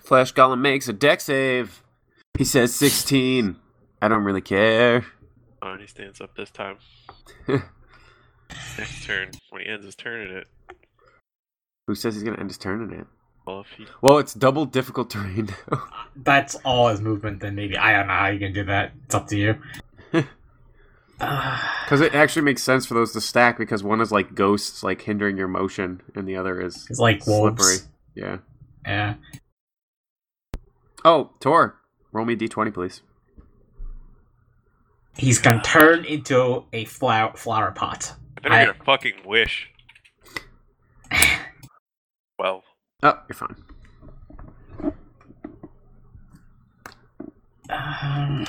Flesh 0.03 0.35
Golem 0.35 0.61
makes 0.61 0.89
a 0.89 0.93
Dex 0.93 1.25
save. 1.25 1.83
He 2.37 2.45
says 2.45 2.75
16. 2.75 3.57
I 4.03 4.09
don't 4.09 4.25
really 4.25 4.41
care. 4.41 5.07
Oh, 5.63 5.73
and 5.73 5.81
he 5.81 5.87
stands 5.87 6.21
up 6.21 6.37
this 6.37 6.51
time. 6.51 6.77
Next 7.49 9.05
turn, 9.05 9.31
when 9.51 9.63
he 9.63 9.69
ends 9.69 9.85
his 9.85 9.95
turn 9.95 10.29
in 10.29 10.37
it. 10.37 10.47
Who 11.87 11.95
says 11.95 12.15
he's 12.15 12.23
gonna 12.23 12.39
end 12.39 12.51
his 12.51 12.59
turn 12.59 12.83
in 12.83 13.01
it? 13.01 13.07
Well, 13.47 13.61
if 13.61 13.67
he 13.77 13.87
Well, 14.01 14.19
it's 14.19 14.35
double 14.35 14.67
difficult 14.67 15.11
terrain. 15.11 15.49
That's 16.17 16.55
all 16.65 16.89
his 16.89 17.01
movement. 17.01 17.41
Then 17.41 17.55
maybe 17.55 17.77
I 17.77 17.93
don't 17.93 18.07
know 18.07 18.15
how 18.15 18.29
you 18.29 18.39
can 18.39 18.53
do 18.53 18.65
that. 18.65 18.93
It's 19.05 19.15
up 19.15 19.27
to 19.29 19.37
you. 19.37 19.59
Uh, 21.21 21.61
Because 21.85 22.01
it 22.01 22.15
actually 22.15 22.43
makes 22.43 22.63
sense 22.63 22.87
for 22.87 22.95
those 22.95 23.13
to 23.13 23.21
stack 23.21 23.57
because 23.59 23.83
one 23.83 24.01
is 24.01 24.11
like 24.13 24.35
ghosts, 24.35 24.83
like 24.83 25.03
hindering 25.03 25.37
your 25.37 25.49
motion, 25.49 26.03
and 26.15 26.27
the 26.29 26.37
other 26.37 26.61
is 26.61 26.87
it's 26.91 26.99
like 26.99 27.23
slippery. 27.23 27.41
wolves. 27.51 27.89
Yeah. 28.15 28.39
Yeah. 28.87 29.15
Oh, 31.05 31.31
Tor, 31.41 31.77
roll 32.13 32.25
me 32.25 32.35
d20, 32.37 32.73
please. 32.75 33.03
He's 35.17 35.39
gonna 35.39 35.63
turn 35.63 36.05
into 36.05 36.65
a 36.73 36.85
flower 36.87 37.37
flower 37.37 37.71
pot. 37.71 38.15
I 38.37 38.41
better 38.41 38.55
I- 38.55 38.65
get 38.67 38.81
a 38.81 38.85
fucking 38.85 39.15
wish. 39.25 39.71
Well, 42.37 42.65
Oh, 43.05 43.21
you're 43.29 43.37
fine. 43.37 43.55
Um, 47.71 48.47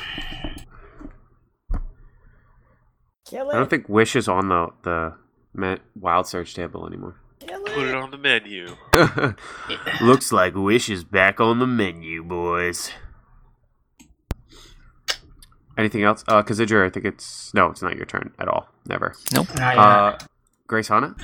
Kill 3.25 3.49
I 3.51 3.55
don't 3.55 3.69
think 3.69 3.89
Wish 3.89 4.15
is 4.15 4.27
on 4.27 4.49
the 4.49 4.67
the 4.83 5.13
me- 5.53 5.77
wild 5.99 6.27
surge 6.27 6.53
table 6.53 6.85
anymore. 6.87 7.15
Kill 7.39 7.61
put 7.63 7.77
it 7.79 7.89
it. 7.89 7.95
on 7.95 8.11
the 8.11 8.17
menu. 8.17 8.75
Looks 10.05 10.31
like 10.31 10.53
Wish 10.55 10.89
is 10.89 11.03
back 11.03 11.39
on 11.39 11.59
the 11.59 11.67
menu, 11.67 12.23
boys. 12.23 12.91
Anything 15.77 16.03
else? 16.03 16.23
Uh, 16.27 16.41
Kazidra, 16.41 16.85
I 16.85 16.89
think 16.89 17.05
it's 17.05 17.53
no, 17.53 17.67
it's 17.69 17.81
not 17.81 17.95
your 17.95 18.05
turn 18.05 18.31
at 18.39 18.47
all. 18.47 18.69
Never. 18.87 19.13
Nope. 19.33 19.47
not 19.55 19.75
yet. 19.75 19.77
Uh, 19.77 20.17
Grace 20.67 20.87
Hana. 20.87 21.15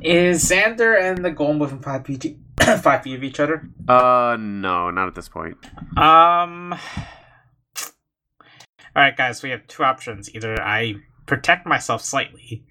Is 0.00 0.44
Xander 0.48 0.98
and 1.00 1.24
the 1.24 1.30
golem 1.30 1.58
within 1.58 1.80
five 1.80 2.06
feet 2.06 2.36
Five 2.82 3.02
feet 3.02 3.14
of 3.14 3.22
each 3.24 3.38
other. 3.40 3.68
Uh, 3.86 4.36
no, 4.38 4.90
not 4.90 5.08
at 5.08 5.14
this 5.14 5.28
point. 5.28 5.56
Um. 5.96 6.72
All 8.96 9.04
right, 9.04 9.16
guys. 9.16 9.42
We 9.42 9.50
have 9.50 9.66
two 9.68 9.84
options. 9.84 10.34
Either 10.34 10.60
I 10.60 10.96
protect 11.28 11.66
myself 11.66 12.02
slightly, 12.02 12.64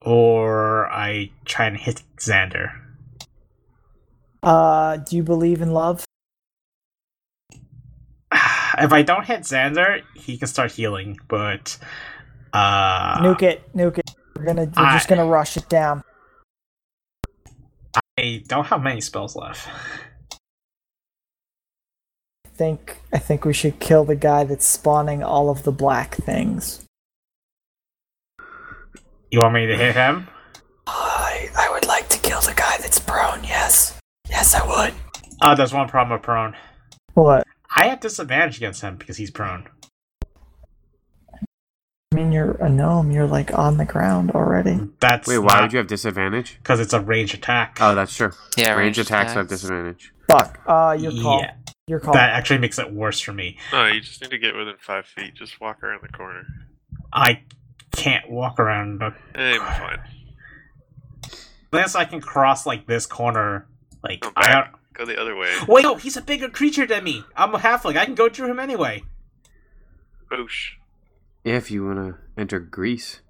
or 0.00 0.86
I 0.92 1.32
try 1.44 1.66
and 1.66 1.76
hit 1.76 2.02
Xander. 2.18 2.70
Uh, 4.42 4.98
do 4.98 5.16
you 5.16 5.22
believe 5.24 5.60
in 5.60 5.72
love? 5.72 6.04
If 8.76 8.92
I 8.92 9.02
don't 9.02 9.24
hit 9.24 9.42
Xander, 9.42 10.02
he 10.16 10.36
can 10.36 10.48
start 10.48 10.72
healing. 10.72 11.16
But 11.28 11.78
uh, 12.52 13.18
nuke 13.22 13.42
it, 13.42 13.72
nuke 13.72 13.98
it. 13.98 14.10
We're 14.36 14.44
gonna, 14.44 14.64
we're 14.64 14.90
just 14.90 15.06
gonna 15.06 15.26
rush 15.26 15.56
it 15.56 15.68
down. 15.68 16.02
I 18.18 18.42
don't 18.48 18.66
have 18.66 18.82
many 18.82 19.00
spells 19.00 19.36
left. 19.36 19.68
I 22.44 22.48
think, 22.48 23.00
I 23.12 23.18
think 23.18 23.44
we 23.44 23.52
should 23.52 23.78
kill 23.78 24.04
the 24.04 24.16
guy 24.16 24.42
that's 24.42 24.66
spawning 24.66 25.22
all 25.22 25.50
of 25.50 25.62
the 25.62 25.70
black 25.70 26.16
things. 26.16 26.84
You 29.34 29.40
want 29.40 29.54
me 29.54 29.66
to 29.66 29.76
hit 29.76 29.96
him? 29.96 30.28
I, 30.86 31.50
I 31.58 31.68
would 31.72 31.86
like 31.86 32.08
to 32.10 32.18
kill 32.20 32.40
the 32.40 32.54
guy 32.54 32.76
that's 32.78 33.00
prone. 33.00 33.42
Yes, 33.42 33.98
yes, 34.30 34.54
I 34.54 34.64
would. 34.64 34.94
Oh, 35.42 35.56
there's 35.56 35.72
one 35.74 35.88
problem 35.88 36.16
with 36.16 36.22
prone. 36.22 36.54
What? 37.14 37.44
I 37.76 37.88
have 37.88 37.98
disadvantage 37.98 38.58
against 38.58 38.82
him 38.82 38.94
because 38.94 39.16
he's 39.16 39.32
prone. 39.32 39.66
I 41.32 42.14
mean, 42.14 42.30
you're 42.30 42.52
a 42.52 42.68
gnome. 42.68 43.10
You're 43.10 43.26
like 43.26 43.52
on 43.58 43.76
the 43.76 43.84
ground 43.84 44.30
already. 44.30 44.78
That's 45.00 45.26
Wait, 45.26 45.38
why 45.38 45.62
would 45.62 45.72
you 45.72 45.78
have 45.78 45.88
disadvantage? 45.88 46.58
Because 46.58 46.78
it's 46.78 46.92
a 46.92 47.00
range 47.00 47.34
attack. 47.34 47.78
Oh, 47.80 47.96
that's 47.96 48.16
true. 48.16 48.30
Yeah, 48.56 48.74
range 48.74 48.98
ranged 48.98 48.98
attacks 49.00 49.32
have 49.32 49.48
disadvantage. 49.48 50.12
Fuck. 50.30 50.60
Uh, 50.64 50.96
your 50.96 51.10
call. 51.10 51.40
Yeah, 51.40 51.54
Your 51.88 51.98
call. 51.98 52.14
that 52.14 52.30
actually 52.30 52.58
makes 52.60 52.78
it 52.78 52.92
worse 52.92 53.18
for 53.18 53.32
me. 53.32 53.58
No, 53.72 53.86
you 53.86 54.00
just 54.00 54.22
need 54.22 54.30
to 54.30 54.38
get 54.38 54.54
within 54.54 54.76
five 54.78 55.06
feet. 55.06 55.34
Just 55.34 55.60
walk 55.60 55.82
around 55.82 56.02
the 56.04 56.16
corner. 56.16 56.46
I 57.12 57.42
can't 57.94 58.30
walk 58.30 58.58
around. 58.58 59.00
The... 59.00 59.14
Eh, 59.34 59.54
it'll 59.54 59.64
fine. 59.66 60.00
Unless 61.72 61.94
I 61.94 62.04
can 62.04 62.20
cross 62.20 62.66
like 62.66 62.86
this 62.86 63.06
corner. 63.06 63.66
Like 64.02 64.20
Go 64.20 64.32
I 64.36 64.52
don't... 64.52 64.66
Go 64.94 65.04
the 65.04 65.20
other 65.20 65.34
way. 65.34 65.52
Wait, 65.66 65.82
no, 65.82 65.96
he's 65.96 66.16
a 66.16 66.22
bigger 66.22 66.48
creature 66.48 66.86
than 66.86 67.02
me. 67.02 67.24
I'm 67.34 67.54
a 67.54 67.58
halfling. 67.58 67.96
I 67.96 68.04
can 68.04 68.14
go 68.14 68.28
through 68.28 68.50
him 68.50 68.60
anyway. 68.60 69.02
Boosh. 70.30 70.74
If 71.42 71.70
you 71.70 71.84
want 71.84 71.98
to 71.98 72.40
enter 72.40 72.60
grease. 72.60 73.20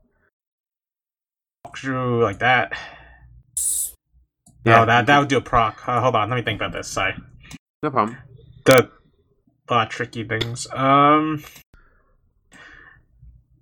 Walk 1.65 1.79
through 1.79 2.23
like 2.23 2.39
that. 2.41 2.73
Yeah. 4.65 4.81
No, 4.81 4.87
that 4.87 5.07
that 5.07 5.19
would 5.19 5.29
do 5.29 5.39
a 5.39 5.43
proc. 5.43 5.87
Uh, 5.87 6.01
hold 6.01 6.15
on, 6.17 6.31
let 6.31 6.37
me 6.37 6.43
think 6.43 6.61
about 6.61 6.73
this. 6.73 6.89
Sorry. 6.89 7.15
No 7.83 7.91
problem. 7.91 8.17
The 8.65 8.91
uh, 9.69 9.85
tricky 9.87 10.25
things. 10.25 10.67
Um, 10.73 11.43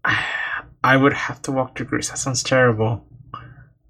I 0.84 0.96
would 0.96 1.12
have 1.12 1.40
to 1.42 1.52
walk 1.52 1.76
to 1.76 1.84
grease. 1.84 2.10
That 2.10 2.18
sounds 2.18 2.42
terrible. 2.42 3.04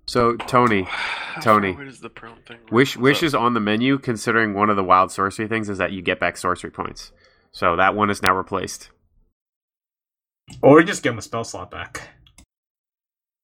So, 0.06 0.36
Tony, 0.36 0.89
Tony. 1.43 1.73
far 1.73 1.82
away 1.82 1.90
does 1.90 2.01
the 2.01 2.10
prone 2.10 2.39
thing 2.47 2.59
Wish? 2.70 2.97
Wish 2.97 3.16
What's 3.16 3.23
is 3.23 3.35
on 3.35 3.55
the 3.55 3.60
menu, 3.60 3.98
considering 3.98 4.55
one 4.55 4.70
of 4.70 4.77
the 4.77 4.85
wild 4.85 5.10
sorcery 5.10 5.48
things 5.48 5.69
is 5.69 5.78
that 5.78 5.93
you 5.93 6.02
get 6.02 6.20
back 6.20 6.36
sorcery 6.36 6.70
points. 6.70 7.12
So 7.52 7.77
that 7.77 7.94
one 7.94 8.10
is 8.10 8.23
now 8.23 8.35
replaced. 8.35 8.90
Or 10.60 10.82
just 10.82 11.02
give 11.02 11.12
him 11.12 11.19
a 11.19 11.23
spell 11.23 11.44
slot 11.44 11.70
back. 11.70 12.09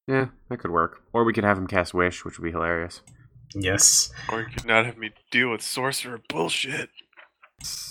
Yeah, 0.06 0.26
that 0.48 0.58
could 0.58 0.70
work. 0.70 1.02
Or 1.12 1.24
we 1.24 1.32
could 1.32 1.44
have 1.44 1.58
him 1.58 1.66
cast 1.66 1.94
Wish, 1.94 2.24
which 2.24 2.38
would 2.38 2.44
be 2.44 2.50
hilarious. 2.50 3.02
Yes. 3.54 4.10
Or 4.30 4.40
you 4.40 4.46
could 4.46 4.66
not 4.66 4.86
have 4.86 4.98
me 4.98 5.10
deal 5.30 5.50
with 5.50 5.62
sorcerer 5.62 6.20
bullshit. 6.28 6.90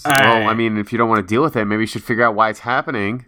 well, 0.05 0.47
I 0.47 0.53
mean, 0.53 0.77
if 0.77 0.91
you 0.91 0.97
don't 0.97 1.09
want 1.09 1.27
to 1.27 1.33
deal 1.33 1.41
with 1.41 1.55
it, 1.55 1.65
maybe 1.65 1.83
you 1.83 1.87
should 1.87 2.03
figure 2.03 2.23
out 2.23 2.35
why 2.35 2.49
it's 2.49 2.59
happening. 2.59 3.25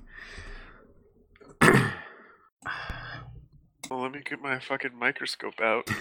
Let 4.10 4.16
me 4.16 4.24
get 4.28 4.42
my 4.42 4.58
fucking 4.58 4.98
microscope 4.98 5.62
out. 5.62 5.90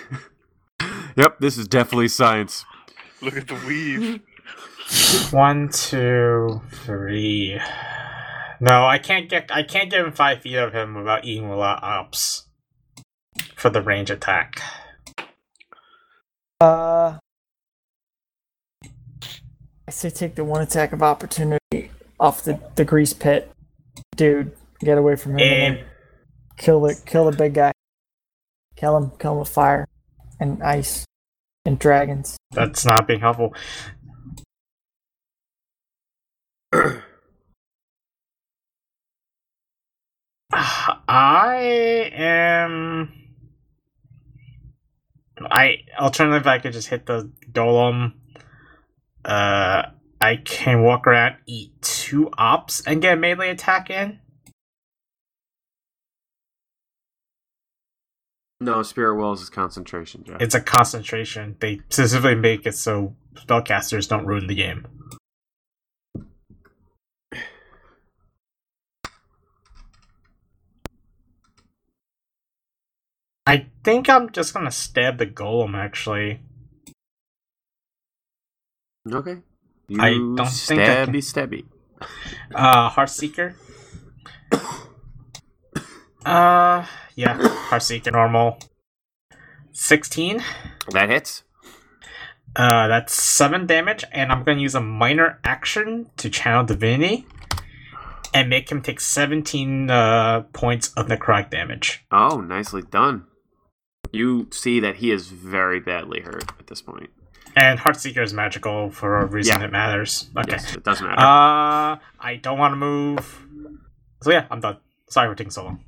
Yep, 1.16 1.40
this 1.40 1.58
is 1.58 1.66
definitely 1.66 2.06
science. 2.06 2.64
Look 3.20 3.36
at 3.36 3.48
the 3.48 3.56
weave. 3.66 4.20
One, 5.32 5.68
two, 5.68 6.62
three. 6.70 7.60
No, 8.60 8.86
I 8.86 8.98
can't 8.98 9.28
get. 9.28 9.50
I 9.52 9.64
can't 9.64 9.90
get 9.90 10.00
him 10.04 10.12
five 10.12 10.42
feet 10.42 10.54
of 10.54 10.72
him 10.72 10.94
without 10.94 11.24
eating 11.24 11.50
a 11.50 11.56
lot 11.56 11.78
of 11.78 11.82
ops 11.82 12.46
for 13.56 13.68
the 13.68 13.82
range 13.82 14.10
attack. 14.12 14.62
Uh, 16.60 17.18
I 19.88 19.90
say 19.90 20.08
take 20.08 20.36
the 20.36 20.44
one 20.44 20.62
attack 20.62 20.92
of 20.92 21.02
opportunity 21.02 21.90
off 22.20 22.44
the, 22.44 22.60
the 22.76 22.84
grease 22.84 23.12
pit, 23.12 23.50
dude. 24.14 24.52
Get 24.78 24.98
away 24.98 25.16
from 25.16 25.32
him 25.32 25.40
and 25.40 25.78
And 25.78 25.86
kill 26.56 26.80
the 26.82 26.94
kill 27.04 27.28
the 27.28 27.36
big 27.36 27.54
guy. 27.54 27.72
Kill 28.78 28.96
him. 28.96 29.10
Kill 29.18 29.32
him 29.32 29.38
with 29.40 29.48
fire 29.48 29.88
and 30.38 30.62
ice 30.62 31.04
and 31.64 31.80
dragons. 31.80 32.36
that's 32.52 32.84
not 32.86 33.08
being 33.08 33.18
helpful. 33.18 33.52
I 40.52 42.12
am. 42.14 43.12
I 45.40 45.78
alternatively 45.98 46.38
if 46.40 46.46
I 46.46 46.58
could 46.60 46.72
just 46.72 46.86
hit 46.86 47.06
the 47.06 47.32
golem. 47.50 48.12
Uh, 49.24 49.82
I 50.20 50.36
can 50.36 50.82
walk 50.82 51.08
around, 51.08 51.36
eat 51.46 51.82
two 51.82 52.30
ops, 52.38 52.82
and 52.86 53.02
get 53.02 53.14
a 53.14 53.20
melee 53.20 53.50
attack 53.50 53.90
in. 53.90 54.20
No, 58.60 58.82
Spirit 58.82 59.14
wells 59.16 59.40
is 59.40 59.50
concentration, 59.50 60.24
Jeff. 60.24 60.40
It's 60.40 60.54
a 60.54 60.60
concentration. 60.60 61.56
They 61.60 61.80
specifically 61.90 62.34
make 62.34 62.66
it 62.66 62.74
so 62.74 63.14
spellcasters 63.36 64.08
don't 64.08 64.26
ruin 64.26 64.48
the 64.48 64.54
game. 64.56 64.86
I 73.46 73.66
think 73.82 74.08
I'm 74.10 74.30
just 74.30 74.52
gonna 74.52 74.70
stab 74.70 75.18
the 75.18 75.26
golem 75.26 75.74
actually. 75.74 76.40
okay. 79.10 79.38
You 79.88 80.00
I 80.02 80.10
don't 80.10 80.46
think 80.48 80.80
I 80.82 81.04
can- 81.06 81.14
stabby 81.14 81.18
stabby. 81.22 81.64
Uh 82.54 82.90
Heartseeker. 82.90 83.54
Uh 86.26 86.84
yeah, 87.18 87.36
Heartseeker 87.68 88.12
normal. 88.12 88.58
Sixteen. 89.72 90.42
That 90.90 91.08
hits. 91.10 91.42
Uh, 92.56 92.86
that's 92.88 93.12
seven 93.12 93.66
damage, 93.66 94.04
and 94.12 94.30
I'm 94.32 94.44
gonna 94.44 94.60
use 94.60 94.74
a 94.74 94.80
minor 94.80 95.38
action 95.44 96.10
to 96.16 96.30
channel 96.30 96.64
divinity, 96.64 97.26
and 98.32 98.48
make 98.48 98.70
him 98.70 98.82
take 98.82 99.00
seventeen 99.00 99.90
uh, 99.90 100.42
points 100.52 100.92
of 100.94 101.06
necrotic 101.08 101.50
damage. 101.50 102.04
Oh, 102.12 102.40
nicely 102.40 102.82
done. 102.82 103.26
You 104.12 104.48
see 104.52 104.80
that 104.80 104.96
he 104.96 105.10
is 105.10 105.28
very 105.28 105.80
badly 105.80 106.20
hurt 106.20 106.44
at 106.58 106.66
this 106.68 106.80
point. 106.80 107.10
And 107.56 107.80
Heartseeker 107.80 108.22
is 108.22 108.32
magical 108.32 108.90
for 108.90 109.16
a 109.18 109.26
reason 109.26 109.54
Yeah. 109.54 109.58
that 109.58 109.72
matters. 109.72 110.30
Okay. 110.36 110.52
Yes, 110.52 110.74
it 110.74 110.84
doesn't 110.84 111.04
matter. 111.04 111.20
Uh, 111.20 111.98
I 112.20 112.36
don't 112.40 112.58
want 112.58 112.72
to 112.72 112.76
move. 112.76 113.46
So 114.22 114.30
yeah, 114.30 114.46
I'm 114.50 114.60
done. 114.60 114.76
Sorry 115.10 115.28
for 115.28 115.34
taking 115.34 115.50
so 115.50 115.64
long. 115.64 115.80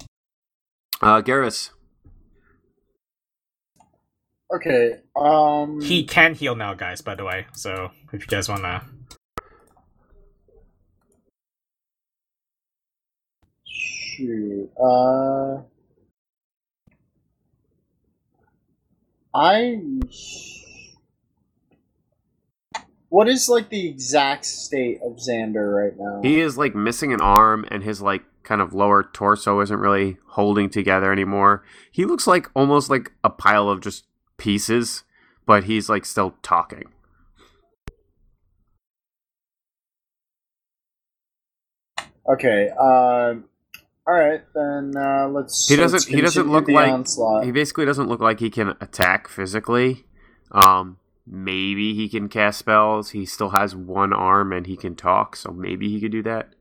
Uh, 1.01 1.23
Garrus. 1.23 1.71
Okay. 4.53 4.99
Um. 5.17 5.81
He 5.81 6.05
can 6.05 6.35
heal 6.35 6.55
now, 6.57 6.75
guys. 6.75 7.01
By 7.01 7.15
the 7.15 7.25
way, 7.25 7.47
so 7.53 7.91
if 8.13 8.23
you 8.23 8.27
guys 8.27 8.49
wanna, 8.49 8.85
Shoot. 13.65 14.71
Uh. 14.79 15.63
I. 19.33 19.81
What 23.09 23.29
is 23.29 23.49
like 23.49 23.71
the 23.71 23.89
exact 23.89 24.45
state 24.45 25.01
of 25.03 25.17
Xander 25.17 25.75
right 25.77 25.97
now? 25.99 26.21
He 26.23 26.41
is 26.41 26.59
like 26.59 26.75
missing 26.75 27.13
an 27.13 27.21
arm, 27.21 27.65
and 27.71 27.83
his 27.83 28.01
like 28.03 28.23
kind 28.43 28.61
of 28.61 28.73
lower 28.75 29.03
torso 29.13 29.61
isn't 29.61 29.79
really 29.79 30.19
holding 30.29 30.71
together 30.71 31.13
anymore. 31.13 31.63
He 31.91 32.05
looks 32.05 32.27
like 32.27 32.49
almost 32.55 32.91
like 32.91 33.13
a 33.25 33.31
pile 33.31 33.69
of 33.69 33.81
just 33.81 34.07
pieces, 34.39 35.05
but 35.47 35.65
he's 35.65 35.89
like 35.89 36.05
still 36.05 36.35
talking. 36.43 36.85
Okay. 42.29 42.69
Um. 42.71 43.45
all 44.07 44.15
right, 44.15 44.41
then 44.55 44.93
uh, 44.97 45.29
let's. 45.29 45.69
He 45.69 45.77
doesn't- 45.77 45.99
let's 45.99 46.07
he 46.07 46.21
doesn't 46.21 46.49
look 46.51 46.69
like- 46.69 46.91
onslaught. 46.93 47.45
He 47.45 47.53
basically 47.53 47.85
doesn't 47.85 48.09
look 48.09 48.21
like 48.21 48.41
he 48.41 48.51
can 48.51 48.75
attack 48.81 49.29
physically, 49.29 50.05
um, 50.53 50.99
maybe 51.27 51.95
he 51.95 52.09
can 52.09 52.29
cast 52.29 52.59
spells. 52.59 53.11
He 53.11 53.25
still 53.27 53.51
has 53.51 53.75
one 53.75 54.13
arm 54.13 54.53
and 54.53 54.67
he 54.67 54.77
can 54.77 54.95
talk, 54.97 55.37
so 55.37 55.51
maybe 55.53 55.89
he 55.89 56.01
could 56.01 56.13
do 56.13 56.23
that. 56.23 56.55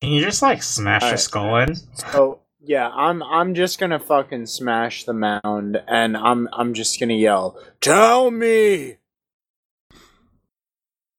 Can 0.00 0.12
you 0.12 0.22
just 0.22 0.40
like 0.42 0.62
smash 0.62 1.02
Alright. 1.02 1.12
his 1.12 1.24
skull 1.24 1.56
in? 1.58 1.74
So 1.94 2.40
yeah, 2.62 2.88
I'm 2.88 3.22
I'm 3.22 3.54
just 3.54 3.78
gonna 3.78 3.98
fucking 3.98 4.46
smash 4.46 5.04
the 5.04 5.12
mound, 5.12 5.82
and 5.86 6.16
I'm 6.16 6.48
I'm 6.52 6.72
just 6.74 6.98
gonna 6.98 7.14
yell, 7.14 7.58
"Tell 7.80 8.30
me!" 8.30 8.96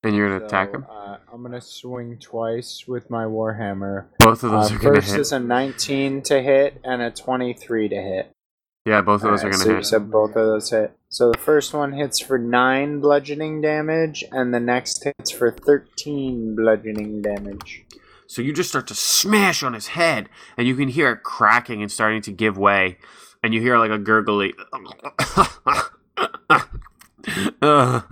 And 0.04 0.16
you're 0.16 0.30
gonna 0.32 0.46
attack 0.46 0.74
him. 0.74 0.86
Uh, 0.90 1.18
I'm 1.32 1.44
gonna 1.44 1.62
swing 1.62 2.18
twice 2.20 2.86
with 2.88 3.10
my 3.12 3.26
warhammer. 3.26 4.06
Both 4.18 4.44
of 4.44 4.52
Uh, 4.52 4.62
those 4.62 4.72
are 4.72 4.80
gonna 4.80 4.96
first 4.96 5.12
hit. 5.12 5.20
is 5.20 5.32
a 5.32 5.40
19 5.40 6.24
to 6.24 6.42
hit 6.42 6.82
and 6.84 7.04
a 7.04 7.12
23 7.12 7.88
to 7.90 7.96
hit. 7.96 8.32
Yeah, 8.88 9.02
both 9.02 9.24
of 9.24 9.30
those 9.30 9.44
are 9.44 9.52
gonna 9.52 9.64
so 9.64 9.70
you 9.70 9.76
hit. 9.76 9.86
said 9.86 10.10
both 10.10 10.30
of 10.32 10.48
those 10.48 10.72
hit. 10.72 10.98
So 11.10 11.32
the 11.32 11.38
first 11.38 11.72
one 11.76 11.94
hits 11.94 12.20
for 12.20 12.40
nine 12.40 13.00
bludgeoning 13.00 13.62
damage, 13.62 14.24
and 14.32 14.52
the 14.52 14.60
next 14.60 15.04
hits 15.04 15.30
for 15.30 15.52
13 15.52 16.56
bludgeoning 16.56 17.22
damage. 17.22 17.86
So 18.32 18.42
you 18.42 18.54
just 18.54 18.70
start 18.70 18.88
to 18.88 18.96
smash 18.96 19.62
on 19.62 19.74
his 19.74 19.88
head, 19.88 20.30
and 20.56 20.66
you 20.66 20.74
can 20.78 20.88
hear 20.88 21.12
it 21.12 21.22
cracking 21.22 21.82
and 21.82 21.92
starting 21.92 22.22
to 22.22 22.32
give 22.32 22.58
way, 22.58 22.98
and 23.44 23.54
you 23.54 23.60
hear 23.60 23.78
like 23.78 23.92
a 23.92 23.98
gurgly. 23.98 24.54
Oh, 27.62 28.04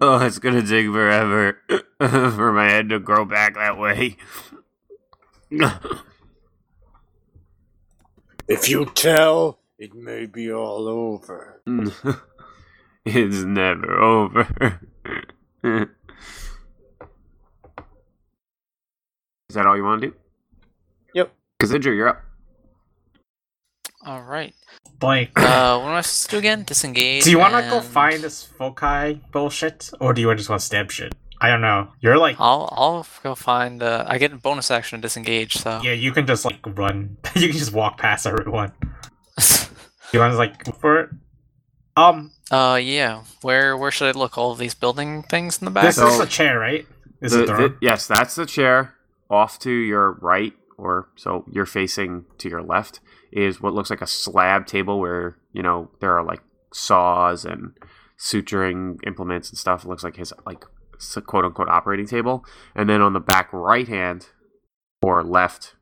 oh, 0.00 0.24
it's 0.24 0.38
gonna 0.38 0.64
take 0.64 0.86
forever 0.86 1.60
for 1.98 2.52
my 2.52 2.68
head 2.68 2.88
to 2.90 3.00
grow 3.00 3.24
back 3.24 3.54
that 3.54 3.78
way. 3.78 4.16
If 8.48 8.68
you 8.68 8.84
tell, 8.84 9.58
it 9.76 9.92
may 9.92 10.26
be 10.26 10.52
all 10.52 10.86
over. 10.86 11.62
it's 13.04 13.42
never 13.42 13.98
over. 13.98 14.80
That 19.56 19.66
all 19.66 19.76
you 19.76 19.84
want 19.84 20.00
to 20.02 20.08
do? 20.08 20.14
Yep. 21.14 21.32
Kazidra, 21.60 21.94
you're 21.96 22.08
up. 22.08 22.22
All 24.04 24.22
right. 24.22 24.54
Like, 25.02 25.32
Uh, 25.38 25.78
what 25.80 25.88
am 25.90 25.94
I 25.96 26.00
supposed 26.00 26.24
to 26.26 26.30
do 26.30 26.38
again? 26.38 26.64
Disengage. 26.64 27.24
do 27.24 27.30
you 27.30 27.38
want 27.38 27.54
to 27.54 27.68
go 27.68 27.80
find 27.80 28.22
this 28.22 28.42
foci 28.44 29.20
bullshit, 29.32 29.90
or 30.00 30.14
do 30.14 30.20
you 30.22 30.34
just 30.34 30.48
want 30.48 30.60
to 30.60 30.66
stab 30.66 30.90
shit? 30.90 31.14
I 31.40 31.48
don't 31.50 31.60
know. 31.60 31.92
You're 32.00 32.16
like, 32.16 32.36
I'll 32.38 32.68
I'll 32.72 33.06
go 33.22 33.34
find. 33.34 33.82
Uh, 33.82 34.04
I 34.08 34.16
get 34.18 34.32
a 34.32 34.36
bonus 34.36 34.70
action 34.70 34.98
to 34.98 35.02
disengage. 35.02 35.56
So. 35.58 35.80
yeah, 35.82 35.92
you 35.92 36.12
can 36.12 36.26
just 36.26 36.44
like 36.46 36.60
run. 36.64 37.18
you 37.34 37.48
can 37.48 37.58
just 37.58 37.72
walk 37.72 37.98
past 37.98 38.26
everyone. 38.26 38.72
You 40.12 40.20
want 40.20 40.32
to 40.34 40.38
like 40.38 40.62
go 40.62 40.70
for 40.70 41.00
it? 41.00 41.10
Um, 41.96 42.30
uh, 42.52 42.78
yeah. 42.80 43.24
Where 43.42 43.76
where 43.76 43.90
should 43.90 44.14
I 44.14 44.18
look? 44.18 44.38
All 44.38 44.52
of 44.52 44.58
these 44.58 44.72
building 44.72 45.24
things 45.24 45.58
in 45.58 45.64
the 45.64 45.70
back. 45.72 45.84
this 45.84 45.98
is 45.98 46.16
So- 46.16 46.22
a 46.22 46.26
chair, 46.26 46.60
right? 46.60 46.86
Is 47.20 47.32
The- 47.32 47.42
it 47.42 47.46
the 47.48 47.52
the- 47.56 47.76
yes, 47.82 48.06
that's 48.06 48.36
the 48.36 48.46
chair. 48.46 48.94
Off 49.28 49.58
to 49.60 49.70
your 49.70 50.12
right, 50.20 50.52
or 50.78 51.08
so 51.16 51.44
you're 51.50 51.66
facing 51.66 52.24
to 52.38 52.48
your 52.48 52.62
left, 52.62 53.00
is 53.32 53.60
what 53.60 53.74
looks 53.74 53.90
like 53.90 54.02
a 54.02 54.06
slab 54.06 54.66
table 54.66 55.00
where 55.00 55.36
you 55.52 55.62
know 55.62 55.90
there 56.00 56.16
are 56.16 56.24
like 56.24 56.42
saws 56.72 57.44
and 57.44 57.72
suturing 58.18 58.98
implements 59.06 59.50
and 59.50 59.58
stuff. 59.58 59.84
It 59.84 59.88
looks 59.88 60.04
like 60.04 60.16
his 60.16 60.32
like 60.44 60.64
quote 61.26 61.44
unquote 61.44 61.68
operating 61.68 62.06
table, 62.06 62.44
and 62.74 62.88
then 62.88 63.00
on 63.00 63.12
the 63.12 63.20
back 63.20 63.52
right 63.52 63.88
hand 63.88 64.28
or 65.02 65.22
left, 65.22 65.74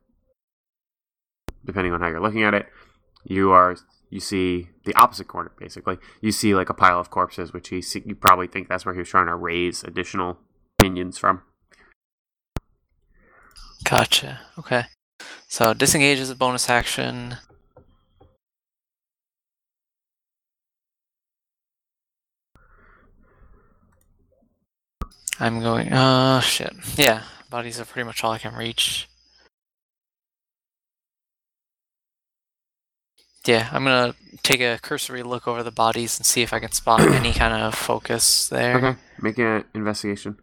depending 1.64 1.92
on 1.92 2.00
how 2.00 2.08
you're 2.08 2.20
looking 2.20 2.42
at 2.42 2.54
it, 2.54 2.66
you 3.24 3.50
are 3.50 3.76
you 4.10 4.20
see 4.20 4.68
the 4.84 4.94
opposite 4.94 5.26
corner 5.26 5.52
basically. 5.58 5.98
You 6.20 6.32
see 6.32 6.54
like 6.54 6.70
a 6.70 6.74
pile 6.74 7.00
of 7.00 7.10
corpses, 7.10 7.52
which 7.52 7.68
see, 7.68 8.02
you 8.06 8.14
probably 8.14 8.46
think 8.46 8.68
that's 8.68 8.84
where 8.84 8.94
he 8.94 9.00
was 9.00 9.08
trying 9.08 9.26
to 9.26 9.34
raise 9.34 9.82
additional 9.82 10.38
minions 10.80 11.18
from. 11.18 11.42
Gotcha. 13.84 14.40
Okay. 14.58 14.84
So 15.48 15.74
disengage 15.74 16.18
is 16.18 16.30
a 16.30 16.34
bonus 16.34 16.68
action. 16.68 17.36
I'm 25.38 25.60
going. 25.60 25.92
Uh, 25.92 26.40
shit. 26.40 26.72
Yeah, 26.96 27.22
bodies 27.50 27.80
are 27.80 27.84
pretty 27.84 28.06
much 28.06 28.22
all 28.24 28.32
I 28.32 28.38
can 28.38 28.54
reach. 28.54 29.08
Yeah, 33.46 33.68
I'm 33.72 33.84
gonna 33.84 34.14
take 34.42 34.60
a 34.60 34.78
cursory 34.80 35.22
look 35.22 35.46
over 35.46 35.62
the 35.62 35.70
bodies 35.70 36.18
and 36.18 36.24
see 36.24 36.40
if 36.42 36.52
I 36.52 36.60
can 36.60 36.72
spot 36.72 37.00
any 37.00 37.32
kind 37.32 37.52
of 37.52 37.74
focus 37.74 38.48
there. 38.48 38.76
Okay, 38.76 38.98
make 39.20 39.38
an 39.38 39.64
investigation. 39.74 40.38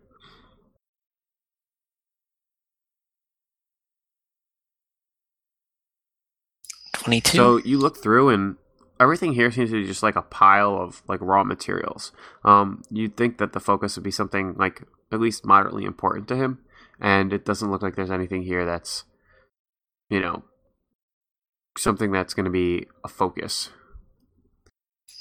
Twenty-two. 7.02 7.38
So 7.38 7.58
you 7.58 7.78
look 7.80 7.98
through, 8.02 8.30
and 8.30 8.58
everything 9.00 9.34
here 9.34 9.52
seems 9.52 9.72
to 9.72 9.82
be 9.82 9.88
just 9.88 10.04
like 10.04 10.16
a 10.16 10.22
pile 10.22 10.78
of 10.78 11.02
like 11.08 11.20
raw 11.22 11.44
materials. 11.44 12.12
Um, 12.46 12.84
you'd 12.92 13.18
think 13.18 13.38
that 13.40 13.54
the 13.54 13.60
focus 13.60 13.96
would 13.98 14.04
be 14.04 14.12
something 14.12 14.54
like 14.56 14.84
at 15.12 15.20
least 15.20 15.46
moderately 15.46 15.86
important 15.86 16.28
to 16.30 16.36
him, 16.36 16.60
and 17.00 17.34
it 17.34 17.46
doesn't 17.46 17.72
look 17.72 17.82
like 17.82 17.96
there's 17.96 18.12
anything 18.12 18.44
here 18.44 18.66
that's, 18.66 19.04
you 20.10 20.20
know, 20.22 20.44
something 21.78 22.12
that's 22.12 22.34
going 22.36 22.46
to 22.46 22.52
be 22.52 22.88
a 23.04 23.08
focus. 23.08 23.70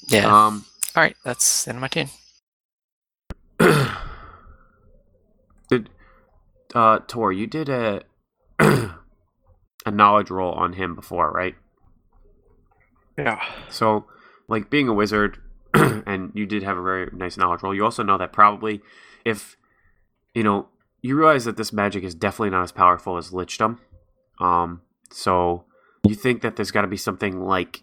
yeah. 0.08 0.26
Um, 0.26 0.66
all 0.96 1.02
right, 1.02 1.16
that's 1.24 1.64
the 1.64 1.70
end 1.70 1.78
of 1.78 1.82
my 1.82 1.88
turn. 1.88 2.10
did 5.70 5.90
uh 6.74 6.98
Tor, 7.06 7.32
you 7.32 7.46
did 7.46 7.68
a 7.68 8.02
a 8.60 9.90
knowledge 9.90 10.30
roll 10.30 10.52
on 10.52 10.74
him 10.74 10.94
before, 10.94 11.30
right? 11.30 11.54
Yeah. 13.24 13.44
So, 13.68 14.06
like 14.48 14.70
being 14.70 14.88
a 14.88 14.94
wizard, 14.94 15.38
and 15.74 16.32
you 16.34 16.46
did 16.46 16.62
have 16.62 16.76
a 16.76 16.82
very 16.82 17.08
nice 17.12 17.36
knowledge 17.36 17.62
roll. 17.62 17.74
You 17.74 17.84
also 17.84 18.02
know 18.02 18.18
that 18.18 18.32
probably, 18.32 18.80
if 19.24 19.56
you 20.34 20.42
know, 20.42 20.68
you 21.02 21.16
realize 21.16 21.44
that 21.44 21.56
this 21.56 21.72
magic 21.72 22.04
is 22.04 22.14
definitely 22.14 22.50
not 22.50 22.62
as 22.62 22.72
powerful 22.72 23.16
as 23.16 23.30
lichdom. 23.30 23.78
Um, 24.38 24.82
so 25.10 25.64
you 26.06 26.14
think 26.14 26.42
that 26.42 26.56
there's 26.56 26.70
got 26.70 26.82
to 26.82 26.88
be 26.88 26.96
something 26.96 27.40
like, 27.40 27.82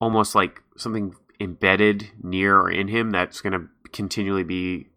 almost 0.00 0.34
like 0.34 0.62
something 0.76 1.14
embedded 1.40 2.10
near 2.22 2.58
or 2.58 2.70
in 2.70 2.88
him 2.88 3.10
that's 3.10 3.40
going 3.40 3.52
to 3.52 3.68
continually 3.92 4.44
be 4.44 4.88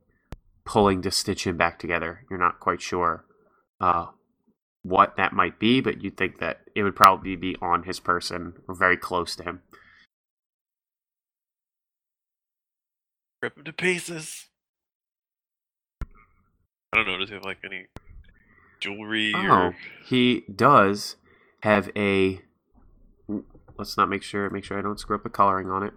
pulling 0.66 1.02
to 1.02 1.12
stitch 1.12 1.46
him 1.46 1.58
back 1.58 1.80
together. 1.80 2.26
You're 2.30 2.40
not 2.40 2.60
quite 2.60 2.82
sure 2.82 3.26
uh, 3.80 4.08
what 4.88 5.18
that 5.18 5.34
might 5.34 5.60
be, 5.60 5.82
but 5.82 6.02
you'd 6.02 6.18
think 6.18 6.40
that 6.40 6.62
it 6.76 6.84
would 6.84 6.96
probably 6.96 7.36
be 7.36 7.56
on 7.62 7.84
his 7.84 8.00
person 8.00 8.54
or 8.68 8.76
very 8.76 8.98
close 8.98 9.36
to 9.36 9.44
him. 9.44 9.62
Rip 13.42 13.58
him 13.58 13.66
to 13.66 13.74
pieces. 13.74 14.48
I 16.02 16.96
don't 16.96 17.08
know. 17.08 17.18
Does 17.18 17.30
he 17.30 17.36
have 17.36 17.44
like 17.44 17.60
any 17.66 17.88
jewelry 18.80 19.34
Oh, 19.36 19.48
or 19.48 19.76
he 20.06 20.44
does 20.54 21.18
have 21.64 21.90
a. 21.96 22.42
Let's 23.78 23.98
not 23.98 24.10
make 24.10 24.24
sure 24.24 24.50
make 24.50 24.64
sure 24.64 24.80
I 24.80 24.82
don't 24.82 25.00
screw 25.00 25.18
up 25.18 25.24
the 25.24 25.30
coloring 25.30 25.70
on 25.70 25.84
it. 25.84 25.94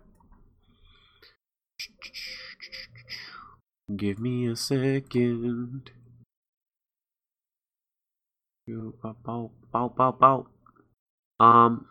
Give 3.97 4.19
me 4.19 4.47
a 4.47 4.57
second. 4.57 5.91
Bow, 8.71 9.51
bow, 9.73 9.89
bow, 9.97 10.13
bow. 10.13 10.47
Um, 11.39 11.87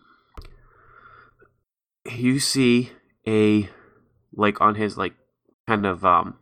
you 2.09 2.39
see 2.39 2.91
a 3.27 3.69
like 4.33 4.61
on 4.61 4.75
his 4.75 4.97
like 4.97 5.13
kind 5.67 5.85
of 5.85 6.05
um 6.05 6.35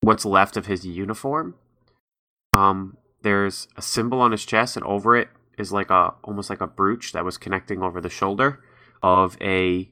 what's 0.00 0.24
left 0.24 0.56
of 0.56 0.66
his 0.66 0.86
uniform. 0.86 1.54
Um, 2.52 2.96
there's 3.22 3.68
a 3.76 3.82
symbol 3.82 4.20
on 4.20 4.32
his 4.32 4.46
chest, 4.46 4.76
and 4.76 4.84
over 4.86 5.16
it 5.16 5.28
is 5.58 5.72
like 5.72 5.90
a 5.90 6.14
almost 6.24 6.48
like 6.48 6.60
a 6.60 6.66
brooch 6.66 7.12
that 7.12 7.24
was 7.24 7.36
connecting 7.36 7.82
over 7.82 8.00
the 8.00 8.08
shoulder 8.08 8.60
of 9.02 9.36
a 9.40 9.90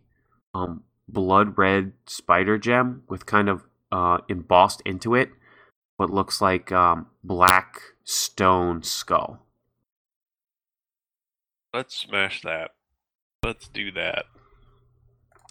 um 0.54 0.82
blood 1.08 1.56
red 1.56 1.92
spider 2.06 2.58
gem 2.58 3.02
with 3.08 3.26
kind 3.26 3.48
of 3.48 3.64
uh 3.90 4.18
embossed 4.28 4.82
into 4.84 5.14
it 5.14 5.30
what 5.96 6.10
looks 6.10 6.40
like 6.40 6.70
um 6.72 7.06
black 7.24 7.80
stone 8.10 8.82
skull. 8.82 9.38
let's 11.74 11.94
smash 11.94 12.40
that. 12.40 12.70
Let's 13.44 13.68
do 13.68 13.92
that. 13.92 14.24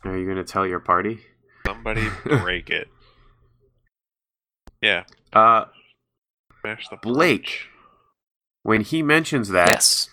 Are 0.03 0.17
you 0.17 0.27
gonna 0.27 0.43
tell 0.43 0.65
your 0.65 0.79
party? 0.79 1.19
Somebody 1.67 2.07
break 2.25 2.71
it. 2.71 2.87
Yeah, 4.81 5.03
Uh, 5.33 5.65
smash 6.61 6.87
the 6.89 6.97
Blake. 6.97 7.41
brooch. 7.43 7.69
when 8.63 8.81
he 8.81 9.03
mentions 9.03 9.49
that, 9.49 9.69
Yes. 9.69 10.09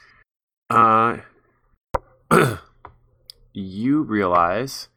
Uh, 0.70 1.18
you 3.54 4.02
realize 4.02 4.88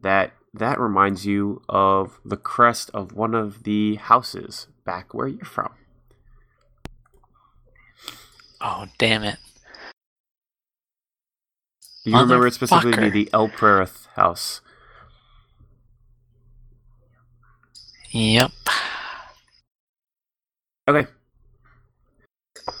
that 0.00 0.32
that 0.54 0.78
reminds 0.80 1.26
you 1.26 1.62
of 1.68 2.20
the 2.24 2.36
crest 2.36 2.90
of 2.94 3.12
one 3.14 3.34
of 3.34 3.64
the 3.64 3.96
houses 3.96 4.66
back 4.84 5.12
where 5.14 5.26
you're 5.28 5.44
from. 5.44 5.72
Oh, 8.60 8.86
damn 8.98 9.22
it. 9.22 9.36
Do 12.04 12.10
you 12.10 12.18
remember 12.18 12.46
it 12.46 12.54
specifically 12.54 12.92
to 12.92 12.98
Motherfucker. 12.98 13.12
be 13.12 13.24
the 13.24 13.30
Elpreth 13.32 14.06
house? 14.16 14.60
Yep. 18.10 18.50
Okay. 20.88 21.06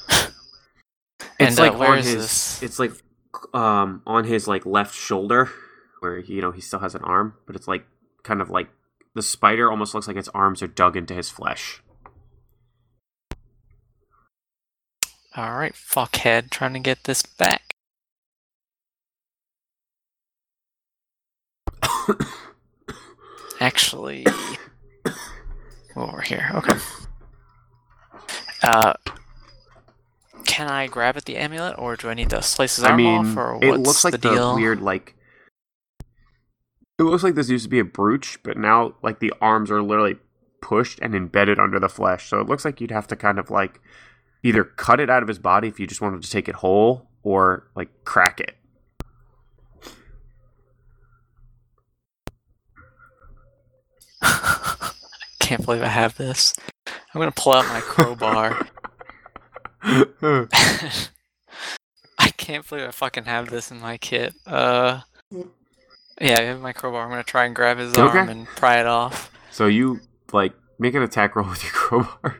And 1.40 1.50
It's 1.50 1.58
uh, 1.60 1.62
like 1.62 1.78
where 1.78 1.90
on 1.90 1.98
his 1.98 2.14
this? 2.14 2.62
it's 2.64 2.78
like 2.80 2.90
um 3.54 4.02
on 4.06 4.24
his 4.24 4.48
like 4.48 4.66
left 4.66 4.92
shoulder 4.92 5.48
where 6.00 6.18
you 6.18 6.40
know 6.40 6.50
he 6.50 6.60
still 6.60 6.80
has 6.80 6.96
an 6.96 7.02
arm, 7.04 7.34
but 7.46 7.54
it's 7.54 7.68
like 7.68 7.84
kind 8.24 8.40
of 8.40 8.50
like 8.50 8.68
the 9.14 9.22
spider 9.22 9.70
almost 9.70 9.94
looks 9.94 10.08
like 10.08 10.16
its 10.16 10.28
arms 10.30 10.62
are 10.62 10.66
dug 10.66 10.96
into 10.96 11.14
his 11.14 11.30
flesh. 11.30 11.80
Alright, 15.38 15.74
fuckhead, 15.74 16.50
trying 16.50 16.72
to 16.72 16.80
get 16.80 17.04
this 17.04 17.22
back. 17.22 17.76
Actually, 23.60 24.26
over 25.94 26.22
here. 26.22 26.50
Okay. 26.54 26.76
Uh, 28.64 28.94
can 30.44 30.68
I 30.68 30.88
grab 30.88 31.16
at 31.16 31.26
the 31.26 31.36
amulet, 31.36 31.78
or 31.78 31.94
do 31.94 32.08
I 32.08 32.14
need 32.14 32.30
to 32.30 32.42
slice 32.42 32.74
his 32.74 32.84
I 32.84 32.88
arm 32.90 32.96
mean, 32.96 33.26
off, 33.26 33.36
or 33.36 33.58
it 33.62 33.78
looks 33.78 34.02
like 34.02 34.12
the 34.12 34.18
the, 34.18 34.30
deal? 34.30 34.56
weird 34.56 34.80
like. 34.80 35.14
It 36.98 37.04
looks 37.04 37.22
like 37.22 37.36
this 37.36 37.48
used 37.48 37.62
to 37.62 37.70
be 37.70 37.78
a 37.78 37.84
brooch, 37.84 38.42
but 38.42 38.56
now 38.56 38.94
like 39.02 39.20
the 39.20 39.32
arms 39.40 39.70
are 39.70 39.82
literally 39.82 40.16
pushed 40.60 40.98
and 40.98 41.14
embedded 41.14 41.60
under 41.60 41.78
the 41.78 41.88
flesh. 41.88 42.28
So 42.28 42.40
it 42.40 42.48
looks 42.48 42.64
like 42.64 42.80
you'd 42.80 42.90
have 42.90 43.06
to 43.06 43.14
kind 43.14 43.38
of 43.38 43.50
like 43.50 43.80
either 44.42 44.64
cut 44.64 45.00
it 45.00 45.10
out 45.10 45.22
of 45.22 45.28
his 45.28 45.38
body 45.38 45.68
if 45.68 45.80
you 45.80 45.86
just 45.86 46.00
wanted 46.00 46.22
to 46.22 46.30
take 46.30 46.48
it 46.48 46.56
whole, 46.56 47.08
or 47.22 47.68
like 47.74 48.04
crack 48.04 48.40
it. 48.40 48.54
I 54.22 54.90
can't 55.40 55.64
believe 55.64 55.82
I 55.82 55.88
have 55.88 56.16
this. 56.16 56.54
I'm 56.86 57.18
gonna 57.20 57.30
pull 57.32 57.54
out 57.54 57.66
my 57.68 57.80
crowbar. 57.80 58.66
I 59.82 60.46
can't 62.36 62.68
believe 62.68 62.86
I 62.86 62.90
fucking 62.90 63.24
have 63.24 63.48
this 63.50 63.70
in 63.70 63.80
my 63.80 63.96
kit. 63.98 64.34
Uh, 64.46 65.00
yeah, 66.20 66.38
I 66.38 66.42
have 66.42 66.60
my 66.60 66.72
crowbar. 66.72 67.04
I'm 67.04 67.10
gonna 67.10 67.22
try 67.22 67.44
and 67.44 67.54
grab 67.54 67.78
his 67.78 67.96
Okay. 67.96 68.18
arm 68.18 68.28
and 68.28 68.46
pry 68.48 68.80
it 68.80 68.86
off. 68.86 69.30
so 69.50 69.66
you 69.66 70.00
like 70.32 70.52
make 70.78 70.94
an 70.94 71.02
attack 71.02 71.36
roll 71.36 71.48
with 71.48 71.62
your 71.62 71.72
crowbar. 71.72 72.38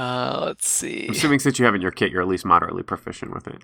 Uh, 0.00 0.44
let's 0.46 0.66
see. 0.66 1.04
I'm 1.04 1.10
assuming 1.10 1.40
since 1.40 1.58
you 1.58 1.66
have 1.66 1.74
it 1.74 1.76
in 1.76 1.82
your 1.82 1.90
kit, 1.90 2.10
you're 2.10 2.22
at 2.22 2.28
least 2.28 2.46
moderately 2.46 2.82
proficient 2.82 3.34
with 3.34 3.46
it. 3.46 3.62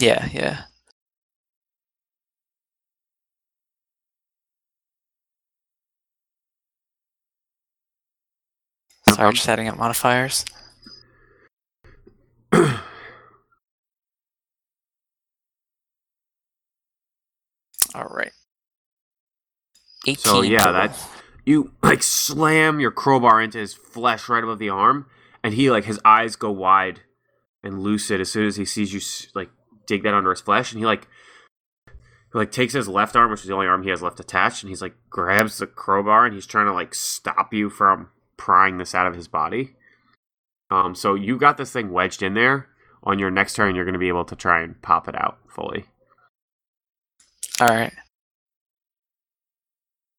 Yeah, 0.00 0.26
yeah. 0.32 0.62
Sorry, 9.06 9.16
problem. 9.16 9.34
just 9.34 9.46
adding 9.50 9.68
up 9.68 9.76
modifiers. 9.76 10.46
All 12.54 12.64
right. 18.08 18.32
18. 20.06 20.16
So, 20.16 20.40
yeah, 20.40 20.58
total. 20.60 20.72
that's- 20.72 21.08
you 21.44 21.72
like 21.82 22.02
slam 22.02 22.80
your 22.80 22.90
crowbar 22.90 23.40
into 23.42 23.58
his 23.58 23.74
flesh 23.74 24.28
right 24.28 24.44
above 24.44 24.58
the 24.58 24.70
arm, 24.70 25.06
and 25.42 25.54
he 25.54 25.70
like 25.70 25.84
his 25.84 26.00
eyes 26.04 26.36
go 26.36 26.50
wide 26.50 27.00
and 27.62 27.82
lucid 27.82 28.20
as 28.20 28.30
soon 28.30 28.46
as 28.46 28.56
he 28.56 28.64
sees 28.64 28.92
you 28.92 29.00
like 29.34 29.50
dig 29.86 30.02
that 30.02 30.14
under 30.14 30.30
his 30.30 30.40
flesh, 30.40 30.72
and 30.72 30.78
he 30.78 30.86
like 30.86 31.08
he 31.86 32.38
like 32.38 32.52
takes 32.52 32.72
his 32.72 32.88
left 32.88 33.16
arm, 33.16 33.30
which 33.30 33.40
is 33.40 33.46
the 33.46 33.54
only 33.54 33.66
arm 33.66 33.82
he 33.82 33.90
has 33.90 34.02
left 34.02 34.20
attached, 34.20 34.62
and 34.62 34.70
he's 34.70 34.82
like 34.82 34.94
grabs 35.10 35.58
the 35.58 35.66
crowbar 35.66 36.26
and 36.26 36.34
he's 36.34 36.46
trying 36.46 36.66
to 36.66 36.72
like 36.72 36.94
stop 36.94 37.52
you 37.52 37.70
from 37.70 38.08
prying 38.36 38.78
this 38.78 38.94
out 38.94 39.06
of 39.06 39.14
his 39.14 39.28
body. 39.28 39.74
Um, 40.70 40.94
so 40.94 41.14
you 41.14 41.38
got 41.38 41.56
this 41.56 41.72
thing 41.72 41.92
wedged 41.92 42.22
in 42.22 42.34
there. 42.34 42.68
On 43.06 43.18
your 43.18 43.30
next 43.30 43.54
turn, 43.54 43.74
you're 43.74 43.84
going 43.84 43.92
to 43.92 43.98
be 43.98 44.08
able 44.08 44.24
to 44.24 44.34
try 44.34 44.62
and 44.62 44.80
pop 44.80 45.08
it 45.08 45.14
out 45.14 45.38
fully. 45.46 45.84
All 47.60 47.68
right. 47.68 47.92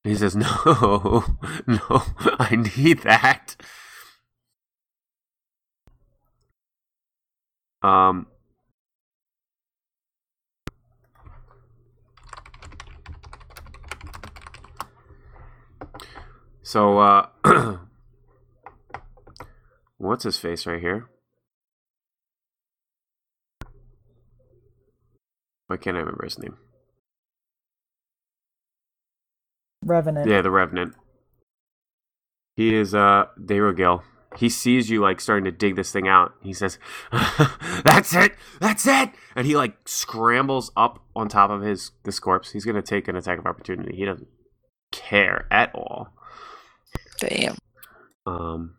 He 0.06 0.14
says, 0.14 0.36
"No, 0.36 0.46
no, 1.68 2.04
I 2.40 2.64
need 2.78 3.00
that." 3.00 3.56
Um. 7.82 8.28
So, 16.62 17.00
uh, 17.00 17.30
what's 19.98 20.24
his 20.24 20.38
face 20.38 20.68
right 20.68 20.80
here? 20.80 21.10
Why 25.66 25.78
can't 25.78 25.98
I 25.98 26.02
remember 26.02 26.26
his 26.26 26.38
name? 26.38 26.58
Revenant. 29.86 30.30
Yeah, 30.30 30.42
the 30.42 30.52
Revenant. 30.52 30.96
He 32.56 32.74
is 32.74 32.94
uh 32.94 33.26
Dayrogil. 33.40 34.02
He 34.38 34.50
sees 34.50 34.90
you 34.90 35.00
like 35.00 35.22
starting 35.22 35.46
to 35.46 35.52
dig 35.52 35.76
this 35.78 35.92
thing 35.92 36.08
out. 36.10 36.34
He 36.42 36.52
says, 36.52 36.78
"That's 37.86 38.14
it, 38.14 38.34
that's 38.60 38.86
it!" 38.86 39.12
And 39.36 39.48
he 39.48 39.56
like 39.56 39.78
scrambles 39.88 40.72
up 40.76 41.06
on 41.16 41.30
top 41.30 41.50
of 41.52 41.62
his 41.62 41.92
this 42.04 42.20
corpse. 42.20 42.52
He's 42.52 42.66
gonna 42.66 42.82
take 42.82 43.08
an 43.08 43.16
attack 43.16 43.40
of 43.40 43.46
opportunity. 43.46 43.96
He 43.96 44.06
doesn't 44.06 44.28
care 44.92 45.48
at 45.52 45.74
all. 45.74 46.10
Damn. 47.20 47.56
Um, 48.26 48.76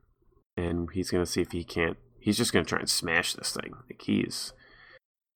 and 0.57 0.89
he's 0.93 1.11
gonna 1.11 1.27
see 1.27 1.41
if 1.41 1.53
he 1.53 1.65
can't. 1.65 1.97
He's 2.21 2.37
just 2.37 2.53
gonna 2.53 2.65
try 2.65 2.81
and 2.81 2.91
smash 2.91 3.35
this 3.35 3.53
thing. 3.53 3.73
Like 3.89 4.03
he's 4.03 4.53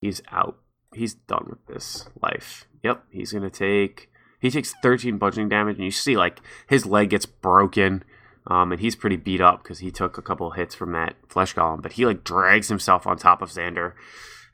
he's 0.00 0.20
out. 0.30 0.58
He's 0.94 1.14
done 1.14 1.46
with 1.48 1.66
this 1.66 2.08
life. 2.20 2.66
Yep. 2.82 3.04
He's 3.10 3.32
gonna 3.32 3.50
take. 3.50 4.09
He 4.40 4.50
takes 4.50 4.74
13 4.82 5.18
bludgeoning 5.18 5.48
damage, 5.48 5.76
and 5.76 5.84
you 5.84 5.90
see 5.90 6.16
like 6.16 6.40
his 6.68 6.86
leg 6.86 7.10
gets 7.10 7.26
broken. 7.26 8.04
Um, 8.46 8.72
and 8.72 8.80
he's 8.80 8.96
pretty 8.96 9.16
beat 9.16 9.40
up 9.40 9.62
because 9.62 9.80
he 9.80 9.90
took 9.90 10.16
a 10.16 10.22
couple 10.22 10.50
hits 10.52 10.74
from 10.74 10.92
that 10.92 11.14
flesh 11.28 11.54
golem. 11.54 11.82
But 11.82 11.92
he 11.92 12.06
like 12.06 12.24
drags 12.24 12.68
himself 12.68 13.06
on 13.06 13.18
top 13.18 13.42
of 13.42 13.50
Xander, 13.50 13.92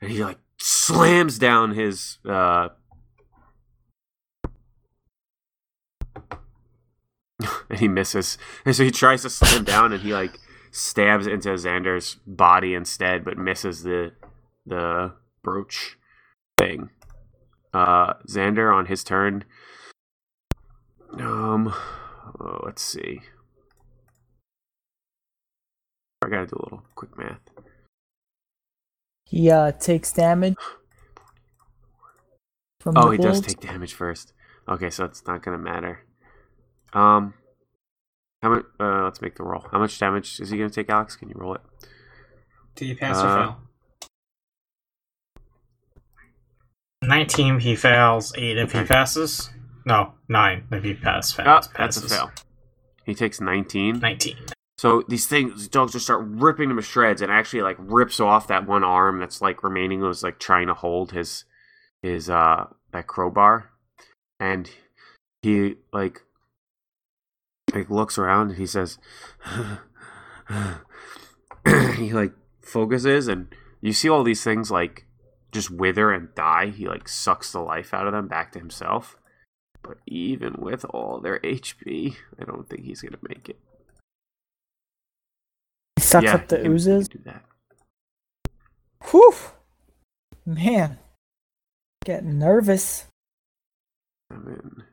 and 0.01 0.11
he 0.11 0.23
like 0.23 0.39
slams 0.57 1.39
down 1.39 1.73
his 1.73 2.17
uh, 2.27 2.69
and 7.69 7.79
he 7.79 7.87
misses. 7.87 8.37
And 8.65 8.75
so 8.75 8.83
he 8.83 8.91
tries 8.91 9.21
to 9.23 9.29
slam 9.29 9.63
down, 9.63 9.93
and 9.93 10.01
he 10.01 10.13
like 10.13 10.37
stabs 10.71 11.27
into 11.27 11.49
Xander's 11.49 12.17
body 12.25 12.73
instead, 12.73 13.23
but 13.23 13.37
misses 13.37 13.83
the 13.83 14.13
the 14.65 15.13
brooch 15.43 15.97
thing. 16.57 16.89
Uh, 17.73 18.13
Xander 18.27 18.73
on 18.73 18.87
his 18.87 19.03
turn. 19.03 19.43
Um, 21.19 21.73
oh, 22.39 22.59
let's 22.63 22.81
see. 22.81 23.21
I 26.23 26.29
gotta 26.29 26.47
do 26.47 26.55
a 26.59 26.63
little 26.63 26.83
quick 26.95 27.17
math. 27.17 27.39
He 29.25 29.49
uh, 29.51 29.71
takes 29.73 30.11
damage. 30.11 30.55
From 32.81 32.97
Oh, 32.97 33.05
the 33.07 33.11
he 33.13 33.17
does 33.17 33.41
take 33.41 33.59
damage 33.59 33.93
first. 33.93 34.33
Okay, 34.69 34.89
so 34.89 35.05
it's 35.05 35.25
not 35.25 35.41
gonna 35.43 35.57
matter. 35.57 36.05
Um, 36.93 37.33
how 38.41 38.49
much? 38.49 38.65
Uh, 38.79 39.03
let's 39.03 39.21
make 39.21 39.35
the 39.35 39.43
roll. 39.43 39.65
How 39.71 39.79
much 39.79 39.97
damage 39.99 40.39
is 40.39 40.49
he 40.51 40.57
gonna 40.57 40.69
take, 40.69 40.89
Alex? 40.89 41.15
Can 41.15 41.29
you 41.29 41.35
roll 41.37 41.55
it? 41.55 41.61
Did 42.75 42.85
you 42.85 42.95
pass 42.95 43.17
Uh, 43.17 43.27
or 43.27 43.43
fail? 43.43 43.57
19 47.03 47.55
if 47.55 47.61
he 47.63 47.75
fails, 47.75 48.33
8 48.37 48.57
if 48.57 48.71
he 48.73 48.83
passes. 48.83 49.49
No, 49.87 50.13
9 50.27 50.67
if 50.69 50.83
he 50.83 50.93
pass, 50.93 51.39
Oh, 51.39 51.61
that's 51.77 51.95
a 51.95 52.09
fail. 52.09 52.29
He 53.05 53.15
takes 53.15 53.39
19. 53.39 53.99
19. 53.99 54.35
So 54.77 55.01
these 55.07 55.27
things, 55.27 55.53
these 55.53 55.69
dogs 55.69 55.93
just 55.93 56.03
start 56.03 56.25
ripping 56.27 56.69
him 56.69 56.75
to 56.75 56.81
shreds, 56.81 57.21
and 57.21 57.31
actually 57.31 57.61
like 57.61 57.77
rips 57.79 58.19
off 58.19 58.49
that 58.49 58.67
one 58.67 58.83
arm 58.83 59.21
that's 59.21 59.41
like 59.41 59.63
remaining 59.63 60.01
was 60.01 60.23
like 60.23 60.39
trying 60.39 60.67
to 60.67 60.73
hold 60.73 61.13
his 61.13 61.45
his 62.03 62.29
uh 62.29 62.65
that 62.91 63.07
crowbar, 63.07 63.69
and 64.41 64.69
he 65.41 65.75
like 65.93 66.23
like 67.73 67.89
looks 67.89 68.17
around 68.17 68.49
and 68.49 68.57
he 68.57 68.65
says, 68.65 68.97
he 71.95 72.11
like 72.11 72.33
focuses, 72.61 73.29
and 73.29 73.55
you 73.79 73.93
see 73.93 74.09
all 74.09 74.25
these 74.25 74.43
things 74.43 74.69
like 74.69 75.05
just 75.53 75.71
wither 75.71 76.11
and 76.11 76.35
die. 76.35 76.67
He 76.67 76.89
like 76.89 77.07
sucks 77.07 77.53
the 77.53 77.61
life 77.61 77.93
out 77.93 78.05
of 78.05 78.11
them 78.11 78.27
back 78.27 78.51
to 78.51 78.59
himself. 78.59 79.15
But 79.81 79.97
even 80.05 80.55
with 80.57 80.85
all 80.85 81.19
their 81.19 81.39
HP, 81.39 82.15
I 82.39 82.45
don't 82.45 82.67
think 82.67 82.83
he's 82.83 83.01
gonna 83.01 83.17
make 83.27 83.49
it. 83.49 83.59
He 85.95 86.01
sucks 86.01 86.25
yeah, 86.25 86.35
up 86.35 86.47
the 86.47 86.57
he 86.57 86.63
can- 86.63 86.71
oozes. 86.73 87.07
Do 87.07 87.19
that. 87.25 87.43
Whew. 89.11 89.33
Man. 90.45 90.99
Getting 92.05 92.39
nervous. 92.39 93.05
I 94.31 94.37
mean, 94.37 94.83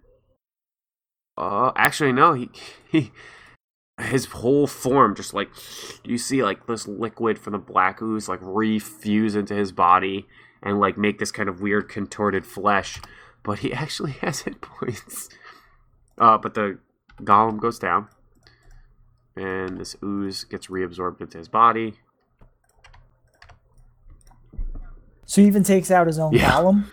uh, 1.36 1.72
actually, 1.76 2.12
no. 2.12 2.34
He 2.34 2.50
he, 2.90 3.12
his 4.00 4.26
whole 4.26 4.66
form 4.66 5.14
just 5.14 5.34
like 5.34 5.48
you 6.02 6.18
see 6.18 6.42
like 6.42 6.66
this 6.66 6.88
liquid 6.88 7.38
from 7.38 7.52
the 7.52 7.58
black 7.58 8.02
ooze 8.02 8.28
like 8.28 8.40
refuse 8.42 9.36
into 9.36 9.54
his 9.54 9.70
body 9.70 10.26
and 10.62 10.80
like 10.80 10.98
make 10.98 11.18
this 11.18 11.30
kind 11.30 11.48
of 11.48 11.60
weird 11.60 11.88
contorted 11.88 12.46
flesh. 12.46 13.00
But 13.44 13.60
he 13.60 13.72
actually 13.84 14.12
has 14.22 14.40
hit 14.40 14.60
points. 14.60 15.28
Uh, 16.18 16.38
but 16.38 16.54
the 16.54 16.78
golem 17.22 17.60
goes 17.60 17.78
down, 17.78 18.08
and 19.36 19.78
this 19.78 19.94
ooze 20.02 20.44
gets 20.44 20.66
reabsorbed 20.68 21.20
into 21.20 21.38
his 21.38 21.48
body. 21.48 21.94
So 25.26 25.40
he 25.40 25.46
even 25.46 25.62
takes 25.64 25.90
out 25.90 26.06
his 26.06 26.18
own 26.18 26.32
Yeah. 26.32 26.50
golem. 26.52 26.84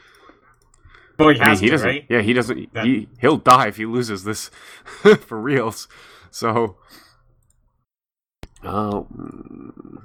Well, 1.19 1.29
he 1.29 1.35
I 1.39 1.43
mean, 1.43 1.49
has 1.49 1.59
he 1.59 1.65
to, 1.67 1.71
doesn't. 1.73 1.87
right? 1.87 2.05
Yeah, 2.09 2.21
he 2.21 2.33
doesn't. 2.33 2.73
That- 2.73 2.85
He 2.85 3.07
he'll 3.19 3.37
die 3.37 3.67
if 3.67 3.77
he 3.77 3.85
loses 3.85 4.23
this 4.23 4.49
for 5.19 5.39
reals. 5.39 5.87
So, 6.31 6.77
uh, 8.63 9.01
mm, 9.01 10.01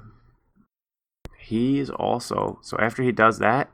he 1.39 1.79
is 1.79 1.89
also. 1.89 2.59
So 2.61 2.77
after 2.77 3.01
he 3.01 3.11
does 3.11 3.39
that, 3.39 3.71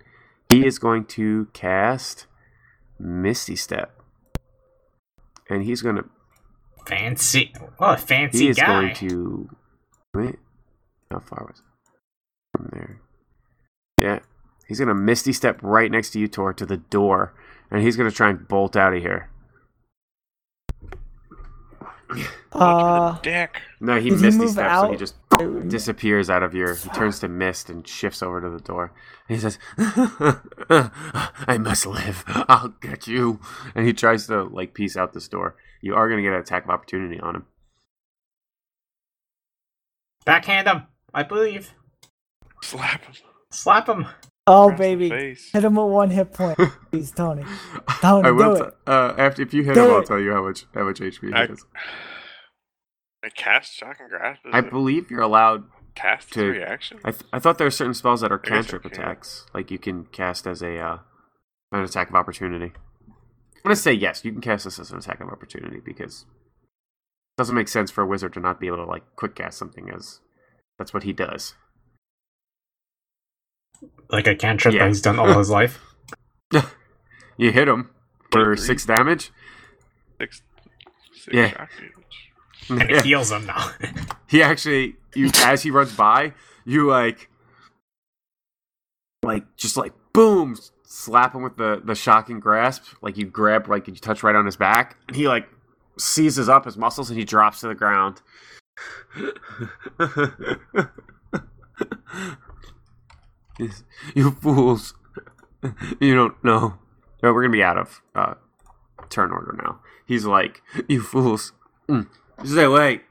he 0.49 0.65
is 0.65 0.79
going 0.79 1.05
to 1.05 1.47
cast 1.51 2.27
Misty 3.03 3.55
Step, 3.55 3.91
and 5.49 5.63
he's 5.63 5.81
gonna. 5.81 6.03
Fancy. 6.87 7.53
What 7.77 7.99
a 7.99 8.01
fancy 8.01 8.39
He 8.39 8.49
is 8.49 8.57
guy. 8.57 8.65
going 8.65 8.95
to. 8.95 9.49
Wait, 10.15 10.35
how 11.11 11.19
far 11.19 11.45
was 11.49 11.59
it 11.59 12.57
from 12.57 12.69
there? 12.71 13.01
Yeah, 13.97 14.19
he's 14.67 14.79
gonna 14.79 14.93
Misty 14.95 15.33
Step 15.33 15.59
right 15.61 15.91
next 15.91 16.11
to 16.11 16.19
you, 16.19 16.27
Tor, 16.27 16.53
to 16.53 16.65
the 16.65 16.77
door, 16.77 17.33
and 17.69 17.81
he's 17.81 17.97
gonna 17.97 18.11
try 18.11 18.29
and 18.29 18.47
bolt 18.47 18.75
out 18.77 18.93
of 18.95 19.01
here. 19.01 19.29
Uh, 22.51 23.19
Dick. 23.21 23.61
No, 23.79 23.99
he 23.99 24.11
missed 24.11 24.21
he 24.21 24.25
misty 24.25 24.41
move 24.41 24.51
steps, 24.51 24.79
so 24.79 24.91
he 24.91 24.97
just 24.97 25.15
disappears 25.67 26.29
out 26.29 26.43
of 26.43 26.53
your. 26.53 26.75
He 26.75 26.89
turns 26.89 27.19
to 27.19 27.27
mist 27.27 27.69
and 27.69 27.87
shifts 27.87 28.21
over 28.21 28.41
to 28.41 28.49
the 28.49 28.59
door. 28.59 28.93
And 29.27 29.37
he 29.37 29.41
says, 29.41 29.57
"I 31.47 31.57
must 31.59 31.85
live. 31.85 32.23
I'll 32.27 32.75
get 32.81 33.07
you." 33.07 33.39
And 33.75 33.85
he 33.85 33.93
tries 33.93 34.27
to 34.27 34.43
like 34.43 34.73
piece 34.73 34.95
out 34.95 35.13
this 35.13 35.27
door. 35.27 35.55
You 35.81 35.95
are 35.95 36.07
going 36.07 36.17
to 36.17 36.23
get 36.23 36.33
an 36.33 36.41
attack 36.41 36.63
of 36.63 36.69
opportunity 36.69 37.19
on 37.19 37.35
him. 37.35 37.45
Backhand 40.25 40.67
him. 40.67 40.83
I 41.13 41.23
believe. 41.23 41.73
Slap 42.61 43.03
him. 43.03 43.13
Slap 43.51 43.87
him. 43.87 44.07
Oh 44.45 44.65
across 44.65 44.79
baby, 44.79 45.09
hit 45.53 45.63
him 45.63 45.75
with 45.75 45.87
one 45.91 46.09
hit 46.09 46.33
point, 46.33 46.59
please, 46.91 47.11
Tony. 47.11 47.43
Tony, 48.01 48.27
I 48.27 48.31
will. 48.31 48.55
do 48.55 48.61
t- 48.63 48.67
it. 48.67 48.73
uh, 48.87 49.13
after 49.17 49.41
if 49.41 49.53
you 49.53 49.63
hit 49.63 49.75
Do 49.75 49.85
him, 49.85 49.91
I'll 49.91 50.03
tell 50.03 50.19
you 50.19 50.31
how 50.33 50.43
much 50.43 50.65
how 50.73 50.83
much 50.83 50.99
HP 50.99 51.27
he 51.29 51.33
I- 51.33 51.47
has. 51.47 51.63
I 53.23 53.29
cast 53.29 53.73
shocking 53.73 54.07
grasp. 54.09 54.41
I 54.51 54.59
it 54.59 54.69
believe 54.69 55.09
you're 55.09 55.21
allowed 55.21 55.63
cast 55.95 56.33
to- 56.33 56.41
as 56.49 56.57
reaction. 56.57 56.99
I, 57.05 57.11
th- 57.11 57.23
I 57.31 57.39
thought 57.39 57.57
there 57.57 57.67
are 57.67 57.71
certain 57.71 57.93
spells 57.93 58.19
that 58.21 58.31
are 58.33 58.41
I 58.43 58.49
guess 58.49 58.49
cantrip 58.67 58.85
attacks, 58.85 59.45
like 59.53 59.71
you 59.71 59.79
can 59.79 60.05
cast 60.11 60.45
as 60.45 60.61
a 60.61 60.77
uh, 60.77 60.97
an 61.71 61.79
attack 61.81 62.09
of 62.09 62.15
opportunity. 62.15 62.73
I'm 62.75 63.69
gonna 63.69 63.75
say 63.77 63.93
yes. 63.93 64.25
You 64.25 64.33
can 64.33 64.41
cast 64.41 64.65
this 64.65 64.77
as 64.77 64.91
an 64.91 64.97
attack 64.97 65.21
of 65.21 65.29
opportunity 65.29 65.79
because 65.79 66.25
it 66.27 67.37
doesn't 67.37 67.55
make 67.55 67.69
sense 67.69 67.89
for 67.91 68.01
a 68.01 68.05
wizard 68.05 68.33
to 68.33 68.41
not 68.41 68.59
be 68.59 68.67
able 68.67 68.77
to 68.77 68.85
like 68.85 69.03
quick 69.15 69.35
cast 69.35 69.57
something 69.57 69.89
as 69.89 70.19
that's 70.77 70.93
what 70.93 71.03
he 71.03 71.13
does. 71.13 71.53
Like 74.09 74.27
a 74.27 74.35
cantrip 74.35 74.73
Yeah. 74.73 74.81
that 74.83 74.87
he's 74.89 75.01
done 75.01 75.19
all 75.19 75.37
his 75.37 75.49
life. 75.49 75.79
You 77.35 77.51
hit 77.51 77.67
him 77.67 77.89
for 78.31 78.55
six 78.55 78.85
damage. 78.85 79.31
Six, 80.21 80.43
six 81.13 81.35
Yeah. 81.35 81.49
shock 81.49 81.69
damage. 82.69 82.81
And 82.81 82.89
Yeah. 82.91 83.01
heals 83.01 83.31
him 83.31 83.47
now. 83.47 83.71
he 84.27 84.43
actually 84.43 84.95
you 85.15 85.31
as 85.37 85.63
he 85.63 85.71
runs 85.71 85.95
by 85.95 86.33
you 86.63 86.87
like 86.87 87.29
like 89.23 89.43
just 89.57 89.77
like 89.77 89.93
boom 90.13 90.55
slap 90.85 91.33
him 91.33 91.41
with 91.41 91.57
the 91.57 91.81
the 91.83 91.95
shocking 91.95 92.39
grasp 92.39 92.83
like 93.01 93.17
you 93.17 93.25
grab 93.25 93.67
like 93.67 93.87
you 93.87 93.95
touch 93.95 94.21
right 94.21 94.35
on 94.35 94.45
his 94.45 94.55
back 94.55 94.95
and 95.07 95.17
he 95.17 95.27
like 95.27 95.49
seizes 95.97 96.47
up 96.47 96.65
his 96.65 96.77
muscles 96.77 97.09
and 97.09 97.17
he 97.17 97.25
drops 97.25 97.61
to 97.61 97.67
the 97.67 97.75
ground 97.75 98.21
you 104.15 104.31
fools 104.31 104.93
you 105.99 106.15
don't 106.15 106.43
know 106.43 106.75
no, 107.21 107.33
we're 107.33 107.41
gonna 107.41 107.51
be 107.51 107.63
out 107.63 107.77
of 107.77 108.01
uh 108.15 108.33
turn 109.09 109.31
order 109.31 109.55
now 109.63 109.79
he's 110.05 110.25
like 110.25 110.61
you 110.87 111.01
fools 111.01 111.53
mm. 111.87 112.07
stay 112.43 112.63
away 112.63 113.01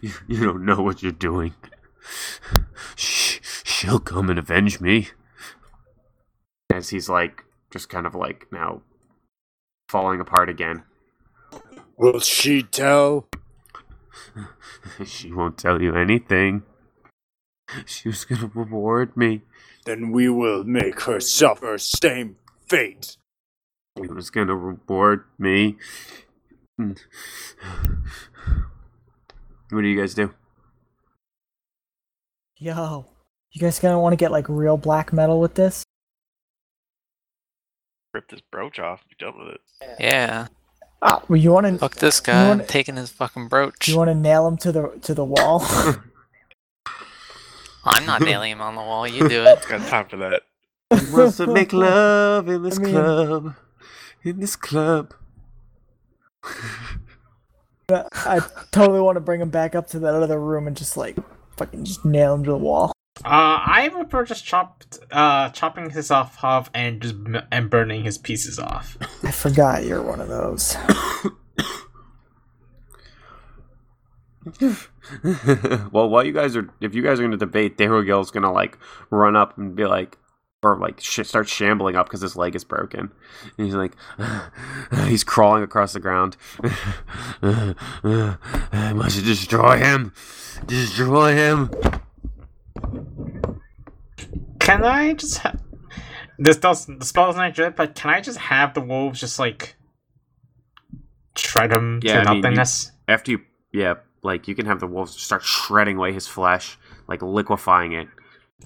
you, 0.00 0.12
you 0.28 0.44
don't 0.44 0.64
know 0.64 0.80
what 0.80 1.02
you're 1.02 1.12
doing. 1.12 1.54
Shh, 2.96 3.38
she'll 3.64 4.00
come 4.00 4.30
and 4.30 4.38
avenge 4.38 4.80
me. 4.80 5.08
As 6.72 6.90
he's 6.90 7.08
like, 7.08 7.44
just 7.70 7.88
kind 7.88 8.06
of 8.06 8.14
like 8.14 8.46
now 8.52 8.82
falling 9.88 10.20
apart 10.20 10.48
again. 10.48 10.84
Will 11.96 12.20
she 12.20 12.62
tell? 12.62 13.28
She 15.04 15.32
won't 15.32 15.58
tell 15.58 15.82
you 15.82 15.94
anything. 15.94 16.62
She 17.86 18.08
was 18.08 18.24
gonna 18.24 18.50
reward 18.54 19.16
me. 19.16 19.42
Then 19.84 20.10
we 20.12 20.28
will 20.28 20.64
make 20.64 21.00
her 21.02 21.20
suffer 21.20 21.78
same 21.78 22.36
fate. 22.68 23.16
He 24.00 24.06
was 24.08 24.30
gonna 24.30 24.56
reward 24.56 25.24
me. 25.38 25.76
What 29.72 29.82
do 29.82 29.86
you 29.88 30.00
guys 30.00 30.14
do? 30.14 30.34
Yo, 32.56 33.06
you 33.52 33.60
guys 33.60 33.78
gonna 33.78 34.00
want 34.00 34.12
to 34.12 34.16
get 34.16 34.32
like 34.32 34.48
real 34.48 34.76
black 34.76 35.12
metal 35.12 35.40
with 35.40 35.54
this? 35.54 35.84
Rip 38.12 38.28
this 38.28 38.40
brooch 38.50 38.80
off. 38.80 39.04
Be 39.08 39.14
done 39.24 39.38
with 39.38 39.54
it. 39.54 39.60
Yeah. 40.00 40.48
Ah, 41.02 41.22
well, 41.28 41.36
you 41.38 41.52
want 41.52 41.66
to 41.66 41.78
Fuck 41.78 41.94
this 41.96 42.18
guy. 42.20 42.48
wanna- 42.48 42.62
I'm 42.62 42.66
taking 42.68 42.96
his 42.96 43.10
fucking 43.10 43.46
brooch. 43.48 43.86
you 43.88 43.96
want 43.96 44.08
to 44.08 44.14
nail 44.14 44.46
him 44.48 44.56
to 44.58 44.72
the 44.72 44.88
to 45.02 45.14
the 45.14 45.24
wall? 45.24 45.60
I'm 47.84 48.06
not 48.06 48.20
nailing 48.22 48.52
him 48.56 48.60
on 48.60 48.74
the 48.74 48.80
wall. 48.82 49.06
You 49.06 49.28
do 49.28 49.44
it. 49.44 49.66
Got 49.68 49.86
time 49.88 50.06
for 50.08 50.16
that. 50.18 50.42
wants 51.12 51.36
to 51.38 51.46
make 51.46 51.72
love 51.72 52.48
in 52.48 52.62
this 52.62 52.78
I 52.78 52.82
mean- 52.82 52.92
club. 52.94 53.54
In 54.22 54.40
this 54.40 54.56
club. 54.56 55.14
I 57.90 58.40
totally 58.70 59.00
want 59.00 59.16
to 59.16 59.20
bring 59.20 59.40
him 59.40 59.50
back 59.50 59.74
up 59.74 59.88
to 59.88 59.98
that 60.00 60.14
other 60.14 60.38
room 60.38 60.66
and 60.68 60.76
just 60.76 60.96
like 60.96 61.16
fucking 61.56 61.84
just 61.84 62.04
nail 62.04 62.34
him 62.34 62.44
to 62.44 62.50
the 62.50 62.56
wall. 62.56 62.92
Uh, 63.24 63.58
I 63.66 63.90
would 63.92 64.08
prefer 64.08 64.24
just 64.26 64.44
chopped, 64.44 65.00
uh, 65.10 65.48
chopping 65.50 65.90
his 65.90 66.10
off 66.10 66.42
off 66.44 66.70
and 66.72 67.02
just 67.02 67.14
m- 67.14 67.42
and 67.50 67.68
burning 67.68 68.04
his 68.04 68.16
pieces 68.16 68.58
off. 68.58 68.96
I 69.24 69.30
forgot 69.32 69.84
you're 69.84 70.02
one 70.02 70.20
of 70.20 70.28
those. 70.28 70.76
well, 75.92 76.08
while 76.08 76.24
you 76.24 76.32
guys 76.32 76.56
are, 76.56 76.68
if 76.80 76.94
you 76.94 77.02
guys 77.02 77.18
are 77.18 77.22
going 77.22 77.30
to 77.32 77.36
debate, 77.36 77.76
Darugil's 77.78 78.30
going 78.30 78.42
to 78.44 78.50
like 78.50 78.78
run 79.10 79.36
up 79.36 79.56
and 79.58 79.74
be 79.74 79.86
like, 79.86 80.16
or 80.62 80.78
like 80.78 81.00
sh- 81.00 81.20
start 81.24 81.48
shambling 81.48 81.96
up 81.96 82.06
because 82.06 82.20
his 82.20 82.36
leg 82.36 82.54
is 82.54 82.64
broken. 82.64 83.10
And 83.56 83.66
he's 83.66 83.74
like, 83.74 83.92
he's 85.06 85.24
crawling 85.24 85.62
across 85.62 85.92
the 85.94 86.00
ground. 86.00 86.36
I 87.42 88.92
must 88.94 89.24
destroy 89.24 89.78
him. 89.78 90.12
Destroy 90.66 91.34
him. 91.34 91.70
Can 94.58 94.84
I 94.84 95.14
just 95.14 95.38
ha- 95.38 95.54
this 96.38 96.56
does 96.58 96.86
the 96.86 97.04
spell 97.04 97.30
is 97.30 97.36
not 97.36 97.54
good, 97.56 97.74
but 97.74 97.94
can 97.94 98.10
I 98.10 98.20
just 98.20 98.38
have 98.38 98.74
the 98.74 98.80
wolves 98.80 99.18
just 99.20 99.38
like 99.38 99.76
shred 101.36 101.72
him 101.72 102.00
Yeah, 102.02 102.14
to 102.14 102.20
I 102.20 102.24
mean, 102.24 102.36
you- 102.36 102.42
nothingness? 102.42 102.92
After 103.08 103.32
you, 103.32 103.40
yeah, 103.72 103.94
like 104.22 104.48
you 104.48 104.54
can 104.54 104.66
have 104.66 104.80
the 104.80 104.86
wolves 104.86 105.20
start 105.20 105.42
shredding 105.42 105.96
away 105.96 106.12
his 106.12 106.26
flesh, 106.26 106.78
like 107.08 107.22
liquefying 107.22 107.92
it. 107.92 108.08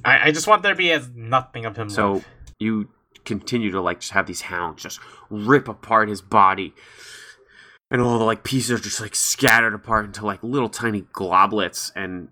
I, 0.05 0.29
I 0.29 0.33
just 0.33 0.47
want 0.47 0.63
there 0.63 0.73
to 0.73 0.79
be 0.79 0.91
as 0.93 1.09
nothing 1.15 1.65
of 1.65 1.77
him 1.77 1.89
So 1.89 2.15
left. 2.15 2.27
you 2.59 2.89
continue 3.25 3.71
to 3.71 3.81
like 3.81 4.01
just 4.01 4.13
have 4.13 4.27
these 4.27 4.43
hounds 4.43 4.83
just 4.83 5.01
rip 5.31 5.69
apart 5.69 6.09
his 6.09 6.21
body. 6.23 6.75
And 7.91 8.03
all 8.03 8.19
the 8.19 8.25
like 8.25 8.43
pieces 8.43 8.73
are 8.73 8.83
just 8.83 9.01
like 9.01 9.15
scattered 9.15 9.75
apart 9.75 10.07
into 10.07 10.27
like 10.27 10.43
little 10.43 10.69
tiny 10.69 11.03
globlets 11.13 11.93
and 11.95 12.29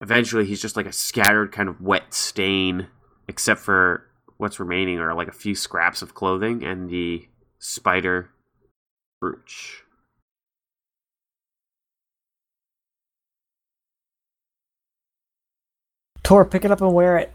eventually 0.00 0.44
he's 0.44 0.60
just 0.60 0.76
like 0.76 0.86
a 0.86 0.92
scattered 0.92 1.52
kind 1.52 1.68
of 1.68 1.80
wet 1.80 2.12
stain, 2.14 2.88
except 3.28 3.60
for 3.60 4.04
what's 4.36 4.60
remaining 4.60 4.98
are 4.98 5.14
like 5.14 5.28
a 5.28 5.32
few 5.32 5.54
scraps 5.54 6.02
of 6.02 6.14
clothing 6.14 6.62
and 6.62 6.90
the 6.90 7.26
spider 7.58 8.30
brooch. 9.20 9.84
Tor, 16.28 16.44
pick 16.44 16.66
it 16.66 16.70
up 16.70 16.82
and 16.82 16.92
wear 16.92 17.16
it. 17.16 17.32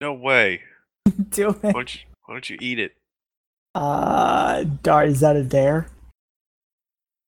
No 0.00 0.12
way. 0.12 0.62
Do 1.30 1.52
Why 1.52 1.70
it. 1.70 1.72
don't 1.74 1.94
you, 1.94 2.00
why 2.24 2.34
don't 2.34 2.50
you 2.50 2.58
eat 2.60 2.80
it? 2.80 2.96
Uh, 3.72 4.64
Dar, 4.82 5.04
is 5.04 5.20
that 5.20 5.36
a 5.36 5.44
dare? 5.44 5.86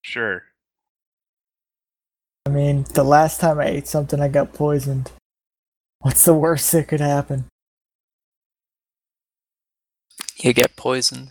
Sure. 0.03 0.43
I 2.47 2.51
mean, 2.51 2.85
the 2.95 3.05
last 3.05 3.41
time 3.41 3.61
I 3.61 3.67
ate 3.67 3.87
something, 3.87 4.19
I 4.19 4.27
got 4.27 4.55
poisoned. 4.55 5.13
What's 6.01 6.25
the 6.25 6.35
worst 6.35 6.73
that 6.73 6.89
could 6.89 6.99
happen? 6.99 7.45
You 10.39 10.53
get 10.53 10.75
poisoned. 10.75 11.31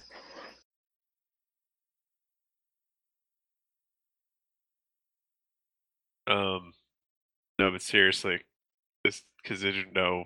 Um, 6.25 6.71
no, 7.59 7.69
but 7.69 7.81
seriously, 7.81 8.39
this 9.11 9.23
because 9.43 9.61
did 9.61 9.75
you 9.75 9.85
know 9.93 10.25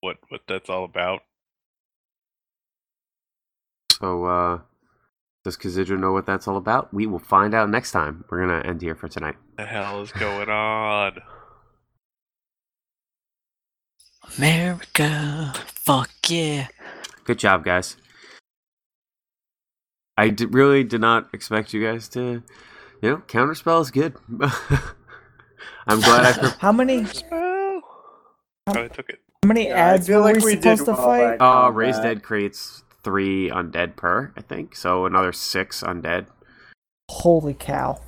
what 0.00 0.16
what 0.28 0.42
that's 0.48 0.70
all 0.70 0.84
about? 0.84 1.20
So, 4.00 4.24
uh, 4.24 4.58
does 5.44 5.56
Kazidra 5.56 5.98
know 5.98 6.12
what 6.12 6.26
that's 6.26 6.48
all 6.48 6.56
about? 6.56 6.92
We 6.92 7.06
will 7.06 7.18
find 7.18 7.54
out 7.54 7.70
next 7.70 7.92
time. 7.92 8.24
We're 8.30 8.40
gonna 8.46 8.66
end 8.66 8.82
here 8.82 8.94
for 8.94 9.08
tonight. 9.08 9.36
The 9.56 9.66
hell 9.66 10.02
is 10.02 10.12
going 10.12 10.48
on? 10.48 11.18
America, 14.38 15.52
fuck 15.66 16.10
yeah. 16.28 16.68
Good 17.24 17.38
job, 17.38 17.64
guys. 17.64 17.96
I 20.16 20.30
d- 20.30 20.46
really 20.46 20.84
did 20.84 21.00
not 21.00 21.28
expect 21.32 21.74
you 21.74 21.84
guys 21.84 22.08
to, 22.10 22.42
you 23.02 23.10
know, 23.10 23.16
counterspell 23.26 23.82
is 23.82 23.90
good. 23.90 24.14
I'm 25.86 26.00
glad 26.00 26.24
I. 26.24 26.32
Pre- 26.38 26.58
How 26.58 26.72
many 26.72 27.04
Well, 28.66 28.78
I 28.78 28.88
took 28.88 29.10
it. 29.10 29.20
how 29.42 29.48
many 29.48 29.68
Yeah, 29.68 29.74
ads 29.74 30.06
feel 30.06 30.20
were 30.20 30.24
like 30.32 30.36
we, 30.36 30.42
we 30.44 30.56
did 30.56 30.78
supposed 30.78 30.84
to 30.86 30.94
fight? 30.96 31.34
uh, 31.34 31.38
combat. 31.38 31.74
Raise 31.74 31.98
Dead 31.98 32.22
creates 32.22 32.82
three 33.02 33.50
undead 33.50 33.96
per, 33.96 34.32
I 34.36 34.40
think. 34.40 34.74
So 34.74 35.04
another 35.06 35.32
six 35.32 35.82
undead. 35.82 36.26
Holy 37.10 37.52
cow! 37.54 38.00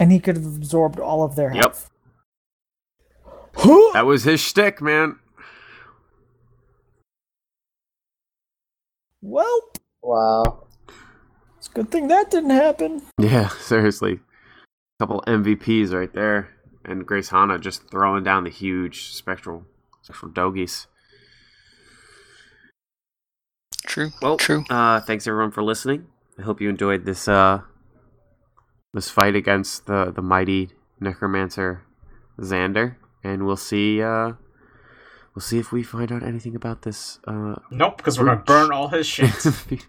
And 0.00 0.10
he 0.10 0.18
could 0.20 0.36
have 0.36 0.46
absorbed 0.46 0.98
all 0.98 1.22
of 1.22 1.36
their 1.36 1.52
Yep. 1.52 1.62
health. 1.64 1.90
That 3.92 4.06
was 4.06 4.24
his 4.24 4.40
shtick, 4.40 4.80
man. 4.82 5.18
Well, 9.22 9.60
Wow. 10.02 10.66
it's 11.58 11.68
a 11.68 11.72
good 11.72 11.90
thing 11.90 12.08
that 12.08 12.30
didn't 12.30 12.50
happen. 12.50 13.02
Yeah, 13.18 13.48
seriously. 13.60 14.14
A 14.14 15.02
couple 15.04 15.22
MVPs 15.26 15.92
right 15.94 16.12
there. 16.12 16.48
And 16.84 17.06
Grace 17.06 17.30
Hana 17.30 17.58
just 17.58 17.90
throwing 17.90 18.24
down 18.24 18.44
the 18.44 18.50
huge 18.50 19.14
spectral 19.14 19.64
spectral 20.02 20.30
dogies. 20.30 20.86
True. 23.86 24.10
Well, 24.20 24.36
True. 24.36 24.64
Uh, 24.68 25.00
thanks 25.00 25.26
everyone 25.26 25.50
for 25.50 25.62
listening. 25.62 26.06
I 26.38 26.42
hope 26.42 26.60
you 26.60 26.68
enjoyed 26.68 27.04
this 27.04 27.28
uh 27.28 27.60
this 28.92 29.08
fight 29.10 29.36
against 29.36 29.86
the 29.86 30.12
the 30.12 30.22
mighty 30.22 30.70
necromancer 31.00 31.84
Xander, 32.40 32.96
and 33.22 33.46
we'll 33.46 33.56
see 33.56 34.02
uh 34.02 34.32
we'll 35.34 35.42
see 35.42 35.58
if 35.58 35.70
we 35.72 35.82
find 35.82 36.10
out 36.10 36.22
anything 36.22 36.56
about 36.56 36.82
this 36.82 37.18
uh 37.26 37.56
Nope, 37.70 37.98
because 37.98 38.18
we're 38.18 38.26
gonna 38.26 38.42
burn 38.42 38.72
all 38.72 38.88
his 38.88 39.06
shit. 39.06 39.30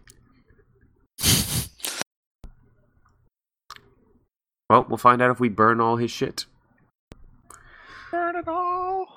well, 4.69 4.85
we'll 4.87 4.97
find 4.97 5.21
out 5.21 5.31
if 5.31 5.39
we 5.39 5.49
burn 5.49 5.81
all 5.81 5.97
his 5.97 6.11
shit. 6.11 6.45
Burn 8.15 8.37
it 8.37 8.47
all. 8.47 9.14